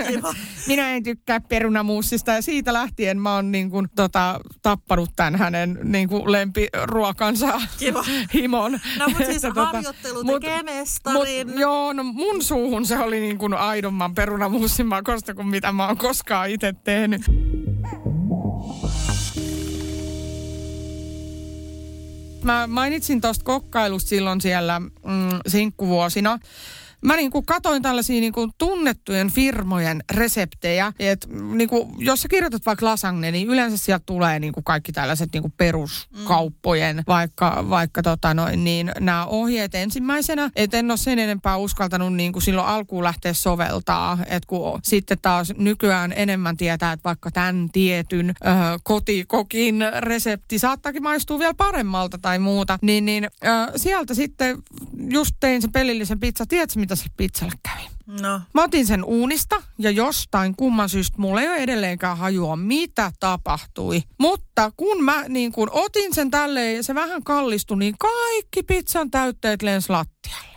Minä 0.68 0.90
en 0.90 1.02
tykkää 1.02 1.40
perunamuussista 1.40 2.32
ja 2.32 2.42
siitä 2.42 2.72
lähtien 2.72 3.20
mä 3.20 3.34
oon 3.34 3.52
niin 3.52 3.70
kuin, 3.70 3.88
tota, 3.96 4.40
tappanut 4.62 5.10
tämän 5.16 5.36
hänen 5.36 5.78
niin 5.82 6.08
kuin 6.08 6.32
lempiruokansa 6.32 7.60
Kiva. 7.78 8.04
himon. 8.34 8.72
No 8.98 9.08
mutta 9.08 9.24
siis 9.24 9.42
tota, 9.42 9.64
harjoittelu 9.64 10.24
tekee 10.24 10.56
mut, 10.56 10.64
mestarin. 10.64 11.48
Mut, 11.48 11.58
joo, 11.58 11.92
no 11.92 12.02
mun 12.02 12.42
suuhun 12.42 12.86
se 12.86 12.98
oli 12.98 13.20
niin 13.20 13.38
kuin 13.38 13.54
aidomman 13.54 14.14
perunamuussin 14.14 14.86
makosta 14.86 15.34
kuin 15.34 15.48
mitä 15.48 15.72
mä 15.72 15.86
oon 15.86 15.98
koskaan 15.98 16.50
itse 16.50 16.74
tehnyt. 16.84 17.22
Mä 22.44 22.66
mainitsin 22.66 23.20
tuosta 23.20 23.44
kokkailusta 23.44 24.08
silloin 24.08 24.40
siellä 24.40 24.80
mm, 24.80 24.90
sinkkuvuosina 25.46 26.38
mä 27.04 27.16
niin 27.16 27.30
kuin 27.30 27.46
katoin 27.46 27.82
tällaisia 27.82 28.20
niin 28.20 28.32
kuin 28.32 28.50
tunnettujen 28.58 29.30
firmojen 29.30 30.04
reseptejä. 30.12 30.92
Et 30.98 31.26
niin 31.54 31.68
kuin, 31.68 31.88
jos 31.98 32.22
sä 32.22 32.28
kirjoitat 32.28 32.66
vaikka 32.66 32.86
lasagne, 32.86 33.30
niin 33.30 33.48
yleensä 33.48 33.76
sieltä 33.76 34.02
tulee 34.06 34.38
niin 34.38 34.52
kuin 34.52 34.64
kaikki 34.64 34.92
tällaiset 34.92 35.32
niin 35.32 35.42
kuin 35.42 35.54
peruskauppojen, 35.56 36.96
mm. 36.96 37.02
vaikka, 37.06 37.64
vaikka 37.70 38.02
tota 38.02 38.34
noin, 38.34 38.64
niin 38.64 38.92
nämä 39.00 39.26
ohjeet 39.26 39.74
ensimmäisenä. 39.74 40.50
Et 40.56 40.74
en 40.74 40.90
ole 40.90 40.96
sen 40.96 41.18
enempää 41.18 41.56
uskaltanut 41.56 42.14
niin 42.14 42.32
kuin 42.32 42.42
silloin 42.42 42.68
alkuun 42.68 43.04
lähteä 43.04 43.32
soveltaa. 43.32 44.18
Et 44.26 44.46
kun 44.46 44.80
sitten 44.82 45.18
taas 45.22 45.52
nykyään 45.56 46.12
enemmän 46.16 46.56
tietää, 46.56 46.92
että 46.92 47.04
vaikka 47.04 47.30
tämän 47.30 47.68
tietyn 47.72 48.30
ö, 48.30 48.32
kotikokin 48.82 49.76
resepti 49.98 50.58
saattaakin 50.58 51.02
maistua 51.02 51.38
vielä 51.38 51.54
paremmalta 51.54 52.18
tai 52.18 52.38
muuta, 52.38 52.78
niin, 52.82 53.04
niin 53.04 53.24
ö, 53.24 53.28
sieltä 53.76 54.14
sitten 54.14 54.62
just 55.10 55.34
tein 55.40 55.62
sen 55.62 55.72
pelillisen 55.72 56.20
pizza. 56.20 56.46
Tiedätkö, 56.46 56.80
mitä 56.80 56.93
se 56.96 57.04
pizzalle 57.16 57.52
kävi? 57.62 57.88
No. 58.20 58.40
Mä 58.54 58.62
otin 58.62 58.86
sen 58.86 59.04
uunista 59.04 59.62
ja 59.78 59.90
jostain 59.90 60.56
kumman 60.56 60.88
syystä 60.88 61.18
mulla 61.18 61.40
ei 61.40 61.48
ole 61.48 61.56
edelleenkään 61.56 62.18
hajua, 62.18 62.56
mitä 62.56 63.12
tapahtui. 63.20 64.02
Mutta 64.18 64.72
kun 64.76 65.04
mä 65.04 65.24
niin 65.28 65.52
kun 65.52 65.68
otin 65.72 66.14
sen 66.14 66.30
tälleen 66.30 66.76
ja 66.76 66.82
se 66.82 66.94
vähän 66.94 67.22
kallistui, 67.22 67.76
niin 67.78 67.94
kaikki 67.98 68.62
pizzan 68.62 69.10
täytteet 69.10 69.62
lens 69.62 69.90
lattialle. 69.90 70.53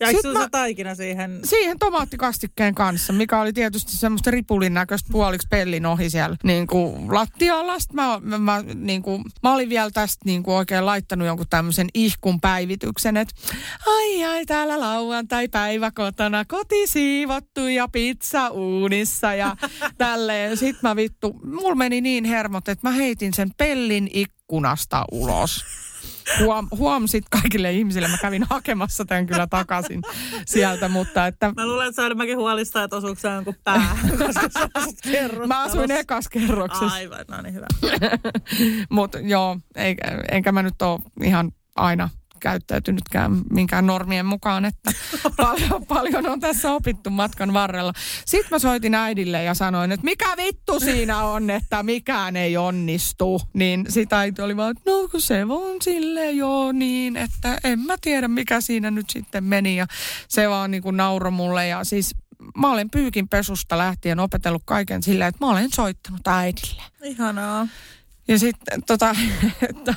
Jäikö 0.00 0.20
se 0.22 0.48
taikina 0.50 0.94
siihen? 0.94 1.40
Siihen 1.44 1.78
tomaattikastikkeen 1.78 2.74
kanssa, 2.74 3.12
mikä 3.12 3.40
oli 3.40 3.52
tietysti 3.52 3.96
semmoista 3.96 4.30
ripulin 4.30 4.74
näköistä 4.74 5.08
puoliksi 5.12 5.48
pellin 5.50 5.86
ohi 5.86 6.10
siellä 6.10 6.36
niin 6.44 6.66
kuin 6.66 7.14
lattialla. 7.14 7.76
mä, 7.92 8.20
mä, 8.22 8.38
mä, 8.38 8.64
niin 8.74 9.02
kuin, 9.02 9.24
mä 9.42 9.54
olin 9.54 9.68
vielä 9.68 9.90
tästä 9.90 10.22
niin 10.24 10.42
kuin 10.42 10.54
oikein 10.54 10.86
laittanut 10.86 11.26
jonkun 11.26 11.46
tämmöisen 11.50 11.88
ihkun 11.94 12.40
päivityksen, 12.40 13.16
että 13.16 13.34
ai 13.86 14.24
ai 14.24 14.46
täällä 14.46 14.80
lauantai-päivä 14.80 15.90
kotona, 15.90 16.44
koti 16.44 16.86
siivottu 16.86 17.66
ja 17.66 17.88
pizza 17.88 18.48
uunissa 18.48 19.34
ja 19.34 19.56
tälleen. 19.98 20.56
Sitten 20.56 20.90
mä 20.90 20.96
vittu, 20.96 21.40
mulla 21.44 21.74
meni 21.74 22.00
niin 22.00 22.24
hermot, 22.24 22.68
että 22.68 22.88
mä 22.88 22.92
heitin 22.92 23.34
sen 23.34 23.50
pellin 23.56 24.10
ikkunasta 24.12 25.04
ulos 25.12 25.64
huom, 26.40 26.68
huom 26.70 27.06
sit 27.06 27.24
kaikille 27.30 27.72
ihmisille. 27.72 28.08
Mä 28.08 28.18
kävin 28.18 28.44
hakemassa 28.50 29.04
tämän 29.04 29.26
kyllä 29.26 29.46
takaisin 29.46 30.02
sieltä, 30.46 30.88
mutta 30.88 31.26
että... 31.26 31.52
Mä 31.56 31.66
luulen, 31.66 31.88
että 31.88 32.02
sä 32.02 32.06
enemmänkin 32.06 32.36
huolista, 32.36 32.82
että 32.82 32.96
osuuko 32.96 33.20
se 33.20 33.28
jonkun 33.28 33.54
päähän, 33.64 33.96
Mä 35.46 35.62
asuin 35.62 35.90
ekas 35.90 36.28
kerroksessa. 36.28 36.86
Aivan, 36.86 37.24
no 37.28 37.42
niin 37.42 37.54
hyvä. 37.54 37.66
mutta 38.90 39.18
joo, 39.18 39.58
eikä, 39.76 40.02
enkä 40.30 40.52
mä 40.52 40.62
nyt 40.62 40.82
ole 40.82 41.00
ihan 41.22 41.52
aina 41.76 42.08
käyttäytynytkään 42.38 43.42
minkään 43.50 43.86
normien 43.86 44.26
mukaan, 44.26 44.64
että 44.64 44.92
paljon, 45.36 45.86
paljon 45.86 46.26
on 46.26 46.40
tässä 46.40 46.72
opittu 46.72 47.10
matkan 47.10 47.52
varrella. 47.52 47.92
Sitten 48.24 48.48
mä 48.50 48.58
soitin 48.58 48.94
äidille 48.94 49.44
ja 49.44 49.54
sanoin, 49.54 49.92
että 49.92 50.04
mikä 50.04 50.36
vittu 50.36 50.80
siinä 50.80 51.24
on, 51.24 51.50
että 51.50 51.82
mikään 51.82 52.36
ei 52.36 52.56
onnistu. 52.56 53.40
Niin 53.52 53.86
sitä 53.88 54.18
äiti 54.18 54.42
oli 54.42 54.56
vaan, 54.56 54.70
että 54.76 54.90
no 54.90 55.08
kun 55.08 55.20
se 55.20 55.44
on 55.44 55.82
sille 55.82 56.30
joo 56.30 56.72
niin, 56.72 57.16
että 57.16 57.58
en 57.64 57.78
mä 57.78 57.94
tiedä 58.00 58.28
mikä 58.28 58.60
siinä 58.60 58.90
nyt 58.90 59.10
sitten 59.10 59.44
meni. 59.44 59.76
Ja 59.76 59.86
se 60.28 60.48
vaan 60.48 60.70
niin 60.70 60.82
kuin 60.82 60.96
nauro 60.96 61.30
mulle 61.30 61.66
ja 61.66 61.84
siis 61.84 62.14
mä 62.56 62.72
olen 62.72 62.90
pyykin 62.90 63.28
pesusta 63.28 63.78
lähtien 63.78 64.20
opetellut 64.20 64.62
kaiken 64.64 65.02
silleen, 65.02 65.28
että 65.28 65.44
mä 65.46 65.50
olen 65.50 65.70
soittanut 65.74 66.28
äidille. 66.28 66.82
Ihanaa. 67.02 67.68
Ja 68.28 68.38
sitten, 68.38 68.82
tota, 68.86 69.16
että, 69.68 69.94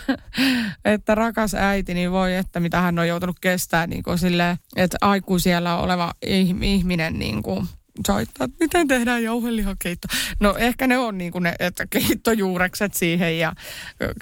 että 0.86 1.16
rakas 1.16 1.53
äiti, 1.53 1.94
niin 1.94 2.12
voi, 2.12 2.36
että 2.36 2.60
mitä 2.60 2.82
hän 2.82 2.99
on 2.99 3.08
joutunut 3.08 3.40
kestämään, 3.40 3.90
niin 3.90 4.03
kuin 4.03 4.18
silleen, 4.18 4.58
että 4.76 4.98
aikuisiellä 5.02 5.78
oleva 5.78 6.14
ihminen 6.62 7.20
niin 7.20 7.44
kuin 7.44 7.68
soittaa, 8.07 8.45
että 8.45 8.57
miten 8.59 8.88
tehdään 8.88 9.23
jauhelihakeitto. 9.23 10.07
No 10.39 10.55
ehkä 10.57 10.88
ne 10.88 10.97
on 10.97 11.18
niin 11.18 11.31
kuin 11.31 11.43
ne, 11.43 11.55
että 11.59 11.88
keittojuurekset 11.89 12.93
siihen 12.93 13.39
ja 13.39 13.53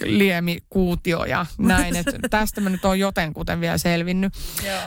liemikuutio 0.03 1.25
ja 1.25 1.45
näin. 1.57 1.95
Että 1.95 2.29
tästä 2.29 2.61
mä 2.61 2.69
nyt 2.69 2.85
on 2.85 2.99
jotenkuten 2.99 3.61
vielä 3.61 3.77
selvinnyt. 3.77 4.33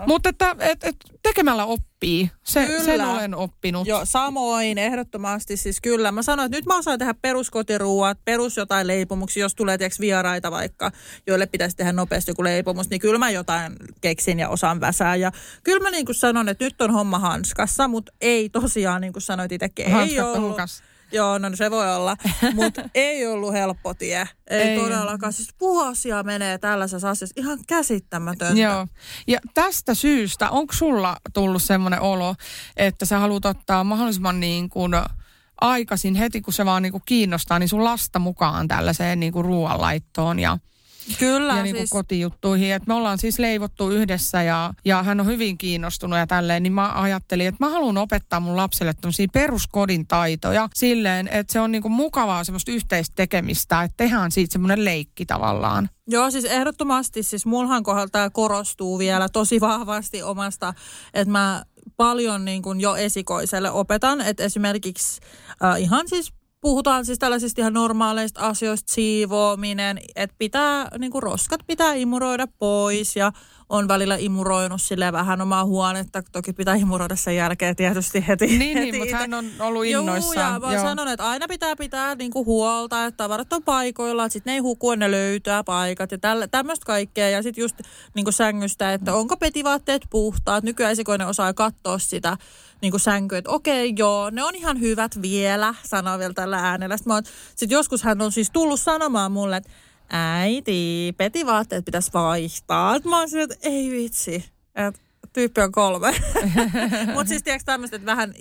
Mutta 0.06 0.28
että 0.28 0.56
et, 0.59 0.84
et, 0.84 0.96
tekemällä 1.22 1.64
oppii. 1.64 2.30
Se, 2.42 2.66
kyllä. 2.66 2.84
Sen 2.84 3.00
olen 3.00 3.34
oppinut. 3.34 3.86
Joo, 3.86 4.04
samoin 4.04 4.78
ehdottomasti. 4.78 5.56
Siis 5.56 5.80
kyllä. 5.80 6.12
Mä 6.12 6.22
sanoin, 6.22 6.46
että 6.46 6.59
nyt 6.59 6.66
mä 6.66 6.78
osaan 6.78 6.98
tehdä 6.98 7.14
peruskotiruuat, 7.14 8.18
perus 8.24 8.56
jotain 8.56 8.86
leipomuksia, 8.86 9.40
jos 9.40 9.54
tulee 9.54 9.78
tiiäks, 9.78 10.00
vieraita 10.00 10.50
vaikka, 10.50 10.92
joille 11.26 11.46
pitäisi 11.46 11.76
tehdä 11.76 11.92
nopeasti 11.92 12.30
joku 12.30 12.44
leipomus, 12.44 12.90
niin 12.90 13.00
kyllä 13.00 13.18
mä 13.18 13.30
jotain 13.30 13.76
keksin 14.00 14.38
ja 14.38 14.48
osaan 14.48 14.80
väsää. 14.80 15.16
Ja 15.16 15.32
kyllä 15.64 15.80
mä 15.80 15.90
niin 15.90 16.06
kuin 16.06 16.16
sanon, 16.16 16.48
että 16.48 16.64
nyt 16.64 16.80
on 16.80 16.90
homma 16.90 17.18
hanskassa, 17.18 17.88
mutta 17.88 18.12
ei 18.20 18.48
tosiaan, 18.73 19.01
niin 19.01 19.12
kuin 19.12 19.23
sanoit 19.23 19.53
itsekin, 19.53 19.86
ei 19.86 20.20
ollut. 20.20 20.51
Hukas. 20.51 20.82
Joo, 21.12 21.39
no 21.39 21.51
se 21.55 21.70
voi 21.70 21.94
olla. 21.94 22.16
Mutta 22.55 22.82
ei 22.94 23.27
ollut 23.27 23.53
helppo 23.53 23.94
tie. 23.94 24.28
Ei, 24.47 24.61
ei 24.61 24.78
todellakaan. 24.78 25.32
Siis 25.32 25.49
vuosia 25.61 26.23
menee 26.23 26.59
tällaisessa 26.59 27.11
asiassa. 27.11 27.35
Ihan 27.40 27.59
käsittämätöntä. 27.69 28.61
Joo. 28.61 28.86
Ja 29.27 29.39
tästä 29.55 29.94
syystä, 29.94 30.51
onko 30.51 30.73
sulla 30.73 31.16
tullut 31.32 31.62
semmoinen 31.62 32.01
olo, 32.01 32.35
että 32.77 33.07
sä 33.07 33.19
haluat 33.19 33.44
ottaa 33.44 33.85
mahdollisimman 33.85 34.40
niin 34.40 34.69
kuin 34.69 34.93
aikaisin 35.61 36.15
heti, 36.15 36.40
kun 36.40 36.53
se 36.53 36.65
vaan 36.65 36.82
niin 36.82 36.93
kuin 36.93 37.03
kiinnostaa, 37.07 37.59
niin 37.59 37.69
sun 37.69 37.85
lasta 37.85 38.19
mukaan 38.19 38.69
tällaiseen 38.69 39.20
niin 39.20 39.32
kuin 39.32 39.44
ruoanlaittoon 39.44 40.39
ja 40.39 40.59
Kyllä, 41.18 41.56
ja 41.56 41.62
niin 41.62 41.74
kuin 41.74 41.80
siis... 41.80 41.90
kotijuttuihin. 41.90 42.72
Et 42.72 42.86
me 42.86 42.94
ollaan 42.94 43.18
siis 43.18 43.38
leivottu 43.38 43.90
yhdessä 43.90 44.42
ja, 44.42 44.74
ja 44.84 45.02
hän 45.02 45.20
on 45.20 45.26
hyvin 45.26 45.58
kiinnostunut 45.58 46.18
ja 46.18 46.26
tälleen, 46.26 46.62
niin 46.62 46.72
mä 46.72 46.92
ajattelin, 46.94 47.46
että 47.46 47.64
mä 47.64 47.70
haluan 47.70 47.98
opettaa 47.98 48.40
mun 48.40 48.56
lapselle 48.56 48.94
tämmöisiä 48.94 49.26
peruskodin 49.32 50.06
taitoja 50.06 50.68
silleen, 50.74 51.28
että 51.28 51.52
se 51.52 51.60
on 51.60 51.72
niin 51.72 51.82
kuin 51.82 51.92
mukavaa 51.92 52.44
semmoista 52.44 52.70
yhteistä 52.70 53.12
tekemistä, 53.16 53.82
että 53.82 53.94
tehdään 53.96 54.32
siitä 54.32 54.52
semmoinen 54.52 54.84
leikki 54.84 55.26
tavallaan. 55.26 55.88
Joo, 56.08 56.30
siis 56.30 56.44
ehdottomasti, 56.44 57.22
siis 57.22 57.46
mulhan 57.46 57.82
kohdalla 57.82 58.08
tämä 58.08 58.30
korostuu 58.30 58.98
vielä 58.98 59.28
tosi 59.28 59.60
vahvasti 59.60 60.22
omasta, 60.22 60.74
että 61.14 61.32
mä 61.32 61.64
paljon 61.96 62.44
niin 62.44 62.62
kuin 62.62 62.80
jo 62.80 62.96
esikoiselle 62.96 63.70
opetan, 63.70 64.20
että 64.20 64.42
esimerkiksi 64.42 65.20
äh, 65.64 65.80
ihan 65.80 66.08
siis 66.08 66.32
puhutaan 66.62 67.06
siis 67.06 67.18
tällaisista 67.18 67.60
ihan 67.60 67.72
normaaleista 67.72 68.40
asioista, 68.40 68.93
siivoaminen, 68.94 69.98
että 70.16 70.36
pitää, 70.39 70.89
niin 70.98 71.12
kuin 71.12 71.22
roskat 71.22 71.60
pitää 71.66 71.94
imuroida 71.94 72.47
pois 72.59 73.16
ja 73.16 73.32
on 73.73 73.89
välillä 73.89 74.16
imuroinut 74.16 74.82
sille 74.82 75.12
vähän 75.12 75.40
omaa 75.40 75.65
huonetta. 75.65 76.23
Toki 76.32 76.53
pitää 76.53 76.74
imuroida 76.74 77.16
sen 77.16 77.36
jälkeen 77.36 77.77
tietysti 77.77 78.24
heti. 78.28 78.47
Niin, 78.47 78.78
heti 78.78 78.93
niin 78.93 78.97
mutta 78.97 79.16
hän 79.16 79.35
on 79.35 79.51
ollut 79.59 79.86
Joo, 79.86 80.01
innoissaan. 80.01 80.62
ja 80.62 80.69
mä 80.69 80.82
sanon, 80.82 81.09
että 81.09 81.31
aina 81.31 81.49
pitää 81.49 81.77
pitää 81.77 82.15
niinku 82.15 82.44
huolta, 82.44 83.05
että 83.05 83.16
tavarat 83.16 83.53
on 83.53 83.62
paikoilla, 83.62 84.24
että 84.24 84.32
sitten 84.32 84.51
ne 84.51 84.55
ei 84.55 84.61
huku, 84.61 84.94
ne 84.94 85.11
löytää 85.11 85.65
paikat 85.65 86.12
ja 86.12 86.19
tämmöistä 86.51 86.86
kaikkea. 86.86 87.28
Ja 87.28 87.43
sitten 87.43 87.62
just 87.62 87.77
niinku 88.15 88.32
sängystä, 88.32 88.93
että 88.93 89.15
onko 89.15 89.36
petivaatteet 89.36 90.03
puhtaat. 90.11 90.65
Nykyään 90.65 90.93
esikoinen 90.93 91.27
osaa 91.27 91.55
katsoa 91.55 91.99
sitä 91.99 92.36
niinku 92.82 92.99
sänkyä, 92.99 93.39
että 93.39 93.51
okei, 93.51 93.93
joo, 93.97 94.31
ne 94.31 94.44
on 94.44 94.55
ihan 94.55 94.81
hyvät 94.81 95.23
vielä, 95.23 95.74
sanoo 95.85 96.19
vielä 96.19 96.35
tällä 96.35 96.59
äänellä. 96.59 96.97
Sitten 96.97 97.23
sit 97.57 97.70
joskus 97.70 98.03
hän 98.03 98.23
on 98.23 98.32
siis 98.32 98.51
tullut 98.51 98.81
sanomaan 98.81 99.32
mulle, 99.32 99.57
että 99.57 99.70
äiti, 100.12 101.14
petivaatteet 101.16 101.84
pitäisi 101.84 102.12
vaihtaa. 102.12 102.98
Mä 103.05 103.18
oon 103.18 103.28
että 103.43 103.56
ei 103.62 103.90
vitsi. 103.90 104.44
Et 104.74 105.01
tyyppi 105.32 105.60
on 105.60 105.72
kolme. 105.72 106.14
mutta 107.14 107.28
siis 107.28 107.42
tiedätkö 107.42 107.64
tämmöistä, 107.64 107.96
että 107.96 108.06
vähän, 108.06 108.34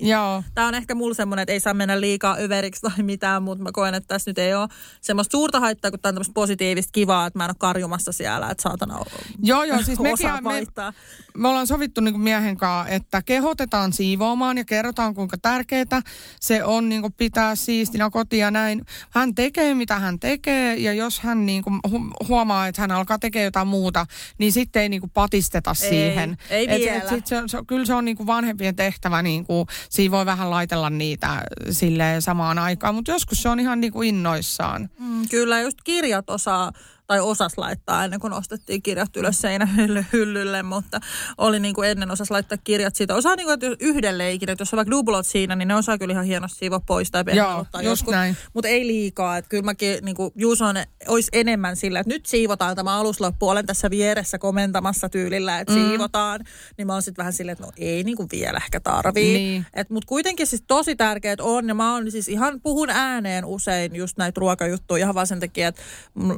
tämä 0.56 0.68
on 0.68 0.76
ehkä 0.76 0.96
mulla 0.96 1.14
semmoinen, 1.14 1.44
että 1.44 1.54
ei 1.54 1.60
saa 1.60 1.74
mennä 1.74 2.02
liikaa 2.02 2.38
överiksi 2.40 2.82
tai 2.82 3.04
mitään, 3.04 3.44
mutta 3.44 3.64
mä 3.64 3.70
koen, 3.74 3.94
että 3.94 4.08
tässä 4.08 4.30
nyt 4.30 4.38
ei 4.38 4.54
ole 4.54 4.68
semmoista 5.02 5.32
suurta 5.32 5.60
haittaa, 5.60 5.92
kun 5.92 6.00
tämä 6.00 6.10
on 6.10 6.16
tämmöistä 6.16 6.34
positiivista 6.34 6.92
kivaa, 6.92 7.28
että 7.28 7.40
mä 7.40 7.46
en 7.46 7.50
ole 7.50 7.56
karjumassa 7.60 8.12
siellä, 8.12 8.50
että 8.50 8.62
saatana 8.62 8.98
Joo, 9.44 9.64
joo, 9.64 9.82
siis 9.82 10.00
mekin, 10.10 10.30
me, 10.44 10.94
me 11.38 11.48
ollaan 11.48 11.68
sovittu 11.68 12.02
niin 12.02 12.20
miehen 12.20 12.58
kanssa, 12.58 12.94
että 12.94 13.22
kehotetaan 13.22 13.94
siivoamaan 13.94 14.58
ja 14.58 14.66
kerrotaan 14.66 15.14
kuinka 15.14 15.38
tärkeää 15.42 16.02
se 16.40 16.64
on 16.64 16.90
niin 16.90 17.02
kuin 17.02 17.14
pitää 17.14 17.56
siistinä 17.56 18.10
kotia 18.10 18.52
näin. 18.52 18.86
Hän 19.10 19.36
tekee 19.36 19.74
mitä 19.74 20.00
hän 20.00 20.20
tekee 20.20 20.76
ja 20.76 20.94
jos 20.94 21.20
hän 21.20 21.46
niin 21.46 21.64
kuin 21.64 21.80
hu- 21.88 22.28
huomaa, 22.28 22.68
että 22.68 22.82
hän 22.82 22.92
alkaa 22.92 23.20
tekemään 23.20 23.46
jotain 23.46 23.68
muuta, 23.68 24.06
niin 24.38 24.52
sitten 24.52 24.82
ei 24.82 24.90
niin 24.90 25.02
kuin 25.02 25.12
patisteta 25.14 25.70
Ei, 25.82 25.90
siihen. 25.90 26.38
ei 26.50 26.66
Et- 26.70 26.81
vielä. 26.86 27.04
Et 27.04 27.10
sit 27.10 27.28
se, 27.28 27.36
se, 27.48 27.58
kyllä 27.68 27.86
se 27.86 27.94
on 27.94 28.06
niin 28.06 28.18
kuin 28.18 28.28
vanhempien 28.28 28.76
tehtävä, 28.76 29.22
niin 29.22 29.46
kuin, 29.46 29.68
siinä 29.90 30.12
voi 30.12 30.26
vähän 30.26 30.50
laitella 30.50 30.90
niitä 30.90 31.44
silleen 31.70 32.22
samaan 32.22 32.60
aikaan, 32.60 32.96
mutta 32.96 33.12
joskus 33.12 33.42
se 33.42 33.50
on 33.50 33.60
ihan 33.60 33.82
niin 33.82 33.94
kuin 33.94 34.10
innoissaan. 34.10 34.90
Mm, 35.00 35.30
kyllä, 35.30 35.62
just 35.62 35.78
kirjat 35.84 36.30
osaa, 36.30 36.72
tai 37.12 37.20
osas 37.20 37.58
laittaa 37.58 38.04
ennen 38.04 38.20
kuin 38.20 38.34
ostettiin 38.34 38.82
kirjat 38.82 39.18
ylös 39.18 39.42
seinähyllylle, 39.42 40.64
mutta 40.64 41.00
oli 41.38 41.60
niin 41.60 41.76
kuin 41.76 41.90
ennen 41.90 42.12
osas 42.12 42.32
laittaa 42.32 42.58
kirjat 42.64 42.96
siitä. 42.96 43.16
Osaa 43.16 43.36
niin 43.36 43.46
kuin, 43.46 43.54
että 43.54 43.68
yhden 43.80 44.18
leikin, 44.18 44.50
että 44.50 44.62
jos 44.62 44.74
on 44.74 44.78
vaikka 44.78 44.92
dublot 44.92 45.26
siinä, 45.26 45.56
niin 45.56 45.68
ne 45.68 45.76
osaa 45.76 45.98
kyllä 45.98 46.12
ihan 46.12 46.26
hienosti 46.26 46.58
siivoa 46.58 46.80
pois 46.80 47.12
tai 47.12 47.24
pehmeuttaa 47.24 47.82
just 47.82 48.08
näin. 48.08 48.38
Mutta 48.54 48.68
ei 48.68 48.88
liikaa, 48.88 49.38
että 49.38 49.50
kyllä 49.50 49.64
mäkin, 49.64 50.06
niin 50.06 50.16
kuin 50.16 50.32
Juuso 50.36 50.66
on, 50.66 50.76
olisi 51.08 51.30
enemmän 51.34 51.76
sillä, 51.76 52.00
että 52.00 52.14
nyt 52.14 52.26
siivotaan 52.26 52.76
tämä 52.76 53.00
alusloppu, 53.00 53.50
olen 53.50 53.66
tässä 53.66 53.90
vieressä 53.90 54.38
komentamassa 54.40 55.10
tyylillä, 55.10 55.60
että 55.60 55.74
mm. 55.74 55.88
siivotaan, 55.88 56.40
niin 56.78 56.88
mä 56.88 56.94
oon 56.94 57.02
sitten 57.02 57.24
vähän 57.24 57.34
silleen, 57.34 57.54
että 57.54 57.66
no 57.66 57.72
ei 57.78 58.04
niin 58.04 58.18
kuin 58.18 58.30
vielä 58.32 58.58
ehkä 58.58 58.80
tarvii. 58.80 59.34
Niin. 59.34 59.66
Mutta 59.90 60.08
kuitenkin 60.08 60.48
siis 60.48 60.64
tosi 60.68 60.96
tärkeät 60.96 61.40
on, 61.40 61.68
ja 61.68 61.74
mä 61.74 61.94
oon 61.94 62.12
siis 62.12 62.28
ihan 62.28 62.62
puhun 62.62 62.90
ääneen 62.90 63.46
usein 63.46 63.96
just 63.96 64.18
näitä 64.18 64.40
ruokajuttuja 64.40 65.04
ihan 65.04 65.16
vaan 65.16 65.28
sen 65.28 65.40
takia, 65.40 65.68
että 65.68 65.82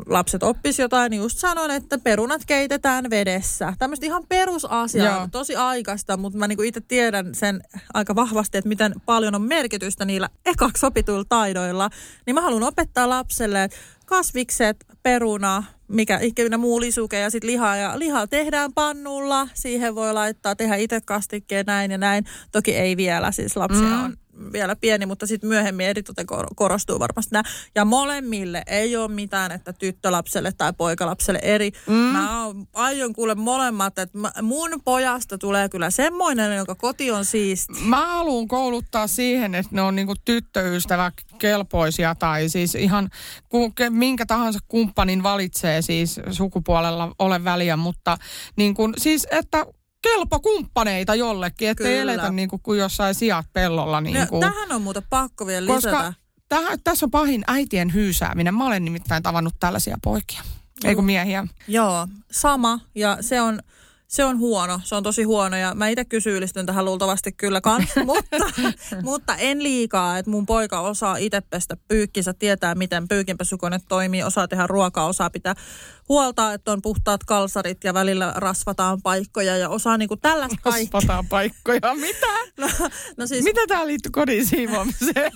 lapset 0.08 0.44
oppis 0.64 0.80
jotain, 0.80 1.10
niin 1.10 1.22
just 1.22 1.38
sanon, 1.38 1.72
että 1.72 1.98
perunat 1.98 2.42
keitetään 2.46 3.10
vedessä. 3.10 3.74
Tämmöistä 3.80 4.06
ihan 4.06 4.24
perusasiaa, 4.30 5.18
Joo. 5.18 5.28
tosi 5.32 5.56
aikaista, 5.56 6.18
mutta 6.18 6.40
mä 6.40 6.48
niinku 6.48 6.64
itse 6.64 6.82
tiedän 6.82 7.36
sen 7.36 7.62
aika 7.94 8.16
vahvasti, 8.16 8.58
että 8.58 8.68
miten 8.68 8.94
paljon 9.06 9.36
on 9.36 9.42
merkitystä 9.42 10.06
niillä 10.06 10.30
ekaksi 10.46 10.86
opituilla 10.86 11.26
taidoilla. 11.30 11.90
Niin 12.26 12.36
mä 12.36 12.42
haluan 12.42 12.64
opettaa 12.64 13.10
lapselle, 13.10 13.64
että 13.64 13.78
kasvikset, 14.06 14.86
peruna, 15.04 15.64
mikä 15.88 16.20
ikinä 16.22 16.58
muu 16.58 16.82
lisuke 16.82 17.20
ja 17.20 17.30
sitten 17.30 17.50
lihaa. 17.50 17.76
Ja 17.76 18.00
lihaa 18.00 18.28
tehdään 18.28 18.74
pannulla, 18.74 19.48
siihen 19.54 19.96
voi 19.96 20.14
laittaa, 20.14 20.56
tehdä 20.56 20.76
itse 20.76 21.02
kastikkeen 21.02 21.66
näin 21.66 21.92
ja 21.92 21.98
näin. 21.98 22.26
Toki 22.52 22.76
ei 22.76 22.98
vielä, 22.98 23.32
siis 23.32 23.58
lapsia 23.58 23.88
mm. 23.88 24.04
on 24.06 24.18
vielä 24.54 24.76
pieni, 24.76 25.06
mutta 25.06 25.28
sitten 25.28 25.50
myöhemmin 25.50 25.86
eritoten 25.86 26.26
kor- 26.26 26.48
korostuu 26.56 27.00
varmasti 27.00 27.30
nämä. 27.34 27.44
Ja 27.76 27.86
molemmille 27.86 28.64
ei 28.68 28.96
ole 28.98 29.08
mitään, 29.12 29.52
että 29.52 29.74
tyttölapselle 29.74 30.52
tai 30.52 30.74
poikalapselle 30.74 31.40
eri. 31.44 31.72
Mm. 31.88 31.94
Mä 31.94 32.46
aion 32.74 33.14
kuule 33.14 33.36
molemmat, 33.36 34.00
että 34.00 34.18
mun 34.42 34.70
pojasta 34.86 35.38
tulee 35.38 35.70
kyllä 35.70 35.90
semmoinen, 35.90 36.58
jonka 36.58 36.76
koti 36.76 37.12
on 37.12 37.26
siisti. 37.26 37.74
Mä 37.86 38.08
haluan 38.08 38.48
kouluttaa 38.48 39.08
siihen, 39.08 39.56
että 39.56 39.76
ne 39.76 39.82
on 39.82 39.96
niinku 39.96 40.14
tyttöystävä 40.26 41.12
kelpoisia 41.38 42.16
tai 42.16 42.50
siis 42.50 42.76
ihan 42.76 43.10
minkä 43.90 44.26
tahansa 44.26 44.60
kumppanin 44.68 45.24
valitsee 45.24 45.82
siis 45.82 46.20
sukupuolella 46.32 47.16
ole 47.20 47.44
väliä, 47.44 47.78
mutta 47.78 48.18
niin 48.56 48.74
kuin, 48.74 48.94
siis 48.98 49.28
että 49.32 49.66
kelpo 50.04 50.40
kumppaneita 50.40 51.16
jollekin, 51.16 51.70
ettei 51.70 52.00
Kyllä. 52.00 52.02
eletä 52.14 52.30
niin 52.30 52.50
kuin, 52.50 52.62
kuin 52.62 52.80
jossain 52.80 53.16
sijat 53.16 53.46
pellolla. 53.54 54.02
Niin 54.02 54.20
No, 54.20 54.26
kuin. 54.30 54.40
tähän 54.40 54.72
on 54.72 54.82
muuten 54.82 55.04
pakko 55.10 55.48
vielä 55.48 55.66
lisätä. 55.76 55.98
Koska 55.98 56.14
tähän, 56.50 56.80
tässä 56.84 57.06
on 57.06 57.12
pahin 57.12 57.44
äitien 57.48 57.94
hyysääminen. 57.94 58.56
Mä 58.56 58.68
olen 58.68 58.86
nimittäin 58.86 59.24
tavannut 59.24 59.54
tällaisia 59.60 59.98
poikia, 60.04 60.42
ei 60.84 60.96
kun 60.96 61.06
miehiä. 61.06 61.48
Joo, 61.68 62.08
sama. 62.32 62.80
Ja 62.96 63.18
se 63.22 63.42
on, 63.42 63.60
se 64.14 64.26
on 64.26 64.40
huono. 64.40 64.82
Se 64.84 64.96
on 64.96 65.04
tosi 65.04 65.24
huono. 65.24 65.58
Ja 65.58 65.76
mä 65.76 65.88
itse 65.88 66.06
kysyylistyn 66.06 66.66
tähän 66.66 66.86
luultavasti 66.86 67.32
kyllä 67.32 67.62
kans. 67.62 67.90
mutta, 68.06 68.46
mutta 69.04 69.36
en 69.36 69.64
liikaa, 69.64 70.18
että 70.18 70.32
mun 70.32 70.46
poika 70.46 70.80
osaa 70.80 71.18
itse 71.18 71.42
pestä 71.42 71.78
pyykkinsä, 71.88 72.34
tietää 72.34 72.76
miten 72.76 73.08
pyykinpesukone 73.08 73.80
toimii, 73.88 74.24
osaa 74.24 74.48
tehdä 74.48 74.68
ruokaa, 74.68 75.06
osaa 75.06 75.30
pitää 75.30 75.54
huolta, 76.10 76.54
että 76.54 76.72
on 76.72 76.82
puhtaat 76.82 77.24
kalsarit 77.24 77.84
ja 77.84 77.94
välillä 77.94 78.34
rasvataan 78.36 79.02
paikkoja 79.02 79.58
ja 79.58 79.70
osaa 79.70 79.98
niinku 79.98 80.18
tällaista 80.18 80.58
kaikkea. 80.64 80.92
Kasvataan 80.92 81.28
paikkoja. 81.28 81.96
Mitä? 81.96 82.28
No, 82.58 82.68
no 83.18 83.28
siis, 83.28 83.44
Mitä 83.44 83.62
tää 83.68 83.88
liittyy 83.88 84.12
kodin 84.12 84.46
siivoamiseen? 84.48 85.32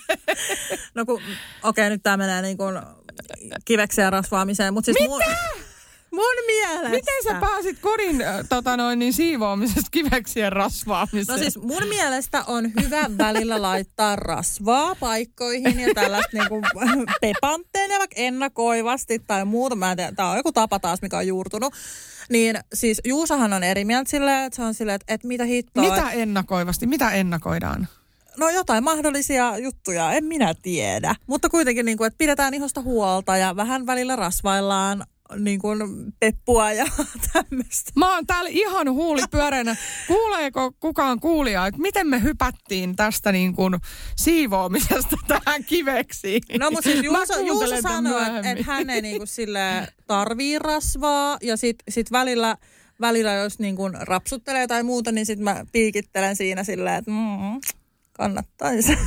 no 0.95 1.06
kun, 1.06 1.16
okei 1.16 1.32
okay, 1.64 1.90
nyt 1.90 2.04
tää 2.04 2.18
menee 2.18 2.41
niin 2.41 2.58
kuin 2.58 2.80
kivekseen 3.66 4.12
rasvaamiseen, 4.12 4.74
mutta 4.74 4.94
siis 4.94 5.10
mun, 5.10 5.22
mun 6.12 6.46
mielestä. 6.48 6.90
Miten 6.90 7.24
sä 7.24 7.34
pääsit 7.40 7.80
kodin 7.80 8.22
äh, 8.22 8.36
tota 8.50 8.78
noin, 8.78 9.00
niin 9.00 9.14
siivoamisesta 9.14 9.90
kiveksien 9.92 10.52
rasvaamiseen? 10.52 11.26
No 11.28 11.38
siis 11.38 11.58
mun 11.58 11.88
mielestä 11.90 12.44
on 12.48 12.72
hyvä 12.84 13.06
välillä 13.18 13.62
laittaa 13.62 14.16
rasvaa 14.16 14.96
paikkoihin 14.96 15.80
ja 15.80 15.94
tällaista 15.94 16.38
niinku 16.38 16.62
pepantteja 17.22 18.00
vaikka 18.00 18.16
ennakoivasti 18.16 19.20
tai 19.20 19.46
muuta. 19.46 19.76
Mä 19.76 19.92
en 19.92 19.98
tiedä, 19.98 20.12
tää 20.12 20.30
on 20.30 20.38
joku 20.38 20.52
tapa 20.52 20.80
taas, 20.80 21.02
mikä 21.02 21.18
on 21.18 21.28
juurtunut. 21.28 21.74
Niin 22.30 22.60
siis 22.74 23.02
Juusahan 23.06 23.54
on 23.54 23.64
eri 23.64 23.86
mieltä 23.86 24.10
silleen, 24.10 24.46
että 24.46 24.56
se 24.56 24.62
on 24.62 24.74
silleen, 24.74 24.96
että, 24.96 25.14
että 25.14 25.28
mitä 25.28 25.44
hittoa. 25.44 25.84
Mitä 25.84 26.12
ennakoivasti? 26.12 26.88
Mitä 26.88 27.12
ennakoidaan? 27.12 27.88
No 28.38 28.50
jotain 28.50 28.84
mahdollisia 28.84 29.58
juttuja, 29.58 30.12
en 30.12 30.26
minä 30.26 30.54
tiedä. 30.62 31.16
Mutta 31.28 31.50
kuitenkin, 31.50 31.86
niin 31.86 31.98
kuin, 31.98 32.08
että 32.08 32.18
pidetään 32.18 32.54
ihosta 32.54 32.82
huolta 32.82 33.38
ja 33.38 33.56
vähän 33.56 33.86
välillä 33.86 34.16
rasvaillaan 34.16 35.06
niin 35.36 35.60
kuin 35.60 35.80
peppua 36.20 36.72
ja 36.72 36.86
tämmöistä. 37.34 37.91
Mä 37.95 38.16
oon 38.16 38.28
täällä 38.28 38.49
ihan 38.54 38.91
huuli 38.91 39.22
pyöreänä. 39.32 39.76
Kuuleeko 40.08 40.72
kukaan 40.80 41.20
kuulija, 41.20 41.68
että 41.68 41.82
miten 41.82 42.08
me 42.08 42.24
hypättiin 42.24 42.95
tästä 42.95 43.32
niin 43.32 43.56
kuin 43.56 43.76
siivoamisesta 44.16 45.16
tähän 45.28 45.64
kiveksiin? 45.64 46.41
No 46.60 46.72
mutta 46.72 46.90
siis 46.90 47.04
Juuso, 47.04 47.40
Juuso 47.40 47.82
sanoi, 47.82 48.22
että 48.26 48.52
et 48.52 48.66
hän 48.66 48.90
ei 48.90 49.02
niinku 49.02 49.26
sille 49.26 49.88
tarvii 50.08 50.60
rasvaa 50.60 51.38
ja 51.41 51.58
sit, 51.58 51.76
sit 51.90 52.12
välillä, 52.12 52.58
välillä 53.02 53.34
jos 53.34 53.60
niinku 53.60 53.90
rapsuttelee 53.94 54.68
tai 54.68 54.84
muuta, 54.84 55.12
niin 55.12 55.26
sit 55.26 55.40
mä 55.40 55.66
piikittelen 55.72 56.36
siinä 56.36 56.64
silleen, 56.64 56.95
että 56.95 57.12
mm, 57.12 57.62
kannattaisi. 58.14 58.98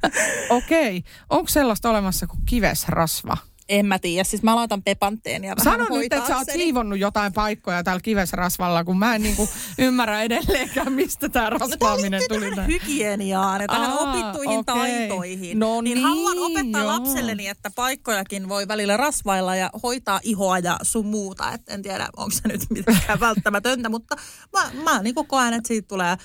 Okei. 0.50 1.02
Onko 1.30 1.48
sellaista 1.48 1.90
olemassa 1.90 2.26
kuin 2.26 2.40
kivesrasva? 2.46 3.36
En 3.68 3.86
mä 3.86 3.98
tiedä, 3.98 4.24
siis 4.24 4.42
mä 4.42 4.56
laitan 4.56 4.82
pepantteenia 4.82 5.54
vähän 5.56 5.78
Sano 5.78 5.96
nyt, 5.98 6.12
että 6.12 6.28
sä 6.28 6.36
oot 6.36 6.48
siivonnut 6.52 6.98
jotain 6.98 7.32
paikkoja 7.32 7.82
täällä 7.84 8.00
kivesrasvalla, 8.00 8.84
kun 8.84 8.98
mä 8.98 9.14
en 9.14 9.22
niinku 9.22 9.48
ymmärrä 9.78 10.22
edelleenkään, 10.22 10.92
mistä 10.92 11.28
tää 11.28 11.50
No, 11.50 11.58
tämä 11.58 11.68
rasvaaminen 11.68 12.20
liittyy 12.20 12.38
tuli. 12.40 12.50
tähän 12.50 12.66
hygieniaan 12.70 13.60
ja 13.60 13.66
tähän 13.68 13.90
Aa, 13.90 13.98
opittuihin 13.98 14.58
okei. 14.58 14.74
taitoihin. 14.74 15.58
No 15.58 15.80
niin, 15.80 15.94
niin, 15.94 16.04
haluan 16.06 16.38
opettaa 16.38 16.82
joo. 16.82 16.92
lapselleni, 16.92 17.48
että 17.48 17.70
paikkojakin 17.74 18.48
voi 18.48 18.68
välillä 18.68 18.96
rasvailla 18.96 19.56
ja 19.56 19.70
hoitaa 19.82 20.20
ihoa 20.22 20.58
ja 20.58 20.78
sun 20.82 21.06
muuta. 21.06 21.52
Et 21.52 21.68
en 21.68 21.82
tiedä, 21.82 22.08
onko 22.16 22.30
se 22.30 22.48
nyt 22.48 22.60
mitenkään 22.70 23.20
välttämätöntä, 23.28 23.88
mutta 23.88 24.16
mä, 24.52 24.70
mä 24.82 25.02
niin 25.02 25.14
koen, 25.26 25.54
että 25.54 25.68
siitä 25.68 25.88
tulee 25.88 26.16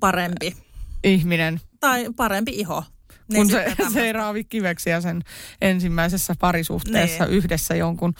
parempi. 0.00 0.56
Ihminen, 1.04 1.60
Tai 1.80 2.06
parempi 2.16 2.52
iho. 2.54 2.84
Niin 3.28 3.42
kun 3.42 3.50
se, 3.50 3.74
se 3.92 4.00
ei 4.00 4.12
raavi 4.12 4.44
kiveksiä 4.44 5.00
sen 5.00 5.22
ensimmäisessä 5.60 6.34
parisuhteessa 6.38 7.24
Niin. 7.24 7.34
yhdessä 7.34 7.74
jonkun 7.74 8.14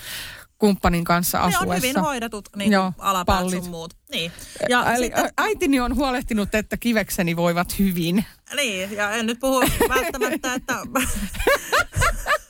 kumppanin 0.58 1.04
kanssa 1.04 1.38
Ne 1.38 1.44
asuessa. 1.44 1.66
on 1.68 1.76
hyvin 1.76 1.96
hoidetut 2.00 2.48
niin 2.56 2.72
Joo, 2.72 2.92
alapäät 2.98 3.50
sun 3.50 3.68
muut. 3.68 3.94
Niin. 4.12 4.32
Ja, 4.68 4.92
Eli 4.94 5.04
sitten, 5.06 5.30
äitini 5.38 5.80
on 5.80 5.94
huolehtinut, 5.96 6.54
että 6.54 6.76
kivekseni 6.76 7.36
voivat 7.36 7.78
hyvin. 7.78 8.24
niin, 8.56 8.92
ja 8.96 9.10
en 9.10 9.26
nyt 9.26 9.40
puhu 9.40 9.60
välttämättä, 9.88 10.54
että 10.54 10.74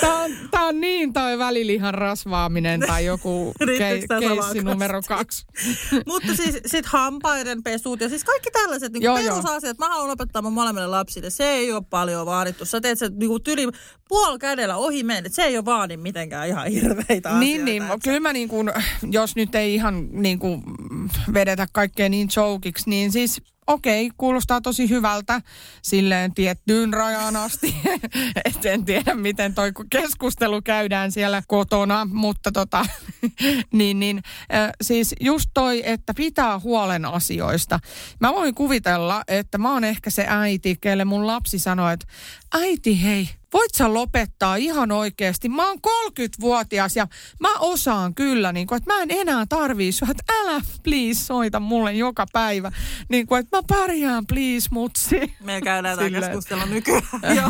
Tämä 0.00 0.22
on, 0.22 0.30
tää 0.50 0.64
on 0.64 0.80
niin 0.80 1.12
toi 1.12 1.38
välilihan 1.38 1.94
rasvaaminen 1.94 2.80
tai 2.80 3.04
joku 3.04 3.54
tää 4.08 4.20
keissi 4.20 4.62
numero 4.62 5.02
kaksi. 5.02 5.46
Mutta 6.06 6.36
siis 6.36 6.58
sit 6.66 6.86
hampaiden 6.86 7.62
pesut 7.62 8.00
ja 8.00 8.08
siis 8.08 8.24
kaikki 8.24 8.50
tällaiset 8.50 8.92
niin 8.92 9.02
Joo, 9.02 9.18
joo. 9.18 9.34
perusasiat. 9.34 9.78
Mä 9.78 9.88
haluan 9.88 10.10
opettaa 10.10 10.42
mun 10.42 10.52
molemmille 10.52 10.88
lapsille. 10.88 11.30
Se 11.30 11.50
ei 11.50 11.72
ole 11.72 11.82
paljon 11.90 12.26
vaadittu. 12.26 12.64
Sä 12.64 12.80
teet 12.80 12.98
se 12.98 13.08
niin 13.08 13.42
tyli 13.44 13.68
puol 14.08 14.38
kädellä 14.38 14.76
ohi 14.76 15.02
mennyt. 15.02 15.32
Se 15.32 15.42
ei 15.42 15.56
ole 15.56 15.64
vaadi 15.64 15.96
mitenkään 15.96 16.48
ihan 16.48 16.66
hirveitä 16.66 17.28
asioita. 17.28 17.38
Niin, 17.38 17.64
niin. 17.64 17.82
Et 17.82 18.00
Kyllä 18.04 18.20
mä 18.20 18.32
niin 18.32 18.48
kuin, 18.48 18.72
jos 19.10 19.36
nyt 19.36 19.54
ei 19.54 19.74
ihan 19.74 20.08
niin 20.12 20.38
kuin 20.38 20.62
vedetä 21.34 21.66
kaikkea 21.72 22.08
niin 22.08 22.28
jokiksi, 22.36 22.90
niin 22.90 23.12
siis 23.12 23.42
okei, 23.66 24.10
kuulostaa 24.16 24.60
tosi 24.60 24.88
hyvältä 24.88 25.40
silleen 25.82 26.34
tiettyyn 26.34 26.92
rajaan 26.92 27.36
asti. 27.36 27.74
Et 28.44 28.66
en 28.66 28.84
tiedä, 28.84 29.14
miten 29.14 29.54
toi 29.54 29.72
keskustelu 29.90 30.62
käydään 30.62 31.12
siellä 31.12 31.42
kotona, 31.48 32.08
mutta 32.12 32.52
tota, 32.52 32.86
niin, 33.72 34.00
niin, 34.00 34.22
siis 34.82 35.14
just 35.20 35.50
toi, 35.54 35.82
että 35.84 36.14
pitää 36.14 36.58
huolen 36.58 37.04
asioista. 37.04 37.80
Mä 38.20 38.32
voin 38.32 38.54
kuvitella, 38.54 39.22
että 39.28 39.58
mä 39.58 39.72
oon 39.72 39.84
ehkä 39.84 40.10
se 40.10 40.26
äiti, 40.28 40.76
kelle 40.80 41.04
mun 41.04 41.26
lapsi 41.26 41.58
sanoi, 41.58 41.92
että 41.92 42.06
äiti 42.56 43.02
hei, 43.02 43.28
voit 43.52 43.74
sä 43.74 43.94
lopettaa 43.94 44.56
ihan 44.56 44.92
oikeasti. 44.92 45.48
Mä 45.48 45.68
oon 45.68 45.78
30-vuotias 45.86 46.96
ja 46.96 47.06
mä 47.40 47.58
osaan 47.58 48.14
kyllä, 48.14 48.52
niin 48.52 48.66
kuin, 48.66 48.76
että 48.76 48.94
mä 48.94 49.02
en 49.02 49.10
enää 49.10 49.46
tarvii 49.48 49.92
sua, 49.92 50.08
että 50.10 50.32
älä 50.40 50.60
please 50.82 51.24
soita 51.24 51.60
mulle 51.60 51.92
joka 51.92 52.26
päivä. 52.32 52.72
Niin 53.08 53.26
kuin, 53.26 53.40
että 53.40 53.56
mä 53.56 53.62
pärjään 53.68 54.26
please 54.26 54.68
mutsi. 54.70 55.36
Me 55.40 55.60
käydään 55.60 55.98
tämä 55.98 56.10
keskustelu 56.10 56.66
nykyään 56.66 57.02
jo 57.36 57.42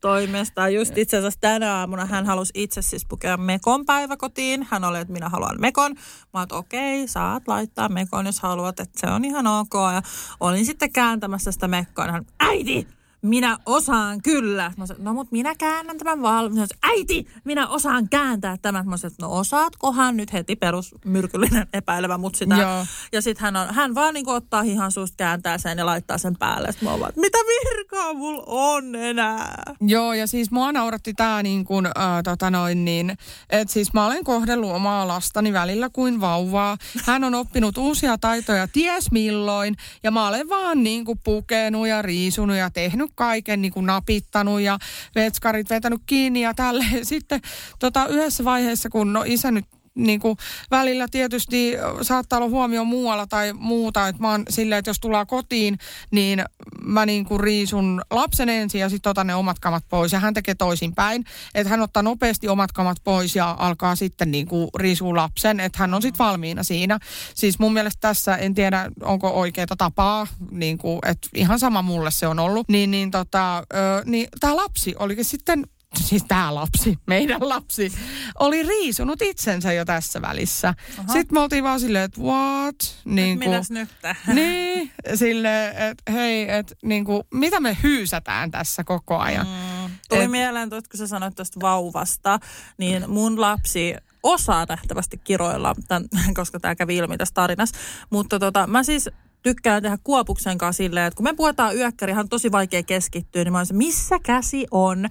toimesta. 0.00 0.68
Just 0.68 0.98
itse 0.98 1.16
asiassa 1.16 1.40
tänä 1.40 1.74
aamuna 1.74 2.06
hän 2.06 2.26
halusi 2.26 2.52
itse 2.54 2.82
siis 2.82 3.06
pukea 3.08 3.36
mekon 3.36 3.86
päiväkotiin. 3.86 4.66
Hän 4.70 4.84
oli, 4.84 4.98
että 4.98 5.12
minä 5.12 5.28
haluan 5.28 5.60
mekon. 5.60 5.92
Mä 5.94 6.00
oon, 6.32 6.42
että 6.42 6.56
okei, 6.56 7.08
saat 7.08 7.48
laittaa 7.48 7.88
mekon, 7.88 8.26
jos 8.26 8.40
haluat, 8.40 8.80
että 8.80 9.00
se 9.00 9.06
on 9.06 9.24
ihan 9.24 9.46
ok. 9.46 9.74
Ja 9.74 10.02
olin 10.40 10.66
sitten 10.66 10.92
kääntämässä 10.92 11.52
sitä 11.52 11.68
mekkoa. 11.68 12.12
Hän, 12.12 12.24
äiti, 12.40 12.97
minä 13.22 13.58
osaan 13.66 14.22
kyllä. 14.22 14.72
Mä 14.76 14.86
sanoin, 14.86 15.04
no 15.04 15.14
mut 15.14 15.32
minä 15.32 15.54
käännän 15.54 15.98
tämän 15.98 16.22
valmiin. 16.22 16.66
Äiti, 16.82 17.26
minä 17.44 17.68
osaan 17.68 18.08
kääntää 18.08 18.56
tämän. 18.62 18.88
Mä 18.88 18.96
sanoin, 18.96 19.16
no 19.20 19.32
osaatkohan 19.32 20.16
nyt 20.16 20.32
heti 20.32 20.56
perusmyrkyllinen 20.56 21.66
epäilevä 21.72 22.18
mut 22.18 22.34
sitä. 22.34 22.54
Joo. 22.54 22.86
Ja 23.12 23.22
sitten 23.22 23.44
hän, 23.44 23.56
on, 23.56 23.74
hän 23.74 23.94
vaan 23.94 24.14
niinku 24.14 24.30
ottaa 24.30 24.62
hihan 24.62 24.92
suusta, 24.92 25.16
kääntää 25.16 25.58
sen 25.58 25.78
ja 25.78 25.86
laittaa 25.86 26.18
sen 26.18 26.36
päälle. 26.36 26.72
Sitten 26.72 26.88
mä 26.88 26.94
oon 26.94 27.12
mitä 27.16 27.38
virkaa 27.38 28.14
mulla 28.14 28.42
on 28.46 28.94
enää? 28.94 29.62
Joo, 29.80 30.12
ja 30.12 30.26
siis 30.26 30.50
mua 30.50 30.72
nauratti 30.72 31.14
tää 31.14 31.42
niin 31.42 31.64
kuin, 31.64 31.86
äh, 31.86 31.92
tota 32.24 32.50
noin 32.50 32.84
niin, 32.84 33.16
että 33.50 33.72
siis 33.72 33.92
mä 33.92 34.06
olen 34.06 34.24
kohdellut 34.24 34.72
omaa 34.72 35.08
lastani 35.08 35.52
välillä 35.52 35.90
kuin 35.92 36.20
vauvaa. 36.20 36.76
Hän 37.04 37.24
on 37.24 37.34
oppinut 37.34 37.78
uusia 37.78 38.18
taitoja 38.18 38.68
ties 38.68 39.10
milloin, 39.10 39.76
ja 40.02 40.10
mä 40.10 40.28
olen 40.28 40.48
vaan 40.48 40.82
niin 40.82 41.04
kuin 41.04 41.20
pukenut 41.24 41.88
ja 41.88 42.02
riisunut 42.02 42.56
ja 42.56 42.70
tehnyt 42.70 43.07
kaiken, 43.14 43.62
niin 43.62 43.72
kuin 43.72 43.86
napittanut 43.86 44.60
ja 44.60 44.78
vetskarit 45.14 45.70
vetänyt 45.70 46.00
kiinni 46.06 46.40
ja 46.40 46.54
tälle. 46.54 46.84
Sitten 47.02 47.40
tota, 47.78 48.06
yhdessä 48.06 48.44
vaiheessa, 48.44 48.88
kun 48.88 49.12
no 49.12 49.24
isä 49.26 49.50
nyt 49.50 49.64
niin 49.98 50.20
kuin 50.20 50.36
välillä 50.70 51.08
tietysti 51.10 51.74
saattaa 52.02 52.36
olla 52.36 52.48
huomio 52.48 52.84
muualla 52.84 53.26
tai 53.26 53.52
muuta, 53.52 54.08
että 54.08 54.22
mä 54.22 54.30
oon 54.30 54.44
silleen, 54.48 54.78
että 54.78 54.88
jos 54.88 55.00
tullaan 55.00 55.26
kotiin, 55.26 55.78
niin 56.10 56.44
mä 56.84 57.06
niin 57.06 57.24
kuin 57.24 57.40
riisun 57.40 58.02
lapsen 58.10 58.48
ensin 58.48 58.80
ja 58.80 58.88
sitten 58.88 59.10
otan 59.10 59.26
ne 59.26 59.34
omat 59.34 59.58
kamat 59.58 59.84
pois. 59.88 60.12
Ja 60.12 60.20
hän 60.20 60.34
tekee 60.34 60.54
toisinpäin, 60.54 61.24
että 61.54 61.70
hän 61.70 61.80
ottaa 61.80 62.02
nopeasti 62.02 62.48
omat 62.48 62.72
kamat 62.72 62.96
pois 63.04 63.36
ja 63.36 63.56
alkaa 63.58 63.96
sitten 63.96 64.30
niin 64.30 64.46
kuin 64.46 64.68
riisua 64.78 65.16
lapsen, 65.16 65.60
että 65.60 65.78
hän 65.78 65.94
on 65.94 66.02
sitten 66.02 66.26
valmiina 66.26 66.62
siinä. 66.62 66.98
Siis 67.34 67.58
mun 67.58 67.72
mielestä 67.72 68.00
tässä, 68.00 68.36
en 68.36 68.54
tiedä 68.54 68.90
onko 69.02 69.28
oikeita 69.28 69.76
tapaa, 69.76 70.26
niin 70.50 70.78
kuin, 70.78 70.98
että 71.06 71.28
ihan 71.34 71.58
sama 71.58 71.82
mulle 71.82 72.10
se 72.10 72.26
on 72.26 72.38
ollut, 72.38 72.68
niin, 72.68 72.90
niin, 72.90 73.10
tota, 73.10 73.62
niin 74.04 74.28
tämä 74.40 74.56
lapsi 74.56 74.94
olikin 74.98 75.24
sitten 75.24 75.64
siis 75.96 76.24
tämä 76.28 76.54
lapsi, 76.54 76.98
meidän 77.06 77.48
lapsi, 77.48 77.92
oli 78.38 78.62
riisunut 78.62 79.22
itsensä 79.22 79.72
jo 79.72 79.84
tässä 79.84 80.22
välissä. 80.22 80.74
Aha. 80.98 81.12
Sitten 81.12 81.34
me 81.36 81.40
oltiin 81.40 81.64
vaan 81.64 81.80
silleen, 81.80 82.04
että 82.04 82.20
what? 82.20 82.96
Niin 83.04 83.38
kuin, 83.38 83.50
Mitäs 83.50 83.70
nyt? 83.70 83.88
niin, 84.34 84.92
silleen, 85.14 85.76
että 85.76 86.12
hei, 86.12 86.50
että 86.50 86.74
niin 86.82 87.04
kuin, 87.04 87.22
mitä 87.34 87.60
me 87.60 87.76
hyysätään 87.82 88.50
tässä 88.50 88.84
koko 88.84 89.18
ajan. 89.18 89.46
Mm, 89.46 89.90
Tuli 90.08 90.24
Et- 90.24 90.30
mieleen, 90.30 90.70
tuosta, 90.70 90.88
kun 90.90 90.98
sä 90.98 91.06
sanoit 91.06 91.34
tuosta 91.34 91.60
vauvasta, 91.60 92.38
niin 92.78 93.10
mun 93.10 93.40
lapsi 93.40 93.94
osaa 94.22 94.66
nähtävästi 94.68 95.20
kiroilla, 95.24 95.74
tämän, 95.88 96.04
koska 96.34 96.60
tämä 96.60 96.74
kävi 96.74 96.96
ilmi 96.96 97.18
tässä 97.18 97.34
tarinassa. 97.34 97.76
Mutta 98.10 98.38
tota, 98.38 98.66
mä 98.66 98.82
siis 98.82 99.10
tykkään 99.42 99.82
tehdä 99.82 99.98
kuopuksen 100.04 100.58
kanssa 100.58 100.76
silleen, 100.76 101.06
että 101.06 101.16
kun 101.16 101.24
me 101.24 101.34
puhutaan 101.34 101.76
yökkäri, 101.76 102.12
hän 102.12 102.24
on 102.24 102.28
tosi 102.28 102.52
vaikea 102.52 102.82
keskittyä, 102.82 103.44
niin 103.44 103.52
mä 103.52 103.64
se, 103.64 103.74
missä 103.74 104.18
käsi 104.22 104.66
on? 104.70 105.06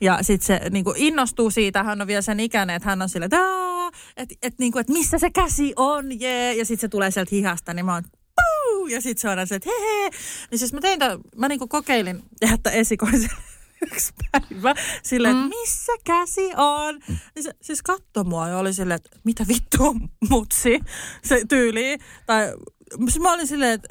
Ja 0.00 0.18
sitten 0.22 0.46
se 0.46 0.70
niin 0.70 0.84
innostuu 0.96 1.50
siitä, 1.50 1.82
hän 1.82 2.00
on 2.00 2.06
vielä 2.06 2.22
sen 2.22 2.40
ikäinen, 2.40 2.76
että 2.76 2.88
hän 2.88 3.02
on 3.02 3.08
silleen, 3.08 3.30
että 3.32 3.70
et, 4.16 4.28
et, 4.42 4.54
niin 4.58 4.72
kuin, 4.72 4.80
että 4.80 4.92
missä 4.92 5.18
se 5.18 5.30
käsi 5.30 5.72
on, 5.76 6.20
jee. 6.20 6.54
Ja 6.54 6.64
sitten 6.64 6.80
se 6.80 6.88
tulee 6.88 7.10
sieltä 7.10 7.28
hihasta, 7.32 7.74
niin 7.74 7.84
mä 7.84 7.94
oon, 7.94 8.04
puu! 8.36 8.86
Ja 8.86 9.00
sitten 9.00 9.20
se 9.20 9.40
on 9.40 9.46
se, 9.46 9.54
että 9.54 9.70
he, 9.70 10.04
he. 10.04 10.10
Niin 10.50 10.58
siis 10.58 10.72
mä 10.72 10.80
tein 10.80 10.98
tämän, 10.98 11.18
mä 11.36 11.48
niinku 11.48 11.68
kokeilin 11.68 12.22
tehdä 12.40 12.58
tämän 12.62 12.78
esikoisen 12.78 13.30
yksi 13.86 14.12
päivä 14.32 14.74
silleen, 15.02 15.36
että 15.36 15.48
missä 15.48 15.92
käsi 16.04 16.50
on? 16.56 17.00
Niin 17.08 17.42
se 17.42 17.54
siis 17.62 17.82
katsoi 17.82 18.24
mua 18.24 18.48
ja 18.48 18.58
oli 18.58 18.72
silleen, 18.74 18.96
että 18.96 19.18
mitä 19.24 19.44
vittu 19.48 19.96
mutsi 20.30 20.80
se 21.24 21.42
tyyli. 21.48 21.98
Tai 22.26 22.54
siis 22.98 23.20
mä 23.20 23.32
olin 23.32 23.46
silleen, 23.46 23.70
että 23.72 23.88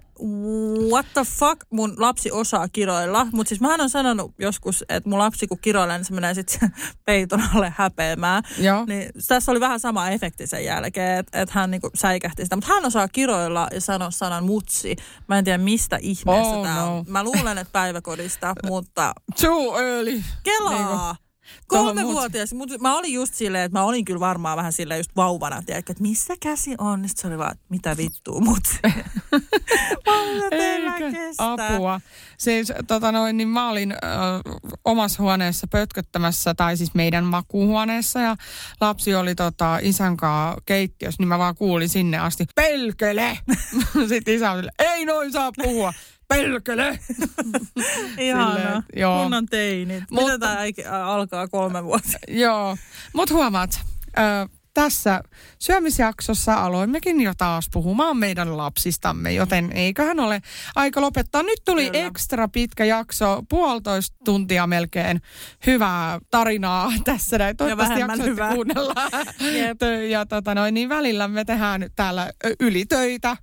what 0.91 1.05
the 1.13 1.21
fuck, 1.39 1.61
mun 1.69 1.93
lapsi 1.97 2.31
osaa 2.31 2.67
kiroilla. 2.67 3.27
Mutta 3.31 3.49
siis 3.49 3.61
mähän 3.61 3.81
on 3.81 3.89
sanonut 3.89 4.33
joskus, 4.39 4.83
että 4.89 5.09
mun 5.09 5.19
lapsi 5.19 5.47
kun 5.47 5.59
kiroilee, 5.61 5.97
niin 5.97 6.05
se 6.05 6.13
menee 6.13 6.33
sitten 6.33 6.73
peiton 7.05 7.43
alle 7.55 7.73
häpeämään. 7.77 8.43
Joo. 8.57 8.85
Niin 8.85 9.09
tässä 9.27 9.51
oli 9.51 9.59
vähän 9.59 9.79
sama 9.79 10.09
efekti 10.09 10.47
sen 10.47 10.65
jälkeen, 10.65 11.19
että 11.19 11.41
et 11.41 11.49
hän 11.49 11.71
niinku 11.71 11.89
säikähti 11.95 12.43
sitä. 12.43 12.55
Mutta 12.55 12.73
hän 12.73 12.85
osaa 12.85 13.07
kiroilla 13.07 13.67
ja 13.73 13.81
sanoa 13.81 14.11
sanan 14.11 14.43
mutsi. 14.45 14.95
Mä 15.27 15.37
en 15.37 15.43
tiedä 15.43 15.57
mistä 15.57 15.97
ihmeestä 16.01 16.47
Oh, 16.57 16.63
tämä 16.63 16.79
no. 16.79 16.97
on. 16.97 17.05
Mä 17.07 17.23
luulen, 17.23 17.57
että 17.57 17.71
päiväkodista, 17.71 18.55
mutta 18.65 19.13
Too 19.41 19.79
early. 19.79 20.23
kelaa. 20.43 20.73
Niinku, 21.13 21.28
tohon 21.69 21.85
Kolmevuotias, 21.85 22.53
mutta 22.53 22.77
mä 22.77 22.97
olin 22.97 23.13
just 23.13 23.33
silleen, 23.33 23.63
että 23.63 23.79
mä 23.79 23.83
olin 23.83 24.05
kyllä 24.05 24.19
varmaan 24.19 24.57
vähän 24.57 24.73
silleen 24.73 24.99
just 24.99 25.15
vauvana, 25.15 25.61
tiedätkö, 25.65 25.91
että 25.91 26.01
missä 26.01 26.33
käsi 26.39 26.75
on? 26.77 27.07
Sitten 27.07 27.21
se 27.21 27.27
oli 27.27 27.37
vaan, 27.37 27.51
että 27.51 27.65
mitä 27.69 27.97
vittua, 27.97 28.39
mut. 28.39 28.63
Apua. 31.37 32.01
Siis 32.37 32.73
tota 32.87 33.11
noin, 33.11 33.37
niin 33.37 33.47
mä 33.47 33.69
olin 33.69 33.91
ö, 33.91 33.95
omassa 34.85 35.23
huoneessa 35.23 35.67
pötköttämässä, 35.67 36.53
tai 36.53 36.77
siis 36.77 36.93
meidän 36.93 37.23
makuuhuoneessa, 37.23 38.19
ja 38.19 38.35
lapsi 38.81 39.15
oli 39.15 39.35
tota, 39.35 39.79
isän 39.81 40.17
kanssa 40.17 40.61
keittiössä, 40.65 41.21
niin 41.21 41.27
mä 41.27 41.39
vaan 41.39 41.55
kuulin 41.55 41.89
sinne 41.89 42.17
asti, 42.17 42.45
pelkele! 42.55 43.39
Sitten 44.09 44.33
isä 44.33 44.51
oli, 44.51 44.67
ei 44.79 45.05
noin 45.05 45.31
saa 45.31 45.51
puhua, 45.63 45.93
pelkele! 46.29 46.99
Ihana. 48.17 48.55
Silleen, 48.55 48.83
joo. 48.95 49.21
Kunnon 49.21 49.45
teinit. 49.45 50.03
Mutta- 50.11 50.31
Mitä 50.33 50.39
tämä 50.83 51.05
alkaa 51.05 51.47
kolme 51.47 51.83
vuotta? 51.83 52.17
Joo, 52.45 52.77
mutta 53.13 53.35
huomaat, 53.35 53.79
ö, 54.17 54.49
tässä 54.73 55.21
syömisjaksossa 55.59 56.53
aloimmekin 56.53 57.21
jo 57.21 57.33
taas 57.37 57.69
puhumaan 57.73 58.17
meidän 58.17 58.57
lapsistamme, 58.57 59.33
joten 59.33 59.71
eiköhän 59.71 60.19
ole 60.19 60.41
aika 60.75 61.01
lopettaa. 61.01 61.43
Nyt 61.43 61.59
tuli 61.65 61.89
Kyllä. 61.89 62.05
ekstra 62.07 62.47
pitkä 62.47 62.85
jakso, 62.85 63.43
puolitoista 63.49 64.17
tuntia 64.25 64.67
melkein 64.67 65.21
hyvää 65.65 66.19
tarinaa 66.31 66.91
tässä 67.03 67.37
näin. 67.37 67.57
Toivottavasti 67.57 67.93
vähemmän 67.93 68.17
jaksoitte 68.17 68.31
hyvää. 68.31 68.53
kuunnella. 68.55 68.93
Jep. 69.57 69.81
ja 70.09 70.25
tota 70.25 70.55
noin, 70.55 70.73
niin 70.73 70.89
välillä 70.89 71.27
me 71.27 71.45
tehdään 71.45 71.79
nyt 71.79 71.93
täällä 71.95 72.31
ylitöitä. 72.59 73.37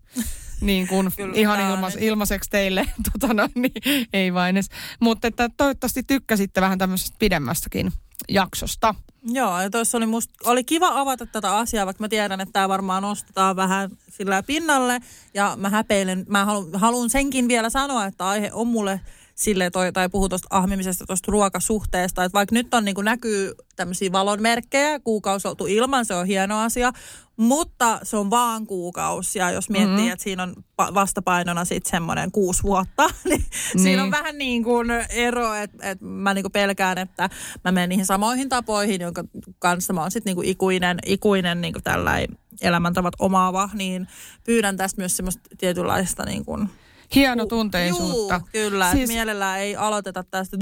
Niin 0.61 0.89
kuin 0.89 1.11
Kyllä, 1.17 1.35
ihan 1.37 1.83
nyt- 1.83 2.03
ilmaiseksi 2.03 2.51
teille, 2.51 2.87
tota 3.13 3.35
noin, 3.35 3.51
niin, 3.55 3.73
ei 4.13 4.35
vain 4.35 4.57
edes. 4.57 4.69
Mutta 5.01 5.29
että 5.29 5.51
toivottavasti 5.57 6.03
tykkäsitte 6.03 6.61
vähän 6.61 6.79
tämmöisestä 6.79 7.17
pidemmästäkin 7.19 7.93
jaksosta. 8.29 8.95
Joo, 9.29 9.61
ja 9.61 9.71
tuossa 9.71 9.99
oli, 9.99 10.07
musta, 10.07 10.35
oli 10.51 10.65
kiva 10.65 11.01
avata 11.01 11.27
tätä 11.27 11.57
asiaa, 11.57 11.87
vaikka 11.87 12.05
mä 12.05 12.09
tiedän, 12.09 12.41
että 12.41 12.53
tämä 12.53 12.69
varmaan 12.69 13.03
nostetaan 13.03 13.57
vähän 13.57 13.91
sillä 14.09 14.43
pinnalle. 14.43 15.01
Ja 15.35 15.55
mä 15.57 15.69
häpeilen, 15.69 16.25
mä 16.29 16.47
haluan 16.73 17.11
senkin 17.11 17.49
vielä 17.49 17.71
sanoa, 17.71 18.05
että 18.05 18.29
aihe 18.29 18.51
on 18.53 18.67
mulle 18.67 19.01
sille 19.37 19.71
toi, 19.71 19.93
tai 19.93 20.09
puhuu 20.09 20.29
tuosta 20.29 20.49
ahmimisesta, 20.51 21.07
tuosta 21.07 21.33
ruokasuhteesta, 21.33 22.25
että 22.25 22.37
vaikka 22.37 22.55
nyt 22.55 22.75
on 22.75 22.85
niin 22.85 22.95
kuin 22.95 23.05
näkyy 23.05 23.55
tämmöisiä 23.77 24.13
valonmerkkejä, 24.13 25.01
kuukausi 25.01 25.49
oltu 25.49 25.67
ilman, 25.67 26.05
se 26.05 26.15
on 26.15 26.27
hieno 26.27 26.61
asia, 26.61 26.93
mutta 27.37 28.01
se 28.03 28.17
on 28.17 28.31
vaan 28.31 28.67
kuukausi. 28.67 29.39
Ja 29.39 29.51
jos 29.51 29.71
miettii, 29.71 29.97
mm-hmm. 29.97 30.13
että 30.13 30.23
siinä 30.23 30.43
on 30.43 30.55
vastapainona 30.79 31.65
sitten 31.65 31.91
semmoinen 31.91 32.33
kuusi 32.33 32.63
vuotta, 32.63 33.07
niin, 33.25 33.45
niin. 33.75 33.83
siinä 33.83 34.03
on 34.03 34.11
vähän 34.11 34.39
niin 34.39 34.65
kuin 34.65 34.91
ero, 35.11 35.55
että, 35.55 35.91
että 35.91 36.05
mä 36.05 36.35
niin 36.35 36.45
kuin 36.45 36.53
pelkään, 36.53 36.99
että 36.99 37.31
mä 37.65 37.73
menen 37.73 37.89
niihin 37.89 38.07
samoihin 38.07 38.49
tapoihin, 38.49 39.01
jonka 39.01 39.25
kanssa 39.59 39.93
mä 39.93 40.01
oon 40.01 40.11
sitten 40.11 40.31
niin 40.31 40.37
kuin 40.37 40.49
ikuinen, 40.49 40.99
ikuinen 41.07 41.61
niin 41.61 41.73
kuin 41.73 41.85
tällainen 41.85 42.39
elämäntavat 42.63 43.15
omaava, 43.19 43.71
niin 43.75 44.09
pyydän 44.45 44.77
tästä 44.77 45.01
myös 45.01 45.17
semmoista 45.17 45.43
tietynlaista 45.59 46.25
niin 46.25 46.45
kuin 46.45 46.69
hienotunteisuutta. 47.15 48.35
Juu, 48.35 48.49
kyllä. 48.53 48.93
Siis, 48.93 49.09
mielellään 49.11 49.61
ei 49.61 49.77
aloiteta 49.77 50.25
tästä, 50.31 50.57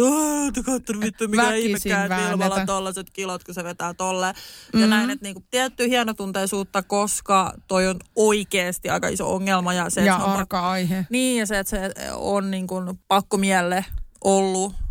että 0.48 0.62
katso 0.62 1.00
vittu, 1.00 1.28
mikä 1.28 1.52
ihmekään 1.52 2.10
Vilmalla 2.10 2.66
tollaset 2.66 3.10
kilot, 3.10 3.44
kun 3.44 3.54
se 3.54 3.64
vetää 3.64 3.94
tolle. 3.94 4.32
Mm-hmm. 4.32 4.80
Ja 4.80 4.86
näin, 4.86 5.10
että 5.10 5.24
niinku, 5.24 5.44
tietty 5.50 5.88
hienotunteisuutta, 5.88 6.82
koska 6.82 7.52
toi 7.68 7.86
on 7.86 7.96
oikeasti 8.16 8.88
aika 8.88 9.08
iso 9.08 9.34
ongelma. 9.34 9.74
Ja, 9.74 9.90
se, 9.90 10.04
ja 10.04 10.16
arka 10.16 10.60
on, 10.60 10.66
aihe. 10.66 11.06
Niin, 11.10 11.38
ja 11.38 11.46
se, 11.46 11.58
että 11.58 11.70
se 11.70 11.92
on 12.12 12.50
niin 12.50 12.66
kuin 12.66 12.98
pakkomielle 13.08 13.84
ollut 14.24 14.83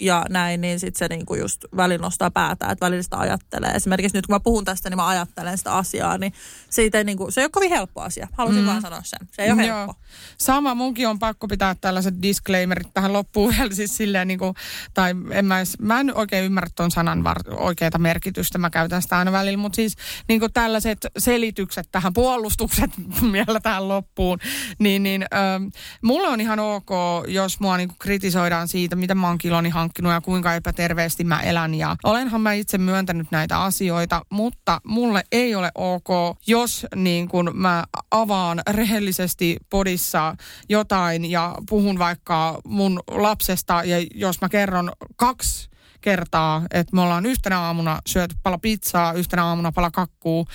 ja 0.00 0.24
näin, 0.28 0.60
niin 0.60 0.80
sitten 0.80 0.98
se 0.98 1.08
niinku 1.08 1.34
just 1.34 1.64
välin 1.76 2.00
nostaa 2.00 2.30
päätä, 2.30 2.70
että 2.70 2.86
välillä 2.86 3.02
sitä 3.02 3.18
ajattelee. 3.18 3.70
Esimerkiksi 3.70 4.18
nyt 4.18 4.26
kun 4.26 4.34
mä 4.34 4.40
puhun 4.40 4.64
tästä, 4.64 4.90
niin 4.90 4.96
mä 4.96 5.08
ajattelen 5.08 5.58
sitä 5.58 5.72
asiaa, 5.72 6.18
niin 6.18 6.32
siitä 6.70 6.98
ei 6.98 7.04
niinku, 7.04 7.30
se 7.30 7.40
ei 7.40 7.44
ole 7.44 7.50
kovin 7.50 7.70
helppo 7.70 8.00
asia. 8.00 8.28
Halusin 8.32 8.60
mm. 8.60 8.66
vaan 8.66 8.82
sanoa 8.82 9.00
sen. 9.04 9.28
Se 9.32 9.42
ei 9.42 9.52
ole 9.52 9.66
Joo. 9.66 9.76
helppo. 9.78 9.94
Sama, 10.38 10.74
munkin 10.74 11.08
on 11.08 11.18
pakko 11.18 11.48
pitää 11.48 11.74
tällaiset 11.80 12.14
disclaimerit 12.22 12.94
tähän 12.94 13.12
loppuun 13.12 13.50
vielä 13.56 13.74
siis 13.74 13.96
silleen 13.96 14.28
niinku, 14.28 14.54
tai 14.94 15.14
en 15.30 15.44
mä, 15.44 15.58
edes, 15.58 15.78
mä 15.78 16.00
en 16.00 16.16
oikein 16.16 16.44
ymmärrä 16.44 16.70
ton 16.76 16.90
sanan 16.90 17.24
var, 17.24 17.36
oikeita 17.50 17.98
merkitystä, 17.98 18.58
mä 18.58 18.70
käytän 18.70 19.02
sitä 19.02 19.18
aina 19.18 19.32
välillä, 19.32 19.58
mutta 19.58 19.76
siis 19.76 19.96
niinku 20.28 20.48
tällaiset 20.48 21.06
selitykset 21.18 21.88
tähän, 21.92 22.12
puolustukset 22.12 22.90
vielä 23.32 23.60
tähän 23.60 23.88
loppuun, 23.88 24.38
niin, 24.78 25.02
niin 25.02 25.26
ähm, 25.34 25.64
mulle 26.02 26.28
on 26.28 26.40
ihan 26.40 26.58
ok, 26.58 26.90
jos 27.26 27.60
mua 27.60 27.76
niinku 27.76 27.94
kritisoidaan 27.98 28.68
siitä, 28.68 28.96
mitä 28.96 29.14
mä 29.14 29.28
oon 29.28 29.38
kiloni 29.38 29.70
hankkinut 29.90 30.12
ja 30.12 30.20
kuinka 30.20 30.54
epäterveesti 30.54 31.24
mä 31.24 31.42
elän. 31.42 31.74
Ja 31.74 31.96
olenhan 32.04 32.40
mä 32.40 32.52
itse 32.52 32.78
myöntänyt 32.78 33.30
näitä 33.30 33.62
asioita, 33.62 34.22
mutta 34.30 34.80
mulle 34.84 35.22
ei 35.32 35.54
ole 35.54 35.70
ok, 35.74 36.38
jos 36.46 36.86
niin 36.96 37.28
kun 37.28 37.50
mä 37.54 37.84
avaan 38.10 38.60
rehellisesti 38.70 39.56
podissa 39.70 40.36
jotain 40.68 41.30
ja 41.30 41.54
puhun 41.68 41.98
vaikka 41.98 42.60
mun 42.64 43.00
lapsesta 43.10 43.82
ja 43.84 44.06
jos 44.14 44.40
mä 44.40 44.48
kerron 44.48 44.92
kaksi 45.16 45.69
kertaa, 46.00 46.62
että 46.70 46.96
me 46.96 47.02
ollaan 47.02 47.26
yhtenä 47.26 47.60
aamuna 47.60 48.00
syöty 48.06 48.34
pala 48.42 48.58
pizzaa, 48.58 49.12
yhtenä 49.12 49.44
aamuna 49.44 49.72
pala 49.72 49.90
kakkuu, 49.90 50.46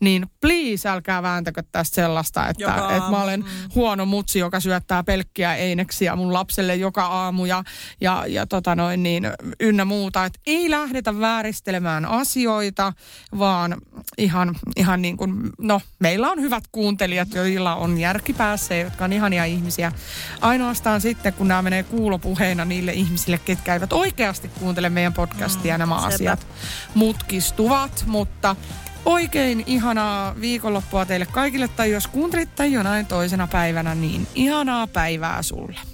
niin 0.00 0.26
please 0.40 0.88
älkää 0.88 1.22
vääntäkö 1.22 1.62
tästä 1.72 1.94
sellaista, 1.94 2.48
että, 2.48 2.64
joka 2.64 2.96
että 2.96 3.10
mä 3.10 3.22
olen 3.22 3.40
mm. 3.40 3.46
huono 3.74 4.06
mutsi, 4.06 4.38
joka 4.38 4.60
syöttää 4.60 5.04
pelkkiä 5.04 5.54
eineksiä 5.54 6.16
mun 6.16 6.32
lapselle 6.32 6.76
joka 6.76 7.06
aamu 7.06 7.44
ja, 7.44 7.64
ja, 8.00 8.24
ja 8.26 8.46
tota 8.46 8.74
noin 8.74 9.02
niin, 9.02 9.30
ynnä 9.60 9.84
muuta. 9.84 10.24
Että 10.24 10.40
ei 10.46 10.70
lähdetä 10.70 11.20
vääristelemään 11.20 12.04
asioita, 12.04 12.92
vaan 13.38 13.76
ihan, 14.18 14.54
ihan 14.76 15.02
niin 15.02 15.16
kuin, 15.16 15.50
no 15.58 15.80
meillä 15.98 16.30
on 16.30 16.40
hyvät 16.40 16.64
kuuntelijat, 16.72 17.34
joilla 17.34 17.74
on 17.74 17.98
järki 17.98 18.32
päässä, 18.32 18.74
jotka 18.74 19.04
on 19.04 19.12
ihania 19.12 19.44
ihmisiä. 19.44 19.92
Ainoastaan 20.40 21.00
sitten, 21.00 21.32
kun 21.32 21.48
nämä 21.48 21.62
menee 21.62 21.82
kuulopuheina 21.82 22.64
niille 22.64 22.92
ihmisille, 22.92 23.38
ketkä 23.38 23.74
eivät 23.74 23.92
oikeasti 23.92 24.48
kuuntele 24.48 24.90
meidän 24.94 25.12
podcastia 25.12 25.74
mm, 25.74 25.78
nämä 25.78 25.96
sepä. 25.96 26.06
asiat 26.06 26.46
mutkistuvat, 26.94 28.04
mutta 28.06 28.56
oikein 29.04 29.64
ihanaa 29.66 30.34
viikonloppua 30.40 31.06
teille 31.06 31.26
kaikille, 31.26 31.68
tai 31.68 31.90
jos 31.90 32.06
kuuntelitte 32.06 32.66
jonain 32.66 33.06
toisena 33.06 33.46
päivänä, 33.46 33.94
niin 33.94 34.26
ihanaa 34.34 34.86
päivää 34.86 35.42
sulle. 35.42 35.93